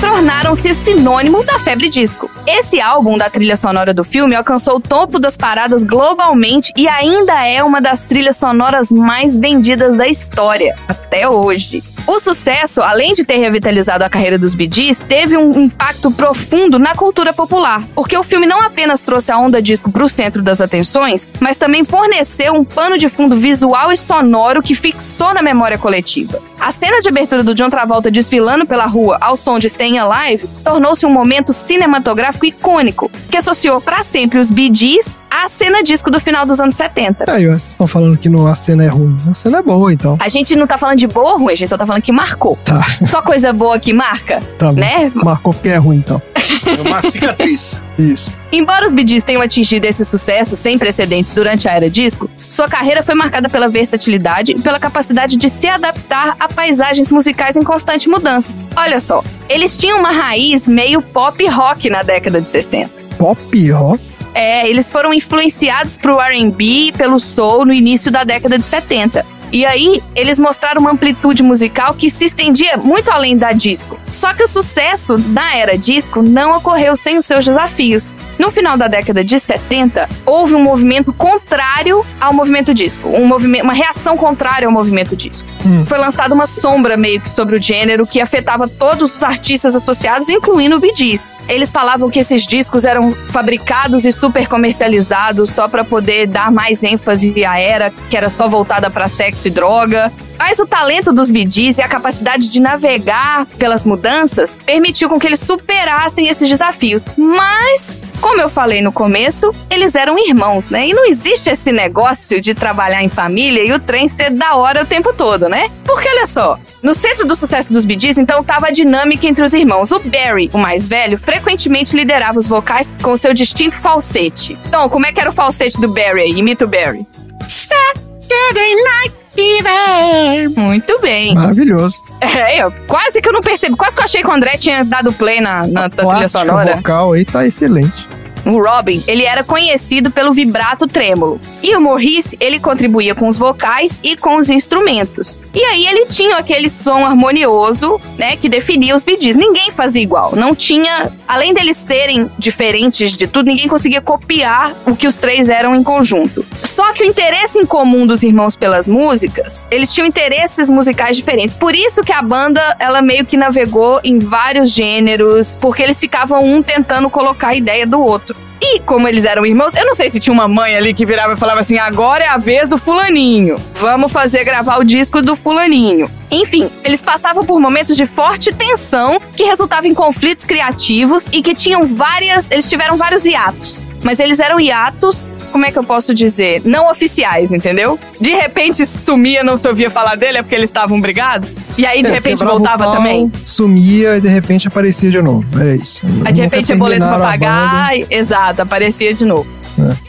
tornaram-se 0.00 0.74
sinônimo 0.74 1.44
da 1.44 1.58
febre 1.58 1.88
disco. 1.88 2.30
Esse 2.46 2.80
álbum 2.80 3.18
da 3.18 3.28
trilha 3.28 3.56
sonora 3.56 3.92
do 3.92 4.04
filme 4.04 4.36
alcançou 4.36 4.76
o 4.76 4.80
topo 4.80 5.18
das 5.18 5.36
paradas 5.36 5.82
globalmente 5.82 6.72
e 6.76 6.86
ainda 6.86 7.44
é 7.46 7.64
uma 7.64 7.80
das 7.80 8.04
trilhas 8.04 8.36
sonoras 8.36 8.90
mais 8.90 9.38
vendidas 9.38 9.96
da 9.96 10.06
história, 10.06 10.76
até 10.88 11.28
hoje. 11.28 11.82
O 12.08 12.18
sucesso, 12.18 12.80
além 12.80 13.12
de 13.12 13.22
ter 13.22 13.36
revitalizado 13.36 14.02
a 14.02 14.08
carreira 14.08 14.38
dos 14.38 14.52
Gees, 14.52 14.98
teve 14.98 15.36
um 15.36 15.64
impacto 15.64 16.10
profundo 16.10 16.78
na 16.78 16.94
cultura 16.94 17.34
popular, 17.34 17.82
porque 17.94 18.16
o 18.16 18.22
filme 18.22 18.46
não 18.46 18.62
apenas 18.62 19.02
trouxe 19.02 19.30
a 19.30 19.38
onda 19.38 19.60
disco 19.60 19.92
para 19.92 20.02
o 20.02 20.08
centro 20.08 20.42
das 20.42 20.62
atenções, 20.62 21.28
mas 21.38 21.58
também 21.58 21.84
forneceu 21.84 22.54
um 22.54 22.64
pano 22.64 22.96
de 22.96 23.10
fundo 23.10 23.36
visual 23.36 23.92
e 23.92 23.96
sonoro 23.98 24.62
que 24.62 24.74
fixou 24.74 25.34
na 25.34 25.42
memória 25.42 25.76
coletiva. 25.76 26.40
A 26.58 26.72
cena 26.72 26.98
de 27.00 27.10
abertura 27.10 27.44
do 27.44 27.54
John 27.54 27.68
Travolta 27.68 28.10
desfilando 28.10 28.64
pela 28.64 28.86
rua 28.86 29.18
ao 29.20 29.36
som 29.36 29.58
de 29.58 29.68
Staying 29.68 29.98
Alive 29.98 30.48
tornou-se 30.64 31.04
um 31.04 31.10
momento 31.10 31.52
cinematográfico 31.52 32.46
icônico, 32.46 33.10
que 33.30 33.36
associou 33.36 33.82
para 33.82 34.02
sempre 34.02 34.38
os 34.38 34.50
Bee 34.50 34.74
Gees 34.74 35.14
à 35.30 35.48
cena 35.48 35.82
disco 35.82 36.10
do 36.10 36.20
final 36.20 36.44
dos 36.46 36.60
anos 36.60 36.74
70. 36.74 37.30
Aí, 37.30 37.46
ó, 37.46 37.50
vocês 37.50 37.68
estão 37.68 37.86
falando 37.86 38.16
que 38.16 38.28
não, 38.28 38.46
a 38.46 38.54
cena 38.54 38.84
é 38.84 38.88
ruim. 38.88 39.16
A 39.30 39.34
cena 39.34 39.58
é 39.58 39.62
boa, 39.62 39.92
então. 39.92 40.16
A 40.20 40.28
gente 40.28 40.54
não 40.56 40.66
tá 40.66 40.78
falando 40.78 40.98
de 40.98 41.06
boa 41.06 41.32
ou 41.32 41.38
ruim, 41.38 41.52
a 41.52 41.56
gente 41.56 41.68
só 41.68 41.76
tá 41.76 41.86
falando 41.86 42.02
que 42.02 42.12
marcou. 42.12 42.56
Tá. 42.64 42.84
Só 43.06 43.22
coisa 43.22 43.52
boa 43.52 43.78
que 43.78 43.92
marca, 43.92 44.40
Tá 44.58 44.72
né? 44.72 45.10
Marcou 45.14 45.52
porque 45.52 45.68
é 45.68 45.76
ruim, 45.76 45.98
então. 45.98 46.20
É 46.66 46.80
uma 46.88 47.02
cicatriz. 47.02 47.82
Isso. 47.98 48.32
Embora 48.50 48.86
os 48.86 48.92
Bee 48.92 49.06
Gees 49.06 49.24
tenham 49.24 49.42
atingido 49.42 49.84
esse 49.84 50.04
sucesso 50.04 50.56
sem 50.56 50.78
precedentes 50.78 51.32
durante 51.32 51.68
a 51.68 51.72
era 51.72 51.90
disco, 51.90 52.30
sua 52.36 52.68
carreira 52.68 53.02
foi 53.02 53.14
marcada 53.14 53.48
pela 53.48 53.68
versatilidade 53.68 54.52
e 54.52 54.60
pela 54.60 54.78
capacidade 54.78 55.36
de 55.36 55.50
se 55.50 55.66
adaptar 55.66 56.36
a 56.40 56.48
paisagens 56.48 57.10
musicais 57.10 57.56
em 57.56 57.62
constante 57.62 58.08
mudança. 58.08 58.52
Olha 58.76 59.00
só, 59.00 59.22
eles 59.48 59.76
tinham 59.76 59.98
uma 59.98 60.10
raiz 60.12 60.66
meio 60.66 61.02
pop 61.02 61.44
rock 61.48 61.90
na 61.90 62.02
década 62.02 62.40
de 62.40 62.48
60. 62.48 62.88
Pop 63.18 63.70
rock? 63.72 64.00
É, 64.40 64.70
eles 64.70 64.88
foram 64.88 65.12
influenciados 65.12 65.96
pro 65.96 66.20
R&B 66.20 66.64
e 66.64 66.92
pelo 66.92 67.18
soul 67.18 67.66
no 67.66 67.72
início 67.72 68.08
da 68.08 68.22
década 68.22 68.56
de 68.56 68.64
70. 68.64 69.26
E 69.50 69.64
aí, 69.64 70.02
eles 70.14 70.38
mostraram 70.38 70.80
uma 70.80 70.90
amplitude 70.90 71.42
musical 71.42 71.94
que 71.94 72.10
se 72.10 72.26
estendia 72.26 72.76
muito 72.76 73.10
além 73.10 73.36
da 73.36 73.52
disco. 73.52 73.98
Só 74.12 74.34
que 74.34 74.42
o 74.42 74.48
sucesso 74.48 75.16
na 75.18 75.56
era 75.56 75.76
disco 75.76 76.22
não 76.22 76.52
ocorreu 76.52 76.96
sem 76.96 77.18
os 77.18 77.26
seus 77.26 77.44
desafios. 77.44 78.14
No 78.38 78.50
final 78.50 78.76
da 78.76 78.88
década 78.88 79.24
de 79.24 79.38
70, 79.38 80.08
houve 80.26 80.54
um 80.54 80.62
movimento 80.62 81.12
contrário 81.12 82.04
ao 82.20 82.32
movimento 82.32 82.74
disco, 82.74 83.08
um 83.08 83.26
movimento, 83.26 83.64
uma 83.64 83.72
reação 83.72 84.16
contrária 84.16 84.66
ao 84.66 84.72
movimento 84.72 85.16
disco. 85.16 85.46
Foi 85.86 85.98
lançada 85.98 86.34
uma 86.34 86.46
sombra 86.46 86.96
meio 86.96 87.20
que 87.20 87.28
sobre 87.28 87.56
o 87.56 87.62
gênero 87.62 88.06
que 88.06 88.20
afetava 88.20 88.66
todos 88.66 89.16
os 89.16 89.22
artistas 89.22 89.74
associados, 89.74 90.28
incluindo 90.28 90.76
o 90.76 90.96
Gees. 90.96 91.30
Eles 91.48 91.70
falavam 91.70 92.10
que 92.10 92.18
esses 92.18 92.46
discos 92.46 92.84
eram 92.84 93.14
fabricados 93.28 94.04
e 94.04 94.12
super 94.12 94.46
comercializados 94.48 95.50
só 95.50 95.68
para 95.68 95.84
poder 95.84 96.26
dar 96.26 96.50
mais 96.50 96.82
ênfase 96.82 97.44
à 97.44 97.60
era 97.60 97.90
que 97.90 98.16
era 98.16 98.28
só 98.28 98.48
voltada 98.48 98.90
para 98.90 99.08
sexo 99.08 99.37
e 99.46 99.50
droga. 99.50 100.12
Mas 100.38 100.58
o 100.60 100.66
talento 100.66 101.12
dos 101.12 101.28
Gees 101.28 101.78
e 101.78 101.82
a 101.82 101.88
capacidade 101.88 102.50
de 102.50 102.60
navegar 102.60 103.44
pelas 103.58 103.84
mudanças 103.84 104.56
permitiu 104.56 105.08
com 105.08 105.18
que 105.18 105.26
eles 105.26 105.40
superassem 105.40 106.28
esses 106.28 106.48
desafios. 106.48 107.06
Mas, 107.16 108.02
como 108.20 108.40
eu 108.40 108.48
falei 108.48 108.80
no 108.80 108.92
começo, 108.92 109.52
eles 109.68 109.94
eram 109.94 110.16
irmãos, 110.18 110.70
né? 110.70 110.88
E 110.88 110.94
não 110.94 111.04
existe 111.04 111.50
esse 111.50 111.72
negócio 111.72 112.40
de 112.40 112.54
trabalhar 112.54 113.02
em 113.02 113.08
família 113.08 113.64
e 113.64 113.72
o 113.72 113.80
trem 113.80 114.06
ser 114.06 114.30
da 114.30 114.54
hora 114.54 114.82
o 114.82 114.86
tempo 114.86 115.12
todo, 115.12 115.48
né? 115.48 115.68
Porque 115.84 116.08
olha 116.08 116.26
só, 116.26 116.58
no 116.82 116.94
centro 116.94 117.26
do 117.26 117.34
sucesso 117.34 117.72
dos 117.72 117.82
Gees, 117.82 118.16
então 118.16 118.40
estava 118.40 118.68
a 118.68 118.70
dinâmica 118.70 119.26
entre 119.26 119.44
os 119.44 119.52
irmãos. 119.52 119.90
O 119.90 119.98
Barry, 119.98 120.48
o 120.52 120.58
mais 120.58 120.86
velho, 120.86 121.18
frequentemente 121.18 121.96
liderava 121.96 122.38
os 122.38 122.46
vocais 122.46 122.92
com 123.02 123.16
seu 123.16 123.34
distinto 123.34 123.76
falsete. 123.76 124.56
Então, 124.66 124.88
como 124.88 125.04
é 125.04 125.12
que 125.12 125.20
era 125.20 125.30
o 125.30 125.32
falsete 125.32 125.80
do 125.80 125.92
Barry? 125.92 126.30
Imita 126.38 126.64
o 126.64 126.68
Barry. 126.68 127.04
Saturday 127.48 128.74
night 128.84 129.17
Fever. 129.34 130.50
Muito 130.56 131.00
bem. 131.00 131.34
Maravilhoso. 131.34 131.96
É, 132.20 132.62
eu 132.62 132.72
quase 132.86 133.20
que 133.20 133.28
eu 133.28 133.32
não 133.32 133.40
percebi. 133.40 133.76
Quase 133.76 133.94
que 133.94 134.00
eu 134.02 134.04
achei 134.04 134.22
que 134.22 134.28
o 134.28 134.32
André 134.32 134.56
tinha 134.56 134.84
dado 134.84 135.12
play 135.12 135.40
na, 135.40 135.66
na, 135.66 135.82
na 135.82 135.88
trilha 135.88 136.28
sonora. 136.28 136.76
vocal 136.76 137.12
aí 137.12 137.24
tá 137.24 137.46
excelente. 137.46 138.08
O 138.44 138.62
Robin, 138.62 139.02
ele 139.06 139.24
era 139.24 139.44
conhecido 139.44 140.10
pelo 140.10 140.32
vibrato 140.32 140.86
trêmulo. 140.86 141.40
E 141.62 141.74
o 141.76 141.80
Maurice, 141.80 142.36
ele 142.40 142.58
contribuía 142.58 143.14
com 143.14 143.28
os 143.28 143.36
vocais 143.36 143.98
e 144.02 144.16
com 144.16 144.36
os 144.36 144.48
instrumentos. 144.48 145.40
E 145.54 145.62
aí 145.62 145.86
ele 145.86 146.06
tinha 146.06 146.36
aquele 146.36 146.70
som 146.70 147.04
harmonioso, 147.04 148.00
né, 148.16 148.36
que 148.36 148.48
definia 148.48 148.94
os 148.94 149.04
Gees. 149.20 149.36
Ninguém 149.36 149.72
fazia 149.72 150.02
igual. 150.02 150.36
Não 150.36 150.54
tinha, 150.54 151.10
além 151.26 151.52
deles 151.52 151.76
serem 151.76 152.30
diferentes 152.38 153.16
de 153.16 153.26
tudo, 153.26 153.46
ninguém 153.46 153.66
conseguia 153.66 154.00
copiar 154.00 154.72
o 154.86 154.94
que 154.94 155.06
os 155.06 155.18
três 155.18 155.48
eram 155.48 155.74
em 155.74 155.82
conjunto. 155.82 156.44
Só 156.62 156.92
que 156.92 157.02
o 157.02 157.06
interesse 157.06 157.58
em 157.58 157.66
comum 157.66 158.06
dos 158.06 158.22
irmãos 158.22 158.54
pelas 158.54 158.86
músicas, 158.86 159.64
eles 159.70 159.92
tinham 159.92 160.06
interesses 160.06 160.68
musicais 160.68 161.16
diferentes. 161.16 161.54
Por 161.54 161.74
isso 161.74 162.02
que 162.02 162.12
a 162.12 162.22
banda, 162.22 162.76
ela 162.78 163.02
meio 163.02 163.24
que 163.24 163.36
navegou 163.36 164.00
em 164.04 164.18
vários 164.18 164.70
gêneros, 164.70 165.56
porque 165.60 165.82
eles 165.82 165.98
ficavam 165.98 166.44
um 166.44 166.62
tentando 166.62 167.10
colocar 167.10 167.48
a 167.48 167.54
ideia 167.54 167.86
do 167.86 168.00
outro. 168.00 168.27
E 168.60 168.80
como 168.80 169.08
eles 169.08 169.24
eram 169.24 169.46
irmãos, 169.46 169.74
eu 169.74 169.86
não 169.86 169.94
sei 169.94 170.10
se 170.10 170.20
tinha 170.20 170.32
uma 170.32 170.48
mãe 170.48 170.76
ali 170.76 170.92
que 170.92 171.06
virava 171.06 171.32
e 171.32 171.36
falava 171.36 171.60
assim: 171.60 171.78
agora 171.78 172.24
é 172.24 172.28
a 172.28 172.38
vez 172.38 172.68
do 172.68 172.76
fulaninho. 172.76 173.56
Vamos 173.74 174.12
fazer 174.12 174.44
gravar 174.44 174.78
o 174.78 174.84
disco 174.84 175.22
do 175.22 175.36
fulaninho. 175.36 176.10
Enfim, 176.30 176.68
eles 176.84 177.02
passavam 177.02 177.44
por 177.44 177.60
momentos 177.60 177.96
de 177.96 178.06
forte 178.06 178.52
tensão 178.52 179.20
que 179.34 179.44
resultavam 179.44 179.90
em 179.90 179.94
conflitos 179.94 180.44
criativos 180.44 181.26
e 181.32 181.42
que 181.42 181.54
tinham 181.54 181.86
várias. 181.86 182.50
Eles 182.50 182.68
tiveram 182.68 182.96
vários 182.96 183.24
hiatos. 183.24 183.80
Mas 184.02 184.20
eles 184.20 184.38
eram 184.38 184.60
hiatos, 184.60 185.32
como 185.48 185.66
é 185.66 185.72
que 185.72 185.78
eu 185.78 185.84
posso 185.84 186.14
dizer? 186.14 186.62
Não 186.64 186.90
oficiais, 186.90 187.52
entendeu? 187.52 187.98
De 188.20 188.30
repente 188.30 188.84
sumia, 188.86 189.42
não 189.42 189.56
se 189.56 189.66
ouvia 189.68 189.90
falar 189.90 190.16
dele, 190.16 190.38
é 190.38 190.42
porque 190.42 190.54
eles 190.54 190.68
estavam 190.68 191.00
brigados. 191.00 191.56
E 191.76 191.84
aí, 191.86 192.02
de 192.02 192.10
É, 192.10 192.14
repente, 192.14 192.44
voltava 192.44 192.84
pau, 192.84 192.96
também. 192.96 193.30
Sumia 193.46 194.16
e 194.16 194.20
de 194.20 194.28
repente 194.28 194.68
aparecia 194.68 195.10
de 195.10 195.20
novo. 195.20 195.44
Era 195.58 195.74
isso. 195.74 196.02
Aí, 196.24 196.32
de 196.32 196.42
repente, 196.42 196.72
é 196.72 196.76
boleto 196.76 197.06
pra 197.06 197.18
pagar. 197.18 197.90
Exato, 198.10 198.62
aparecia 198.62 199.12
de 199.12 199.24
novo. 199.24 199.57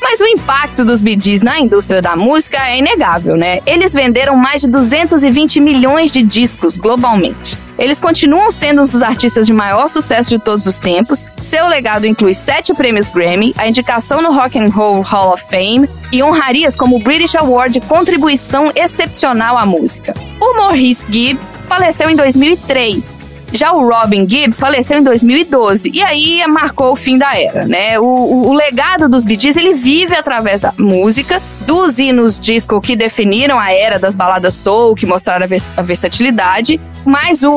Mas 0.01 0.19
o 0.19 0.25
impacto 0.25 0.83
dos 0.83 1.01
Gees 1.01 1.41
na 1.41 1.59
indústria 1.59 2.01
da 2.01 2.15
música 2.15 2.57
é 2.67 2.77
inegável, 2.77 3.35
né? 3.35 3.59
Eles 3.65 3.93
venderam 3.93 4.35
mais 4.35 4.61
de 4.61 4.67
220 4.67 5.59
milhões 5.61 6.11
de 6.11 6.21
discos 6.21 6.77
globalmente. 6.77 7.57
Eles 7.77 8.01
continuam 8.01 8.51
sendo 8.51 8.81
um 8.81 8.83
dos 8.83 9.01
artistas 9.01 9.47
de 9.47 9.53
maior 9.53 9.87
sucesso 9.87 10.29
de 10.29 10.37
todos 10.37 10.65
os 10.65 10.79
tempos. 10.79 11.27
Seu 11.37 11.65
legado 11.67 12.05
inclui 12.05 12.33
sete 12.33 12.73
prêmios 12.73 13.07
Grammy, 13.09 13.53
a 13.57 13.67
indicação 13.67 14.21
no 14.21 14.33
Rock 14.33 14.59
and 14.59 14.69
Roll 14.69 15.01
Hall 15.01 15.33
of 15.33 15.45
Fame 15.49 15.89
e 16.11 16.21
honrarias 16.21 16.75
como 16.75 16.97
o 16.97 16.99
British 16.99 17.35
Award 17.35 17.79
de 17.79 17.85
contribuição 17.85 18.71
excepcional 18.75 19.57
à 19.57 19.65
música. 19.65 20.13
O 20.41 20.57
Maurice 20.57 21.05
Gibb 21.09 21.39
faleceu 21.69 22.09
em 22.09 22.15
2003. 22.17 23.28
Já 23.53 23.71
o 23.73 23.87
Robin 23.87 24.27
Gibb 24.27 24.53
faleceu 24.53 24.99
em 24.99 25.03
2012 25.03 25.91
e 25.93 26.01
aí 26.03 26.43
marcou 26.47 26.91
o 26.91 26.95
fim 26.95 27.17
da 27.17 27.37
era, 27.39 27.65
né? 27.65 27.99
O, 27.99 28.03
o- 28.05 28.49
o 28.49 28.53
legado 28.53 29.07
dos 29.09 29.25
Bee 29.25 29.39
Gees, 29.39 29.57
ele 29.57 29.73
vive 29.73 30.15
através 30.15 30.61
da 30.61 30.73
música, 30.77 31.41
dos 31.65 31.99
hinos 31.99 32.39
disco 32.39 32.81
que 32.81 32.95
definiram 32.95 33.59
a 33.59 33.71
era 33.71 33.99
das 33.99 34.15
baladas 34.15 34.53
soul, 34.55 34.95
que 34.95 35.05
mostraram 35.05 35.43
a, 35.43 35.47
vers- 35.47 35.71
a 35.77 35.81
versatilidade, 35.81 36.79
mas 37.05 37.43
o, 37.43 37.51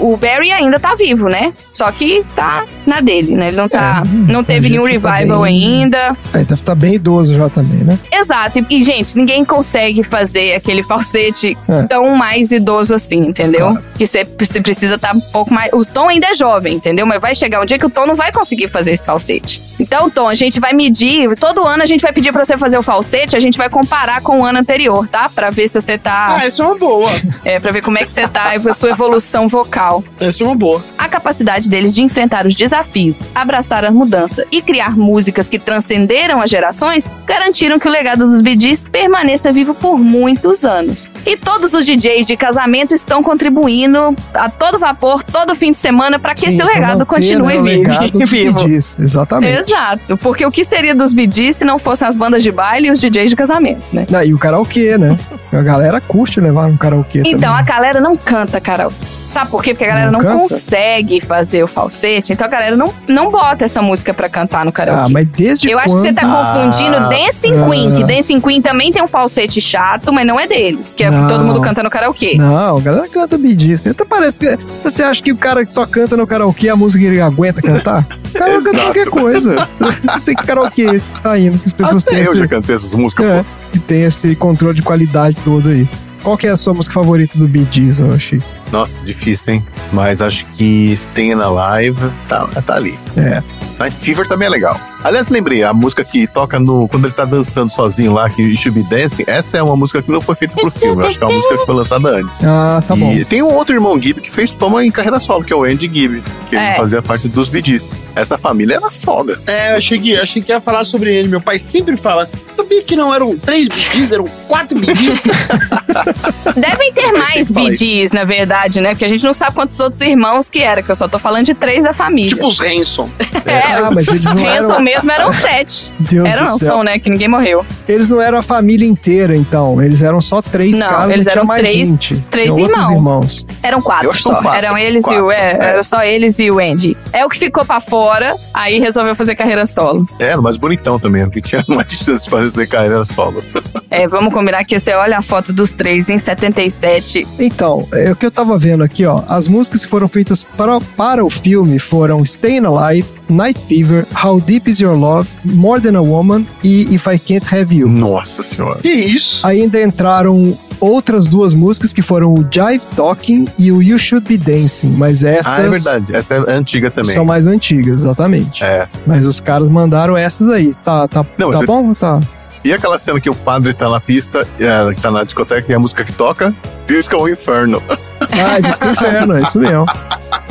o 0.00 0.16
Barry 0.20 0.50
ainda 0.52 0.78
tá 0.78 0.94
vivo, 0.94 1.28
né? 1.28 1.52
Só 1.72 1.90
que 1.92 2.24
tá 2.36 2.64
na 2.86 3.00
dele, 3.00 3.34
né? 3.36 3.48
Ele 3.48 3.56
não 3.56 3.68
tá, 3.68 4.02
não 4.28 4.42
teve 4.44 4.68
nenhum 4.68 4.84
tá 5.00 5.14
revival 5.14 5.42
bem- 5.42 5.64
ainda. 5.64 6.16
É, 6.32 6.38
deve 6.38 6.54
estar 6.54 6.74
bem 6.74 6.94
idoso 6.94 7.34
já 7.36 7.48
também, 7.48 7.84
né? 7.84 7.98
Exato. 8.12 8.58
E, 8.70 8.78
e, 8.78 8.82
gente, 8.82 9.16
ninguém 9.16 9.44
consegue 9.44 10.02
fazer 10.02 10.54
aquele 10.54 10.82
falsete 10.86 11.56
É. 11.68 11.82
tão 11.86 12.14
mais 12.16 12.52
idoso 12.52 12.94
assim, 12.94 13.26
entendeu? 13.26 13.76
Que 13.96 14.06
você 14.06 14.24
precisa 14.24 14.94
estar 14.94 15.14
um 15.14 15.20
pouco 15.28 15.52
mais. 15.52 15.70
O 15.72 15.84
Tom 15.84 16.08
ainda 16.08 16.28
é 16.28 16.34
jovem, 16.34 16.74
entendeu? 16.74 17.06
Mas 17.06 17.20
vai 17.20 17.34
chegar 17.34 17.60
um 17.60 17.64
dia 17.64 17.78
que 17.78 17.86
o 17.86 17.90
Tom 17.90 18.06
não 18.06 18.14
vai 18.14 18.32
conseguir 18.32 18.68
fazer 18.68 18.92
esse 18.92 19.04
falsete. 19.04 19.60
Então, 19.80 20.10
Tom, 20.10 20.28
a 20.28 20.34
gente 20.34 20.58
vai 20.58 20.72
medir. 20.72 21.34
Todo 21.36 21.64
ano 21.64 21.82
a 21.82 21.86
gente 21.86 22.00
vai 22.00 22.12
pedir 22.12 22.32
pra 22.32 22.44
você 22.44 22.58
fazer 22.58 22.78
o 22.78 22.82
falsete, 22.82 23.36
a 23.36 23.40
gente 23.40 23.56
vai 23.56 23.68
comparar 23.68 24.20
com 24.20 24.40
o 24.40 24.44
ano 24.44 24.58
anterior, 24.58 25.06
tá? 25.06 25.28
Pra 25.28 25.50
ver 25.50 25.68
se 25.68 25.80
você 25.80 25.96
tá. 25.96 26.36
Ah, 26.36 26.44
essa 26.44 26.62
é 26.62 26.66
uma 26.66 26.76
boa. 26.76 27.08
É, 27.44 27.60
pra 27.60 27.70
ver 27.70 27.82
como 27.82 27.98
é 27.98 28.04
que 28.04 28.10
você 28.10 28.26
tá, 28.26 28.52
a 28.52 28.74
sua 28.74 28.90
evolução 28.90 29.48
vocal. 29.48 30.02
Essa 30.18 30.42
é 30.42 30.46
uma 30.46 30.56
boa. 30.56 30.82
A 30.96 31.08
capacidade 31.08 31.68
deles 31.68 31.94
de 31.94 32.02
enfrentar 32.02 32.46
os 32.46 32.54
desafios, 32.54 33.24
abraçar 33.34 33.84
a 33.84 33.90
mudança 33.90 34.44
e 34.50 34.60
criar 34.60 34.96
músicas 34.96 35.48
que 35.48 35.58
transcenderam 35.58 36.40
as 36.40 36.50
gerações 36.50 37.08
garantiram 37.24 37.78
que 37.78 37.86
o 37.86 37.90
legado 37.90 38.26
dos 38.26 38.42
Gees 38.58 38.86
permaneça 38.90 39.52
vivo 39.52 39.74
por 39.74 39.98
muitos 39.98 40.64
anos. 40.64 41.08
E 41.24 41.36
todos 41.36 41.74
os 41.74 41.84
DJs 41.84 42.26
de 42.26 42.36
casamento 42.36 42.94
estão 42.94 43.22
contribuindo 43.22 44.16
a 44.34 44.48
todo 44.48 44.78
vapor, 44.78 45.17
todo 45.24 45.54
fim 45.54 45.70
de 45.70 45.76
semana, 45.76 46.18
para 46.18 46.34
que 46.34 46.40
Sim, 46.40 46.54
esse 46.54 46.62
legado 46.62 47.04
continue 47.06 47.54
né, 47.54 47.60
o 47.60 47.62
vivo. 47.64 47.82
legado 47.82 48.18
vivo. 48.26 48.60
Gees, 48.60 48.96
Exatamente. 49.00 49.60
Exato, 49.60 50.16
porque 50.16 50.44
o 50.46 50.50
que 50.50 50.64
seria 50.64 50.94
dos 50.94 51.12
Gees 51.12 51.56
se 51.56 51.64
não 51.64 51.78
fossem 51.78 52.06
as 52.06 52.16
bandas 52.16 52.42
de 52.42 52.50
baile 52.52 52.88
e 52.88 52.90
os 52.90 53.00
DJs 53.00 53.30
de 53.30 53.36
casamento, 53.36 53.84
né? 53.92 54.06
Ah, 54.12 54.24
e 54.24 54.32
o 54.34 54.38
karaokê, 54.38 54.96
né? 54.98 55.18
A 55.52 55.62
galera 55.62 56.00
curte 56.00 56.40
levar 56.40 56.66
um 56.66 56.76
karaokê 56.76 57.20
Então, 57.20 57.32
também. 57.40 57.48
a 57.58 57.62
galera 57.62 58.00
não 58.00 58.16
canta 58.16 58.60
karaokê. 58.60 58.96
Sabe 59.32 59.50
por 59.50 59.62
quê? 59.62 59.74
Porque 59.74 59.84
a 59.84 59.88
galera 59.88 60.10
Não 60.10 60.22
não, 60.22 60.38
consegue 60.40 61.20
fazer 61.20 61.62
o 61.62 61.66
falsete, 61.68 62.32
então 62.32 62.46
a 62.46 62.50
galera 62.50 62.76
não, 62.76 62.92
não 63.08 63.30
bota 63.30 63.64
essa 63.64 63.82
música 63.82 64.12
pra 64.14 64.28
cantar 64.28 64.64
no 64.64 64.72
karaokê. 64.72 65.02
Ah, 65.04 65.08
mas 65.08 65.26
desde 65.28 65.68
Eu 65.70 65.78
acho 65.78 65.94
que 65.94 66.00
você 66.00 66.12
tá 66.12 66.22
quando- 66.22 66.54
confundindo 66.70 66.96
Ah, 66.96 67.08
Dancing 67.08 67.52
ah. 67.52 67.68
Queen, 67.68 67.94
que 67.94 68.04
Dancing 68.04 68.40
Queen 68.40 68.62
também 68.62 68.90
tem 68.90 69.02
um 69.02 69.06
falsete 69.06 69.60
chato, 69.60 70.12
mas 70.12 70.26
não 70.26 70.40
é 70.40 70.46
deles, 70.46 70.92
que 70.96 71.04
é 71.04 71.10
Não. 71.10 71.28
todo 71.28 71.44
mundo 71.44 71.60
canta 71.60 71.82
no 71.82 71.90
karaokê. 71.90 72.36
Não, 72.38 72.78
a 72.78 72.80
galera 72.80 73.08
canta 73.08 73.36
Bee 73.36 73.58
Gees. 73.58 73.86
Até 73.86 74.04
parece 74.04 74.40
que. 74.40 74.58
Você 74.82 75.02
acha 75.02 75.22
que 75.22 75.30
o 75.30 75.36
cara 75.36 75.64
que 75.64 75.70
só 75.70 75.84
canta 75.86 76.16
no 76.16 76.26
karaokê 76.26 76.68
a 76.70 76.76
música 76.76 77.00
que 77.04 77.06
ele 77.10 77.20
aguenta 77.20 77.60
cantar? 77.60 78.06
O 78.28 78.32
cara 78.38 78.52
canta 78.62 78.78
qualquer 78.80 79.08
coisa. 79.08 79.68
Não 79.78 80.18
sei 80.18 80.34
que 80.34 80.44
karaokê 80.44 80.82
é 80.88 80.94
esse 80.94 81.08
que 81.08 81.20
tá 81.20 81.38
indo, 81.38 81.58
que 81.58 81.66
as 81.66 81.72
pessoas 81.74 82.02
Até 82.02 82.16
têm 82.16 82.24
eu 82.24 82.30
esse, 82.32 82.40
já 82.40 82.48
cantei 82.48 82.74
essas 82.76 82.92
músicas. 82.94 83.26
é, 83.26 83.44
que 83.72 83.78
tem 83.78 84.02
esse 84.04 84.34
controle 84.36 84.74
de 84.74 84.82
qualidade 84.82 85.36
todo 85.44 85.68
aí. 85.68 85.86
Qual 86.22 86.36
que 86.36 86.46
é 86.46 86.50
a 86.50 86.56
sua 86.56 86.74
música 86.74 86.94
favorita 86.94 87.38
do 87.38 87.46
Bee 87.46 87.66
Gees, 87.70 88.00
Oxi? 88.00 88.38
Nossa, 88.72 89.00
difícil, 89.04 89.54
hein? 89.54 89.66
Mas 89.92 90.20
acho 90.20 90.44
que 90.56 90.92
Staying 90.96 91.40
Alive 91.40 91.98
tá, 92.28 92.46
tá 92.46 92.74
ali. 92.74 92.98
É. 93.16 93.42
Night 93.78 93.96
Fever 93.96 94.26
também 94.26 94.46
é 94.46 94.50
legal. 94.50 94.78
Aliás, 95.04 95.28
lembrei, 95.28 95.62
a 95.62 95.72
música 95.72 96.04
que 96.04 96.26
toca 96.26 96.58
no. 96.58 96.88
Quando 96.88 97.04
ele 97.06 97.14
tá 97.14 97.24
dançando 97.24 97.70
sozinho 97.70 98.12
lá, 98.12 98.28
que 98.28 98.56
Should 98.56 98.82
Be 98.82 98.88
Dancing, 98.90 99.22
essa 99.28 99.56
é 99.56 99.62
uma 99.62 99.76
música 99.76 100.02
que 100.02 100.10
não 100.10 100.20
foi 100.20 100.34
feita 100.34 100.56
pro 100.56 100.68
filme. 100.72 101.02
Eu 101.04 101.06
acho 101.08 101.16
que 101.18 101.24
é 101.24 101.26
uma 101.28 101.34
música 101.36 101.56
que 101.56 101.64
foi 101.64 101.74
lançada 101.76 102.08
antes. 102.08 102.42
Ah, 102.44 102.82
tá 102.86 102.96
e 102.96 102.98
bom. 102.98 103.24
tem 103.28 103.40
um 103.40 103.54
outro 103.54 103.76
irmão 103.76 104.00
Gibb 104.02 104.20
que 104.20 104.30
fez 104.30 104.52
fama 104.54 104.84
em 104.84 104.90
carreira 104.90 105.20
solo, 105.20 105.44
que 105.44 105.52
é 105.52 105.56
o 105.56 105.62
Andy 105.62 105.88
Gibb, 105.92 106.20
que 106.50 106.56
É. 106.56 106.70
ele 106.70 106.76
fazia 106.78 107.00
parte 107.00 107.28
dos 107.28 107.46
Gees. 107.46 107.88
Essa 108.16 108.36
família 108.36 108.74
era 108.74 108.90
foda. 108.90 109.40
É, 109.46 109.70
eu 109.72 109.76
achei 109.76 110.00
que, 110.00 110.16
achei 110.16 110.42
que 110.42 110.50
ia 110.50 110.60
falar 110.60 110.84
sobre 110.84 111.14
ele. 111.14 111.28
Meu 111.28 111.40
pai 111.40 111.60
sempre 111.60 111.96
fala: 111.96 112.28
sabia 112.56 112.82
que 112.82 112.96
não 112.96 113.14
eram 113.14 113.38
três 113.38 113.68
Gees, 113.92 114.10
eram 114.10 114.24
quatro 114.48 114.76
Gees? 114.84 115.14
Devem 116.56 116.92
ter 116.92 117.12
mais. 117.12 117.46
Gees, 117.78 118.10
na 118.10 118.24
verdade, 118.24 118.57
né? 118.80 118.90
Porque 118.90 119.04
a 119.04 119.08
gente 119.08 119.24
não 119.24 119.32
sabe 119.34 119.54
quantos 119.54 119.78
outros 119.80 120.00
irmãos 120.02 120.48
que 120.48 120.60
era, 120.60 120.82
que 120.82 120.90
eu 120.90 120.94
só 120.94 121.06
tô 121.08 121.18
falando 121.18 121.44
de 121.46 121.54
três 121.54 121.84
da 121.84 121.92
família. 121.92 122.28
tipo 122.30 122.46
os 122.46 122.60
Hanson. 122.60 123.08
é, 123.46 123.58
Ah, 123.58 123.90
mas 123.94 124.08
eles 124.08 124.26
os 124.26 124.34
não 124.34 124.46
eram- 124.48 124.64
Hanson 124.70 124.80
mesmo 124.80 125.10
eram 125.10 125.32
sete. 125.32 125.92
Deus 125.98 126.28
eram, 126.28 126.44
do 126.44 126.50
não 126.50 126.58
céu. 126.58 126.68
são, 126.68 126.82
né? 126.82 126.98
Que 126.98 127.08
ninguém 127.10 127.28
morreu. 127.28 127.64
Eles 127.88 128.10
não 128.10 128.20
eram 128.20 128.38
a 128.38 128.42
família 128.42 128.86
inteira, 128.86 129.36
então. 129.36 129.80
Eles 129.80 130.02
eram 130.02 130.20
só 130.20 130.40
três 130.42 130.76
Não, 130.76 130.88
caras, 130.88 131.12
eles 131.12 131.26
eram 131.26 131.44
mais 131.44 131.62
três- 131.62 131.88
gente. 131.88 132.16
três 132.30 132.56
irmãos. 132.56 132.90
irmãos. 132.90 133.46
Eram 133.62 133.80
quatro 133.80 134.12
só. 134.12 134.34
quatro. 134.36 134.50
Eram 134.58 134.76
eles 134.78 135.04
e 135.04 135.06
o. 135.06 135.24
Quatro, 135.26 135.30
É, 135.30 135.50
é. 135.52 135.58
era 135.60 135.82
só 135.82 136.02
eles 136.02 136.38
e 136.38 136.50
o 136.50 136.58
Andy. 136.58 136.96
É 137.12 137.24
o 137.24 137.28
que 137.28 137.38
ficou 137.38 137.64
pra 137.64 137.80
fora, 137.80 138.34
aí 138.54 138.78
resolveu 138.78 139.14
fazer 139.14 139.34
carreira 139.34 139.66
solo. 139.66 140.06
Era 140.18 140.40
mais 140.40 140.56
bonitão 140.56 140.98
também, 140.98 141.24
porque 141.24 141.40
tinha 141.40 141.64
mais 141.68 141.90
chance 141.92 142.24
de 142.24 142.30
fazer 142.30 142.66
carreira 142.66 143.04
solo. 143.04 143.42
É, 143.90 144.06
vamos 144.06 144.32
combinar 144.32 144.64
que 144.64 144.78
você 144.78 144.92
olha 144.94 145.18
a 145.18 145.22
foto 145.22 145.52
dos 145.52 145.72
três 145.72 146.08
em 146.08 146.18
77. 146.18 147.26
Então, 147.38 147.86
é 147.92 148.10
o 148.12 148.16
que 148.16 148.26
eu 148.26 148.30
tava 148.30 148.47
vendo 148.56 148.82
aqui, 148.84 149.04
ó. 149.04 149.22
As 149.28 149.48
músicas 149.48 149.84
que 149.84 149.90
foram 149.90 150.08
feitas 150.08 150.44
para, 150.44 150.80
para 150.96 151.24
o 151.24 151.28
filme 151.28 151.78
foram 151.78 152.22
Staying 152.24 152.64
Alive, 152.64 153.04
Night 153.28 153.60
Fever, 153.66 154.06
How 154.24 154.40
Deep 154.40 154.70
Is 154.70 154.78
Your 154.80 154.96
Love, 154.96 155.28
More 155.44 155.80
Than 155.80 155.98
a 155.98 156.00
Woman 156.00 156.46
e 156.62 156.94
If 156.94 157.06
I 157.06 157.18
Can't 157.18 157.54
Have 157.54 157.74
You. 157.76 157.88
Nossa 157.88 158.42
senhora. 158.42 158.78
Que 158.80 158.88
isso? 158.88 159.46
Ainda 159.46 159.82
entraram 159.82 160.56
outras 160.80 161.24
duas 161.26 161.52
músicas 161.54 161.92
que 161.92 162.00
foram 162.02 162.32
o 162.32 162.46
Jive 162.50 162.84
Talking 162.94 163.46
e 163.58 163.72
o 163.72 163.82
You 163.82 163.98
Should 163.98 164.28
Be 164.28 164.38
Dancing, 164.38 164.90
mas 164.96 165.24
essas 165.24 165.58
Ah, 165.58 165.62
é 165.62 165.68
verdade. 165.68 166.14
Essa 166.14 166.34
é 166.34 166.52
antiga 166.52 166.88
também. 166.90 167.12
são 167.12 167.24
mais 167.24 167.46
antigas, 167.48 168.02
exatamente. 168.02 168.62
É. 168.62 168.86
Mas 169.06 169.26
os 169.26 169.40
caras 169.40 169.68
mandaram 169.68 170.16
essas 170.16 170.48
aí. 170.48 170.72
Tá, 170.84 171.08
tá, 171.08 171.26
Não, 171.36 171.50
tá 171.50 171.58
mas 171.58 171.66
bom? 171.66 171.92
Tá. 171.94 172.20
E 172.68 172.72
aquela 172.74 172.98
cena 172.98 173.18
que 173.18 173.30
o 173.30 173.34
padre 173.34 173.72
tá 173.72 173.88
na 173.88 173.98
pista, 173.98 174.46
é, 174.60 174.94
que 174.94 175.00
tá 175.00 175.10
na 175.10 175.24
discoteca 175.24 175.72
e 175.72 175.74
a 175.74 175.78
música 175.78 176.04
que 176.04 176.12
toca? 176.12 176.54
Disco 176.86 177.26
Inferno. 177.26 177.82
Ah, 178.20 178.60
Disco 178.60 178.84
Inferno, 178.84 179.38
é 179.38 179.40
isso 179.40 179.58
mesmo. 179.58 179.86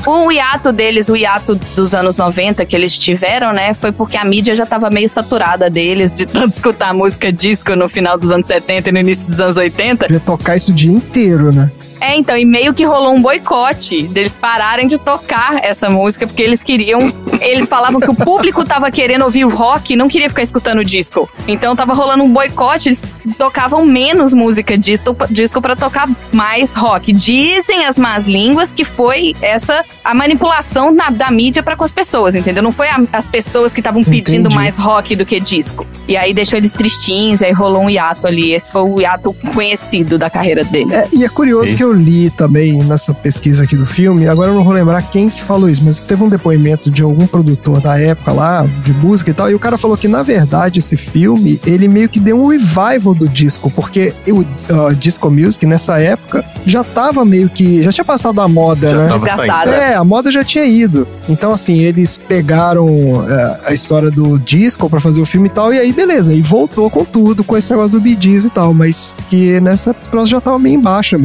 O 0.03 0.31
hiato 0.31 0.71
deles, 0.71 1.09
o 1.09 1.15
hiato 1.15 1.53
dos 1.75 1.93
anos 1.93 2.17
90 2.17 2.65
que 2.65 2.75
eles 2.75 2.97
tiveram, 2.97 3.53
né? 3.53 3.71
Foi 3.75 3.91
porque 3.91 4.17
a 4.17 4.25
mídia 4.25 4.55
já 4.55 4.65
tava 4.65 4.89
meio 4.89 5.07
saturada 5.07 5.69
deles, 5.69 6.11
de 6.11 6.25
tanto 6.25 6.55
escutar 6.55 6.91
música 6.91 7.31
disco 7.31 7.75
no 7.75 7.87
final 7.87 8.17
dos 8.17 8.31
anos 8.31 8.47
70 8.47 8.89
e 8.89 8.91
no 8.93 8.97
início 8.97 9.27
dos 9.27 9.39
anos 9.39 9.57
80. 9.57 10.11
Ia 10.11 10.19
tocar 10.19 10.57
isso 10.57 10.71
o 10.71 10.73
dia 10.73 10.91
inteiro, 10.91 11.53
né? 11.53 11.69
É, 11.99 12.15
então, 12.15 12.37
e 12.37 12.45
meio 12.45 12.73
que 12.73 12.83
rolou 12.83 13.13
um 13.13 13.21
boicote 13.21 14.03
deles 14.03 14.33
pararem 14.33 14.87
de 14.87 14.97
tocar 14.97 15.63
essa 15.63 15.89
música, 15.89 16.27
porque 16.27 16.43
eles 16.43 16.61
queriam. 16.61 17.11
Eles 17.41 17.67
falavam 17.69 17.99
que 17.99 18.09
o 18.09 18.13
público 18.15 18.63
tava 18.65 18.89
querendo 18.91 19.23
ouvir 19.23 19.45
o 19.45 19.49
rock 19.49 19.93
e 19.93 19.95
não 19.95 20.07
queria 20.07 20.29
ficar 20.29 20.41
escutando 20.43 20.83
disco. 20.83 21.29
Então 21.47 21.75
tava 21.75 21.93
rolando 21.93 22.23
um 22.23 22.31
boicote, 22.31 22.89
eles 22.89 23.03
tocavam 23.37 23.85
menos 23.85 24.33
música 24.33 24.77
disco, 24.77 25.15
disco 25.29 25.61
para 25.61 25.75
tocar 25.75 26.07
mais 26.31 26.73
rock. 26.73 27.11
Dizem 27.13 27.85
as 27.85 27.97
más 27.97 28.27
línguas 28.27 28.71
que 28.71 28.83
foi 28.83 29.35
essa 29.41 29.83
a 30.03 30.13
manipulação 30.13 30.91
na- 30.91 31.09
da 31.09 31.29
mídia 31.31 31.61
para 31.61 31.75
com 31.75 31.83
as 31.83 31.91
pessoas, 31.91 32.35
entendeu? 32.35 32.63
Não 32.63 32.71
foi 32.71 32.87
a- 32.89 33.01
as 33.13 33.27
pessoas 33.27 33.73
que 33.73 33.79
estavam 33.79 34.03
pedindo 34.03 34.45
Entendi. 34.47 34.55
mais 34.55 34.77
rock 34.77 35.15
do 35.15 35.25
que 35.25 35.39
disco. 35.39 35.85
E 36.07 36.15
aí 36.17 36.33
deixou 36.33 36.57
eles 36.57 36.71
tristinhos, 36.71 37.41
e 37.41 37.45
aí 37.45 37.51
rolou 37.51 37.83
um 37.83 37.89
hiato 37.89 38.25
ali. 38.27 38.53
Esse 38.53 38.71
foi 38.71 38.81
o 38.81 38.99
hiato 39.01 39.33
conhecido 39.53 40.17
da 40.17 40.29
carreira 40.29 40.63
deles. 40.63 41.13
É, 41.13 41.17
e 41.17 41.25
é 41.25 41.29
curioso 41.29 41.75
que 41.75 41.83
eu 41.87 41.93
li 41.93 42.29
também 42.29 42.83
nessa 42.83 43.13
pesquisa 43.13 43.63
aqui 43.63 43.75
do 43.75 43.85
filme, 43.85 44.27
agora 44.27 44.51
eu 44.51 44.55
não 44.55 44.63
vou 44.63 44.73
lembrar 44.73 45.01
quem 45.03 45.29
que 45.29 45.41
falou 45.41 45.69
isso, 45.69 45.83
mas 45.83 46.01
teve 46.01 46.23
um 46.23 46.29
depoimento 46.29 46.91
de 46.91 47.01
algum 47.01 47.25
produtor 47.25 47.79
da 47.79 47.99
época 47.99 48.31
lá, 48.31 48.67
de 48.83 48.93
música 48.93 49.31
e 49.31 49.33
tal, 49.33 49.49
e 49.49 49.55
o 49.55 49.59
cara 49.59 49.77
falou 49.77 49.97
que, 49.97 50.07
na 50.07 50.21
verdade, 50.21 50.79
esse 50.79 50.97
filme, 50.97 51.59
ele 51.65 51.87
meio 51.87 52.09
que 52.09 52.19
deu 52.19 52.39
um 52.41 52.47
revival 52.47 53.13
do 53.13 53.27
disco, 53.27 53.71
porque 53.71 54.13
o 54.27 54.41
uh, 54.41 54.95
disco 54.95 55.29
music, 55.29 55.65
nessa 55.65 55.99
época, 55.99 56.43
já 56.65 56.83
tava 56.83 57.23
meio 57.23 57.49
que, 57.49 57.81
já 57.83 57.91
tinha 57.91 58.05
passado 58.05 58.41
a 58.41 58.47
moda, 58.47 58.89
Já 58.89 58.97
né? 58.97 59.07
Desgastada. 59.07 59.71
É, 59.71 59.95
a 59.95 60.03
moda 60.03 60.29
já 60.29 60.43
tinha 60.43 60.65
ido. 60.65 61.07
Então, 61.29 61.53
assim, 61.53 61.79
eles 61.79 62.17
pegaram 62.17 62.85
é, 63.29 63.59
a 63.67 63.73
história 63.73 64.11
do 64.11 64.37
disco 64.37 64.89
pra 64.89 64.99
fazer 64.99 65.21
o 65.21 65.25
filme 65.25 65.47
e 65.47 65.51
tal, 65.51 65.73
e 65.73 65.79
aí, 65.79 65.93
beleza, 65.93 66.33
e 66.33 66.41
voltou 66.41 66.89
com 66.89 67.05
tudo, 67.05 67.43
com 67.43 67.55
esse 67.55 67.71
negócio 67.71 67.91
do 67.91 68.01
Bee 68.01 68.17
Gees 68.19 68.45
e 68.45 68.49
tal, 68.49 68.73
mas 68.73 69.15
que 69.29 69.59
nessa 69.59 69.93
troço 69.93 70.27
já 70.27 70.41
tava 70.41 70.59
meio 70.59 70.75
em 70.75 70.81
baixa 70.81 71.17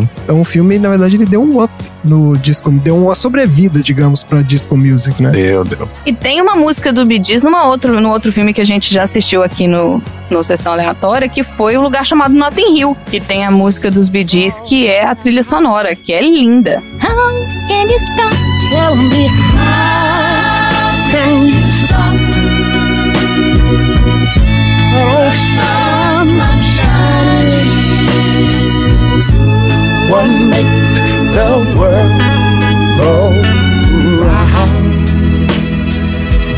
mesmo. 0.00 0.10
Então 0.24 0.40
o 0.40 0.44
filme, 0.44 0.78
na 0.78 0.88
verdade, 0.88 1.16
ele 1.16 1.26
deu 1.26 1.42
um 1.42 1.62
up 1.62 1.72
no 2.02 2.36
disco, 2.38 2.70
deu 2.70 2.96
uma 2.96 3.14
sobrevida, 3.14 3.80
digamos, 3.80 4.22
pra 4.22 4.42
disco 4.42 4.76
music, 4.76 5.22
né? 5.22 5.30
Deu, 5.30 5.64
deu. 5.64 5.88
E 6.06 6.12
tem 6.12 6.40
uma 6.40 6.56
música 6.56 6.92
do 6.92 7.04
Bee 7.04 7.22
Gees 7.22 7.42
numa 7.42 7.66
outro, 7.66 8.00
no 8.00 8.10
outro 8.10 8.32
filme 8.32 8.52
que 8.54 8.60
a 8.60 8.64
gente 8.64 8.92
já 8.92 9.02
assistiu 9.02 9.42
aqui 9.42 9.66
no, 9.66 10.02
no 10.30 10.42
Sessão 10.42 10.72
Aleatória, 10.72 11.28
que 11.28 11.42
foi 11.42 11.76
um 11.76 11.82
lugar 11.82 12.04
chamado 12.04 12.34
Notting 12.34 12.78
Hill, 12.78 12.96
que 13.10 13.20
tem 13.20 13.44
a 13.44 13.50
música 13.50 13.90
dos 13.90 14.08
Bee 14.08 14.26
Gees, 14.26 14.60
que 14.60 14.86
é 14.86 15.04
a 15.04 15.14
trilha 15.14 15.42
sonora, 15.42 15.94
que 15.94 16.12
é 16.12 16.22
linda. 16.22 16.82
How 17.02 17.32
can 17.68 17.84
you 17.84 17.96
stop? 17.96 18.34
Tell 18.70 18.96
me 18.96 19.26
how 19.56 21.10
can 21.10 21.46
you 21.46 21.68
stop? 21.70 22.16
Oh, 24.92 25.89
What 30.10 30.26
makes 30.26 30.90
the 31.36 31.48
world 31.78 32.20
go 32.98 33.30
round? 34.24 34.70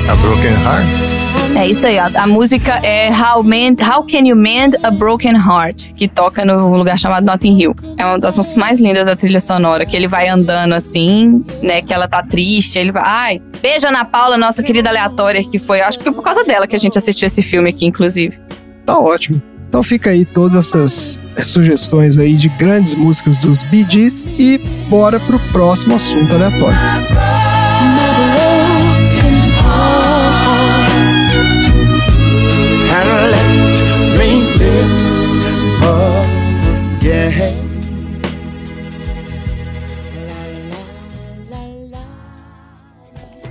A 0.09 0.17
Broken 0.23 0.55
Heart. 0.65 1.13
É 1.55 1.67
isso 1.67 1.87
aí, 1.87 1.99
ó. 1.99 2.09
a 2.19 2.27
música 2.27 2.81
é 2.83 3.11
How, 3.11 3.43
Mend, 3.43 3.83
How 3.83 4.05
Can 4.05 4.27
You 4.27 4.35
Mend 4.37 4.79
a 4.83 4.91
Broken 4.91 5.37
Heart, 5.37 5.93
que 5.95 6.09
toca 6.09 6.47
no 6.47 6.75
lugar 6.75 6.99
chamado 6.99 7.27
Notting 7.27 7.61
Hill. 7.61 7.77
É 7.99 8.07
uma 8.07 8.19
das 8.19 8.35
músicas 8.37 8.57
mais 8.57 8.81
lindas 8.81 9.05
da 9.05 9.15
trilha 9.15 9.39
sonora, 9.39 9.85
que 9.85 9.95
ele 9.95 10.09
vai 10.09 10.29
andando 10.29 10.73
assim, 10.73 11.45
né, 11.63 11.83
que 11.83 11.93
ela 11.93 12.09
tá 12.09 12.23
triste, 12.23 12.79
ele 12.79 12.91
vai, 12.91 13.03
ai, 13.05 13.41
beijo 13.61 13.87
Ana 13.87 14.03
Paula, 14.03 14.39
nossa 14.39 14.63
querida 14.63 14.89
aleatória, 14.89 15.45
que 15.45 15.59
foi, 15.59 15.83
acho 15.83 15.99
que 15.99 16.05
foi 16.05 16.13
por 16.15 16.23
causa 16.23 16.43
dela 16.43 16.67
que 16.67 16.75
a 16.75 16.79
gente 16.79 16.97
assistiu 16.97 17.27
esse 17.27 17.43
filme 17.43 17.69
aqui, 17.69 17.85
inclusive. 17.85 18.41
Tá 18.87 18.99
ótimo. 18.99 19.52
Então 19.73 19.83
fica 19.83 20.11
aí 20.11 20.27
todas 20.27 20.67
essas 20.67 21.19
eh, 21.35 21.43
sugestões 21.43 22.19
aí 22.19 22.35
de 22.35 22.51
grandes 22.51 22.95
músicas 22.95 23.39
dos 23.39 23.63
Bee 23.63 23.87
Gees 23.89 24.27
e 24.39 24.59
bora 24.91 25.19
pro 25.19 25.39
próximo 25.51 25.95
assunto 25.95 26.31
aleatório. 26.31 26.79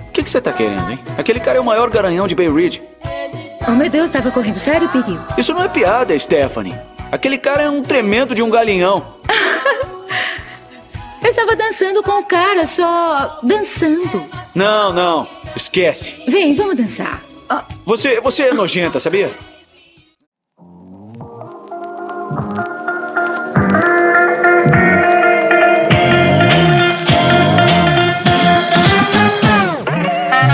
O 0.07 0.11
que 0.14 0.22
que 0.22 0.30
você 0.30 0.39
tá 0.39 0.53
querendo, 0.53 0.91
hein? 0.91 0.99
Aquele 1.18 1.39
cara 1.39 1.57
é 1.57 1.60
o 1.60 1.65
maior 1.65 1.89
garanhão 1.89 2.27
de 2.27 2.35
Bay 2.35 2.48
Ridge. 2.48 2.84
Oh, 3.67 3.71
meu 3.71 3.89
Deus, 3.89 4.07
estava 4.07 4.31
correndo 4.31 4.57
sério, 4.57 4.89
perigo. 4.89 5.23
Isso 5.38 5.53
não 5.53 5.63
é 5.63 5.69
piada, 5.69 6.17
Stephanie. 6.17 6.75
Aquele 7.11 7.38
cara 7.38 7.63
é 7.63 7.69
um 7.69 7.83
tremendo 7.83 8.33
de 8.33 8.41
um 8.41 8.49
galinhão. 8.49 9.05
Eu 11.21 11.29
estava 11.29 11.55
dançando 11.55 12.01
com 12.01 12.19
o 12.19 12.25
cara, 12.25 12.65
só 12.65 13.39
dançando. 13.43 14.25
Não, 14.55 14.91
não. 14.91 15.27
Esquece. 15.55 16.15
Vem, 16.27 16.55
vamos 16.55 16.75
dançar. 16.75 17.21
Ah, 17.49 17.63
Você, 17.85 18.19
você 18.19 18.43
é 18.43 18.53
nojenta, 18.53 18.99
sabia? 18.99 19.31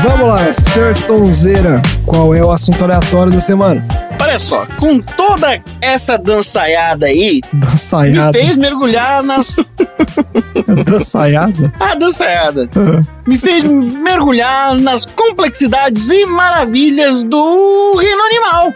Vamos 0.08 0.28
lá, 0.28 0.38
Sertonzeira, 0.54 1.82
qual 2.06 2.34
é 2.34 2.42
o 2.44 2.50
assunto 2.50 2.82
aleatório 2.84 3.32
da 3.32 3.42
semana? 3.42 3.86
Olha 4.22 4.40
só, 4.40 4.66
com 4.80 5.00
toda 5.00 5.62
essa 5.82 6.18
dançaiada 6.18 7.08
aí, 7.08 7.42
Dançaiada. 7.52 8.38
me 8.38 8.46
fez 8.46 8.56
mergulhar 8.58 9.22
nas. 9.22 9.58
Dançaiada? 10.86 11.74
Ah, 11.80 11.94
dançaiada. 11.96 12.68
Me 13.28 13.38
fez 13.38 13.62
mergulhar 13.66 14.80
nas 14.80 15.06
complexidades 15.06 16.10
e 16.10 16.26
maravilhas 16.26 17.24
do 17.26 17.98
reino 17.98 18.22
animal. 18.24 18.74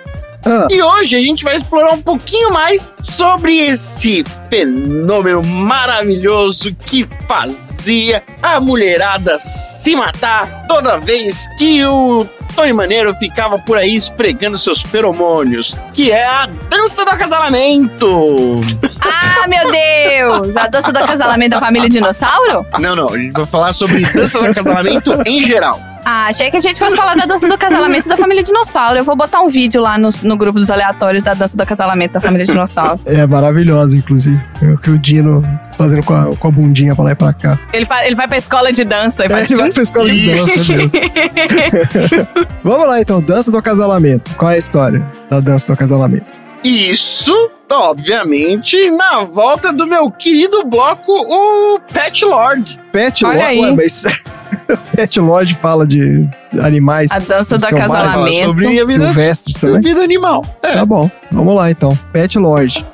E 0.70 0.82
hoje 0.82 1.16
a 1.16 1.22
gente 1.22 1.44
vai 1.44 1.56
explorar 1.56 1.94
um 1.94 2.02
pouquinho 2.02 2.52
mais 2.52 2.90
sobre 3.04 3.58
esse 3.58 4.24
fenômeno 4.50 5.44
maravilhoso 5.44 6.76
que 6.86 7.08
fazia 7.28 8.24
a 8.42 8.60
mulherada 8.60 9.38
se 9.38 9.96
matar 9.96 10.66
toda 10.68 11.00
vez 11.00 11.48
que 11.58 11.86
o 11.86 12.26
Tony 12.56 12.74
Maneiro 12.74 13.14
ficava 13.16 13.58
por 13.60 13.78
aí 13.78 13.96
esfregando 13.96 14.58
seus 14.58 14.82
feromônios, 14.82 15.76
que 15.94 16.12
é 16.12 16.26
a 16.26 16.48
dança 16.70 17.06
do 17.06 17.12
acasalamento. 17.12 18.56
Ah, 19.04 19.48
meu 19.48 19.72
Deus! 19.72 20.56
A 20.56 20.68
dança 20.68 20.92
do 20.92 21.00
acasalamento 21.00 21.52
da 21.52 21.60
família 21.60 21.90
dinossauro? 21.90 22.64
Não, 22.80 22.96
não, 22.96 23.10
a 23.10 23.18
gente 23.18 23.32
vai 23.32 23.48
falar 23.48 23.74
sobre 23.74 24.06
dança 24.06 24.40
do 24.40 24.46
acasalamento 24.46 25.12
em 25.26 25.42
geral. 25.42 25.80
Ah, 26.04 26.26
achei 26.28 26.50
que 26.50 26.58
a 26.58 26.60
gente 26.60 26.80
fosse 26.80 26.96
falar 26.96 27.16
da 27.16 27.26
dança 27.26 27.48
do 27.48 27.58
casalamento 27.58 28.10
da 28.10 28.18
família 28.18 28.44
dinossauro. 28.44 28.98
Eu 28.98 29.04
vou 29.04 29.16
botar 29.16 29.40
um 29.42 29.48
vídeo 29.48 29.82
lá 29.82 29.98
no, 29.98 30.10
no 30.24 30.36
grupo 30.38 30.60
dos 30.60 30.72
aleatórios 30.72 31.22
da 31.24 31.34
dança 31.34 31.56
do 31.56 31.66
casalamento 31.66 32.14
da 32.16 32.20
família 32.20 32.46
dinossauro. 32.46 33.00
É 33.06 33.26
maravilhosa, 33.28 33.96
inclusive. 33.98 34.42
É 34.62 34.66
o 34.72 34.78
que 34.78 34.90
o 34.90 34.98
Dino 34.98 35.44
fazendo 35.78 36.04
com 36.06 36.14
a, 36.14 36.36
com 36.36 36.48
a 36.48 36.52
bundinha 36.52 36.96
pra 36.96 37.04
lá 37.06 37.12
e 37.12 37.16
pra 37.16 37.34
cá. 37.34 37.60
Ele, 37.74 37.86
fa- 37.86 38.06
ele 38.06 38.16
vai 38.16 38.28
pra 38.28 38.38
escola 38.38 38.72
de 38.72 38.84
dança 38.84 39.24
e 39.24 39.28
É, 39.28 39.30
faz 39.30 39.46
ele 39.52 39.56
vai 39.62 39.72
pra 39.72 39.84
escola 39.84 40.10
de 40.10 40.32
dança 40.36 40.74
mesmo. 40.74 40.92
Vamos 42.64 42.88
lá 42.88 43.02
então, 43.02 43.22
dança 43.22 43.52
do 43.52 43.58
acasalamento. 43.58 44.32
Qual 44.36 44.50
é 44.52 44.56
a 44.56 44.58
história 44.58 45.06
da 45.30 45.40
dança 45.40 45.68
do 45.68 45.74
acasalamento? 45.74 46.26
Isso, 46.64 47.50
obviamente, 47.72 48.92
na 48.92 49.24
volta 49.24 49.74
do 49.74 49.88
meu 49.88 50.12
querido 50.12 50.64
bloco, 50.64 51.12
o 51.12 51.80
Pet 51.92 52.24
Lord. 52.24 52.80
Pet 52.92 53.26
Olha 53.26 53.34
Lord, 53.34 53.48
aí. 53.50 53.60
ué, 53.62 53.72
mas 53.72 54.04
Pet 54.96 55.20
Lord 55.20 55.56
fala 55.56 55.88
de 55.88 56.30
animais. 56.62 57.12
A 57.12 57.20
dança 57.20 57.58
do 57.58 57.66
acasalamento. 57.66 58.46
Sobre 58.48 58.80
a 58.80 58.86
vida- 58.86 59.06
silvestres 59.06 59.56
sobre 59.58 59.76
também. 59.78 59.94
vida 59.94 60.04
animal. 60.04 60.44
É. 60.62 60.74
Tá 60.74 60.86
bom, 60.86 61.10
vamos 61.32 61.56
lá 61.56 61.72
então. 61.72 61.98
Pet 62.14 62.38
Lord. 62.38 62.86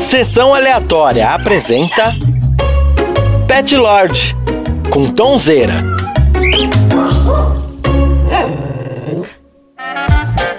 Sessão 0.00 0.54
aleatória 0.54 1.28
apresenta 1.30 2.14
Pet 3.46 3.76
Lord 3.76 4.36
com 4.90 5.08
Tonzeira. 5.10 5.82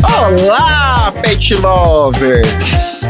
Olá, 0.04 1.14
Pet 1.22 1.54
Lovers! 1.56 3.02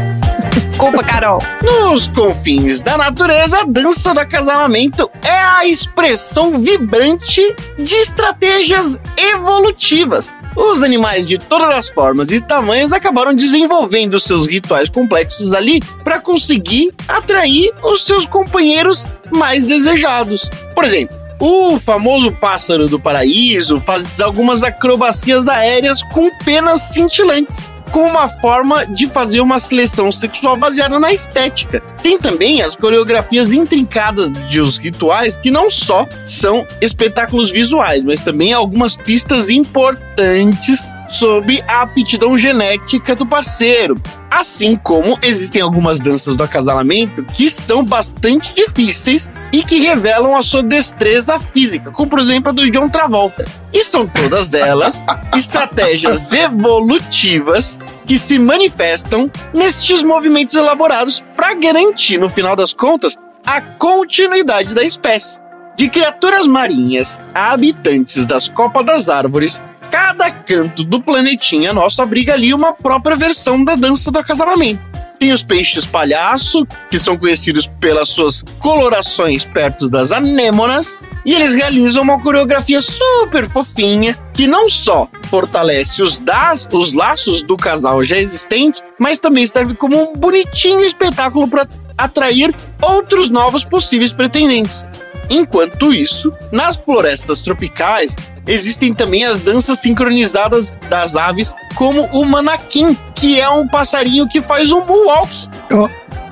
Desculpa, 0.68 1.02
Carol. 1.02 1.38
Nos 1.62 2.06
confins 2.08 2.82
da 2.82 2.98
natureza, 2.98 3.60
a 3.60 3.64
dança 3.64 4.12
do 4.12 4.20
acasalamento 4.20 5.10
é 5.24 5.38
a 5.38 5.66
expressão 5.66 6.60
vibrante 6.60 7.40
de 7.78 7.94
estratégias 7.94 8.98
evolutivas. 9.16 10.34
Os 10.54 10.82
animais 10.82 11.24
de 11.24 11.38
todas 11.38 11.70
as 11.70 11.88
formas 11.88 12.30
e 12.30 12.40
tamanhos 12.40 12.92
acabaram 12.92 13.34
desenvolvendo 13.34 14.20
seus 14.20 14.46
rituais 14.46 14.90
complexos 14.90 15.54
ali 15.54 15.80
para 16.04 16.20
conseguir 16.20 16.92
atrair 17.08 17.72
os 17.82 18.04
seus 18.04 18.26
companheiros 18.26 19.10
mais 19.34 19.64
desejados. 19.64 20.50
Por 20.74 20.84
exemplo, 20.84 21.21
o 21.44 21.76
famoso 21.76 22.30
pássaro 22.30 22.86
do 22.86 23.00
paraíso 23.00 23.80
faz 23.80 24.20
algumas 24.20 24.62
acrobacias 24.62 25.48
aéreas 25.48 26.00
com 26.04 26.30
penas 26.38 26.82
cintilantes 26.82 27.72
como 27.90 28.06
uma 28.06 28.28
forma 28.28 28.86
de 28.86 29.06
fazer 29.06 29.40
uma 29.40 29.58
seleção 29.58 30.10
sexual 30.10 30.56
baseada 30.56 30.98
na 30.98 31.12
estética. 31.12 31.80
Tem 32.02 32.18
também 32.18 32.62
as 32.62 32.74
coreografias 32.74 33.52
intrincadas 33.52 34.32
de 34.48 34.60
os 34.60 34.78
rituais 34.78 35.36
que 35.36 35.50
não 35.50 35.68
só 35.68 36.08
são 36.24 36.66
espetáculos 36.80 37.50
visuais, 37.50 38.02
mas 38.02 38.22
também 38.22 38.52
algumas 38.54 38.96
pistas 38.96 39.50
importantes 39.50 40.82
sobre 41.12 41.62
a 41.68 41.82
aptidão 41.82 42.36
genética 42.36 43.14
do 43.14 43.26
parceiro. 43.26 43.94
Assim 44.30 44.76
como 44.76 45.18
existem 45.22 45.60
algumas 45.60 46.00
danças 46.00 46.34
do 46.34 46.42
acasalamento 46.42 47.22
que 47.22 47.50
são 47.50 47.84
bastante 47.84 48.54
difíceis 48.54 49.30
e 49.52 49.62
que 49.62 49.80
revelam 49.80 50.34
a 50.34 50.42
sua 50.42 50.62
destreza 50.62 51.38
física, 51.38 51.90
como 51.90 52.10
por 52.10 52.18
exemplo 52.18 52.48
a 52.48 52.52
do 52.52 52.70
John 52.70 52.88
Travolta. 52.88 53.44
E 53.72 53.84
são 53.84 54.06
todas 54.06 54.54
elas 54.54 55.04
estratégias 55.36 56.32
evolutivas 56.32 57.78
que 58.06 58.18
se 58.18 58.38
manifestam 58.38 59.30
nestes 59.52 60.02
movimentos 60.02 60.54
elaborados 60.54 61.22
para 61.36 61.54
garantir, 61.54 62.18
no 62.18 62.30
final 62.30 62.56
das 62.56 62.72
contas, 62.72 63.16
a 63.44 63.60
continuidade 63.60 64.74
da 64.74 64.82
espécie. 64.82 65.40
De 65.76 65.88
criaturas 65.88 66.46
marinhas 66.46 67.20
a 67.34 67.52
habitantes 67.52 68.26
das 68.26 68.46
copas 68.46 68.84
das 68.84 69.08
árvores, 69.08 69.60
cada 69.92 70.30
canto 70.30 70.82
do 70.82 71.02
planetinha 71.02 71.70
nosso 71.70 72.00
abriga 72.00 72.32
ali 72.32 72.54
uma 72.54 72.72
própria 72.72 73.14
versão 73.14 73.62
da 73.62 73.74
dança 73.74 74.10
do 74.10 74.18
acasalamento. 74.18 74.80
Tem 75.18 75.32
os 75.32 75.44
peixes 75.44 75.84
palhaço, 75.84 76.66
que 76.90 76.98
são 76.98 77.16
conhecidos 77.16 77.70
pelas 77.78 78.08
suas 78.08 78.42
colorações 78.58 79.44
perto 79.44 79.88
das 79.90 80.10
anêmonas, 80.10 80.98
e 81.26 81.34
eles 81.34 81.54
realizam 81.54 82.02
uma 82.02 82.20
coreografia 82.20 82.80
super 82.80 83.46
fofinha 83.46 84.18
que 84.32 84.46
não 84.46 84.68
só 84.68 85.06
fortalece 85.28 86.02
os, 86.02 86.18
das, 86.18 86.66
os 86.72 86.94
laços 86.94 87.42
do 87.42 87.56
casal 87.56 88.02
já 88.02 88.18
existente, 88.18 88.82
mas 88.98 89.20
também 89.20 89.46
serve 89.46 89.74
como 89.74 89.96
um 89.96 90.14
bonitinho 90.14 90.80
espetáculo 90.80 91.46
para 91.46 91.68
atrair 91.98 92.52
outros 92.80 93.28
novos 93.28 93.62
possíveis 93.62 94.10
pretendentes. 94.10 94.84
Enquanto 95.30 95.92
isso, 95.92 96.32
nas 96.50 96.76
florestas 96.76 97.40
tropicais 97.40 98.16
existem 98.46 98.92
também 98.92 99.24
as 99.24 99.40
danças 99.40 99.78
sincronizadas 99.78 100.72
das 100.88 101.16
aves, 101.16 101.54
como 101.74 102.04
o 102.06 102.24
manaquim, 102.24 102.96
que 103.14 103.40
é 103.40 103.48
um 103.48 103.66
passarinho 103.66 104.28
que 104.28 104.42
faz 104.42 104.70
um 104.72 104.84
moonwalk. 104.84 105.30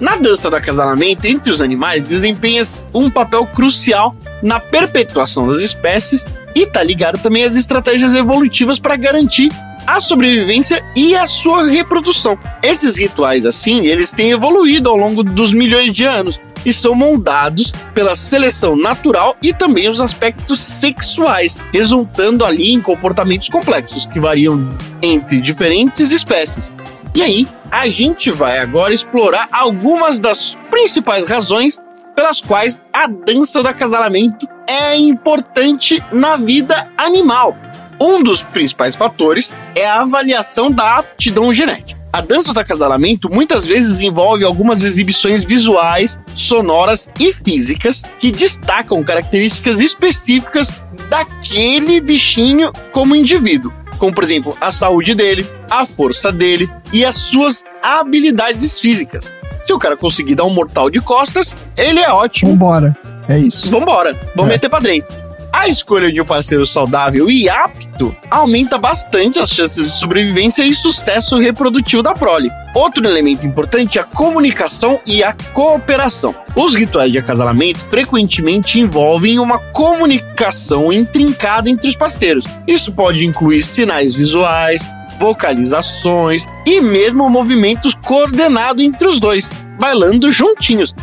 Na 0.00 0.16
dança 0.16 0.48
do 0.48 0.56
acasalamento 0.56 1.26
entre 1.26 1.52
os 1.52 1.60
animais, 1.60 2.02
desempenha 2.02 2.62
um 2.92 3.10
papel 3.10 3.46
crucial 3.46 4.16
na 4.42 4.58
perpetuação 4.58 5.46
das 5.46 5.60
espécies 5.60 6.24
e 6.54 6.66
tá 6.66 6.82
ligado 6.82 7.18
também 7.18 7.44
às 7.44 7.54
estratégias 7.54 8.14
evolutivas 8.14 8.80
para 8.80 8.96
garantir 8.96 9.50
a 9.86 10.00
sobrevivência 10.00 10.84
e 10.94 11.14
a 11.14 11.26
sua 11.26 11.66
reprodução. 11.66 12.38
Esses 12.62 12.96
rituais, 12.96 13.44
assim, 13.44 13.86
eles 13.86 14.12
têm 14.12 14.30
evoluído 14.30 14.88
ao 14.88 14.96
longo 14.96 15.22
dos 15.22 15.52
milhões 15.52 15.92
de 15.92 16.04
anos 16.04 16.40
e 16.64 16.72
são 16.72 16.94
moldados 16.94 17.72
pela 17.94 18.14
seleção 18.14 18.76
natural 18.76 19.36
e 19.42 19.52
também 19.52 19.88
os 19.88 20.00
aspectos 20.00 20.60
sexuais, 20.60 21.56
resultando 21.72 22.44
ali 22.44 22.72
em 22.72 22.80
comportamentos 22.80 23.48
complexos 23.48 24.06
que 24.06 24.20
variam 24.20 24.60
entre 25.02 25.40
diferentes 25.40 26.10
espécies. 26.10 26.70
E 27.14 27.22
aí, 27.22 27.46
a 27.70 27.88
gente 27.88 28.30
vai 28.30 28.58
agora 28.58 28.94
explorar 28.94 29.48
algumas 29.50 30.20
das 30.20 30.56
principais 30.70 31.26
razões 31.26 31.80
pelas 32.14 32.40
quais 32.40 32.80
a 32.92 33.06
dança 33.06 33.62
do 33.62 33.68
acasalamento 33.68 34.46
é 34.66 34.96
importante 34.96 36.02
na 36.12 36.36
vida 36.36 36.88
animal. 36.96 37.56
Um 38.00 38.22
dos 38.22 38.42
principais 38.42 38.94
fatores 38.94 39.54
é 39.74 39.86
a 39.86 40.00
avaliação 40.00 40.70
da 40.70 40.96
aptidão 40.96 41.52
genética. 41.52 41.99
A 42.12 42.20
dança 42.20 42.52
do 42.52 42.58
acasalamento 42.58 43.30
muitas 43.32 43.64
vezes 43.64 44.00
envolve 44.00 44.44
algumas 44.44 44.82
exibições 44.82 45.44
visuais, 45.44 46.18
sonoras 46.34 47.08
e 47.20 47.32
físicas 47.32 48.02
que 48.18 48.32
destacam 48.32 49.04
características 49.04 49.80
específicas 49.80 50.72
daquele 51.08 52.00
bichinho 52.00 52.72
como 52.90 53.14
indivíduo, 53.14 53.72
como 53.98 54.12
por 54.12 54.24
exemplo 54.24 54.56
a 54.60 54.72
saúde 54.72 55.14
dele, 55.14 55.46
a 55.70 55.86
força 55.86 56.32
dele 56.32 56.68
e 56.92 57.04
as 57.04 57.14
suas 57.14 57.62
habilidades 57.80 58.80
físicas. 58.80 59.32
Se 59.64 59.72
o 59.72 59.78
cara 59.78 59.96
conseguir 59.96 60.34
dar 60.34 60.44
um 60.44 60.50
mortal 60.50 60.90
de 60.90 61.00
costas, 61.00 61.54
ele 61.76 62.00
é 62.00 62.10
ótimo. 62.10 62.50
Vambora. 62.50 62.96
É 63.28 63.38
isso. 63.38 63.70
Vambora, 63.70 64.18
vamos 64.34 64.50
meter 64.50 64.68
pra 64.68 64.80
dentro. 64.80 65.29
A 65.52 65.68
escolha 65.68 66.12
de 66.12 66.20
um 66.20 66.24
parceiro 66.24 66.64
saudável 66.64 67.28
e 67.28 67.48
apto 67.48 68.16
aumenta 68.30 68.78
bastante 68.78 69.40
as 69.40 69.50
chances 69.50 69.84
de 69.84 69.98
sobrevivência 69.98 70.62
e 70.62 70.72
sucesso 70.72 71.38
reprodutivo 71.38 72.02
da 72.02 72.14
prole. 72.14 72.50
Outro 72.74 73.06
elemento 73.06 73.44
importante 73.44 73.98
é 73.98 74.02
a 74.02 74.04
comunicação 74.04 75.00
e 75.04 75.24
a 75.24 75.34
cooperação. 75.52 76.34
Os 76.54 76.74
rituais 76.74 77.10
de 77.10 77.18
acasalamento 77.18 77.80
frequentemente 77.80 78.78
envolvem 78.78 79.38
uma 79.40 79.58
comunicação 79.58 80.92
intrincada 80.92 81.68
entre 81.68 81.88
os 81.88 81.96
parceiros. 81.96 82.44
Isso 82.66 82.92
pode 82.92 83.26
incluir 83.26 83.62
sinais 83.62 84.14
visuais, 84.14 84.88
vocalizações 85.18 86.46
e 86.64 86.80
mesmo 86.80 87.28
movimentos 87.28 87.94
coordenados 87.94 88.84
entre 88.84 89.06
os 89.08 89.18
dois, 89.18 89.52
bailando 89.78 90.30
juntinhos. 90.30 90.94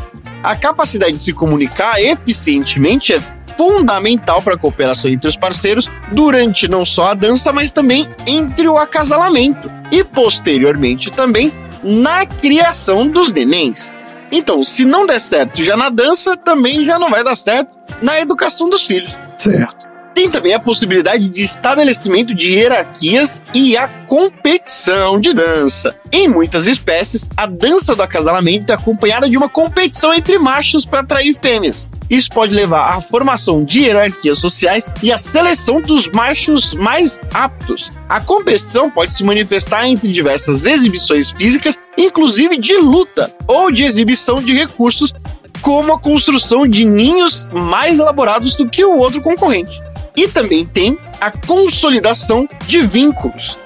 A 0.41 0.55
capacidade 0.55 1.13
de 1.13 1.21
se 1.21 1.33
comunicar 1.33 2.01
eficientemente 2.01 3.13
é 3.13 3.19
fundamental 3.57 4.41
para 4.41 4.53
a 4.53 4.57
cooperação 4.57 5.09
entre 5.09 5.27
os 5.27 5.35
parceiros 5.35 5.89
durante 6.11 6.67
não 6.67 6.85
só 6.85 7.11
a 7.11 7.13
dança, 7.13 7.51
mas 7.51 7.71
também 7.71 8.07
entre 8.25 8.67
o 8.67 8.77
acasalamento 8.77 9.69
e 9.91 10.03
posteriormente 10.03 11.11
também 11.11 11.51
na 11.83 12.25
criação 12.25 13.07
dos 13.07 13.31
nenéns. 13.31 13.95
Então, 14.31 14.63
se 14.63 14.85
não 14.85 15.05
der 15.05 15.21
certo 15.21 15.63
já 15.63 15.75
na 15.75 15.89
dança, 15.89 16.35
também 16.35 16.85
já 16.85 16.99
não 16.99 17.09
vai 17.09 17.23
dar 17.23 17.35
certo 17.35 17.69
na 18.01 18.19
educação 18.19 18.69
dos 18.69 18.85
filhos. 18.85 19.13
Certo. 19.37 19.87
Tem 20.17 20.31
também 20.31 20.51
a 20.51 20.59
possibilidade 20.59 21.29
de 21.29 21.43
estabelecimento 21.43 22.33
de 22.33 22.47
hierarquias 22.47 23.39
e 23.53 23.77
a 23.77 23.87
competição 23.87 25.21
de 25.21 25.31
dança. 25.31 25.95
Em 26.11 26.27
muitas 26.27 26.65
espécies, 26.65 27.29
a 27.37 27.45
dança 27.45 27.95
do 27.95 28.01
acasalamento 28.01 28.71
é 28.71 28.75
acompanhada 28.75 29.29
de 29.29 29.37
uma 29.37 29.47
competição 29.47 30.11
entre 30.11 30.39
machos 30.39 30.85
para 30.85 31.01
atrair 31.01 31.35
fêmeas. 31.35 31.87
Isso 32.09 32.29
pode 32.31 32.55
levar 32.55 32.95
à 32.95 32.99
formação 32.99 33.63
de 33.63 33.81
hierarquias 33.81 34.39
sociais 34.39 34.87
e 35.03 35.11
à 35.11 35.19
seleção 35.19 35.79
dos 35.81 36.07
machos 36.07 36.73
mais 36.73 37.19
aptos. 37.31 37.91
A 38.09 38.19
competição 38.19 38.89
pode 38.89 39.13
se 39.13 39.23
manifestar 39.23 39.87
entre 39.87 40.11
diversas 40.11 40.65
exibições 40.65 41.29
físicas, 41.29 41.77
inclusive 41.95 42.57
de 42.57 42.75
luta 42.75 43.31
ou 43.47 43.69
de 43.69 43.83
exibição 43.83 44.37
de 44.37 44.51
recursos, 44.51 45.13
como 45.61 45.93
a 45.93 45.99
construção 45.99 46.65
de 46.67 46.85
ninhos 46.85 47.47
mais 47.53 47.99
elaborados 47.99 48.55
do 48.55 48.67
que 48.67 48.83
o 48.83 48.97
outro 48.97 49.21
concorrente. 49.21 49.79
E 50.17 50.27
também 50.27 50.65
tem 50.65 50.97
a 51.21 51.29
consolidação 51.29 52.49
de 52.67 52.85
vínculos. 52.85 53.57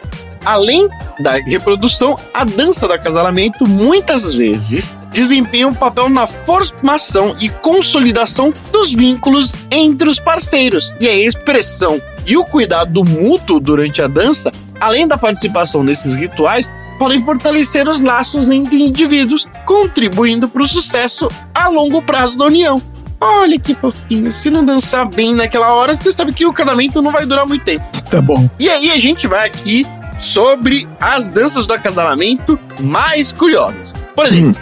Além 0.44 0.90
da 1.20 1.34
reprodução, 1.34 2.18
a 2.34 2.44
dança 2.44 2.88
do 2.88 2.94
acasalamento 2.94 3.68
muitas 3.68 4.34
vezes 4.34 4.98
desempenha 5.12 5.68
um 5.68 5.74
papel 5.74 6.10
na 6.10 6.26
formação 6.26 7.36
e 7.40 7.50
consolidação 7.50 8.54
dos 8.72 8.94
vínculos 8.94 9.56
entre 9.70 10.10
os 10.10 10.20
parceiros. 10.20 10.94
E 11.00 11.08
a 11.08 11.16
expressão 11.16 12.02
e 12.26 12.36
o 12.38 12.44
cuidado 12.44 13.04
mútuo 13.06 13.60
durante 13.60 14.02
a 14.02 14.08
dança, 14.08 14.52
além 14.80 15.08
da 15.08 15.18
participação 15.18 15.84
nesses 15.84 16.16
rituais, 16.16 16.70
podem 16.98 17.24
fortalecer 17.24 17.88
os 17.88 18.02
laços 18.02 18.50
entre 18.50 18.82
indivíduos, 18.82 19.48
contribuindo 19.66 20.48
para 20.48 20.62
o 20.62 20.68
sucesso 20.68 21.28
a 21.54 21.68
longo 21.68 22.02
prazo 22.02 22.38
da 22.38 22.46
união. 22.46 22.82
Olha 23.24 23.60
que 23.60 23.76
fofinho, 23.76 24.32
se 24.32 24.50
não 24.50 24.66
dançar 24.66 25.08
bem 25.08 25.36
naquela 25.36 25.76
hora, 25.76 25.94
você 25.94 26.12
sabe 26.12 26.34
que 26.34 26.44
o 26.44 26.52
casamento 26.52 27.04
não 27.04 27.12
vai 27.12 27.24
durar 27.24 27.48
muito 27.48 27.64
tempo. 27.64 27.86
Tá 28.10 28.20
bom. 28.20 28.50
E 28.60 28.68
aí 28.68 28.90
a 28.90 28.98
gente 28.98 29.28
vai 29.28 29.48
aqui 29.48 29.86
sobre 30.20 30.88
as 31.00 31.30
danças 31.30 31.68
do 31.68 31.74
acasalamento 31.74 32.58
mais 32.80 33.32
curiosas. 33.32 33.94
Por 34.16 34.26
exemplo, 34.26 34.60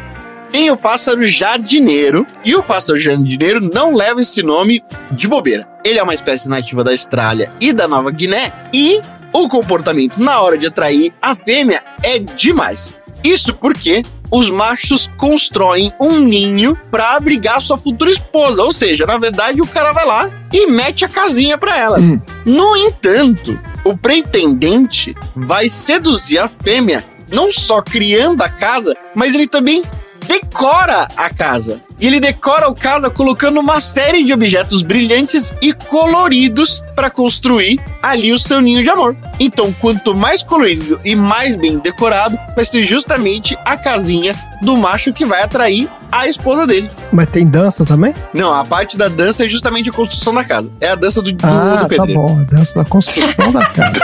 tem 0.51 0.69
o 0.71 0.75
pássaro 0.75 1.25
jardineiro, 1.25 2.27
e 2.43 2.53
o 2.53 2.61
pássaro 2.61 2.99
jardineiro 2.99 3.61
não 3.61 3.95
leva 3.95 4.19
esse 4.19 4.43
nome 4.43 4.83
de 5.11 5.27
bobeira. 5.27 5.65
Ele 5.85 5.97
é 5.99 6.03
uma 6.03 6.13
espécie 6.13 6.49
nativa 6.49 6.83
da 6.83 6.91
Austrália 6.91 7.49
e 7.61 7.71
da 7.71 7.87
Nova 7.87 8.11
Guiné, 8.11 8.51
e 8.73 8.99
o 9.31 9.47
comportamento 9.47 10.17
na 10.17 10.41
hora 10.41 10.57
de 10.57 10.67
atrair 10.67 11.13
a 11.21 11.33
fêmea 11.33 11.81
é 12.03 12.19
demais. 12.19 12.95
Isso 13.23 13.53
porque 13.53 14.01
os 14.31 14.49
machos 14.49 15.09
constroem 15.17 15.93
um 15.99 16.19
ninho 16.19 16.77
pra 16.91 17.15
abrigar 17.15 17.61
sua 17.61 17.77
futura 17.77 18.11
esposa. 18.11 18.63
Ou 18.63 18.71
seja, 18.71 19.05
na 19.05 19.17
verdade, 19.17 19.61
o 19.61 19.67
cara 19.67 19.91
vai 19.91 20.05
lá 20.05 20.29
e 20.51 20.67
mete 20.67 21.05
a 21.05 21.09
casinha 21.09 21.57
pra 21.57 21.77
ela. 21.77 21.97
No 22.45 22.75
entanto, 22.77 23.59
o 23.83 23.97
pretendente 23.97 25.15
vai 25.35 25.69
seduzir 25.69 26.39
a 26.39 26.47
fêmea, 26.47 27.03
não 27.31 27.53
só 27.53 27.81
criando 27.81 28.41
a 28.41 28.49
casa, 28.49 28.95
mas 29.15 29.33
ele 29.33 29.47
também 29.47 29.83
decora 30.27 31.07
a 31.15 31.29
casa. 31.29 31.81
E 31.99 32.07
ele 32.07 32.19
decora 32.19 32.67
a 32.67 32.73
casa 32.73 33.09
colocando 33.09 33.59
uma 33.59 33.79
série 33.79 34.23
de 34.23 34.33
objetos 34.33 34.81
brilhantes 34.81 35.53
e 35.61 35.73
coloridos 35.73 36.81
para 36.95 37.09
construir 37.09 37.79
ali 38.01 38.31
o 38.31 38.39
seu 38.39 38.61
ninho 38.61 38.83
de 38.83 38.89
amor. 38.89 39.15
Então, 39.39 39.73
quanto 39.73 40.15
mais 40.15 40.41
colorido 40.41 40.99
e 41.03 41.15
mais 41.15 41.55
bem 41.55 41.77
decorado, 41.77 42.39
vai 42.55 42.63
ser 42.63 42.85
justamente 42.85 43.57
a 43.65 43.75
casinha 43.77 44.33
do 44.61 44.77
macho 44.77 45.13
que 45.13 45.25
vai 45.25 45.41
atrair 45.41 45.89
a 46.11 46.27
esposa 46.27 46.65
dele. 46.65 46.89
Mas 47.11 47.29
tem 47.29 47.45
dança 47.45 47.85
também? 47.85 48.13
Não, 48.33 48.53
a 48.53 48.65
parte 48.65 48.97
da 48.97 49.07
dança 49.07 49.45
é 49.45 49.49
justamente 49.49 49.89
a 49.89 49.93
construção 49.93 50.33
da 50.33 50.43
casa. 50.43 50.69
É 50.79 50.89
a 50.89 50.95
dança 50.95 51.21
do, 51.21 51.31
do, 51.31 51.45
ah, 51.45 51.75
do 51.75 51.81
tá 51.81 51.87
pedreiro. 51.87 52.21
bom. 52.21 52.39
A 52.39 52.43
dança 52.43 52.75
da 52.75 52.85
construção 52.85 53.51
da 53.51 53.65
casa. 53.65 53.99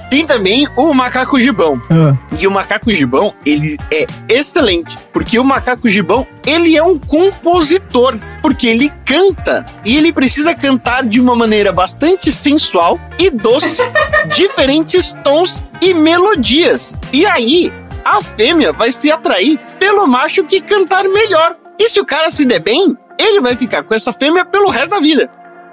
Tem 0.10 0.26
também 0.26 0.68
o 0.76 0.94
macaco 0.94 1.40
gibão. 1.40 1.82
Ah. 1.90 2.16
E 2.40 2.48
o 2.48 2.52
macaco 2.52 2.90
gibão, 2.92 3.34
ele 3.46 3.78
é 3.92 4.06
excelente, 4.30 4.96
porque 5.18 5.40
o 5.40 5.44
macaco 5.44 5.90
gibão, 5.90 6.28
ele 6.46 6.78
é 6.78 6.84
um 6.84 7.00
compositor, 7.00 8.20
porque 8.40 8.68
ele 8.68 8.94
canta 9.04 9.66
e 9.84 9.98
ele 9.98 10.14
precisa 10.14 10.54
cantar 10.54 11.04
de 11.08 11.20
uma 11.20 11.36
maneira 11.36 11.72
bastante 11.72 12.32
sensual 12.32 13.00
e 13.18 13.32
doce, 13.32 13.82
diferentes 14.36 15.14
tons 15.24 15.64
e 15.82 15.92
melodias. 15.92 16.96
E 17.12 17.26
aí, 17.26 17.74
a 18.06 18.22
fêmea 18.22 18.72
vai 18.72 18.92
se 18.92 19.10
atrair 19.10 19.60
pelo 19.80 20.06
macho 20.06 20.44
que 20.44 20.62
cantar 20.62 21.06
melhor. 21.06 21.56
E 21.80 21.90
se 21.90 22.00
o 22.00 22.06
cara 22.06 22.30
se 22.30 22.46
der 22.46 22.60
bem, 22.60 22.96
ele 23.18 23.42
vai 23.42 23.56
ficar 23.56 23.82
com 23.82 23.96
essa 23.96 24.14
fêmea 24.14 24.46
pelo 24.46 24.70
resto 24.70 24.90
da 24.90 25.00
vida. 25.00 25.32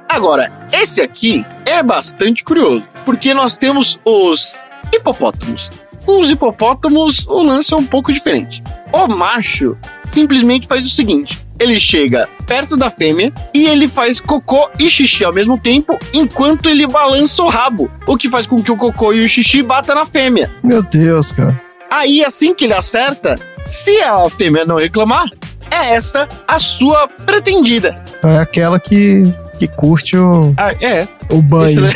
Agora, 0.09 0.51
esse 0.73 1.03
aqui 1.03 1.45
é 1.67 1.83
bastante 1.83 2.43
curioso, 2.43 2.83
porque 3.05 3.35
nós 3.35 3.59
temos 3.59 4.01
os 4.07 4.65
hipopótamos. 4.91 5.69
Com 6.07 6.21
os 6.21 6.31
hipopótamos, 6.31 7.27
o 7.27 7.43
lance 7.43 7.75
é 7.75 7.77
um 7.77 7.85
pouco 7.85 8.11
diferente. 8.11 8.63
O 8.95 9.09
macho 9.09 9.77
simplesmente 10.13 10.69
faz 10.69 10.87
o 10.87 10.89
seguinte: 10.89 11.45
ele 11.59 11.81
chega 11.81 12.29
perto 12.47 12.77
da 12.77 12.89
fêmea 12.89 13.33
e 13.53 13.67
ele 13.67 13.89
faz 13.89 14.21
cocô 14.21 14.71
e 14.79 14.89
xixi 14.89 15.25
ao 15.25 15.35
mesmo 15.35 15.59
tempo, 15.59 15.99
enquanto 16.13 16.71
ele 16.71 16.87
balança 16.87 17.43
o 17.43 17.49
rabo, 17.49 17.91
o 18.07 18.17
que 18.17 18.31
faz 18.31 18.47
com 18.47 18.63
que 18.63 18.71
o 18.71 18.77
cocô 18.77 19.13
e 19.13 19.25
o 19.25 19.29
xixi 19.29 19.65
batam 19.65 19.97
na 19.97 20.07
fêmea. 20.07 20.49
Meu 20.63 20.81
Deus, 20.81 21.33
cara. 21.33 21.61
Aí, 21.91 22.25
assim 22.25 22.55
que 22.55 22.67
ele 22.67 22.75
acerta, 22.75 23.35
se 23.67 24.01
a 24.01 24.29
fêmea 24.31 24.65
não 24.65 24.77
reclamar, 24.77 25.29
é 25.73 25.95
essa 25.95 26.29
a 26.47 26.61
sua 26.61 27.09
pretendida. 27.09 28.01
Então 28.17 28.31
é 28.31 28.39
aquela 28.39 28.79
que, 28.79 29.25
que 29.59 29.69
curte 29.69 30.17
o, 30.17 30.55
Ah, 30.57 30.73
é. 30.81 31.07
o 31.31 31.41
banho, 31.43 31.87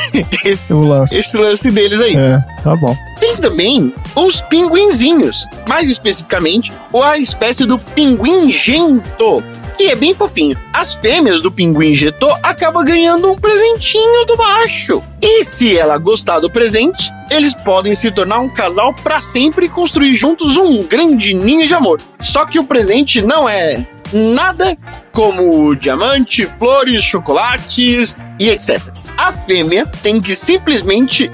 Esse, 0.45 0.73
o 0.73 0.81
lance. 0.81 1.17
esse 1.17 1.37
lance 1.37 1.71
deles 1.71 2.01
aí. 2.01 2.17
É, 2.17 2.39
tá 2.63 2.75
bom. 2.77 2.97
Tem 3.21 3.37
também 3.37 3.93
os 4.15 4.41
pinguinzinhos, 4.43 5.47
mais 5.69 5.91
especificamente 5.91 6.73
a 7.03 7.19
espécie 7.19 7.65
do 7.67 7.79
pinguim 7.79 8.53
gento, 8.53 9.43
que 9.77 9.89
é 9.89 9.95
bem 9.97 10.15
fofinho. 10.15 10.57
As 10.73 10.95
fêmeas 10.95 11.43
do 11.43 11.51
pinguim 11.51 11.95
gento 11.95 12.27
acabam 12.43 12.85
ganhando 12.85 13.31
um 13.31 13.37
presentinho 13.37 14.25
do 14.25 14.37
macho. 14.37 15.03
E 15.21 15.45
se 15.45 15.77
ela 15.77 15.99
gostar 15.99 16.41
do 16.41 16.51
presente, 16.51 17.11
eles 17.31 17.55
podem 17.55 17.95
se 17.95 18.11
tornar 18.11 18.39
um 18.41 18.49
casal 18.49 18.95
para 18.95 19.21
sempre 19.21 19.67
e 19.67 19.69
construir 19.69 20.15
juntos 20.15 20.57
um 20.57 20.83
grande 20.85 21.35
ninho 21.35 21.67
de 21.67 21.75
amor. 21.75 22.01
Só 22.21 22.47
que 22.47 22.59
o 22.59 22.65
presente 22.65 23.21
não 23.21 23.49
é 23.49 23.87
nada 24.13 24.77
como 25.13 25.75
diamante, 25.75 26.47
flores, 26.47 27.03
chocolates 27.03 28.17
e 28.39 28.49
etc. 28.49 28.81
A 29.17 29.33
fêmea 29.33 29.87
tem 30.03 30.21
que 30.21 30.35
simplesmente 30.37 31.31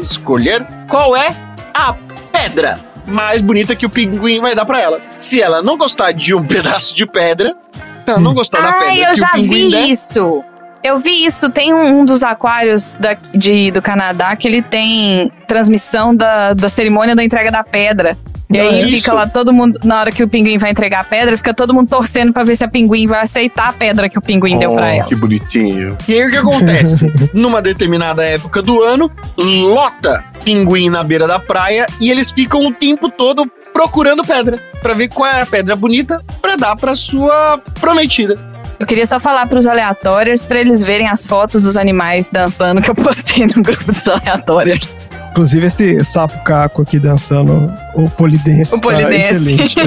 escolher 0.00 0.66
qual 0.88 1.16
é 1.16 1.34
a 1.74 1.94
pedra 2.32 2.78
mais 3.06 3.40
bonita 3.40 3.74
que 3.74 3.86
o 3.86 3.90
pinguim 3.90 4.40
vai 4.40 4.54
dar 4.54 4.64
pra 4.64 4.80
ela. 4.80 5.00
Se 5.18 5.40
ela 5.40 5.62
não 5.62 5.76
gostar 5.76 6.12
de 6.12 6.34
um 6.34 6.44
pedaço 6.46 6.94
de 6.94 7.06
pedra, 7.06 7.56
se 8.04 8.10
ela 8.10 8.20
não 8.20 8.34
gostar 8.34 8.60
da 8.60 8.72
pedra 8.74 8.86
Ai, 8.88 9.04
eu 9.10 9.16
já 9.16 9.32
vi 9.34 9.70
der, 9.70 9.88
isso. 9.88 10.44
Eu 10.82 10.96
vi 10.98 11.24
isso. 11.24 11.50
Tem 11.50 11.74
um, 11.74 12.00
um 12.00 12.04
dos 12.04 12.22
aquários 12.22 12.96
da- 12.96 13.14
de, 13.14 13.70
do 13.70 13.82
Canadá 13.82 14.34
que 14.36 14.48
ele 14.48 14.62
tem 14.62 15.30
transmissão 15.46 16.14
da, 16.14 16.54
da 16.54 16.68
cerimônia 16.68 17.14
da 17.14 17.22
entrega 17.24 17.50
da 17.50 17.62
pedra. 17.64 18.16
E 18.52 18.58
Não, 18.58 18.68
aí 18.68 18.80
é 18.80 18.84
fica 18.84 18.96
isso? 18.96 19.14
lá 19.14 19.26
todo 19.28 19.52
mundo, 19.52 19.78
na 19.84 20.00
hora 20.00 20.10
que 20.10 20.24
o 20.24 20.28
pinguim 20.28 20.58
vai 20.58 20.70
entregar 20.70 21.00
a 21.00 21.04
pedra, 21.04 21.36
fica 21.36 21.54
todo 21.54 21.72
mundo 21.72 21.88
torcendo 21.88 22.32
pra 22.32 22.42
ver 22.42 22.56
se 22.56 22.64
a 22.64 22.68
pinguim 22.68 23.06
vai 23.06 23.22
aceitar 23.22 23.68
a 23.68 23.72
pedra 23.72 24.08
que 24.08 24.18
o 24.18 24.20
pinguim 24.20 24.58
deu 24.58 24.74
pra 24.74 24.84
Oh, 24.86 24.88
ela. 24.88 25.04
Que 25.04 25.14
bonitinho. 25.14 25.96
E 26.08 26.14
aí 26.14 26.26
o 26.26 26.30
que 26.30 26.36
acontece? 26.36 27.12
Numa 27.32 27.62
determinada 27.62 28.24
época 28.24 28.60
do 28.60 28.82
ano, 28.82 29.10
lota 29.36 30.24
pinguim 30.44 30.88
na 30.88 31.04
beira 31.04 31.26
da 31.26 31.38
praia 31.38 31.86
e 32.00 32.10
eles 32.10 32.32
ficam 32.32 32.66
o 32.66 32.72
tempo 32.72 33.10
todo 33.10 33.44
procurando 33.72 34.24
pedra 34.24 34.58
Pra 34.82 34.94
ver 34.94 35.08
qual 35.08 35.30
é 35.30 35.42
a 35.42 35.46
pedra 35.46 35.76
bonita 35.76 36.22
pra 36.40 36.56
dar 36.56 36.74
pra 36.74 36.96
sua 36.96 37.58
prometida. 37.80 38.49
Eu 38.80 38.86
queria 38.86 39.04
só 39.04 39.20
falar 39.20 39.46
pros 39.46 39.66
aleatórios 39.66 40.42
pra 40.42 40.58
eles 40.58 40.82
verem 40.82 41.06
as 41.06 41.26
fotos 41.26 41.60
dos 41.60 41.76
animais 41.76 42.30
dançando 42.32 42.80
que 42.80 42.90
eu 42.90 42.94
postei 42.94 43.46
no 43.46 43.62
grupo 43.62 43.92
dos 43.92 44.08
aleatórios. 44.08 45.10
Inclusive 45.32 45.66
esse 45.66 46.02
sapo 46.02 46.42
caco 46.42 46.80
aqui 46.80 46.98
dançando 46.98 47.70
o 47.94 48.08
polidense. 48.08 48.74
O 48.74 48.80
polidense. 48.80 49.54
Tá 49.54 49.64
excelente. 49.64 49.80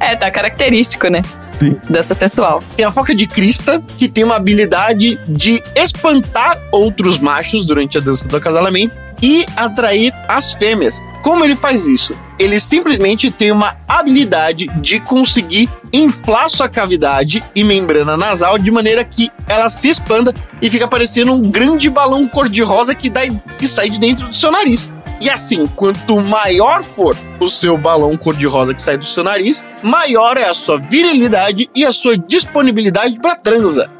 É. 0.00 0.12
é, 0.12 0.16
tá 0.16 0.30
característico, 0.30 1.08
né? 1.08 1.20
Sim. 1.52 1.78
Dança 1.90 2.14
sensual. 2.14 2.62
Tem 2.74 2.86
a 2.86 2.90
foca 2.90 3.14
de 3.14 3.26
crista, 3.26 3.82
que 3.98 4.08
tem 4.08 4.24
uma 4.24 4.36
habilidade 4.36 5.20
de 5.28 5.62
espantar 5.74 6.58
outros 6.72 7.18
machos 7.18 7.66
durante 7.66 7.98
a 7.98 8.00
dança 8.00 8.26
do 8.26 8.34
acasalamento 8.34 8.94
e 9.22 9.44
atrair 9.56 10.10
as 10.26 10.54
fêmeas. 10.54 10.98
Como 11.26 11.44
ele 11.44 11.56
faz 11.56 11.88
isso? 11.88 12.14
Ele 12.38 12.60
simplesmente 12.60 13.32
tem 13.32 13.50
uma 13.50 13.74
habilidade 13.88 14.68
de 14.80 15.00
conseguir 15.00 15.68
inflar 15.92 16.48
sua 16.48 16.68
cavidade 16.68 17.42
e 17.52 17.64
membrana 17.64 18.16
nasal 18.16 18.56
de 18.56 18.70
maneira 18.70 19.02
que 19.02 19.28
ela 19.48 19.68
se 19.68 19.88
expanda 19.88 20.32
e 20.62 20.70
fica 20.70 20.86
parecendo 20.86 21.32
um 21.32 21.42
grande 21.42 21.90
balão 21.90 22.28
cor-de-rosa 22.28 22.94
que, 22.94 23.10
dá- 23.10 23.22
que 23.58 23.66
sai 23.66 23.90
de 23.90 23.98
dentro 23.98 24.28
do 24.28 24.36
seu 24.36 24.52
nariz. 24.52 24.88
E 25.20 25.28
assim, 25.28 25.66
quanto 25.66 26.20
maior 26.20 26.80
for 26.84 27.16
o 27.40 27.48
seu 27.48 27.76
balão 27.76 28.16
cor-de-rosa 28.16 28.72
que 28.72 28.80
sai 28.80 28.96
do 28.96 29.04
seu 29.04 29.24
nariz, 29.24 29.66
maior 29.82 30.36
é 30.36 30.48
a 30.48 30.54
sua 30.54 30.78
virilidade 30.78 31.68
e 31.74 31.84
a 31.84 31.92
sua 31.92 32.16
disponibilidade 32.16 33.18
para 33.18 33.34
transa. 33.34 33.90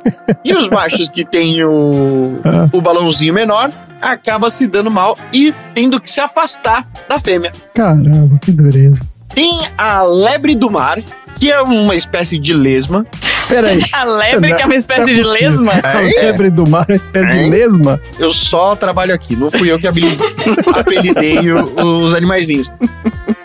E 0.45 0.53
os 0.53 0.69
machos 0.69 1.09
que 1.09 1.25
têm 1.25 1.65
o, 1.65 2.39
o 2.73 2.81
balãozinho 2.81 3.35
menor 3.35 3.73
acaba 4.01 4.51
se 4.51 4.67
dando 4.67 4.91
mal 4.91 5.17
e 5.33 5.55
tendo 5.75 6.01
que 6.01 6.11
se 6.11 6.21
afastar 6.21 6.87
da 7.09 7.19
fêmea. 7.19 7.53
Caramba, 7.75 8.39
que 8.41 8.53
dureza. 8.53 9.03
Tem 9.35 9.61
a 9.77 10.03
lebre 10.03 10.55
do 10.55 10.71
mar, 10.71 10.99
que 11.37 11.51
é 11.51 11.61
uma 11.61 11.95
espécie 11.95 12.39
de 12.39 12.53
lesma. 12.55 13.05
Peraí. 13.49 13.81
A 13.93 14.05
lebre, 14.05 14.55
que 14.55 14.63
é 14.63 14.65
uma 14.65 14.75
espécie 14.75 15.15
de 15.15 15.23
lesma? 15.23 15.73
A 15.83 16.01
lebre 16.01 16.51
do 16.51 16.69
mar 16.69 16.85
é 16.89 16.93
uma 16.93 16.97
espécie 16.97 17.31
de 17.31 17.45
É. 17.45 17.49
lesma? 17.49 18.01
Eu 18.19 18.31
só 18.31 18.75
trabalho 18.75 19.15
aqui, 19.15 19.37
não 19.37 19.51
fui 19.51 19.71
eu 19.71 19.79
que 19.79 19.87
apelidei 20.75 21.39
os 21.53 22.15
animaizinhos. 22.15 22.71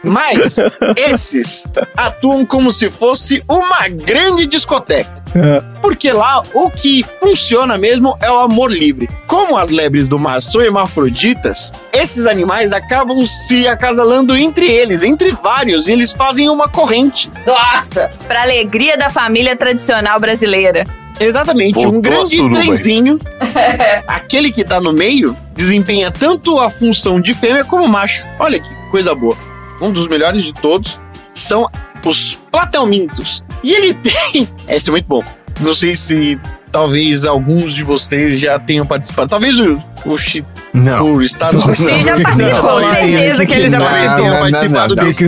Mas 0.03 0.57
esses 0.95 1.65
atuam 1.95 2.45
como 2.45 2.71
se 2.71 2.89
fosse 2.89 3.43
uma 3.47 3.87
grande 3.87 4.45
discoteca. 4.45 5.21
É. 5.35 5.61
Porque 5.81 6.11
lá 6.11 6.43
o 6.53 6.69
que 6.69 7.03
funciona 7.19 7.77
mesmo 7.77 8.17
é 8.21 8.29
o 8.29 8.39
amor 8.39 8.71
livre. 8.71 9.09
Como 9.27 9.57
as 9.57 9.69
lebres 9.69 10.07
do 10.07 10.19
mar 10.19 10.41
são 10.41 10.61
hermafroditas, 10.61 11.71
esses 11.93 12.25
animais 12.25 12.73
acabam 12.73 13.25
se 13.25 13.67
acasalando 13.67 14.35
entre 14.35 14.69
eles, 14.69 15.03
entre 15.03 15.31
vários, 15.31 15.87
e 15.87 15.91
eles 15.91 16.11
fazem 16.11 16.49
uma 16.49 16.67
corrente. 16.67 17.29
Nossa! 17.45 18.09
Pra 18.27 18.41
alegria 18.41 18.97
da 18.97 19.09
família 19.09 19.55
tradicional 19.55 20.19
brasileira. 20.19 20.85
Exatamente, 21.19 21.75
Voltou 21.75 21.93
um 21.93 22.01
grande 22.01 22.49
trenzinho. 22.49 23.19
Aquele 24.07 24.51
que 24.51 24.63
tá 24.63 24.81
no 24.81 24.91
meio 24.91 25.37
desempenha 25.55 26.09
tanto 26.09 26.59
a 26.59 26.69
função 26.69 27.21
de 27.21 27.33
fêmea 27.33 27.63
como 27.63 27.87
macho. 27.87 28.25
Olha 28.39 28.59
que 28.59 28.69
coisa 28.89 29.13
boa. 29.13 29.37
Um 29.81 29.91
dos 29.91 30.07
melhores 30.07 30.43
de 30.43 30.53
todos 30.53 31.01
são 31.33 31.67
os 32.05 32.37
platelmintos. 32.51 33.43
E 33.63 33.73
ele 33.73 33.93
tem. 34.31 34.47
Esse 34.69 34.89
é 34.89 34.91
muito 34.91 35.05
bom. 35.07 35.23
Não 35.59 35.75
sei 35.75 35.95
se 35.95 36.39
talvez 36.71 37.25
alguns 37.25 37.73
de 37.73 37.83
vocês 37.83 38.39
já 38.39 38.57
tenham 38.57 38.85
participado. 38.85 39.29
Talvez 39.29 39.59
o, 39.59 39.81
o 40.05 40.17
Chi- 40.17 40.45
Não. 40.73 41.21
estar 41.21 41.51
no 41.53 41.59
Ele 41.61 42.01
já 42.03 42.19
participou, 42.19 42.81
certeza 42.81 43.45
que 43.45 43.53
ele 43.53 43.69
já 43.69 43.77
participou. 43.79 44.15
tenha 44.17 44.29
não, 44.29 44.33
não, 44.43 44.51
participado 44.51 44.95
não. 44.95 45.03
O 45.03 45.07
desse. 45.07 45.27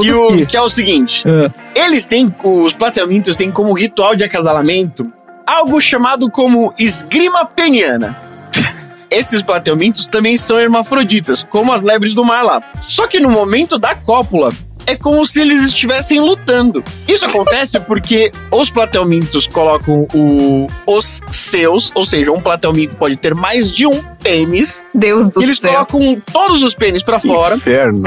Que, 0.00 0.12
o, 0.12 0.46
que 0.46 0.56
é 0.56 0.62
o 0.62 0.68
seguinte: 0.70 1.24
É. 1.26 1.80
eles 1.86 2.04
têm, 2.06 2.32
os 2.44 2.72
platelmintos 2.72 3.36
têm 3.36 3.50
como 3.50 3.72
ritual 3.72 4.14
de 4.14 4.22
acasalamento 4.24 5.10
algo 5.46 5.78
chamado 5.80 6.30
como 6.30 6.72
esgrima 6.78 7.44
peniana. 7.44 8.16
Esses 9.14 9.42
plateumintos 9.42 10.06
também 10.06 10.36
são 10.36 10.58
hermafroditas, 10.58 11.42
como 11.50 11.72
as 11.72 11.82
lebres 11.82 12.14
do 12.14 12.24
mar 12.24 12.42
lá. 12.44 12.62
Só 12.82 13.06
que 13.06 13.20
no 13.20 13.30
momento 13.30 13.78
da 13.78 13.94
cópula, 13.94 14.52
é 14.86 14.94
como 14.94 15.24
se 15.24 15.40
eles 15.40 15.62
estivessem 15.62 16.20
lutando. 16.20 16.84
Isso 17.08 17.24
acontece 17.24 17.80
porque 17.86 18.30
os 18.50 18.68
platelmintos 18.68 19.46
colocam 19.46 20.06
o- 20.14 20.66
os 20.86 21.20
seus, 21.32 21.90
ou 21.94 22.04
seja, 22.04 22.30
um 22.32 22.40
platelminto 22.40 22.94
pode 22.96 23.16
ter 23.16 23.34
mais 23.34 23.72
de 23.72 23.86
um 23.86 24.02
pênis. 24.24 24.82
Deus 24.94 25.30
do 25.30 25.42
eles 25.42 25.58
céu. 25.58 25.70
colocam 25.86 26.22
todos 26.32 26.62
os 26.62 26.74
pênis 26.74 27.02
pra 27.02 27.20
fora. 27.20 27.54
Inferno. 27.54 28.02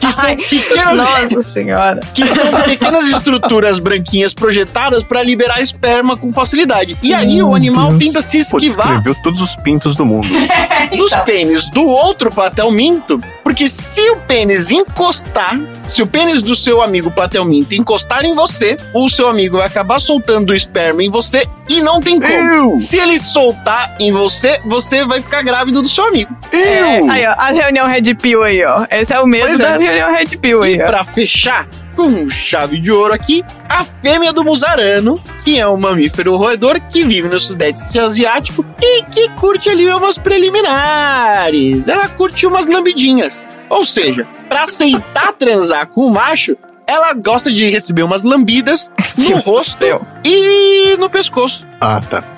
Que 0.00 0.12
são 0.12 0.36
pequenas, 0.36 0.96
Nossa 0.96 1.42
senhora. 1.42 2.00
que 2.14 2.26
são 2.26 2.62
pequenas 2.62 3.04
estruturas 3.08 3.78
branquinhas 3.78 4.32
projetadas 4.34 5.04
pra 5.04 5.22
liberar 5.22 5.60
esperma 5.62 6.16
com 6.16 6.32
facilidade. 6.32 6.96
E 7.02 7.12
aí 7.14 7.42
o 7.42 7.54
animal 7.54 7.96
tenta 7.98 8.22
se 8.22 8.38
Pô, 8.50 8.58
esquivar 8.58 8.86
escreveu 8.96 9.14
todos 9.22 9.40
os 9.40 9.54
pintos 9.56 9.96
do 9.96 10.04
mundo. 10.04 10.28
dos 10.96 11.14
pênis 11.24 11.68
do 11.70 11.86
outro 11.86 12.30
platelminto, 12.30 13.18
porque 13.42 13.68
se 13.68 14.10
o 14.10 14.16
pênis 14.20 14.70
encostar, 14.70 15.58
se 15.90 16.02
o 16.02 16.06
pênis 16.06 16.42
do 16.42 16.54
seu 16.56 16.80
amigo 16.82 17.10
platelminto 17.10 17.74
encostar 17.74 18.24
em 18.24 18.34
você, 18.34 18.76
o 18.94 19.08
seu 19.08 19.28
amigo 19.28 19.58
vai 19.58 19.66
acabar 19.66 20.00
soltando 20.00 20.50
o 20.50 20.54
esperma 20.54 21.02
em 21.02 21.10
você 21.10 21.46
e 21.68 21.80
não 21.80 22.00
tem 22.00 22.18
como. 22.20 22.80
Se 22.80 22.98
ele 22.98 23.18
soltar 23.18 23.96
em 23.98 24.12
você, 24.12 24.60
você 24.66 25.04
vai 25.04 25.17
ficar 25.22 25.42
grávido 25.42 25.82
do 25.82 25.88
seu 25.88 26.04
amigo. 26.06 26.34
É, 26.52 26.98
aí, 27.10 27.26
ó, 27.26 27.34
a 27.38 27.50
reunião 27.52 27.86
Red 27.86 28.14
Pill 28.14 28.42
aí, 28.42 28.64
ó. 28.64 28.86
Esse 28.90 29.12
é 29.12 29.20
o 29.20 29.26
medo 29.26 29.46
Pois 29.46 29.58
da 29.58 29.74
é. 29.74 29.78
reunião 29.78 30.12
Red 30.14 30.36
Pill 30.38 30.62
aí, 30.62 30.76
E 30.76 30.82
ó. 30.82 30.86
pra 30.86 31.04
fechar, 31.04 31.66
com 31.96 32.28
chave 32.30 32.78
de 32.80 32.90
ouro 32.92 33.12
aqui, 33.12 33.44
a 33.68 33.82
fêmea 33.84 34.32
do 34.32 34.44
musarano, 34.44 35.20
que 35.44 35.58
é 35.58 35.66
um 35.68 35.76
mamífero 35.76 36.36
roedor 36.36 36.80
que 36.88 37.02
vive 37.04 37.28
no 37.28 37.40
sudeste 37.40 37.98
asiático 37.98 38.64
e 38.80 39.02
que 39.04 39.28
curte 39.30 39.68
ali 39.68 39.88
umas 39.88 40.16
preliminares. 40.18 41.88
Ela 41.88 42.08
curte 42.08 42.46
umas 42.46 42.66
lambidinhas. 42.66 43.46
Ou 43.68 43.84
seja, 43.84 44.26
pra 44.48 44.62
aceitar 44.62 45.32
transar 45.32 45.86
com 45.88 46.02
o 46.06 46.10
macho, 46.10 46.56
ela 46.88 47.12
gosta 47.12 47.52
de 47.52 47.68
receber 47.70 48.02
umas 48.02 48.22
lambidas 48.24 48.90
no 49.16 49.36
rosto 49.38 49.76
céu. 49.78 50.00
e 50.24 50.96
no 50.98 51.08
pescoço. 51.10 51.66
Ah, 51.80 52.00
tá. 52.00 52.24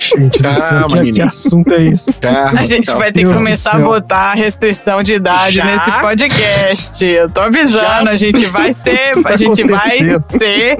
Gente 0.00 0.42
do 0.42 0.54
céu, 0.54 0.80
Calma, 0.80 0.98
que, 1.04 1.12
que 1.12 1.22
assunto 1.22 1.72
é 1.74 1.82
esse? 1.84 2.12
A 2.58 2.62
gente 2.64 2.90
vai 2.92 3.12
ter 3.12 3.20
que 3.20 3.24
Deus 3.26 3.36
começar 3.36 3.76
a 3.76 3.78
botar 3.78 4.32
restrição 4.34 5.02
de 5.02 5.14
idade 5.14 5.56
Já? 5.56 5.64
nesse 5.64 5.90
podcast. 5.92 7.04
Eu 7.04 7.30
tô 7.30 7.40
avisando, 7.40 8.06
Já? 8.06 8.10
a 8.10 8.16
gente 8.16 8.44
vai 8.46 8.72
ser, 8.72 9.12
a 9.18 9.22
Tá 9.22 9.36
gente 9.36 9.62
vai 9.64 9.98
ser, 10.00 10.76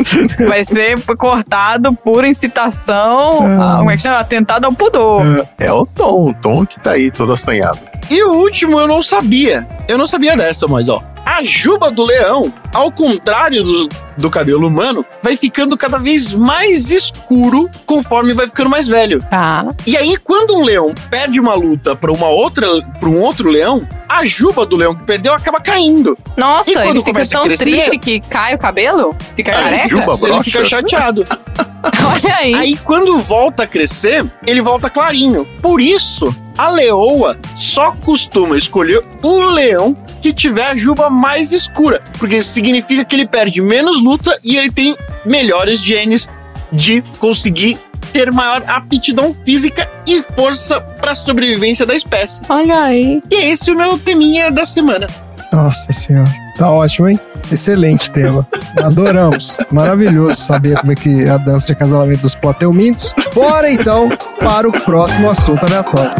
vai 0.47 0.65
ser 0.65 1.01
cortado 1.17 1.93
por 1.95 2.25
incitação, 2.25 3.39
Ah. 3.47 3.75
a- 3.75 3.79
como 3.79 3.91
é 3.91 3.97
que 3.97 4.03
chama? 4.03 4.19
Atentado 4.19 4.65
ao 4.67 4.73
pudor. 4.73 5.23
É 5.59 5.73
o 5.73 5.87
Tom, 5.87 6.31
o 6.31 6.35
Tom 6.35 6.67
que 6.67 6.81
tá 6.81 6.93
aí 6.93 7.11
todo 7.11 7.33
assanhado. 7.33 7.79
E 8.11 8.23
o 8.25 8.33
último 8.33 8.81
eu 8.81 8.89
não 8.89 9.03
sabia. 9.03 9.67
Eu 9.87 9.97
não 9.97 10.07
sabia 10.07 10.37
dessa, 10.37 10.67
mas 10.67 10.89
ó. 10.89 11.01
A 11.25 11.43
juba 11.43 11.91
do 11.91 12.05
leão, 12.05 12.53
ao 12.75 12.91
contrário 12.91 13.63
do, 13.63 13.89
do 14.19 14.29
cabelo 14.31 14.67
humano, 14.67 15.05
vai 15.23 15.37
ficando 15.37 15.77
cada 15.77 15.97
vez 15.99 16.33
mais 16.33 16.91
escuro 16.91 17.71
conforme 17.87 18.35
vai 18.35 18.47
ficando 18.47 18.69
mais 18.69 18.89
velho. 18.89 19.21
Tá. 19.31 19.67
E 19.87 19.97
aí, 19.97 20.17
quando 20.17 20.57
um 20.57 20.65
leão 20.65 20.93
perde 21.11 21.39
uma 21.41 21.55
luta 21.55 21.95
para 21.95 22.11
uma 22.11 22.27
outra, 22.29 22.67
para 22.99 23.09
um 23.09 23.21
outro 23.21 23.49
leão, 23.49 23.87
a 24.09 24.27
juba 24.27 24.67
do 24.67 24.77
leão 24.77 24.95
que 24.95 25.05
perdeu 25.05 25.33
acaba 25.33 25.61
caindo. 25.61 26.19
E 26.37 26.41
Nossa, 26.41 26.73
quando 26.73 26.87
ele 26.97 27.03
fica 27.05 27.23
a 27.23 27.27
tão 27.27 27.45
crescer- 27.45 27.65
triste 27.65 27.99
que 27.99 28.21
cai 28.21 28.55
o 28.55 28.59
cabelo? 28.59 29.15
Fica 29.37 29.57
Aí, 29.57 29.63
careca? 29.65 29.89
juba 29.89 30.29
ele 30.29 30.43
fica 30.45 30.65
chateado. 30.65 31.25
Olha 31.85 32.37
aí. 32.37 32.55
Aí, 32.55 32.77
quando 32.79 33.21
volta 33.23 33.63
a 33.63 33.67
crescer, 33.67 34.25
ele 34.47 34.61
volta 34.61 34.91
clarinho. 34.91 35.47
Por 35.63 35.81
isso, 35.81 36.25
a 36.59 36.69
leoa 36.69 37.39
só 37.57 37.93
costuma 38.05 38.57
escolher 38.59 39.03
o 39.23 39.41
leão 39.47 39.97
que 40.23 40.33
tiver 40.33 40.71
a 40.71 40.77
juba 40.77 41.11
mais 41.11 41.53
escura. 41.53 42.01
Porque 42.19 42.37
isso 42.37 42.51
significa 42.51 43.05
que 43.05 43.17
ele 43.17 43.27
perde 43.27 43.61
menos 43.61 44.03
luta 44.03 44.39
e 44.43 44.57
ele 44.57 44.71
tem 44.71 44.97
melhores 45.27 45.81
genes 45.81 46.31
de 46.73 47.03
conseguir 47.19 47.79
ter 48.13 48.31
maior 48.31 48.63
aptidão 48.67 49.35
física 49.35 49.89
e 50.07 50.23
força 50.23 50.81
para 50.81 51.15
sobrevivência 51.15 51.85
da 51.85 51.95
espécie. 51.95 52.43
Olha 52.49 52.85
aí. 52.85 53.23
E 53.31 53.35
esse 53.35 53.71
é 53.71 53.73
o 53.73 53.77
meu 53.77 53.99
teminha 53.99 54.51
da 54.51 54.65
semana. 54.65 55.07
Nossa 55.53 55.93
senhora. 55.93 56.31
Tá 56.57 56.71
ótimo, 56.71 57.09
hein? 57.09 57.19
Excelente 57.51 58.11
tema. 58.11 58.47
Adoramos. 58.83 59.59
Maravilhoso 59.71 60.37
saber 60.37 60.79
como 60.79 60.93
é 60.93 60.95
que 60.95 61.25
é 61.25 61.31
a 61.31 61.37
dança 61.37 61.67
de 61.67 61.73
acasalamento 61.73 62.23
dos 62.23 62.35
plateumintos. 62.35 63.15
Bora 63.35 63.71
então 63.71 64.09
para 64.39 64.69
o 64.69 64.73
próximo 64.73 65.31
assunto 65.31 65.65
aleatório. 65.65 66.13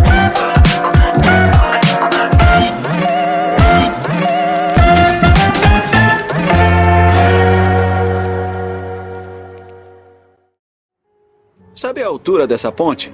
Sabe 11.83 12.01
a 12.01 12.07
altura 12.07 12.47
dessa 12.47 12.71
ponte? 12.71 13.13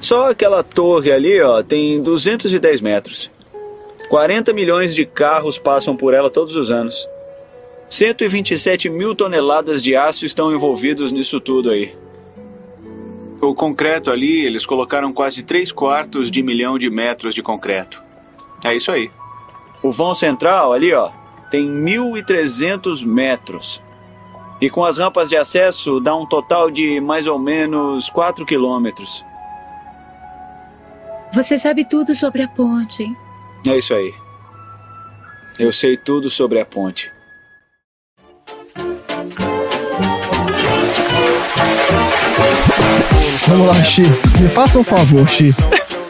Só 0.00 0.28
aquela 0.28 0.60
torre 0.60 1.12
ali, 1.12 1.40
ó, 1.40 1.62
tem 1.62 2.02
210 2.02 2.80
metros. 2.80 3.30
40 4.08 4.52
milhões 4.52 4.92
de 4.92 5.06
carros 5.06 5.56
passam 5.56 5.96
por 5.96 6.12
ela 6.12 6.28
todos 6.28 6.56
os 6.56 6.68
anos. 6.68 7.08
127 7.88 8.90
mil 8.90 9.14
toneladas 9.14 9.80
de 9.84 9.94
aço 9.94 10.26
estão 10.26 10.52
envolvidos 10.52 11.12
nisso 11.12 11.38
tudo 11.38 11.70
aí. 11.70 11.94
O 13.40 13.54
concreto 13.54 14.10
ali, 14.10 14.44
eles 14.44 14.66
colocaram 14.66 15.12
quase 15.12 15.44
3 15.44 15.70
quartos 15.70 16.28
de 16.28 16.42
milhão 16.42 16.76
de 16.76 16.90
metros 16.90 17.36
de 17.36 17.40
concreto. 17.40 18.02
É 18.64 18.74
isso 18.74 18.90
aí. 18.90 19.12
O 19.80 19.92
vão 19.92 20.12
central 20.12 20.72
ali, 20.72 20.92
ó, 20.92 21.12
tem 21.52 21.68
1.300 21.68 23.06
metros. 23.06 23.80
E 24.60 24.68
com 24.68 24.84
as 24.84 24.98
rampas 24.98 25.28
de 25.28 25.36
acesso 25.36 26.00
dá 26.00 26.14
um 26.14 26.26
total 26.26 26.70
de 26.70 27.00
mais 27.00 27.26
ou 27.26 27.38
menos 27.38 28.10
4 28.10 28.44
quilômetros. 28.44 29.24
Você 31.32 31.58
sabe 31.58 31.84
tudo 31.84 32.14
sobre 32.14 32.42
a 32.42 32.48
ponte. 32.48 33.06
É 33.66 33.76
isso 33.76 33.94
aí. 33.94 34.12
Eu 35.58 35.72
sei 35.72 35.96
tudo 35.96 36.28
sobre 36.28 36.60
a 36.60 36.66
ponte. 36.66 37.10
Vamos 43.46 43.66
lá, 43.66 43.84
Xi. 43.84 44.02
Me 44.40 44.48
faça 44.48 44.78
um 44.78 44.84
favor, 44.84 45.28
Xi. 45.28 45.54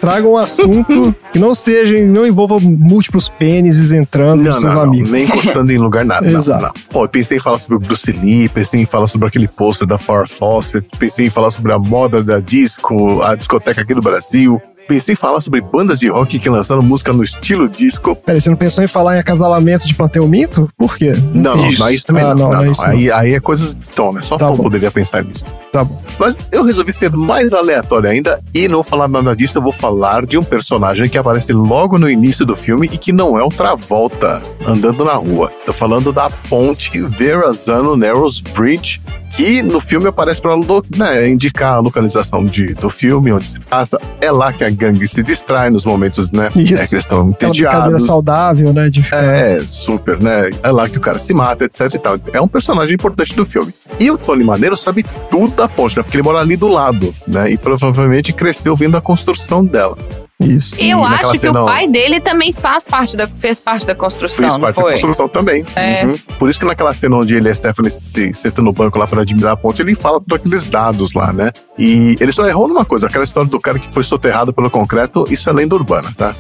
Traga 0.01 0.27
um 0.27 0.37
assunto 0.37 1.15
que 1.33 1.39
não 1.39 1.55
seja, 1.55 1.95
não 2.07 2.27
envolva 2.27 2.59
múltiplos 2.59 3.29
pênises 3.29 3.93
entrando 3.93 4.39
Não, 4.43 4.47
nos 4.53 4.61
seus 4.61 4.65
não, 4.75 4.75
não, 4.75 4.83
amigos. 4.89 5.11
nem 5.11 5.25
encostando 5.25 5.71
em 5.71 5.77
lugar 5.79 6.05
nada. 6.05 6.29
não, 6.31 6.39
Exato. 6.39 6.63
não. 6.65 6.73
Pô, 6.89 7.05
eu 7.05 7.09
pensei 7.09 7.37
em 7.37 7.41
falar 7.41 7.59
sobre 7.59 7.77
o 7.77 7.81
Bruce 7.81 8.11
Lee, 8.11 8.49
pensei 8.49 8.81
em 8.81 8.87
falar 8.87 9.07
sobre 9.07 9.29
aquele 9.29 9.47
pôster 9.47 9.87
da 9.87 9.99
Farrah 9.99 10.27
Fawcett, 10.27 10.89
pensei 10.99 11.27
em 11.27 11.31
falar 11.31 11.51
sobre 11.51 11.73
a 11.73 11.79
moda 11.79 12.23
da 12.23 12.41
disco, 12.41 13.21
a 13.23 13.35
discoteca 13.35 13.83
aqui 13.83 13.95
do 13.95 14.01
Brasil. 14.01 14.61
Pensei 14.91 15.13
em 15.13 15.17
falar 15.17 15.41
sobre 15.41 15.61
bandas 15.61 16.01
de 16.01 16.09
rock 16.09 16.37
que 16.41 16.49
lançaram 16.49 16.83
música 16.83 17.13
no 17.13 17.23
estilo 17.23 17.69
disco. 17.69 18.17
Peraí, 18.17 18.41
você 18.41 18.51
não 18.51 18.57
pensou 18.57 18.83
em 18.83 18.89
falar 18.89 19.15
em 19.17 19.21
acasalamento 19.21 19.87
de 19.87 19.95
plateuminto? 19.95 20.69
Por 20.77 20.97
quê? 20.97 21.13
Não, 21.33 21.57
não, 21.57 21.69
Isso. 21.71 21.79
não 21.79 21.87
é 21.87 21.95
isso 21.95 22.07
também 22.07 22.25
Ah, 22.25 22.35
não. 22.35 22.35
não, 22.35 22.43
não, 22.47 22.53
não 22.55 22.63
é 22.63 22.65
não. 22.67 22.73
isso 22.73 22.83
não. 22.83 22.91
Aí, 22.91 23.13
aí 23.13 23.35
é 23.35 23.39
coisas 23.39 23.73
de 23.73 23.89
tom, 23.91 24.13
né? 24.13 24.21
Só 24.21 24.37
Tá 24.37 24.49
Tom 24.49 24.57
bom. 24.57 24.65
poderia 24.65 24.91
pensar 24.91 25.23
nisso. 25.23 25.45
Tá 25.73 25.85
bom. 25.85 26.03
Mas 26.19 26.45
eu 26.51 26.65
resolvi 26.65 26.93
ser 26.93 27.09
mais 27.13 27.53
aleatório 27.53 28.11
ainda 28.11 28.43
e 28.53 28.67
não 28.67 28.83
falar 28.83 29.07
nada 29.07 29.37
disso. 29.37 29.59
Eu 29.59 29.63
vou 29.63 29.71
falar 29.71 30.27
de 30.27 30.37
um 30.37 30.43
personagem 30.43 31.09
que 31.09 31.17
aparece 31.17 31.53
logo 31.53 31.97
no 31.97 32.11
início 32.11 32.45
do 32.45 32.57
filme 32.57 32.89
e 32.93 32.99
que 32.99 33.13
não 33.13 33.39
é 33.39 33.45
o 33.45 33.49
Travolta 33.49 34.43
andando 34.67 35.05
na 35.05 35.15
rua. 35.15 35.53
Tô 35.65 35.73
falando 35.73 36.13
da 36.13 36.29
ponte 36.49 37.01
Verrazano 37.01 37.97
Narrows 37.97 38.41
Bridge, 38.41 39.01
que 39.37 39.63
no 39.63 39.79
filme 39.81 40.09
aparece 40.09 40.43
para 40.43 40.57
né, 40.97 41.29
indicar 41.29 41.75
a 41.77 41.79
localização 41.81 42.45
de, 42.45 42.75
do 42.75 42.91
filme, 42.91 43.33
onde 43.33 43.47
se 43.47 43.61
passa. 43.61 44.01
É 44.21 44.31
lá 44.33 44.53
que 44.53 44.65
a 44.65 44.71
gangue 44.81 45.07
se 45.07 45.23
distrai 45.23 45.69
nos 45.71 45.85
momentos, 45.85 46.33
né? 46.33 46.49
Isso. 46.57 46.75
É 46.75 46.87
que 46.87 46.95
eles 46.95 47.05
estão 47.05 47.29
entediados. 47.29 48.07
saudável, 48.07 48.73
né? 48.73 48.89
De 48.89 49.03
ficar- 49.03 49.23
É, 49.23 49.61
super, 49.61 50.21
né? 50.23 50.51
É 50.63 50.71
lá 50.71 50.89
que 50.89 50.97
o 50.97 51.01
cara 51.01 51.19
se 51.19 51.35
mata, 51.35 51.65
etc 51.65 51.93
e 51.95 51.99
tal. 51.99 52.19
É 52.33 52.41
um 52.41 52.49
personagem 52.49 52.95
importante 52.95 53.35
do 53.37 53.45
filme. 53.45 53.73
E 53.99 54.11
o 54.11 54.17
Tony 54.17 54.43
Maneiro 54.43 54.77
sabe 54.77 55.05
tudo 55.31 55.55
da 55.55 55.69
ponte, 55.69 55.97
né? 55.97 56.03
Porque 56.03 56.17
ele 56.17 56.25
mora 56.25 56.39
ali 56.39 56.57
do 56.57 56.69
lado, 56.69 57.13
né? 57.29 57.51
E 57.51 57.59
provavelmente 57.59 58.33
cresceu 58.33 58.75
vendo 58.75 58.97
a 58.97 59.01
construção 59.01 59.65
dela. 59.65 59.97
Isso. 60.41 60.75
E 60.79 60.91
eu 60.91 61.01
E 61.01 61.05
acho 61.05 61.33
que 61.33 61.39
cena, 61.39 61.61
o 61.61 61.63
ó, 61.63 61.67
pai 61.67 61.87
dele 61.87 62.19
também 62.21 62.53
faz 62.53 62.87
parte 62.87 63.17
da, 63.17 63.27
fez 63.29 63.61
parte 63.61 63.87
da 63.87 63.95
construção, 63.95 64.39
Fez 64.39 64.55
não 64.55 64.61
parte 64.61 64.77
da 64.77 64.83
foi? 64.83 64.93
construção 64.93 65.29
também. 65.29 65.65
É. 65.77 66.07
Uhum. 66.07 66.13
Por 66.39 66.49
isso 66.49 66.59
que 66.59 66.65
naquela 66.65 66.95
cena 66.95 67.17
onde 67.17 67.35
ele 67.37 67.49
e 67.49 67.51
a 67.51 67.55
Stephanie 67.55 67.91
se 67.91 68.33
sentam 68.35 68.65
no 68.65 68.73
banco 68.73 68.99
lá 68.99 69.07
para 69.07 69.21
admirar 69.23 69.53
a 69.53 69.57
ponte, 69.57 69.83
ele 69.83 69.95
fala 69.95 70.19
todos 70.21 70.35
aqueles 70.37 70.65
dados 70.67 71.13
lá, 71.13 71.33
né? 71.33 71.51
E 71.79 72.17
ele 72.21 72.33
só 72.33 72.47
errou 72.49 72.67
numa 72.69 72.85
coisa, 72.85 73.07
aquela 73.07 73.25
história 73.25 73.49
do 73.49 73.61
cara 73.61 73.79
que 73.79 73.93
foi 73.93 74.03
soterrado 74.03 74.53
pelo 74.53 74.71
concreto, 74.71 75.27
isso 75.31 75.49
é 75.49 75.53
lenda 75.53 75.75
urbana, 75.75 76.11
tá? 76.17 76.35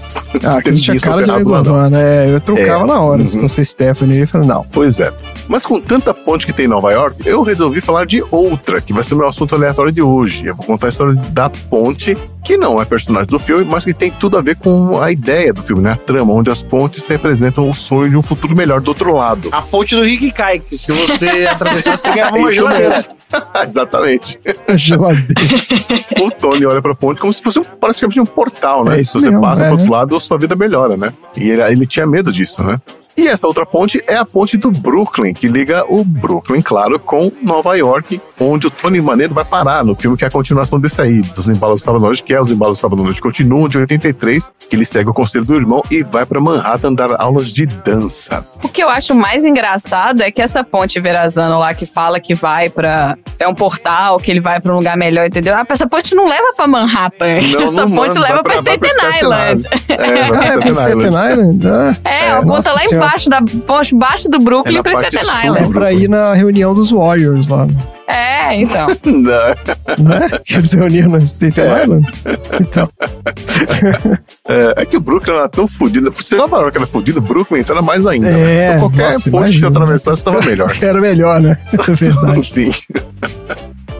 Ah, 0.44 0.56
aquele 0.58 0.76
tinha 0.78 0.98
cara 0.98 1.18
de 1.18 1.26
soterrado 1.26 1.50
lenda 1.50 1.70
urbana, 1.70 2.00
é. 2.00 2.34
Eu 2.34 2.40
trocava 2.40 2.84
É. 2.84 2.86
na 2.86 3.00
hora. 3.00 3.26
Se 3.26 3.36
Uhum. 3.36 3.42
fosse 3.42 3.64
Stephanie, 3.64 4.16
eu 4.16 4.20
ia 4.20 4.26
falar, 4.26 4.46
não. 4.46 4.64
Pois 4.72 4.98
é. 5.00 5.12
Mas 5.48 5.66
com 5.66 5.80
tanta 5.80 6.14
ponte 6.14 6.46
que 6.46 6.52
tem 6.52 6.64
em 6.64 6.68
Nova 6.68 6.90
York, 6.92 7.16
eu 7.26 7.42
resolvi 7.42 7.80
falar 7.80 8.06
de 8.06 8.24
outra, 8.30 8.80
que 8.80 8.92
vai 8.92 9.02
ser 9.02 9.14
o 9.14 9.18
meu 9.18 9.28
assunto 9.28 9.54
aleatório 9.54 9.92
de 9.92 10.00
hoje. 10.02 10.46
Eu 10.46 10.54
vou 10.54 10.64
contar 10.64 10.86
a 10.86 10.88
história 10.90 11.14
da 11.30 11.50
ponte, 11.50 12.16
que 12.44 12.56
não 12.56 12.80
é 12.80 12.84
personagem 12.84 13.28
do 13.28 13.38
filme, 13.38 13.66
mas 13.70 13.84
que 13.84 13.89
tem 13.94 14.10
tudo 14.10 14.38
a 14.38 14.42
ver 14.42 14.56
com 14.56 15.00
a 15.00 15.10
ideia 15.10 15.52
do 15.52 15.62
filme, 15.62 15.82
né? 15.82 15.92
A 15.92 15.96
trama, 15.96 16.32
onde 16.32 16.50
as 16.50 16.62
pontes 16.62 17.06
representam 17.06 17.68
o 17.68 17.74
sonho 17.74 18.10
de 18.10 18.16
um 18.16 18.22
futuro 18.22 18.54
melhor 18.54 18.80
do 18.80 18.88
outro 18.88 19.14
lado. 19.14 19.48
A 19.52 19.62
ponte 19.62 19.94
do 19.94 20.02
Rick 20.02 20.30
cai, 20.32 20.58
que 20.58 20.76
se 20.76 20.92
você 20.92 21.46
atravessar, 21.50 21.96
você 21.96 22.08
ganhava 22.08 22.36
uma 22.36 22.52
geladeira. 22.52 23.02
Exatamente. 23.64 24.38
A 24.66 24.76
geladeira. 24.76 25.40
O 26.20 26.30
Tony 26.30 26.66
olha 26.66 26.82
pra 26.82 26.94
ponte 26.94 27.20
como 27.20 27.32
se 27.32 27.42
fosse 27.42 27.58
um, 27.58 27.64
praticamente 27.64 28.20
um 28.20 28.26
portal, 28.26 28.84
né? 28.84 28.94
É 28.94 28.96
se 28.96 29.02
isso 29.02 29.20
você 29.20 29.30
mesmo, 29.30 29.42
passa 29.42 29.64
é. 29.64 29.68
pro 29.68 29.78
outro 29.78 29.92
lado, 29.92 30.20
sua 30.20 30.38
vida 30.38 30.56
melhora, 30.56 30.96
né? 30.96 31.12
E 31.36 31.48
ele, 31.48 31.62
ele 31.62 31.86
tinha 31.86 32.06
medo 32.06 32.32
disso, 32.32 32.62
né? 32.62 32.80
E 33.20 33.28
essa 33.28 33.46
outra 33.46 33.66
ponte 33.66 34.02
é 34.06 34.16
a 34.16 34.24
ponte 34.24 34.56
do 34.56 34.70
Brooklyn, 34.70 35.34
que 35.34 35.46
liga 35.46 35.84
o 35.86 36.02
Brooklyn, 36.02 36.62
claro, 36.62 36.98
com 36.98 37.30
Nova 37.42 37.76
York, 37.76 38.18
onde 38.40 38.66
o 38.66 38.70
Tony 38.70 38.98
Maneiro 38.98 39.34
vai 39.34 39.44
parar 39.44 39.84
no 39.84 39.94
filme 39.94 40.16
que 40.16 40.24
é 40.24 40.28
a 40.28 40.30
continuação 40.30 40.80
desse 40.80 41.02
aí, 41.02 41.20
dos 41.20 41.46
Embalos 41.46 41.82
do 41.82 41.84
Sábado 41.84 42.00
Noite, 42.02 42.22
que 42.22 42.32
é 42.32 42.40
os 42.40 42.50
Embalos 42.50 42.78
do 42.78 42.80
Sábado 42.80 43.02
Noite 43.04 43.20
continuam, 43.20 43.68
de 43.68 43.76
83, 43.76 44.50
que 44.70 44.74
ele 44.74 44.86
segue 44.86 45.10
o 45.10 45.12
conselho 45.12 45.44
do 45.44 45.54
irmão 45.54 45.82
e 45.90 46.02
vai 46.02 46.24
pra 46.24 46.40
Manhattan 46.40 46.94
dar 46.94 47.20
aulas 47.20 47.52
de 47.52 47.66
dança. 47.66 48.42
O 48.64 48.68
que 48.70 48.82
eu 48.82 48.88
acho 48.88 49.14
mais 49.14 49.44
engraçado 49.44 50.22
é 50.22 50.30
que 50.30 50.40
essa 50.40 50.64
ponte 50.64 50.98
Verazano 50.98 51.58
lá 51.58 51.74
que 51.74 51.84
fala 51.84 52.18
que 52.18 52.32
vai 52.34 52.70
pra. 52.70 53.18
É 53.38 53.46
um 53.46 53.54
portal, 53.54 54.18
que 54.18 54.30
ele 54.30 54.40
vai 54.40 54.60
pra 54.60 54.72
um 54.72 54.76
lugar 54.76 54.96
melhor, 54.96 55.26
entendeu? 55.26 55.54
Ah, 55.54 55.66
Essa 55.68 55.86
ponte 55.86 56.14
não 56.14 56.26
leva 56.26 56.54
pra 56.56 56.66
Manhattan. 56.66 57.26
Não, 57.26 57.36
essa 57.68 57.70
não 57.72 57.90
ponte 57.90 58.18
manda, 58.18 58.20
leva 58.20 58.42
pra 58.42 58.54
Staten 58.54 58.90
Staten 58.90 59.18
Island. 59.18 59.66
É, 59.88 59.96
vai 59.96 60.28
pra 60.28 60.40
Ah, 60.40 60.44
é 60.44 60.58
pra 60.58 60.72
Staten 60.72 61.06
Island? 61.08 61.68
Ah, 61.68 61.96
É, 62.04 62.24
É, 62.26 62.30
a 62.32 62.36
ponta 62.36 62.46
nossa 62.46 62.72
lá 62.72 62.78
senhora. 62.80 63.09
Embaixo, 63.10 63.30
da 63.30 63.40
embaixo 63.92 64.28
do 64.28 64.36
É 64.36 64.40
Brooklyn 64.40 64.76
na 64.76 64.82
pra 64.82 64.92
Staten. 65.10 65.20
Island. 65.46 65.58
é 65.58 65.72
pra 65.72 65.92
ir 65.92 66.08
na 66.08 66.32
reunião 66.34 66.74
dos 66.74 66.90
Warriors 66.90 67.48
lá, 67.48 67.66
É, 68.06 68.54
então. 68.56 68.86
Não. 69.04 70.04
né? 70.04 70.28
Que 70.44 70.56
eles 70.56 70.72
reuniam 70.72 71.08
na 71.10 71.18
Staten 71.20 71.64
É. 71.64 71.82
Island. 71.82 72.06
Então, 72.60 72.88
É, 74.48 74.82
é 74.82 74.84
que 74.84 74.96
o 74.96 75.00
Brooklyn 75.00 75.34
era 75.34 75.48
tão 75.48 75.66
fodido. 75.66 76.10
Por 76.10 76.22
ser 76.22 76.36
Nova 76.36 76.56
York 76.58 76.76
era 76.76 76.86
fodido, 76.86 77.18
o 77.18 77.22
Brooklyn 77.22 77.60
então 77.60 77.76
era 77.76 77.84
mais 77.84 78.06
ainda. 78.06 78.28
É, 78.28 78.32
né? 78.32 78.66
Então 78.76 78.80
qualquer 78.88 79.12
nossa, 79.12 79.30
ponte 79.30 79.30
que 79.30 79.36
imagina. 79.36 79.60
você 79.60 79.66
atravessasse 79.66 80.20
estava 80.20 80.40
melhor. 80.42 80.72
era 80.82 81.00
melhor, 81.00 81.40
né? 81.40 81.56
É 81.72 81.92
verdade. 81.94 82.42
Sim. 82.46 82.70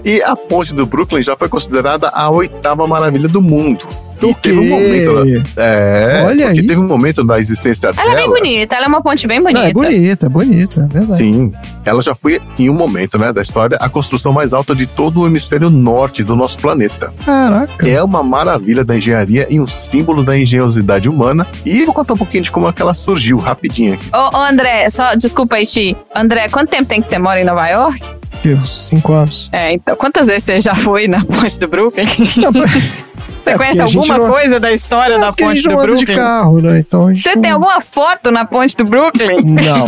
E 0.04 0.22
a 0.22 0.34
ponte 0.34 0.74
do 0.74 0.86
Brooklyn 0.86 1.22
já 1.22 1.36
foi 1.36 1.48
considerada 1.48 2.08
a 2.08 2.30
oitava 2.30 2.86
maravilha 2.86 3.28
do 3.28 3.42
mundo. 3.42 3.86
E 4.22 4.34
teve 4.34 4.58
um 4.58 4.68
momento. 4.68 5.50
É, 5.56 6.22
Olha 6.26 6.46
porque 6.46 6.60
aí. 6.60 6.66
teve 6.66 6.78
um 6.80 6.86
momento 6.86 7.24
da 7.24 7.38
existência 7.38 7.88
Ela 7.88 7.96
dela. 7.96 8.12
é 8.12 8.16
bem 8.16 8.28
bonita, 8.28 8.76
ela 8.76 8.84
é 8.84 8.88
uma 8.88 9.02
ponte 9.02 9.26
bem 9.26 9.40
bonita. 9.40 9.60
Não, 9.60 9.66
é 9.66 9.72
bonita, 9.72 10.26
é 10.26 10.28
bonita, 10.28 10.80
é 10.90 10.92
verdade. 10.92 11.16
Sim, 11.18 11.52
ela 11.84 12.02
já 12.02 12.14
foi, 12.14 12.40
em 12.58 12.68
um 12.70 12.74
momento 12.74 13.18
né, 13.18 13.32
da 13.32 13.42
história, 13.42 13.76
a 13.80 13.88
construção 13.88 14.32
mais 14.32 14.52
alta 14.52 14.74
de 14.74 14.86
todo 14.86 15.20
o 15.20 15.26
hemisfério 15.26 15.70
norte 15.70 16.22
do 16.22 16.36
nosso 16.36 16.58
planeta. 16.58 17.12
Caraca. 17.24 17.88
É 17.88 18.02
uma 18.02 18.22
maravilha 18.22 18.84
da 18.84 18.96
engenharia 18.96 19.46
e 19.50 19.58
um 19.60 19.66
símbolo 19.66 20.22
da 20.22 20.38
engenhosidade 20.38 21.08
humana. 21.08 21.46
E 21.64 21.84
vou 21.84 21.94
contar 21.94 22.14
um 22.14 22.18
pouquinho 22.18 22.42
de 22.42 22.50
como 22.50 22.68
é 22.68 22.72
que 22.72 22.82
ela 22.82 22.94
surgiu, 22.94 23.38
rapidinho 23.38 23.94
aqui. 23.94 24.08
Ô, 24.12 24.36
ô, 24.38 24.42
André, 24.42 24.88
só, 24.90 25.14
desculpa 25.14 25.56
aí, 25.56 25.66
Chi. 25.66 25.96
André, 26.14 26.48
quanto 26.48 26.70
tempo 26.70 26.84
tem 26.86 27.00
que 27.00 27.08
você 27.08 27.18
mora 27.18 27.40
em 27.40 27.44
Nova 27.44 27.66
York? 27.68 28.00
Que, 28.42 28.54
uns 28.54 28.86
cinco 28.86 29.12
anos. 29.12 29.50
É, 29.52 29.72
então, 29.72 29.94
quantas 29.96 30.26
vezes 30.28 30.44
você 30.44 30.60
já 30.60 30.74
foi 30.74 31.06
na 31.06 31.20
ponte 31.24 31.58
do 31.58 31.68
Brooklyn? 31.68 32.06
Não, 32.38 32.50
Você 33.42 33.50
É, 33.50 33.56
conhece 33.56 33.80
alguma 33.80 34.18
não- 34.18 34.28
coisa 34.28 34.60
da 34.60 34.72
história 34.72 35.18
da 35.18 35.28
porque 35.28 35.42
a 35.42 35.46
ponte 35.48 35.62
do 35.62 35.70
não 35.70 35.78
anda 35.80 35.86
de 35.88 35.94
Brooklyn? 35.96 36.16
carro, 36.16 36.60
né? 36.60 36.78
Então 36.78 37.06
a 37.06 37.10
gente 37.10 37.22
Você 37.22 37.34
não- 37.34 37.42
tem 37.42 37.50
alguma 37.50 37.80
foto 37.80 38.30
na 38.30 38.44
ponte 38.44 38.76
do 38.76 38.84
Brooklyn? 38.84 39.40
Não. 39.44 39.86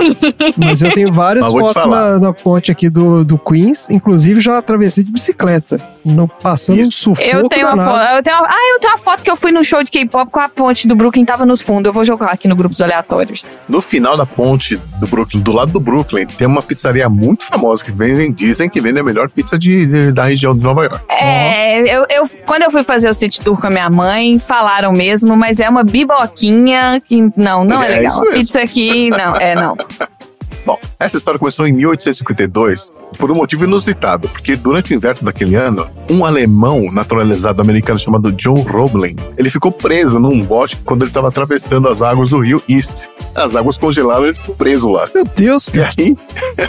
Mas 0.56 0.82
eu 0.82 0.90
tenho 0.92 1.12
várias 1.12 1.46
fotos 1.46 1.86
na, 1.86 2.18
na 2.18 2.32
ponte 2.32 2.70
aqui 2.72 2.88
do, 2.88 3.24
do 3.24 3.38
Queens. 3.38 3.88
Inclusive, 3.90 4.40
já 4.40 4.58
atravessei 4.58 5.04
de 5.04 5.12
bicicleta. 5.12 5.80
No, 6.04 6.26
passando 6.26 6.80
um 6.80 6.90
sufoco 6.90 7.22
Eu 7.28 7.48
tenho 7.48 7.66
uma 7.72 7.84
foto. 7.84 8.14
Eu 8.16 8.22
tenho 8.22 8.36
uma, 8.38 8.46
ah, 8.48 8.72
eu 8.74 8.80
tenho 8.80 8.92
uma 8.94 8.98
foto 8.98 9.22
que 9.22 9.30
eu 9.30 9.36
fui 9.36 9.52
no 9.52 9.62
show 9.62 9.82
de 9.84 9.90
K-pop 9.90 10.30
com 10.30 10.40
a 10.40 10.48
ponte 10.48 10.88
do 10.88 10.96
Brooklyn 10.96 11.24
tava 11.24 11.46
nos 11.46 11.60
fundos. 11.60 11.86
Eu 11.88 11.92
vou 11.92 12.04
jogar 12.04 12.26
aqui 12.32 12.48
no 12.48 12.56
grupos 12.56 12.80
aleatórios. 12.82 13.46
No 13.68 13.80
final 13.80 14.16
da 14.16 14.26
ponte 14.26 14.76
do 14.98 15.06
Brooklyn, 15.06 15.40
do 15.40 15.52
lado 15.52 15.72
do 15.72 15.78
Brooklyn, 15.80 16.26
tem 16.26 16.46
uma 16.46 16.62
pizzaria 16.62 17.08
muito 17.08 17.44
famosa 17.44 17.84
que 17.84 17.92
vendem, 17.92 18.32
dizem 18.32 18.68
que 18.68 18.80
vende 18.80 18.98
a 18.98 19.02
melhor 19.04 19.28
pizza 19.30 19.58
de, 19.58 19.86
de- 19.86 20.12
da 20.12 20.24
região 20.24 20.56
de 20.56 20.62
Nova 20.62 20.82
York. 20.84 21.00
É, 21.08 21.80
eu, 21.82 22.04
eu- 22.10 22.28
quando 22.46 22.62
eu 22.62 22.70
fui 22.70 22.82
fazer 22.82 23.08
o 23.08 23.14
city 23.14 23.40
tour 23.40 23.60
com 23.60 23.66
a 23.66 23.70
minha 23.70 23.88
mãe, 23.90 24.38
falaram 24.38 24.92
mesmo, 24.92 25.36
mas 25.36 25.60
é 25.60 25.68
uma 25.68 25.84
biboquinha 25.84 27.00
que 27.06 27.20
não, 27.36 27.64
não 27.64 27.82
é, 27.82 27.86
É 27.86 27.96
legal. 28.00 28.06
isso 28.24 28.32
pizza 28.32 28.60
aqui, 28.62 29.10
não, 29.10 29.36
é 29.36 29.54
não. 29.54 29.76
Bom, 30.66 30.78
essa 30.98 31.16
história 31.16 31.38
começou 31.40 31.66
em 31.66 31.72
1852 31.72 32.92
por 33.18 33.30
um 33.30 33.34
motivo 33.34 33.64
inusitado, 33.64 34.28
porque 34.28 34.56
durante 34.56 34.92
o 34.92 34.96
inverno 34.96 35.22
daquele 35.22 35.54
ano, 35.56 35.88
um 36.10 36.24
alemão 36.24 36.90
naturalizado 36.92 37.60
americano 37.62 37.98
chamado 37.98 38.32
John 38.32 38.54
Roebling, 38.54 39.16
ele 39.36 39.50
ficou 39.50 39.70
preso 39.70 40.18
num 40.18 40.40
bote 40.40 40.76
quando 40.84 41.02
ele 41.02 41.10
estava 41.10 41.28
atravessando 41.28 41.88
as 41.88 42.02
águas 42.02 42.30
do 42.30 42.40
rio 42.40 42.62
East. 42.68 43.04
As 43.34 43.56
águas 43.56 43.78
congelaram, 43.78 44.24
ele 44.24 44.34
ficou 44.34 44.54
preso 44.54 44.90
lá. 44.90 45.04
Meu 45.14 45.24
Deus, 45.24 45.70
E 45.72 45.80
aí, 45.80 46.16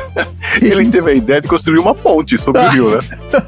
ele 0.61 0.87
teve 0.89 1.11
a 1.11 1.13
ideia 1.13 1.41
de 1.41 1.47
construir 1.47 1.79
uma 1.79 1.93
ponte 1.93 2.37
sobre 2.37 2.61
o 2.61 2.69
rio, 2.69 2.89
né? 2.91 2.99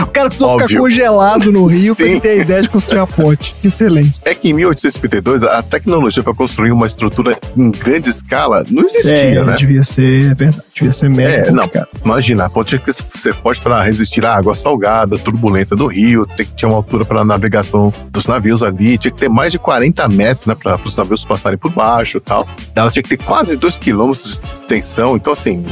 O 0.00 0.06
cara 0.06 0.28
precisou 0.28 0.50
ficar 0.52 0.64
Óbvio. 0.64 0.80
congelado 0.80 1.50
no 1.52 1.64
rio 1.66 1.96
ele 1.98 2.20
ter 2.20 2.28
a 2.30 2.34
ideia 2.36 2.62
de 2.62 2.68
construir 2.68 2.98
a 2.98 3.06
ponte. 3.06 3.54
Excelente. 3.64 4.20
É 4.24 4.34
que 4.34 4.50
em 4.50 4.52
1852, 4.52 5.42
a 5.44 5.62
tecnologia 5.62 6.22
para 6.22 6.34
construir 6.34 6.72
uma 6.72 6.86
estrutura 6.86 7.38
em 7.56 7.70
grande 7.70 8.10
escala 8.10 8.64
não 8.70 8.84
existia, 8.84 9.12
é, 9.40 9.44
né? 9.44 9.54
devia 9.56 9.82
ser, 9.82 10.32
é 10.32 10.34
verdade, 10.34 10.62
devia 10.74 10.92
ser 10.92 11.08
mega 11.08 11.30
É, 11.48 11.50
não, 11.50 11.62
complicado. 11.64 11.88
imagina, 12.04 12.39
a 12.40 12.50
ponte 12.50 12.68
tinha 12.70 12.80
que 12.80 12.92
ser 12.92 13.34
forte 13.34 13.60
para 13.60 13.82
resistir 13.82 14.24
à 14.24 14.36
água 14.36 14.54
salgada, 14.54 15.18
turbulenta 15.18 15.76
do 15.76 15.86
rio, 15.86 16.26
tem 16.26 16.46
que 16.46 16.52
ter 16.52 16.66
uma 16.66 16.76
altura 16.76 17.04
para 17.04 17.24
navegação 17.24 17.92
dos 18.10 18.26
navios 18.26 18.62
ali, 18.62 18.98
tinha 18.98 19.12
que 19.12 19.18
ter 19.18 19.28
mais 19.28 19.52
de 19.52 19.58
40 19.58 20.08
metros, 20.08 20.46
né, 20.46 20.54
para 20.54 20.80
os 20.84 20.96
navios 20.96 21.24
passarem 21.24 21.58
por 21.58 21.70
baixo 21.70 22.18
e 22.18 22.20
tal. 22.20 22.48
Ela 22.74 22.90
tinha 22.90 23.02
que 23.02 23.08
ter 23.08 23.22
quase 23.22 23.56
2 23.56 23.78
quilômetros 23.78 24.40
de 24.40 24.46
extensão, 24.46 25.16
então 25.16 25.32
assim, 25.32 25.64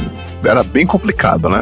era 0.43 0.63
bem 0.63 0.85
complicado, 0.85 1.49
né? 1.49 1.61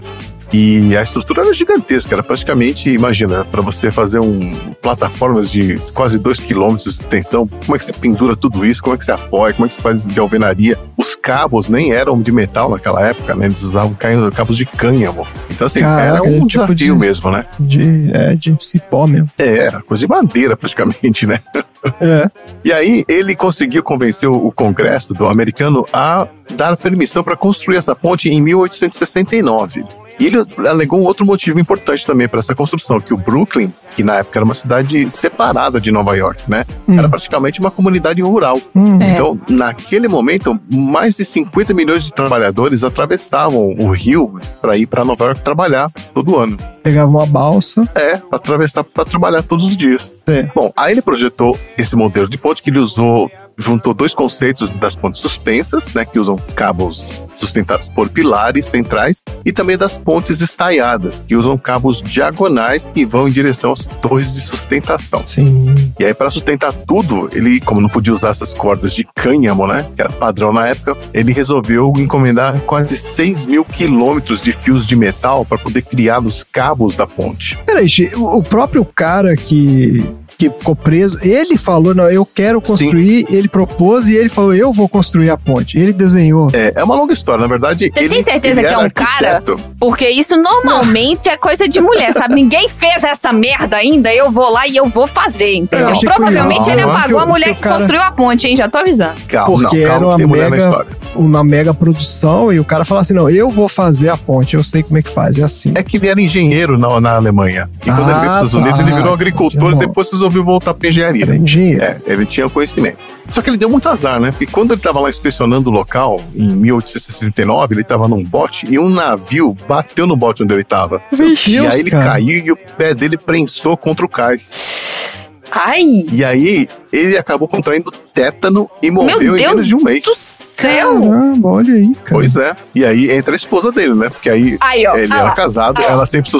E 0.54 0.96
a 0.96 1.02
estrutura 1.02 1.42
era 1.42 1.54
gigantesca, 1.54 2.16
era 2.16 2.24
praticamente, 2.24 2.90
imagina, 2.90 3.44
para 3.44 3.62
você 3.62 3.92
fazer 3.92 4.20
um 4.20 4.52
plataformas 4.82 5.52
de 5.52 5.78
quase 5.94 6.18
2 6.18 6.40
quilômetros 6.40 6.84
de 6.84 6.90
extensão, 7.02 7.48
como 7.66 7.76
é 7.76 7.80
que 7.80 7.86
você 7.86 7.92
pendura 7.94 8.36
tudo 8.36 8.66
isso, 8.66 8.82
como 8.82 8.96
é 8.96 8.98
que 8.98 9.04
você 9.06 9.12
apoia, 9.12 9.54
como 9.54 9.66
é 9.66 9.70
que 9.70 9.76
você 9.76 9.82
faz 9.82 10.08
de 10.08 10.20
alvenaria. 10.20 10.78
Os 10.96 11.16
cabos 11.16 11.68
nem 11.68 11.92
eram 11.92 12.22
de 12.22 12.32
metal 12.32 12.70
naquela 12.70 13.02
época, 13.06 13.36
né? 13.36 13.48
Eles 13.48 13.62
usavam 13.62 13.94
ca- 13.94 14.32
cabos 14.34 14.56
de 14.56 14.66
cânhamo. 14.66 15.28
Então, 15.50 15.68
assim, 15.68 15.82
Caraca, 15.82 16.04
era 16.08 16.24
um 16.24 16.26
é 16.28 16.32
tipo 16.34 16.48
desafio 16.48 16.76
de- 16.76 16.94
mesmo, 17.00 17.30
né? 17.32 17.46
De, 17.60 18.12
é, 18.14 18.36
de 18.36 18.56
cipó 18.62 19.06
mesmo. 19.06 19.30
É, 19.38 19.58
era 19.58 19.82
coisa 19.82 20.00
de 20.06 20.08
madeira 20.10 20.56
praticamente, 20.56 21.26
né? 21.28 21.40
É. 22.02 22.30
E 22.66 22.74
aí 22.74 23.06
ele 23.08 23.34
conseguiu 23.36 23.82
convencer 23.82 24.28
o 24.28 24.48
o 24.48 24.52
Congresso 24.52 25.14
do 25.14 25.26
americano 25.28 25.86
a 25.94 26.28
dar 26.52 26.76
permissão 26.76 27.24
para 27.24 27.38
construir 27.38 27.78
essa 27.78 27.96
ponte 27.96 28.30
em 28.30 28.42
1869. 28.42 29.86
E 30.20 30.26
ele 30.26 30.38
alegou 30.68 31.00
um 31.00 31.04
outro 31.04 31.26
motivo 31.26 31.60
importante 31.60 32.06
também 32.06 32.28
para 32.28 32.40
essa 32.40 32.56
construção, 32.56 33.00
que 33.00 33.14
o 33.14 33.18
Brooklyn, 33.18 33.72
que 33.96 34.04
na 34.04 34.16
época 34.16 34.40
era 34.40 34.46
uma 34.46 34.54
cidade 34.54 35.10
separada 35.12 35.80
de 35.80 35.92
Nova 35.92 36.16
York, 36.16 36.44
né? 36.48 36.66
Hum. 36.88 36.98
Era 36.98 37.08
praticamente 37.08 37.60
uma 37.60 37.70
comunidade 37.70 38.22
rural. 38.22 38.60
Hum. 38.76 39.00
É. 39.02 39.12
Então, 39.12 39.40
naquele 39.50 40.08
momento, 40.08 40.60
mais 40.72 41.18
de 41.18 41.26
50 41.26 41.74
milhões 41.74 42.04
de 42.04 42.14
trabalhadores 42.14 42.84
atravessavam 42.84 43.76
o 43.80 43.92
rio 43.92 44.34
para 44.62 44.76
ir 44.78 44.88
para 44.88 45.06
Nova 45.06 45.26
York 45.26 45.42
trabalhar 45.42 45.92
todo 46.14 46.38
ano. 46.38 46.58
Pegava 46.82 47.10
uma 47.10 47.26
balsa. 47.26 47.88
É, 47.94 48.18
para 48.18 48.38
atravessar 48.38 48.84
para 48.84 49.06
trabalhar 49.06 49.44
todos 49.44 49.66
os 49.66 49.78
dias. 49.78 50.14
É. 50.26 50.44
Bom, 50.56 50.72
aí 50.76 50.94
ele 50.94 51.02
projetou 51.02 51.58
esse 51.78 51.96
modelo 51.96 52.28
de 52.28 52.38
ponte 52.38 52.64
que 52.64 52.70
ele 52.70 52.80
usou, 52.80 53.30
juntou 53.58 53.94
dois 53.94 54.14
conceitos 54.14 54.72
das 54.72 54.96
pontes 54.96 55.20
suspensas, 55.20 55.94
né, 55.94 56.06
que 56.06 56.20
usam 56.20 56.36
cabos 56.56 57.24
sustentados 57.36 57.90
por 57.90 58.10
pilares 58.10 58.66
centrais, 58.66 59.24
e 59.46 59.52
também 59.52 59.78
das 59.78 59.98
pontes 59.98 60.42
estaiadas, 60.42 61.24
que 61.28 61.36
usam 61.36 61.58
cabos 61.58 62.02
diagonais 62.02 62.90
e 62.96 63.06
vão 63.06 63.28
em 63.28 63.32
direção 63.32 63.72
às 63.72 63.88
torres 63.88 64.34
de 64.34 64.42
sustentação. 64.42 65.24
Sim. 65.28 65.76
E 66.00 66.06
aí, 66.06 66.14
para 66.14 66.32
sustentar 66.32 66.74
tudo, 66.74 67.30
ele, 67.34 67.60
como 67.60 67.82
não 67.82 67.90
podia 67.90 68.14
usar 68.14 68.30
essas 68.30 68.54
cordas 68.54 68.94
de 68.94 69.08
cânhamo, 69.16 69.68
né, 69.68 69.88
que 69.96 70.02
era 70.02 70.12
padrão 70.12 70.52
na 70.52 70.68
época, 70.68 70.98
ele 71.14 71.32
resolveu 71.32 71.94
encomendar 71.98 72.60
quase 72.62 72.98
6 72.98 73.46
mil 73.48 73.64
quilômetros 73.64 74.42
de 74.42 74.52
fios 74.52 74.86
de 74.86 74.96
metal 74.96 75.46
para 75.46 75.58
poder 75.58 75.84
criar 75.84 76.24
os 76.24 76.44
cabos 76.44 76.96
da 76.96 77.08
ponte. 77.08 77.58
Peraí, 77.66 77.88
o 78.16 78.42
próprio 78.44 78.84
cara 78.84 79.36
que 79.36 80.06
que 80.38 80.50
ficou 80.52 80.76
preso. 80.76 81.18
Ele 81.22 81.58
falou, 81.58 81.96
não, 81.96 82.10
eu 82.10 82.26
quero 82.26 82.62
construir, 82.62 83.26
ele 83.30 83.48
propôs 83.48 84.08
e 84.08 84.16
ele 84.16 84.30
falou, 84.30 84.54
eu 84.54 84.72
vou 84.72 84.88
construir 84.88 85.30
a 85.30 85.38
ponte. 85.38 85.78
Ele 85.80 85.92
desenhou. 85.92 86.50
É, 86.54 86.74
é 86.76 86.84
uma 86.84 86.96
longa 86.96 87.14
história, 87.14 87.42
na 87.42 87.48
verdade. 87.48 87.92
Você 87.94 88.08
tem 88.10 88.22
certeza 88.22 88.62
que 88.62 88.68
é 88.68 88.78
um 88.78 88.90
cara? 88.90 89.44
Porque 89.80 90.08
isso 90.10 90.36
normalmente 90.38 91.30
é 91.30 91.38
coisa 91.38 91.68
de 91.68 91.80
mulher, 91.80 92.14
sabe? 92.14 92.36
Ninguém 92.36 92.68
fez 92.70 93.04
essa 93.04 93.32
merda 93.34 93.78
ainda, 93.78 94.14
eu 94.14 94.30
vou 94.32 94.52
lá 94.52 94.68
e 94.68 94.76
eu 94.78 94.86
vou 94.88 95.08
fazer, 95.08 95.56
entendeu? 95.56 95.92
Provavelmente 96.00 96.60
curioso, 96.60 96.70
ele 96.72 96.82
apagou 96.82 97.20
a 97.20 97.26
mulher 97.26 97.56
que 97.56 97.62
cara- 97.62 97.78
construiu 97.78 98.02
a 98.02 98.12
ponte, 98.12 98.48
hein? 98.48 98.56
Já 98.56 98.68
tô 98.70 98.78
avisando. 98.78 99.16
Calma, 99.28 99.58
Porque 99.58 99.76
não, 99.78 99.82
era 99.84 99.92
calma, 99.92 100.08
uma 100.08 100.18
tem 100.18 100.26
mulher 100.26 100.44
na 100.44 100.50
mega, 100.52 100.64
história. 100.70 100.92
uma 101.16 101.44
mega 101.44 101.74
produção 101.74 102.52
e 102.54 102.60
o 102.60 102.64
cara 102.66 102.86
falou 102.86 103.02
assim: 103.02 103.14
não, 103.14 103.30
eu 103.30 103.50
vou 103.52 103.68
fazer 103.70 104.10
a 104.10 104.18
ponte, 104.18 104.56
eu 104.56 104.64
sei 104.64 104.84
como 104.84 104.98
é 104.98 105.02
que 105.02 105.10
faz, 105.10 105.38
é 105.40 105.44
assim. 105.44 105.72
É 105.76 105.84
que 105.84 105.98
ele 105.98 106.08
era 106.08 106.22
engenheiro 106.22 106.78
na, 106.78 107.00
na 107.00 107.16
Alemanha. 107.16 107.70
E 107.82 107.86
quando 107.86 108.10
ele 108.10 108.20
veio 108.20 108.20
para 108.20 108.38
Ah, 108.40 108.42
os 108.42 108.48
Estados 108.48 108.54
Unidos, 108.54 108.80
tá. 108.80 108.86
ele 108.86 108.96
virou 108.96 109.14
agricultor 109.14 109.72
e 109.72 109.76
depois 109.76 110.08
resolveu 110.28 110.44
voltar 110.44 110.74
para 110.74 110.88
engenharia. 110.88 111.24
Era 111.24 111.36
engenheiro. 111.36 111.84
É, 111.84 112.00
ele 112.06 112.26
tinha 112.26 112.50
conhecimento. 112.50 112.98
Só 113.32 113.42
que 113.42 113.50
ele 113.50 113.58
deu 113.58 113.70
muito 113.70 113.90
azar, 113.90 114.20
né? 114.20 114.32
Porque 114.32 114.46
quando 114.46 114.72
ele 114.72 114.80
estava 114.80 115.00
lá 115.00 115.10
inspecionando 115.10 115.70
o 115.70 115.74
local, 115.74 116.22
em 116.36 116.48
1869, 116.56 117.74
ele 117.74 117.82
estava 117.82 118.08
num 118.08 118.24
bote 118.24 118.66
e 118.70 118.80
um 118.80 118.90
navio 118.90 119.56
bateu 119.68 120.08
no 120.08 120.16
bote 120.16 120.44
onde 120.44 120.54
ele 120.54 120.62
estava. 120.62 121.02
E 121.48 121.58
aí 121.68 121.80
ele 121.82 121.92
cara. 121.92 122.06
caiu 122.06 122.46
e 122.46 122.52
o 122.52 122.58
pé 122.58 122.94
dele 122.94 123.18
prensou 123.18 123.76
contra 123.76 124.06
o 124.06 124.10
cais. 124.10 125.07
Ai! 125.52 126.06
E 126.12 126.24
aí 126.24 126.68
ele 126.92 127.18
acabou 127.18 127.48
contraindo 127.48 127.92
tétano 128.14 128.70
e 128.82 128.90
morreu 128.90 129.20
Meu 129.20 129.36
em 129.36 129.38
Deus 129.38 129.52
menos 129.54 129.68
de 129.68 129.76
um 129.76 129.84
mês. 129.84 130.04
do 130.04 130.16
céu! 130.16 131.00
Caramba, 131.02 131.50
olha 131.50 131.74
aí, 131.74 131.94
cara. 131.94 132.10
Pois 132.12 132.36
é. 132.36 132.56
E 132.74 132.86
aí 132.86 133.12
entra 133.12 133.34
a 133.34 133.36
esposa 133.36 133.72
dele, 133.72 133.94
né? 133.94 134.10
Porque 134.10 134.30
aí, 134.30 134.58
Aí, 134.62 134.86
ele 134.86 135.14
Ah 135.14 135.18
era 135.18 135.24
lá. 135.26 135.32
casado, 135.36 135.80
Ah 135.80 135.92
ela 135.92 136.06
sempre 136.06 136.32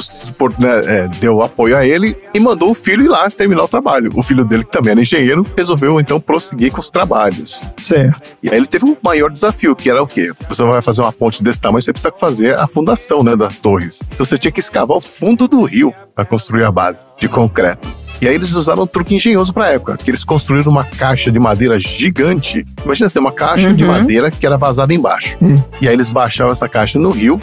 né, 0.58 0.80
é, 0.86 1.08
deu 1.20 1.40
apoio 1.42 1.76
a 1.76 1.86
ele 1.86 2.16
e 2.34 2.40
mandou 2.40 2.70
o 2.70 2.74
filho 2.74 3.04
ir 3.04 3.08
lá 3.08 3.30
terminar 3.30 3.64
o 3.64 3.68
trabalho. 3.68 4.10
O 4.14 4.22
filho 4.22 4.44
dele, 4.44 4.64
que 4.64 4.72
também 4.72 4.90
era 4.92 5.00
engenheiro, 5.00 5.46
resolveu 5.56 6.00
então 6.00 6.20
prosseguir 6.20 6.72
com 6.72 6.80
os 6.80 6.90
trabalhos. 6.90 7.64
Certo. 7.78 8.36
E 8.42 8.50
aí 8.50 8.56
ele 8.56 8.66
teve 8.66 8.84
um 8.84 8.96
maior 9.02 9.30
desafio, 9.30 9.76
que 9.76 9.88
era 9.88 10.02
o 10.02 10.06
quê? 10.06 10.32
Você 10.48 10.62
vai 10.64 10.82
fazer 10.82 11.02
uma 11.02 11.12
ponte 11.12 11.42
desse 11.42 11.60
tamanho, 11.60 11.82
você 11.82 11.92
precisa 11.92 12.12
fazer 12.18 12.58
a 12.58 12.66
fundação 12.66 13.22
né, 13.22 13.36
das 13.36 13.56
torres. 13.56 14.00
Então 14.12 14.24
você 14.24 14.36
tinha 14.36 14.50
que 14.52 14.60
escavar 14.60 14.96
o 14.96 15.00
fundo 15.00 15.46
do 15.46 15.62
rio 15.62 15.92
para 16.14 16.24
construir 16.24 16.64
a 16.64 16.72
base 16.72 17.06
de 17.20 17.28
concreto. 17.28 17.88
E 18.20 18.26
aí 18.28 18.34
eles 18.34 18.52
usaram 18.54 18.82
um 18.82 18.86
truque 18.86 19.14
engenhoso 19.14 19.52
pra 19.54 19.68
época, 19.70 19.96
que 19.96 20.10
eles 20.10 20.24
construíram 20.24 20.70
uma 20.72 20.84
caixa 20.84 21.30
de 21.30 21.38
madeira 21.38 21.78
gigante. 21.78 22.66
Imagina 22.84 23.06
assim, 23.06 23.18
uma 23.18 23.30
caixa 23.32 23.72
de 23.72 23.84
Uhum. 23.84 23.90
madeira 23.92 24.30
que 24.30 24.44
era 24.44 24.56
vazada 24.56 24.92
embaixo. 24.92 25.36
Hum. 25.40 25.56
E 25.80 25.86
aí 25.88 25.94
eles 25.94 26.10
baixavam 26.10 26.50
essa 26.52 26.68
caixa 26.68 26.98
no 26.98 27.10
rio, 27.10 27.38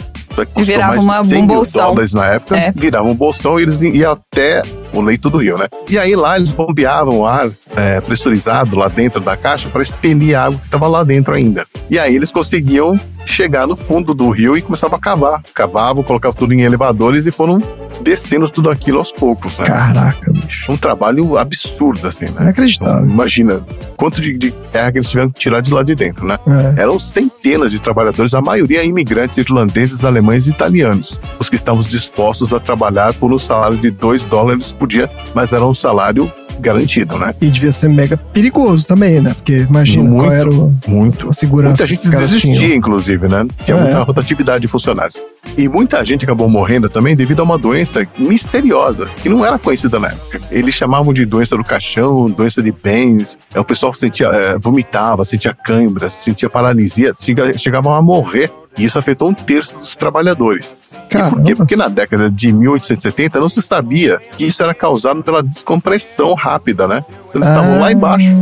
Virava 0.56 0.92
mais 0.92 1.04
uma- 1.04 1.22
de 1.22 1.28
100 1.28 1.42
um 1.42 1.46
bolsão. 1.46 1.94
na 2.14 2.26
época, 2.26 2.56
É. 2.56 2.72
virava 2.74 3.08
um 3.08 3.14
bolsão 3.14 3.58
e 3.58 3.62
eles 3.62 3.80
iam 3.82 4.12
até 4.12 4.62
o 4.92 5.00
leito 5.00 5.28
do 5.30 5.38
rio, 5.38 5.56
né? 5.58 5.66
E 5.88 5.98
aí 5.98 6.14
lá 6.16 6.36
eles 6.36 6.52
bombeavam 6.52 7.20
o 7.20 7.26
ar 7.26 7.48
é, 7.76 8.00
pressurizado 8.00 8.76
lá 8.76 8.88
dentro 8.88 9.20
da 9.20 9.36
caixa 9.36 9.68
para 9.68 9.82
expelir 9.82 10.34
a 10.36 10.44
água 10.44 10.58
que 10.58 10.64
estava 10.64 10.86
lá 10.88 11.04
dentro 11.04 11.34
ainda. 11.34 11.66
E 11.90 11.98
aí 11.98 12.14
eles 12.16 12.32
conseguiam 12.32 12.98
chegar 13.24 13.66
no 13.66 13.76
fundo 13.76 14.14
do 14.14 14.30
rio 14.30 14.56
e 14.56 14.62
começavam 14.62 14.96
a 14.96 15.00
cavar. 15.00 15.42
Cavavam, 15.54 16.02
colocavam 16.02 16.36
tudo 16.36 16.54
em 16.54 16.62
elevadores 16.62 17.26
e 17.26 17.32
foram 17.32 17.60
descendo 18.00 18.48
tudo 18.48 18.70
aquilo 18.70 18.98
aos 18.98 19.10
poucos, 19.12 19.58
né? 19.58 19.64
Caraca, 19.64 20.30
bicho. 20.32 20.70
Um 20.70 20.76
trabalho 20.76 21.36
absurdo, 21.36 22.06
assim, 22.06 22.26
né? 22.26 22.42
Inacreditável. 22.42 22.94
Então, 23.04 23.10
imagina 23.10 23.60
quanto 23.96 24.20
de, 24.20 24.36
de 24.36 24.50
terra 24.52 24.92
que 24.92 24.98
eles 24.98 25.08
tiveram 25.10 25.30
que 25.30 25.40
tirar 25.40 25.60
de 25.60 25.72
lá 25.74 25.82
de 25.82 25.94
dentro, 25.94 26.24
né? 26.26 26.38
É. 26.76 26.82
Eram 26.82 26.98
centenas 26.98 27.70
de 27.70 27.80
trabalhadores, 27.80 28.32
a 28.34 28.40
maioria 28.40 28.84
imigrantes 28.84 29.36
irlandeses, 29.38 30.04
alemães 30.04 30.25
e 30.34 30.50
italianos, 30.50 31.20
os 31.38 31.48
que 31.48 31.56
estavam 31.56 31.82
dispostos 31.82 32.52
a 32.52 32.58
trabalhar 32.60 33.14
por 33.14 33.32
um 33.32 33.38
salário 33.38 33.76
de 33.78 33.90
2 33.90 34.24
dólares 34.24 34.72
por 34.72 34.88
dia, 34.88 35.10
mas 35.34 35.52
era 35.52 35.64
um 35.64 35.74
salário 35.74 36.30
garantido, 36.58 37.18
né? 37.18 37.34
E 37.40 37.50
devia 37.50 37.70
ser 37.70 37.86
mega 37.88 38.16
perigoso 38.16 38.86
também, 38.86 39.20
né? 39.20 39.34
Porque 39.34 39.66
imagina 39.68 40.10
qual 40.10 40.32
era 40.32 40.50
o- 40.50 40.74
muito. 40.88 41.28
a 41.28 41.32
segurança 41.34 41.82
Muita 41.82 41.86
gente 41.86 42.08
desistia, 42.08 42.54
tinham. 42.54 42.76
inclusive, 42.76 43.28
né? 43.28 43.46
Tinha 43.62 43.76
É. 43.76 43.80
muita 43.82 44.02
rotatividade 44.02 44.62
de 44.62 44.68
funcionários. 44.68 45.20
E 45.56 45.68
muita 45.68 46.02
gente 46.02 46.24
acabou 46.24 46.48
morrendo 46.48 46.88
também 46.88 47.14
devido 47.14 47.40
a 47.40 47.42
uma 47.42 47.58
doença 47.58 48.06
misteriosa, 48.18 49.06
que 49.22 49.28
não 49.28 49.44
era 49.44 49.58
conhecida 49.58 49.98
na 49.98 50.08
época. 50.08 50.40
Eles 50.50 50.74
chamavam 50.74 51.12
de 51.12 51.26
doença 51.26 51.56
do 51.56 51.62
caixão, 51.62 52.26
doença 52.26 52.62
de 52.62 52.72
Benz. 52.72 53.36
É, 53.54 53.60
O 53.60 53.64
pessoal 53.64 53.92
sentia, 53.92 54.28
é, 54.28 54.58
vomitava, 54.58 55.24
sentia 55.26 55.52
câimbra, 55.52 56.08
sentia 56.08 56.48
paralisia, 56.48 57.12
chega- 57.18 57.56
chegavam 57.58 57.94
a 57.94 58.00
morrer. 58.00 58.50
E 58.76 58.84
isso 58.84 58.98
afetou 58.98 59.28
um 59.28 59.34
terço 59.34 59.78
dos 59.78 59.96
trabalhadores. 59.96 60.78
E 61.10 61.30
por 61.30 61.42
quê? 61.42 61.54
Porque 61.54 61.76
na 61.76 61.88
década 61.88 62.30
de 62.30 62.52
1870 62.52 63.40
não 63.40 63.48
se 63.48 63.62
sabia 63.62 64.18
que 64.36 64.44
isso 64.44 64.62
era 64.62 64.74
causado 64.74 65.22
pela 65.22 65.42
descompressão 65.42 66.34
rápida, 66.34 66.86
né? 66.86 67.04
Então, 67.36 67.48
Eles 67.48 67.48
estavam 67.48 67.80
lá 67.80 67.92
embaixo, 67.92 68.36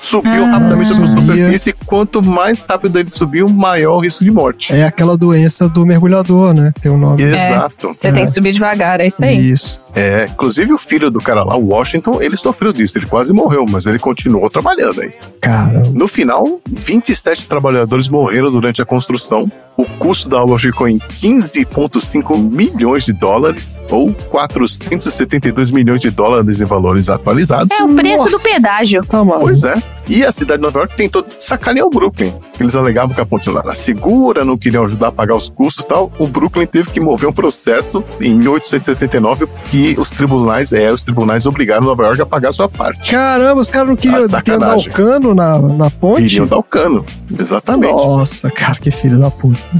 subiu 0.00 0.44
Ah, 0.44 0.50
rapidamente 0.50 0.88
sobre 0.88 1.04
a 1.04 1.08
superfície, 1.08 1.70
e 1.70 1.72
quanto 1.72 2.22
mais 2.22 2.64
rápido 2.66 2.98
ele 2.98 3.08
subiu, 3.08 3.48
maior 3.48 3.96
o 3.96 4.00
risco 4.00 4.24
de 4.24 4.30
morte. 4.30 4.72
É 4.72 4.84
aquela 4.84 5.16
doença 5.16 5.68
do 5.68 5.84
mergulhador, 5.84 6.54
né? 6.54 6.72
Tem 6.80 6.90
um 6.90 6.98
nome. 6.98 7.22
Exato. 7.22 7.88
Você 8.00 8.12
tem 8.12 8.24
que 8.24 8.30
subir 8.30 8.52
devagar, 8.52 9.00
é 9.00 9.06
isso 9.06 9.24
aí. 9.24 9.50
Isso. 9.50 9.80
É, 9.94 10.26
inclusive 10.30 10.72
o 10.74 10.78
filho 10.78 11.10
do 11.10 11.20
cara 11.20 11.42
lá, 11.42 11.56
o 11.56 11.68
Washington, 11.68 12.20
ele 12.20 12.36
sofreu 12.36 12.70
disso, 12.70 12.98
ele 12.98 13.06
quase 13.06 13.32
morreu, 13.32 13.64
mas 13.68 13.86
ele 13.86 13.98
continuou 13.98 14.48
trabalhando 14.50 15.00
aí. 15.00 15.10
Caramba. 15.40 15.90
No 15.94 16.06
final, 16.06 16.60
27 16.70 17.46
trabalhadores 17.46 18.08
morreram 18.08 18.50
durante 18.52 18.82
a 18.82 18.84
construção. 18.84 19.50
O 19.74 19.84
custo 19.84 20.28
da 20.28 20.42
obra 20.42 20.58
ficou 20.58 20.88
em 20.88 20.98
15,5 20.98 22.38
milhões 22.38 23.04
de 23.04 23.12
dólares, 23.12 23.82
ou 23.90 24.12
472 24.30 25.70
milhões 25.70 26.00
de 26.00 26.10
dólares 26.10 26.60
em 26.60 26.64
valores 26.64 27.08
atualizados. 27.08 27.68
É 27.78 27.82
o 27.82 27.88
preço 27.94 28.35
do 28.36 28.42
pedágio. 28.42 29.02
Tá 29.04 29.24
maluco. 29.24 29.44
Pois 29.46 29.64
é. 29.64 29.95
E 30.08 30.24
a 30.24 30.32
cidade 30.32 30.58
de 30.58 30.62
Nova 30.62 30.80
York 30.80 30.96
tentou 30.96 31.24
sacanear 31.38 31.86
o 31.86 31.90
Brooklyn. 31.90 32.32
Eles 32.58 32.74
alegavam 32.74 33.14
que 33.14 33.20
a 33.20 33.26
ponte 33.26 33.50
lá 33.50 33.60
era 33.64 33.74
segura, 33.74 34.44
não 34.44 34.56
queriam 34.56 34.84
ajudar 34.84 35.08
a 35.08 35.12
pagar 35.12 35.36
os 35.36 35.50
custos 35.50 35.84
e 35.84 35.88
tal. 35.88 36.12
O 36.18 36.26
Brooklyn 36.26 36.66
teve 36.66 36.90
que 36.90 37.00
mover 37.00 37.28
um 37.28 37.32
processo 37.32 38.04
em 38.20 38.34
1869 38.34 39.46
que 39.70 39.94
os 39.98 40.10
tribunais, 40.10 40.72
é, 40.72 40.92
os 40.92 41.02
tribunais 41.02 41.46
obrigaram 41.46 41.84
Nova 41.84 42.04
York 42.04 42.22
a 42.22 42.26
pagar 42.26 42.50
a 42.50 42.52
sua 42.52 42.68
parte. 42.68 43.10
Caramba, 43.10 43.60
os 43.60 43.70
caras 43.70 43.88
não 43.88 43.96
queriam 43.96 44.26
queriam 44.26 44.58
dar 44.58 44.76
o 44.76 44.90
cano 44.90 45.34
na, 45.34 45.58
na 45.58 45.90
ponte? 45.90 46.22
Queriam 46.22 46.46
dar 46.46 46.58
o 46.58 46.62
cano. 46.62 47.04
Exatamente. 47.38 47.92
Nossa, 47.92 48.50
cara, 48.50 48.78
que 48.78 48.90
filho 48.90 49.18
da 49.18 49.30
puta. 49.30 49.60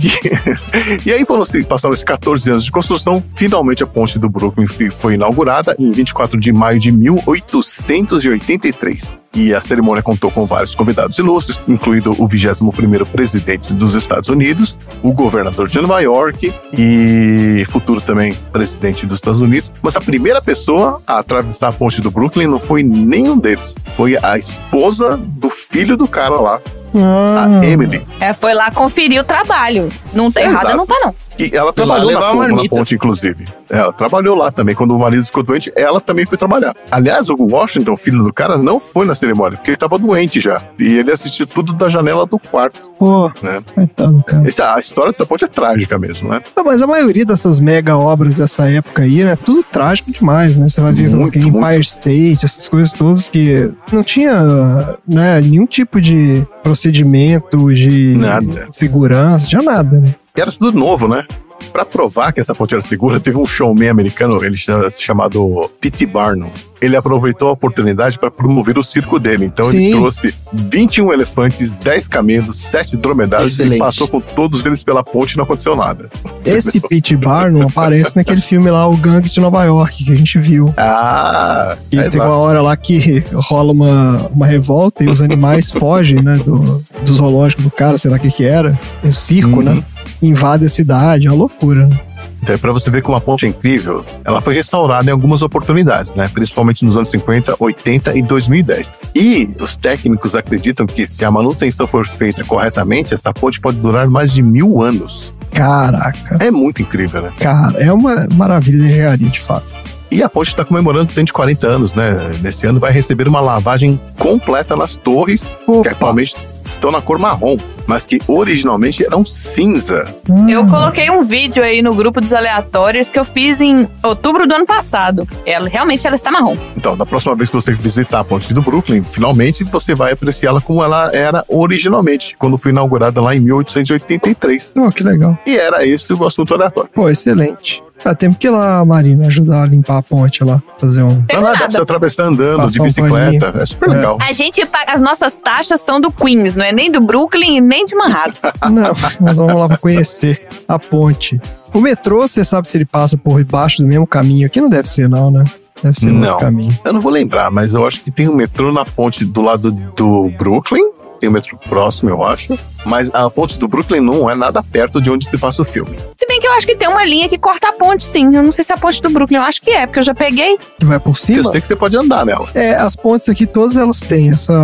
E 1.05 1.13
aí 1.13 1.25
foram 1.25 1.45
se 1.45 1.63
passaram 1.65 1.93
esses 1.93 2.05
14 2.05 2.51
anos 2.51 2.65
de 2.65 2.71
construção, 2.71 3.23
finalmente 3.35 3.83
a 3.83 3.87
ponte 3.87 4.19
do 4.19 4.29
Brooklyn 4.29 4.67
foi 4.91 5.15
inaugurada 5.15 5.75
em 5.79 5.91
24 5.93 6.39
de 6.39 6.53
maio 6.53 6.79
de 6.79 6.93
1883. 6.93 9.17
E 9.37 9.55
a 9.55 9.61
cerimônia 9.61 10.03
contou 10.03 10.31
com 10.31 10.47
vários 10.47 10.75
convidados 10.75 11.19
ilustres, 11.19 11.61
incluído 11.69 12.13
o 12.13 12.27
21º 12.27 13.07
presidente 13.07 13.75
dos 13.75 13.95
Estados 13.95 14.31
Unidos, 14.31 14.79
o 15.03 15.13
governador 15.13 15.69
de 15.69 15.79
Nova 15.79 16.01
York 16.01 16.55
e 16.73 17.63
futuro 17.69 18.01
também 18.01 18.33
presidente 18.51 19.05
dos 19.05 19.19
Estados 19.19 19.43
Unidos. 19.43 19.71
Mas 19.83 19.95
a 19.95 20.01
primeira 20.01 20.41
pessoa 20.41 21.03
a 21.07 21.19
atravessar 21.19 21.69
a 21.69 21.73
ponte 21.73 22.01
do 22.01 22.11
Brooklyn 22.11 22.47
não 22.47 22.59
foi 22.59 22.83
nenhum 22.83 23.37
deles, 23.37 23.75
foi 23.95 24.17
a 24.23 24.39
esposa 24.39 25.19
do 25.19 25.51
filho 25.51 25.99
do 25.99 26.09
cara 26.09 26.41
lá, 26.41 26.61
Ah, 26.95 27.61
a 27.61 27.67
Emily. 27.67 28.07
É, 28.19 28.33
foi 28.33 28.55
lá 28.55 28.71
conferir 28.71 29.21
o 29.21 29.25
trabalho. 29.25 29.91
Não 30.15 30.33
tá 30.33 30.41
Exato. 30.41 30.65
errado, 30.65 30.77
não 30.79 30.87
tá 30.87 30.95
não. 31.05 31.15
E 31.39 31.55
ela 31.55 31.73
Foi 31.73 31.85
trabalhou 31.85 32.13
na, 32.13 32.33
ponte, 32.33 32.63
na 32.63 32.69
ponte, 32.69 32.95
inclusive. 32.95 33.45
Ela 33.69 33.93
trabalhou 33.93 34.37
lá 34.37 34.51
também. 34.51 34.75
Quando 34.75 34.95
o 34.95 34.99
marido 34.99 35.25
ficou 35.25 35.43
doente, 35.43 35.73
ela 35.77 36.01
também 36.01 36.25
foi 36.25 36.39
trabalhar. 36.39 36.75
Aliás, 36.91 37.29
o 37.29 37.37
Washington, 37.39 37.97
filho 37.97 38.23
do 38.23 38.33
cara, 38.33 38.57
não 38.57 38.81
foi 38.81 39.07
na 39.07 39.15
cerimônia, 39.15 39.57
porque 39.59 39.71
ele 39.71 39.77
estava 39.77 39.99
doente 39.99 40.41
já. 40.41 40.63
E 40.79 40.97
ele 40.97 41.11
assistiu 41.11 41.47
tudo 41.47 41.73
da 41.73 41.89
janela 41.89 42.27
do 42.27 42.39
quarto, 42.39 42.91
Pô, 42.99 43.31
né? 43.43 43.61
coitado, 43.75 44.23
cara. 44.25 44.47
Essa, 44.47 44.75
a 44.75 44.79
história 44.79 45.13
dessa 45.13 45.27
ponte 45.27 45.45
é 45.45 45.49
trágica 45.49 45.99
mesmo, 45.99 46.31
né? 46.31 46.41
Não, 46.57 46.65
mas 46.65 46.81
a 46.81 46.87
maioria 46.87 47.25
dessas 47.25 47.61
mega 47.61 47.97
obras 47.97 48.37
dessa 48.37 48.71
época 48.71 49.03
aí, 49.03 49.23
né? 49.25 49.37
Tudo 49.37 49.63
trágico 49.63 50.11
demais, 50.11 50.59
né? 50.59 50.69
Você 50.69 50.81
vai 50.81 50.93
ver 50.93 51.11
Muito, 51.11 51.33
que 51.33 51.41
Empire 51.41 51.81
State, 51.81 52.45
essas 52.45 52.69
coisas 52.69 52.93
todas 52.95 53.29
que 53.29 53.71
não 53.93 54.03
tinha 54.03 54.97
né, 55.07 55.41
nenhum 55.41 55.67
tipo 55.67 56.01
de 56.01 56.47
procedimento 56.63 57.73
de 57.73 58.17
Nada. 58.17 58.67
segurança, 58.71 59.47
tinha 59.47 59.63
nada, 59.63 60.01
né? 60.01 60.15
Era 60.37 60.53
tudo 60.53 60.79
novo, 60.79 61.09
né? 61.09 61.27
Pra 61.73 61.85
provar 61.85 62.33
que 62.33 62.41
essa 62.41 62.55
ponte 62.55 62.75
era 62.75 62.81
segura, 62.81 63.19
teve 63.19 63.37
um 63.39 63.45
showman 63.45 63.89
americano, 63.89 64.43
ele 64.45 64.57
chama- 64.57 64.89
chamado 64.91 65.71
P.T. 65.81 66.07
Barnum. 66.07 66.51
Ele 66.81 66.97
aproveitou 66.97 67.49
a 67.49 67.53
oportunidade 67.53 68.19
para 68.19 68.31
promover 68.31 68.79
o 68.79 68.83
circo 68.83 69.19
dele. 69.19 69.47
Então 69.47 69.69
ele 69.73 69.93
Sim. 69.93 69.99
trouxe 69.99 70.35
21 70.53 71.13
elefantes, 71.13 71.75
10 71.75 72.09
camelos, 72.09 72.57
7 72.57 72.97
dromedários 72.97 73.53
Excelente. 73.53 73.77
e 73.77 73.79
passou 73.79 74.07
com 74.09 74.21
todos 74.21 74.65
eles 74.67 74.85
pela 74.85 75.03
ponte 75.03 75.33
e 75.33 75.37
não 75.39 75.45
aconteceu 75.45 75.75
nada. 75.75 76.11
Esse 76.45 76.79
Pete 76.81 77.17
Barnum 77.17 77.63
aparece 77.63 78.15
naquele 78.17 78.41
filme 78.41 78.71
lá, 78.71 78.87
O 78.87 78.97
Gangues 78.97 79.33
de 79.33 79.41
Nova 79.41 79.65
York, 79.65 80.05
que 80.05 80.13
a 80.13 80.17
gente 80.17 80.39
viu. 80.39 80.73
Ah, 80.77 81.77
E 81.91 81.99
é 81.99 82.03
tem 82.03 82.09
exato. 82.21 82.29
uma 82.29 82.37
hora 82.37 82.61
lá 82.61 82.77
que 82.77 83.25
rola 83.35 83.73
uma, 83.73 84.29
uma 84.35 84.47
revolta 84.47 85.03
e 85.03 85.09
os 85.09 85.21
animais 85.23 85.71
fogem, 85.73 86.23
né? 86.23 86.37
Do, 86.45 86.83
do 87.05 87.15
zoológico 87.15 87.63
do 87.63 87.71
cara, 87.71 87.97
sei 87.99 88.11
lá 88.11 88.17
o 88.17 88.21
que 88.21 88.31
que 88.31 88.45
era. 88.45 88.79
É 89.03 89.09
o 89.09 89.15
circo, 89.15 89.57
Uhum. 89.59 89.63
né? 89.63 89.83
Invade 90.23 90.65
a 90.65 90.69
cidade, 90.69 91.27
é 91.27 91.31
uma 91.31 91.37
loucura. 91.37 91.87
né? 91.87 92.01
É 92.49 92.57
pra 92.57 92.73
você 92.73 92.91
ver 92.91 93.03
como 93.03 93.17
a 93.17 93.21
ponte 93.21 93.45
é 93.45 93.49
incrível. 93.49 94.05
Ela 94.25 94.41
foi 94.41 94.55
restaurada 94.55 95.09
em 95.09 95.13
algumas 95.13 95.43
oportunidades, 95.43 96.15
né? 96.15 96.29
Principalmente 96.33 96.85
nos 96.85 96.97
anos 96.97 97.09
50, 97.11 97.57
80 97.59 98.17
e 98.17 98.23
2010. 98.23 98.93
E 99.15 99.51
os 99.61 99.77
técnicos 99.77 100.35
acreditam 100.35 100.87
que 100.87 101.07
se 101.07 101.25
a 101.25 101.31
manutenção 101.31 101.87
for 101.87 102.07
feita 102.07 102.45
corretamente, 102.45 103.15
essa 103.15 103.33
ponte 103.33 103.61
pode 103.61 103.79
durar 103.79 104.09
mais 104.09 104.33
de 104.33 104.43
mil 104.43 104.83
anos. 104.83 105.35
Caraca. 105.53 106.37
É 106.41 106.51
muito 106.51 106.83
incrível, 106.83 107.23
né? 107.23 107.33
Cara, 107.39 107.79
é 107.83 107.93
uma 107.93 108.27
maravilha 108.35 108.79
de 108.79 108.89
engenharia, 108.89 109.29
de 109.29 109.41
fato. 109.41 109.67
E 110.11 110.23
a 110.23 110.29
ponte 110.29 110.49
está 110.49 110.65
comemorando 110.65 111.13
140 111.13 111.67
anos, 111.67 111.95
né? 111.95 112.31
Nesse 112.41 112.67
ano 112.67 112.79
vai 112.79 112.93
receber 112.93 113.27
uma 113.27 113.41
lavagem 113.41 114.01
completa 114.19 114.77
nas 114.77 114.97
torres, 114.97 115.55
que 115.83 115.89
atualmente 115.89 116.37
estão 116.71 116.91
na 116.91 117.01
cor 117.01 117.19
marrom, 117.19 117.57
mas 117.87 118.05
que 118.05 118.19
originalmente 118.27 119.05
eram 119.05 119.25
cinza. 119.25 120.05
Eu 120.49 120.67
coloquei 120.67 121.11
um 121.11 121.23
vídeo 121.23 121.63
aí 121.63 121.83
no 121.83 121.95
grupo 121.95 122.21
dos 122.21 122.33
aleatórios 122.33 123.11
que 123.11 123.19
eu 123.19 123.25
fiz 123.25 123.61
em 123.61 123.89
outubro 124.03 124.47
do 124.47 124.55
ano 124.55 124.67
passado. 124.67 125.27
Ela 125.45 125.69
realmente 125.69 126.07
ela 126.07 126.17
está 126.17 126.31
marrom. 126.31 126.57
Então, 126.77 126.97
da 126.97 127.07
próxima 127.07 127.35
vez 127.35 127.49
que 127.49 127.55
você 127.55 127.73
visitar 127.73 128.21
a 128.21 128.25
ponte 128.25 128.53
do 128.53 128.63
Brooklyn, 128.63 129.03
finalmente 129.03 129.65
você 129.65 129.95
vai 129.95 130.13
apreciá-la 130.13 130.61
como 130.61 130.83
ela 130.83 131.11
era 131.13 131.45
originalmente, 131.49 132.37
quando 132.39 132.59
foi 132.59 132.73
inaugurada 132.73 133.21
lá 133.21 133.35
em 133.35 133.41
1883. 133.41 134.75
Oh, 134.79 134.89
que 134.89 135.03
legal. 135.03 135.39
E 135.47 135.57
era 135.57 135.87
esse 135.87 136.13
o 136.13 136.25
assunto 136.25 136.55
aleatório. 136.55 136.91
Pô, 136.95 137.09
excelente. 137.09 137.83
Ah, 138.09 138.15
temos 138.15 138.37
que 138.37 138.47
ir 138.47 138.51
lá, 138.51 138.85
Marina, 138.85 139.27
ajudar 139.27 139.63
a 139.63 139.67
limpar 139.67 139.99
a 139.99 140.03
ponte 140.03 140.45
lá. 140.45 140.63
Fazer 140.79 141.03
um. 141.03 141.25
Não, 141.33 141.41
nada, 141.43 141.59
pra 141.59 141.71
você 141.71 141.81
atravessar 141.83 142.25
andando, 142.25 142.57
Passar 142.59 142.69
de 142.73 142.81
um 142.81 142.85
bicicleta. 142.85 143.47
paninho. 143.47 143.63
É 143.63 143.67
super 143.67 143.89
É. 143.91 143.93
legal. 143.95 144.19
A 144.21 144.33
gente 144.33 144.65
paga, 144.67 144.93
as 144.93 145.01
nossas 145.01 145.35
taxas 145.35 145.81
são 145.81 146.01
do 146.01 146.13
Queens, 146.13 146.55
não 146.57 146.65
é 146.65 146.73
nem 146.73 146.91
do 146.91 147.01
Brooklyn 147.01 147.57
e 147.57 147.61
nem 147.61 147.85
de 147.85 147.95
Manhattan. 147.97 148.53
Não, 148.71 148.93
nós 149.21 149.39
vamos 149.39 149.55
lá 149.61 149.67
pra 149.69 149.77
conhecer 149.77 150.47
a 150.69 150.79
ponte. 150.79 151.41
O 151.75 151.81
metrô, 151.81 152.27
você 152.27 152.45
sabe 152.45 152.69
se 152.69 152.77
ele 152.79 152.85
passa 152.85 153.17
por 153.19 153.39
debaixo 153.43 153.83
do 153.83 153.89
mesmo 153.89 154.07
caminho 154.07 154.47
aqui? 154.47 154.61
Não 154.61 154.69
deve 154.71 154.89
ser, 154.89 155.09
não, 155.09 155.31
né? 155.31 155.45
Deve 155.83 155.99
ser 155.99 156.07
Não, 156.13 156.29
outro 156.31 156.47
caminho. 156.47 156.79
eu 156.85 156.93
não 156.93 157.01
vou 157.01 157.13
lembrar, 157.13 157.51
mas 157.51 157.75
eu 157.75 157.87
acho 157.87 158.03
que 158.03 158.11
tem 158.11 158.29
um 158.29 158.35
metrô 158.35 158.73
na 158.73 158.85
ponte 158.85 159.25
do 159.25 159.43
lado 159.43 159.71
do 159.71 160.31
Brooklyn. 160.39 160.83
Tem 161.21 161.29
um 161.29 161.33
metrô 161.33 161.57
próximo, 161.69 162.11
eu 162.11 162.23
acho. 162.25 162.59
Mas 162.85 163.11
a 163.13 163.29
ponte 163.29 163.59
do 163.59 163.67
Brooklyn 163.67 164.01
não 164.01 164.29
é 164.31 164.35
nada 164.35 164.63
perto 164.63 165.01
de 165.01 165.11
onde 165.11 165.29
se 165.29 165.37
passa 165.37 165.63
o 165.63 165.65
filme. 165.65 165.97
Se 166.17 166.27
bem 166.27 166.41
que 166.41 166.47
eu 166.47 166.53
acho 166.53 166.67
que 166.67 166.77
tem 166.77 166.89
uma 166.89 167.05
linha 167.05 167.29
que 167.29 167.39
corta 167.39 167.69
a 167.69 167.73
ponte, 167.73 168.03
sim. 168.05 168.35
Eu 168.35 168.43
não 168.43 168.53
sei 168.53 168.63
se 168.65 168.73
é 168.73 168.75
a 168.75 168.79
ponte 168.79 169.01
do 169.03 169.11
Brooklyn, 169.11 169.39
eu 169.39 169.43
acho 169.45 169.61
que 169.61 169.71
é, 169.71 169.87
porque 169.87 169.99
eu 169.99 170.03
já 170.05 170.15
peguei. 170.15 170.57
Que 170.79 170.87
vai 170.87 171.01
por 171.01 171.19
cima? 171.19 171.39
Eu 171.41 171.45
sei 171.45 171.61
que 171.61 171.67
você 171.67 171.75
pode 171.77 171.97
andar 171.97 172.25
nela. 172.25 172.49
É, 172.55 172.75
as 172.75 172.95
pontes 172.95 173.29
aqui, 173.29 173.47
todas 173.47 173.77
elas 173.77 174.01
têm 174.01 174.31
essa 174.31 174.55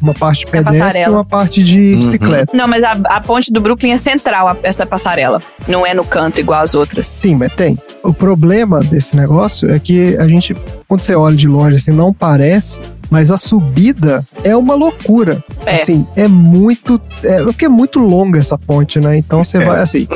uma 0.00 0.14
parte 0.14 0.44
de 0.44 0.50
pedestre 0.50 1.02
e 1.02 1.08
uma 1.08 1.24
parte 1.24 1.62
de 1.62 1.92
Uhum. 1.94 1.98
bicicleta. 2.00 2.52
Não, 2.56 2.66
mas 2.66 2.82
a, 2.84 2.92
a 2.92 3.20
ponte 3.20 3.52
do 3.52 3.60
Brooklyn 3.60 3.92
é 3.92 3.96
central, 3.96 4.48
a- 4.48 4.56
essa 4.62 4.86
passarela. 4.86 5.40
Não 5.68 5.86
é 5.86 5.92
no 5.92 6.04
canto 6.04 6.40
igual 6.40 6.62
as 6.62 6.74
outras. 6.74 7.12
Sim, 7.20 7.34
mas 7.34 7.52
tem. 7.52 7.78
O 8.02 8.12
problema 8.14 8.80
desse 8.80 9.16
negócio 9.16 9.70
é 9.70 9.78
que 9.78 10.16
a 10.16 10.26
gente, 10.28 10.54
quando 10.88 11.00
você 11.00 11.14
olha 11.14 11.36
de 11.36 11.48
longe, 11.48 11.76
assim, 11.76 11.90
não 11.90 12.12
parece, 12.12 12.80
mas 13.10 13.30
a 13.30 13.36
subida 13.36 14.24
é 14.44 14.56
uma 14.56 14.74
loucura. 14.74 15.42
É. 15.64 15.74
Assim, 15.76 16.06
é 16.16 16.26
muito. 16.28 17.00
É, 17.22 17.42
porque 17.42 17.64
é 17.64 17.68
muito 17.68 17.98
longa 17.98 18.38
essa 18.38 18.56
ponte, 18.58 18.98
né? 19.00 19.16
Então 19.16 19.42
você 19.44 19.58
vai 19.58 19.80
assim. 19.80 20.06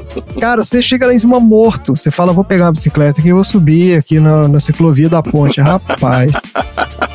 Cara, 0.40 0.62
você 0.62 0.80
chega 0.82 1.06
lá 1.06 1.14
em 1.14 1.18
cima 1.18 1.40
morto. 1.40 1.96
Você 1.96 2.10
fala, 2.10 2.32
vou 2.32 2.44
pegar 2.44 2.68
a 2.68 2.72
bicicleta 2.72 3.20
aqui, 3.20 3.28
eu 3.30 3.36
vou 3.36 3.44
subir 3.44 3.98
aqui 3.98 4.18
na, 4.20 4.48
na 4.48 4.60
ciclovia 4.60 5.08
da 5.08 5.22
ponte. 5.22 5.60
Rapaz. 5.62 6.32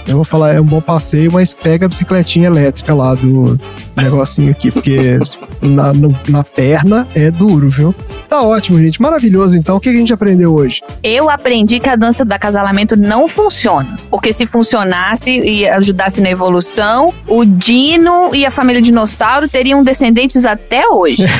Eu 0.08 0.18
vou 0.18 0.24
falar, 0.24 0.54
é 0.54 0.62
um 0.62 0.66
bom 0.66 0.80
passeio, 0.80 1.32
mas 1.34 1.56
pega 1.56 1.88
a 1.88 1.90
bicicletinha 1.90 2.46
elétrica 2.46 2.94
lá 2.94 3.16
do 3.16 3.60
negocinho 3.98 4.52
aqui, 4.52 4.70
porque 4.70 5.18
na, 5.64 5.92
no- 5.94 6.16
na 6.30 6.44
perna 6.44 7.08
é 7.16 7.32
duro, 7.32 7.68
viu? 7.70 7.94
Tá 8.30 8.44
ótimo, 8.44 8.78
gente. 8.78 9.02
Maravilhoso, 9.02 9.58
então. 9.58 9.78
O 9.78 9.80
que 9.80 9.90
que 9.90 9.96
a 9.96 10.00
gente 10.00 10.14
aprendeu 10.14 10.54
hoje? 10.54 10.84
Eu 11.02 11.28
aprendi 11.28 11.80
que 11.80 11.90
a 11.90 11.96
dança 11.96 12.24
do 12.24 12.32
acasalamento 12.32 12.96
não 12.96 13.28
funciona. 13.28 13.96
Porque 14.12 14.32
se 14.32 14.46
funcionasse 14.46 15.32
ajudasse 15.70 16.22
na 16.22 16.30
evolução, 16.30 17.14
o 17.28 17.46
Dino 17.46 18.34
e 18.34 18.46
a 18.46 18.52
família 18.52 18.82
dinossauro 18.82 19.48
teriam 19.48 19.84
descendentes 19.84 20.46
até 20.46 20.88
hoje. 20.88 21.24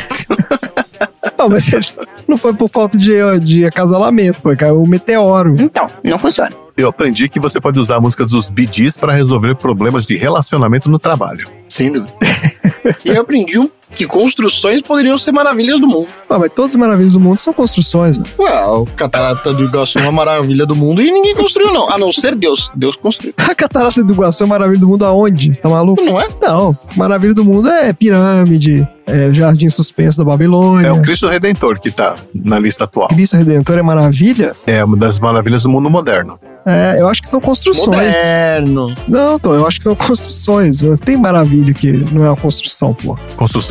Não, 1.38 1.50
mas 1.50 2.00
não 2.28 2.38
foi 2.38 2.54
por 2.54 2.70
falta 2.70 2.98
de, 2.98 3.12
de 3.42 3.66
acasalamento, 3.66 4.40
foi 4.42 4.56
caiu 4.56 4.82
o 4.82 4.88
meteoro. 4.88 5.56
Então, 5.60 5.86
não 6.04 6.18
funciona. 6.18 6.52
Eu 6.78 6.90
aprendi 6.90 7.30
que 7.30 7.40
você 7.40 7.60
pode 7.60 7.80
usar 7.80 7.98
a 7.98 8.02
música 8.02 8.26
dos 8.26 8.50
Bee 8.50 8.70
Gees 8.72 8.98
para 8.98 9.14
resolver 9.14 9.56
problemas 9.56 10.06
de 10.06 10.18
relacionamento 10.18 10.90
no 10.90 11.00
trabalho. 11.00 11.48
Sem 11.70 11.92
dúvida. 11.92 12.14
e 13.04 13.10
eu 13.10 13.22
aprendi 13.22 13.60
um- 13.60 13.70
que 13.92 14.06
construções 14.06 14.82
poderiam 14.82 15.18
ser 15.18 15.32
maravilhas 15.32 15.80
do 15.80 15.88
mundo. 15.88 16.08
Ah, 16.30 16.40
mas 16.40 16.52
todas 16.52 16.72
as 16.72 16.78
maravilhas 16.78 17.14
do 17.14 17.20
mundo 17.20 17.40
são 17.40 17.54
construções, 17.54 18.18
né? 18.18 18.26
Ué, 18.40 18.66
o 18.66 18.86
Catarata 18.86 19.54
do 19.54 19.64
Iguaçu 19.64 20.00
é 20.00 20.02
uma 20.04 20.12
maravilha 20.12 20.66
do 20.66 20.76
mundo 20.76 21.02
e 21.02 21.12
ninguém 21.12 21.36
construiu, 21.36 21.74
não. 21.74 21.90
A 21.90 21.98
não 21.98 22.12
ser 22.12 22.36
Deus. 22.36 22.72
Deus 22.76 22.96
construiu. 22.96 23.34
A 23.50 23.54
catarata 23.54 24.04
do 24.04 24.14
Iguaçu 24.14 24.44
é 24.44 24.48
maravilha 24.48 24.80
do 24.80 24.88
mundo 24.88 25.06
aonde? 25.06 25.54
Você 25.54 25.62
tá 25.62 25.70
maluco? 25.70 26.04
Não 26.04 26.20
é? 26.20 26.28
Não. 26.42 26.78
Maravilha 26.96 27.34
do 27.34 27.46
mundo 27.46 27.70
é 27.70 27.94
pirâmide, 27.94 28.88
é 29.06 29.32
jardim 29.34 29.70
suspenso 29.70 30.18
da 30.18 30.24
Babilônia. 30.24 30.88
É 30.88 30.92
o 30.92 31.02
Cristo 31.02 31.28
Redentor 31.28 31.80
que 31.80 31.92
tá 31.92 32.16
na 32.34 32.58
lista 32.60 32.86
atual. 32.86 33.08
Cristo 33.10 33.38
Redentor 33.38 33.78
é 33.78 33.82
maravilha? 33.82 34.56
É 34.66 34.84
uma 34.84 34.98
das 34.98 35.20
maravilhas 35.20 35.64
do 35.64 35.70
mundo 35.70 35.90
moderno. 35.90 36.40
É, 36.66 37.00
eu 37.00 37.08
acho 37.08 37.22
que 37.22 37.30
são 37.30 37.40
construções. 37.40 37.88
Moderno. 37.88 38.96
Não, 39.08 39.38
Tom, 39.38 39.54
eu 39.54 39.68
acho 39.68 39.78
que 39.78 39.84
são 39.84 39.96
construções. 39.96 40.82
Tem 41.04 41.16
maravilha 41.16 41.72
que 41.72 41.92
não 42.12 42.26
é 42.26 42.30
uma 42.30 42.36
construção, 42.36 42.92
pô. 42.92 43.16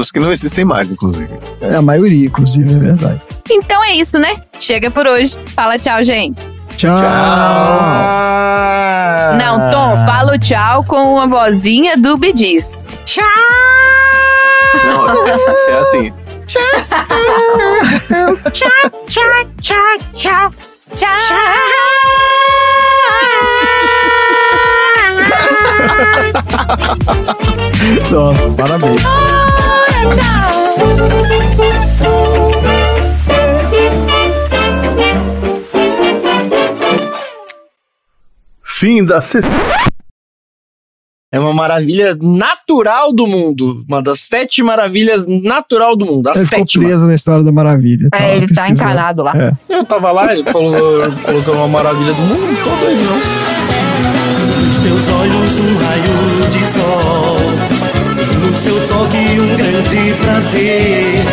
Construções 0.05 0.11
que 0.11 0.21
não 0.21 0.33
existem 0.33 0.65
mais, 0.65 0.91
inclusive. 0.93 1.39
É 1.61 1.77
a 1.77 1.83
maioria, 1.83 2.27
inclusive, 2.27 2.73
é 2.73 2.79
verdade. 2.79 3.21
Então 3.51 3.83
é 3.85 3.93
isso, 3.93 4.19
né? 4.19 4.37
Chega 4.59 4.91
por 4.91 5.07
hoje. 5.07 5.39
Fala 5.47 5.79
tchau, 5.79 6.03
gente. 6.03 6.43
Tchau. 6.77 6.93
Não, 9.39 9.71
Tom, 9.71 9.97
fala 10.05 10.35
o 10.35 10.39
tchau 10.39 10.85
com 10.85 11.19
a 11.19 11.27
vozinha 11.27 11.97
do 11.97 12.17
Bidiz. 12.17 12.77
Tchau! 13.05 13.25
Não, 14.85 15.29
é 15.29 15.79
assim. 15.81 16.13
Tchau, 16.47 16.63
tchau, 18.53 18.71
tchau, 20.13 20.51
tchau. 20.95 21.31
Nossa, 28.11 28.49
parabéns. 28.51 29.03
Fim 38.63 39.05
da 39.05 39.21
sessão. 39.21 39.51
É 41.33 41.39
uma 41.41 41.53
maravilha 41.53 42.17
natural 42.21 43.13
do 43.13 43.27
mundo. 43.27 43.85
Uma 43.89 44.01
das 44.01 44.21
sete 44.21 44.63
maravilhas 44.63 45.27
natural 45.27 45.97
do 45.97 46.07
mundo. 46.07 46.29
A 46.29 46.33
Ele 46.35 46.45
ficou 46.45 46.61
sétima. 46.61 46.85
preso 46.85 47.07
na 47.09 47.15
história 47.15 47.43
da 47.43 47.51
maravilha. 47.51 48.07
É, 48.13 48.19
Tava 48.19 48.25
ele 48.31 48.41
tá 48.41 48.47
pesquisando. 48.63 48.73
encanado 48.73 49.23
lá. 49.23 49.33
É. 49.37 49.53
Eu 49.69 49.85
tava 49.85 50.13
lá, 50.13 50.33
ele 50.33 50.45
falou, 50.45 51.11
falou 51.13 51.43
que 51.43 51.51
é 51.51 51.53
uma 51.53 51.69
maravilha 51.69 52.13
do 52.13 52.21
mundo. 52.21 52.41
Não 52.41 52.79
doido, 52.79 53.03
não. 53.03 53.84
Teus 54.85 55.09
olhos 55.09 55.61
um 55.61 55.77
raio 55.79 56.49
de 56.51 56.67
sol. 56.67 57.37
E 58.21 58.37
no 58.37 58.55
seu 58.55 58.87
toque 58.87 59.41
um 59.41 59.57
grande 59.57 60.15
prazer. 60.21 61.25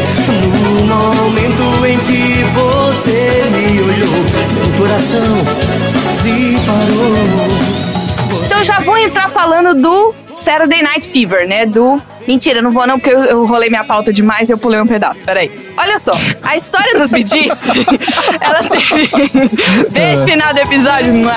No 0.88 1.14
momento 1.14 1.86
em 1.86 2.00
que 2.00 2.44
você 2.54 3.44
me 3.52 3.82
olhou 3.82 4.26
Meu 4.54 4.78
coração 4.78 5.22
disparou 6.24 7.16
Então 8.46 8.64
já 8.64 8.80
vou 8.80 8.98
entrar 8.98 9.30
falando 9.30 9.74
do 9.80 10.14
Saturday 10.42 10.82
Night 10.82 11.08
Fever, 11.08 11.48
né? 11.48 11.66
Do. 11.66 12.02
Mentira, 12.28 12.62
não 12.62 12.72
vou 12.72 12.86
não, 12.86 13.00
porque 13.00 13.14
eu, 13.14 13.46
rolei 13.46 13.70
minha 13.70 13.84
pauta 13.84 14.14
demais 14.14 14.50
e 14.50 14.54
eu 14.54 14.58
pulei 14.58 14.80
um 14.80 14.88
pedaço. 14.88 15.24
Peraí. 15.24 15.52
Olha 15.78 15.98
só, 15.98 16.12
a 16.44 16.56
história 16.56 16.94
dos 17.00 17.10
Bee 17.10 17.24
ela 18.42 18.60
teve. 18.64 19.10
Beijo 19.90 20.24
final 20.24 20.54
do 20.54 20.60
episódio, 20.60 21.14
não 21.14 21.32
é? 21.32 21.36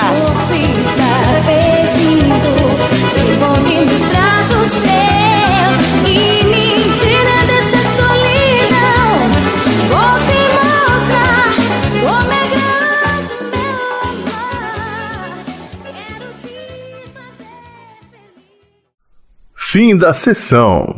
Fim 19.75 19.97
da 19.97 20.13
sessão. 20.13 20.95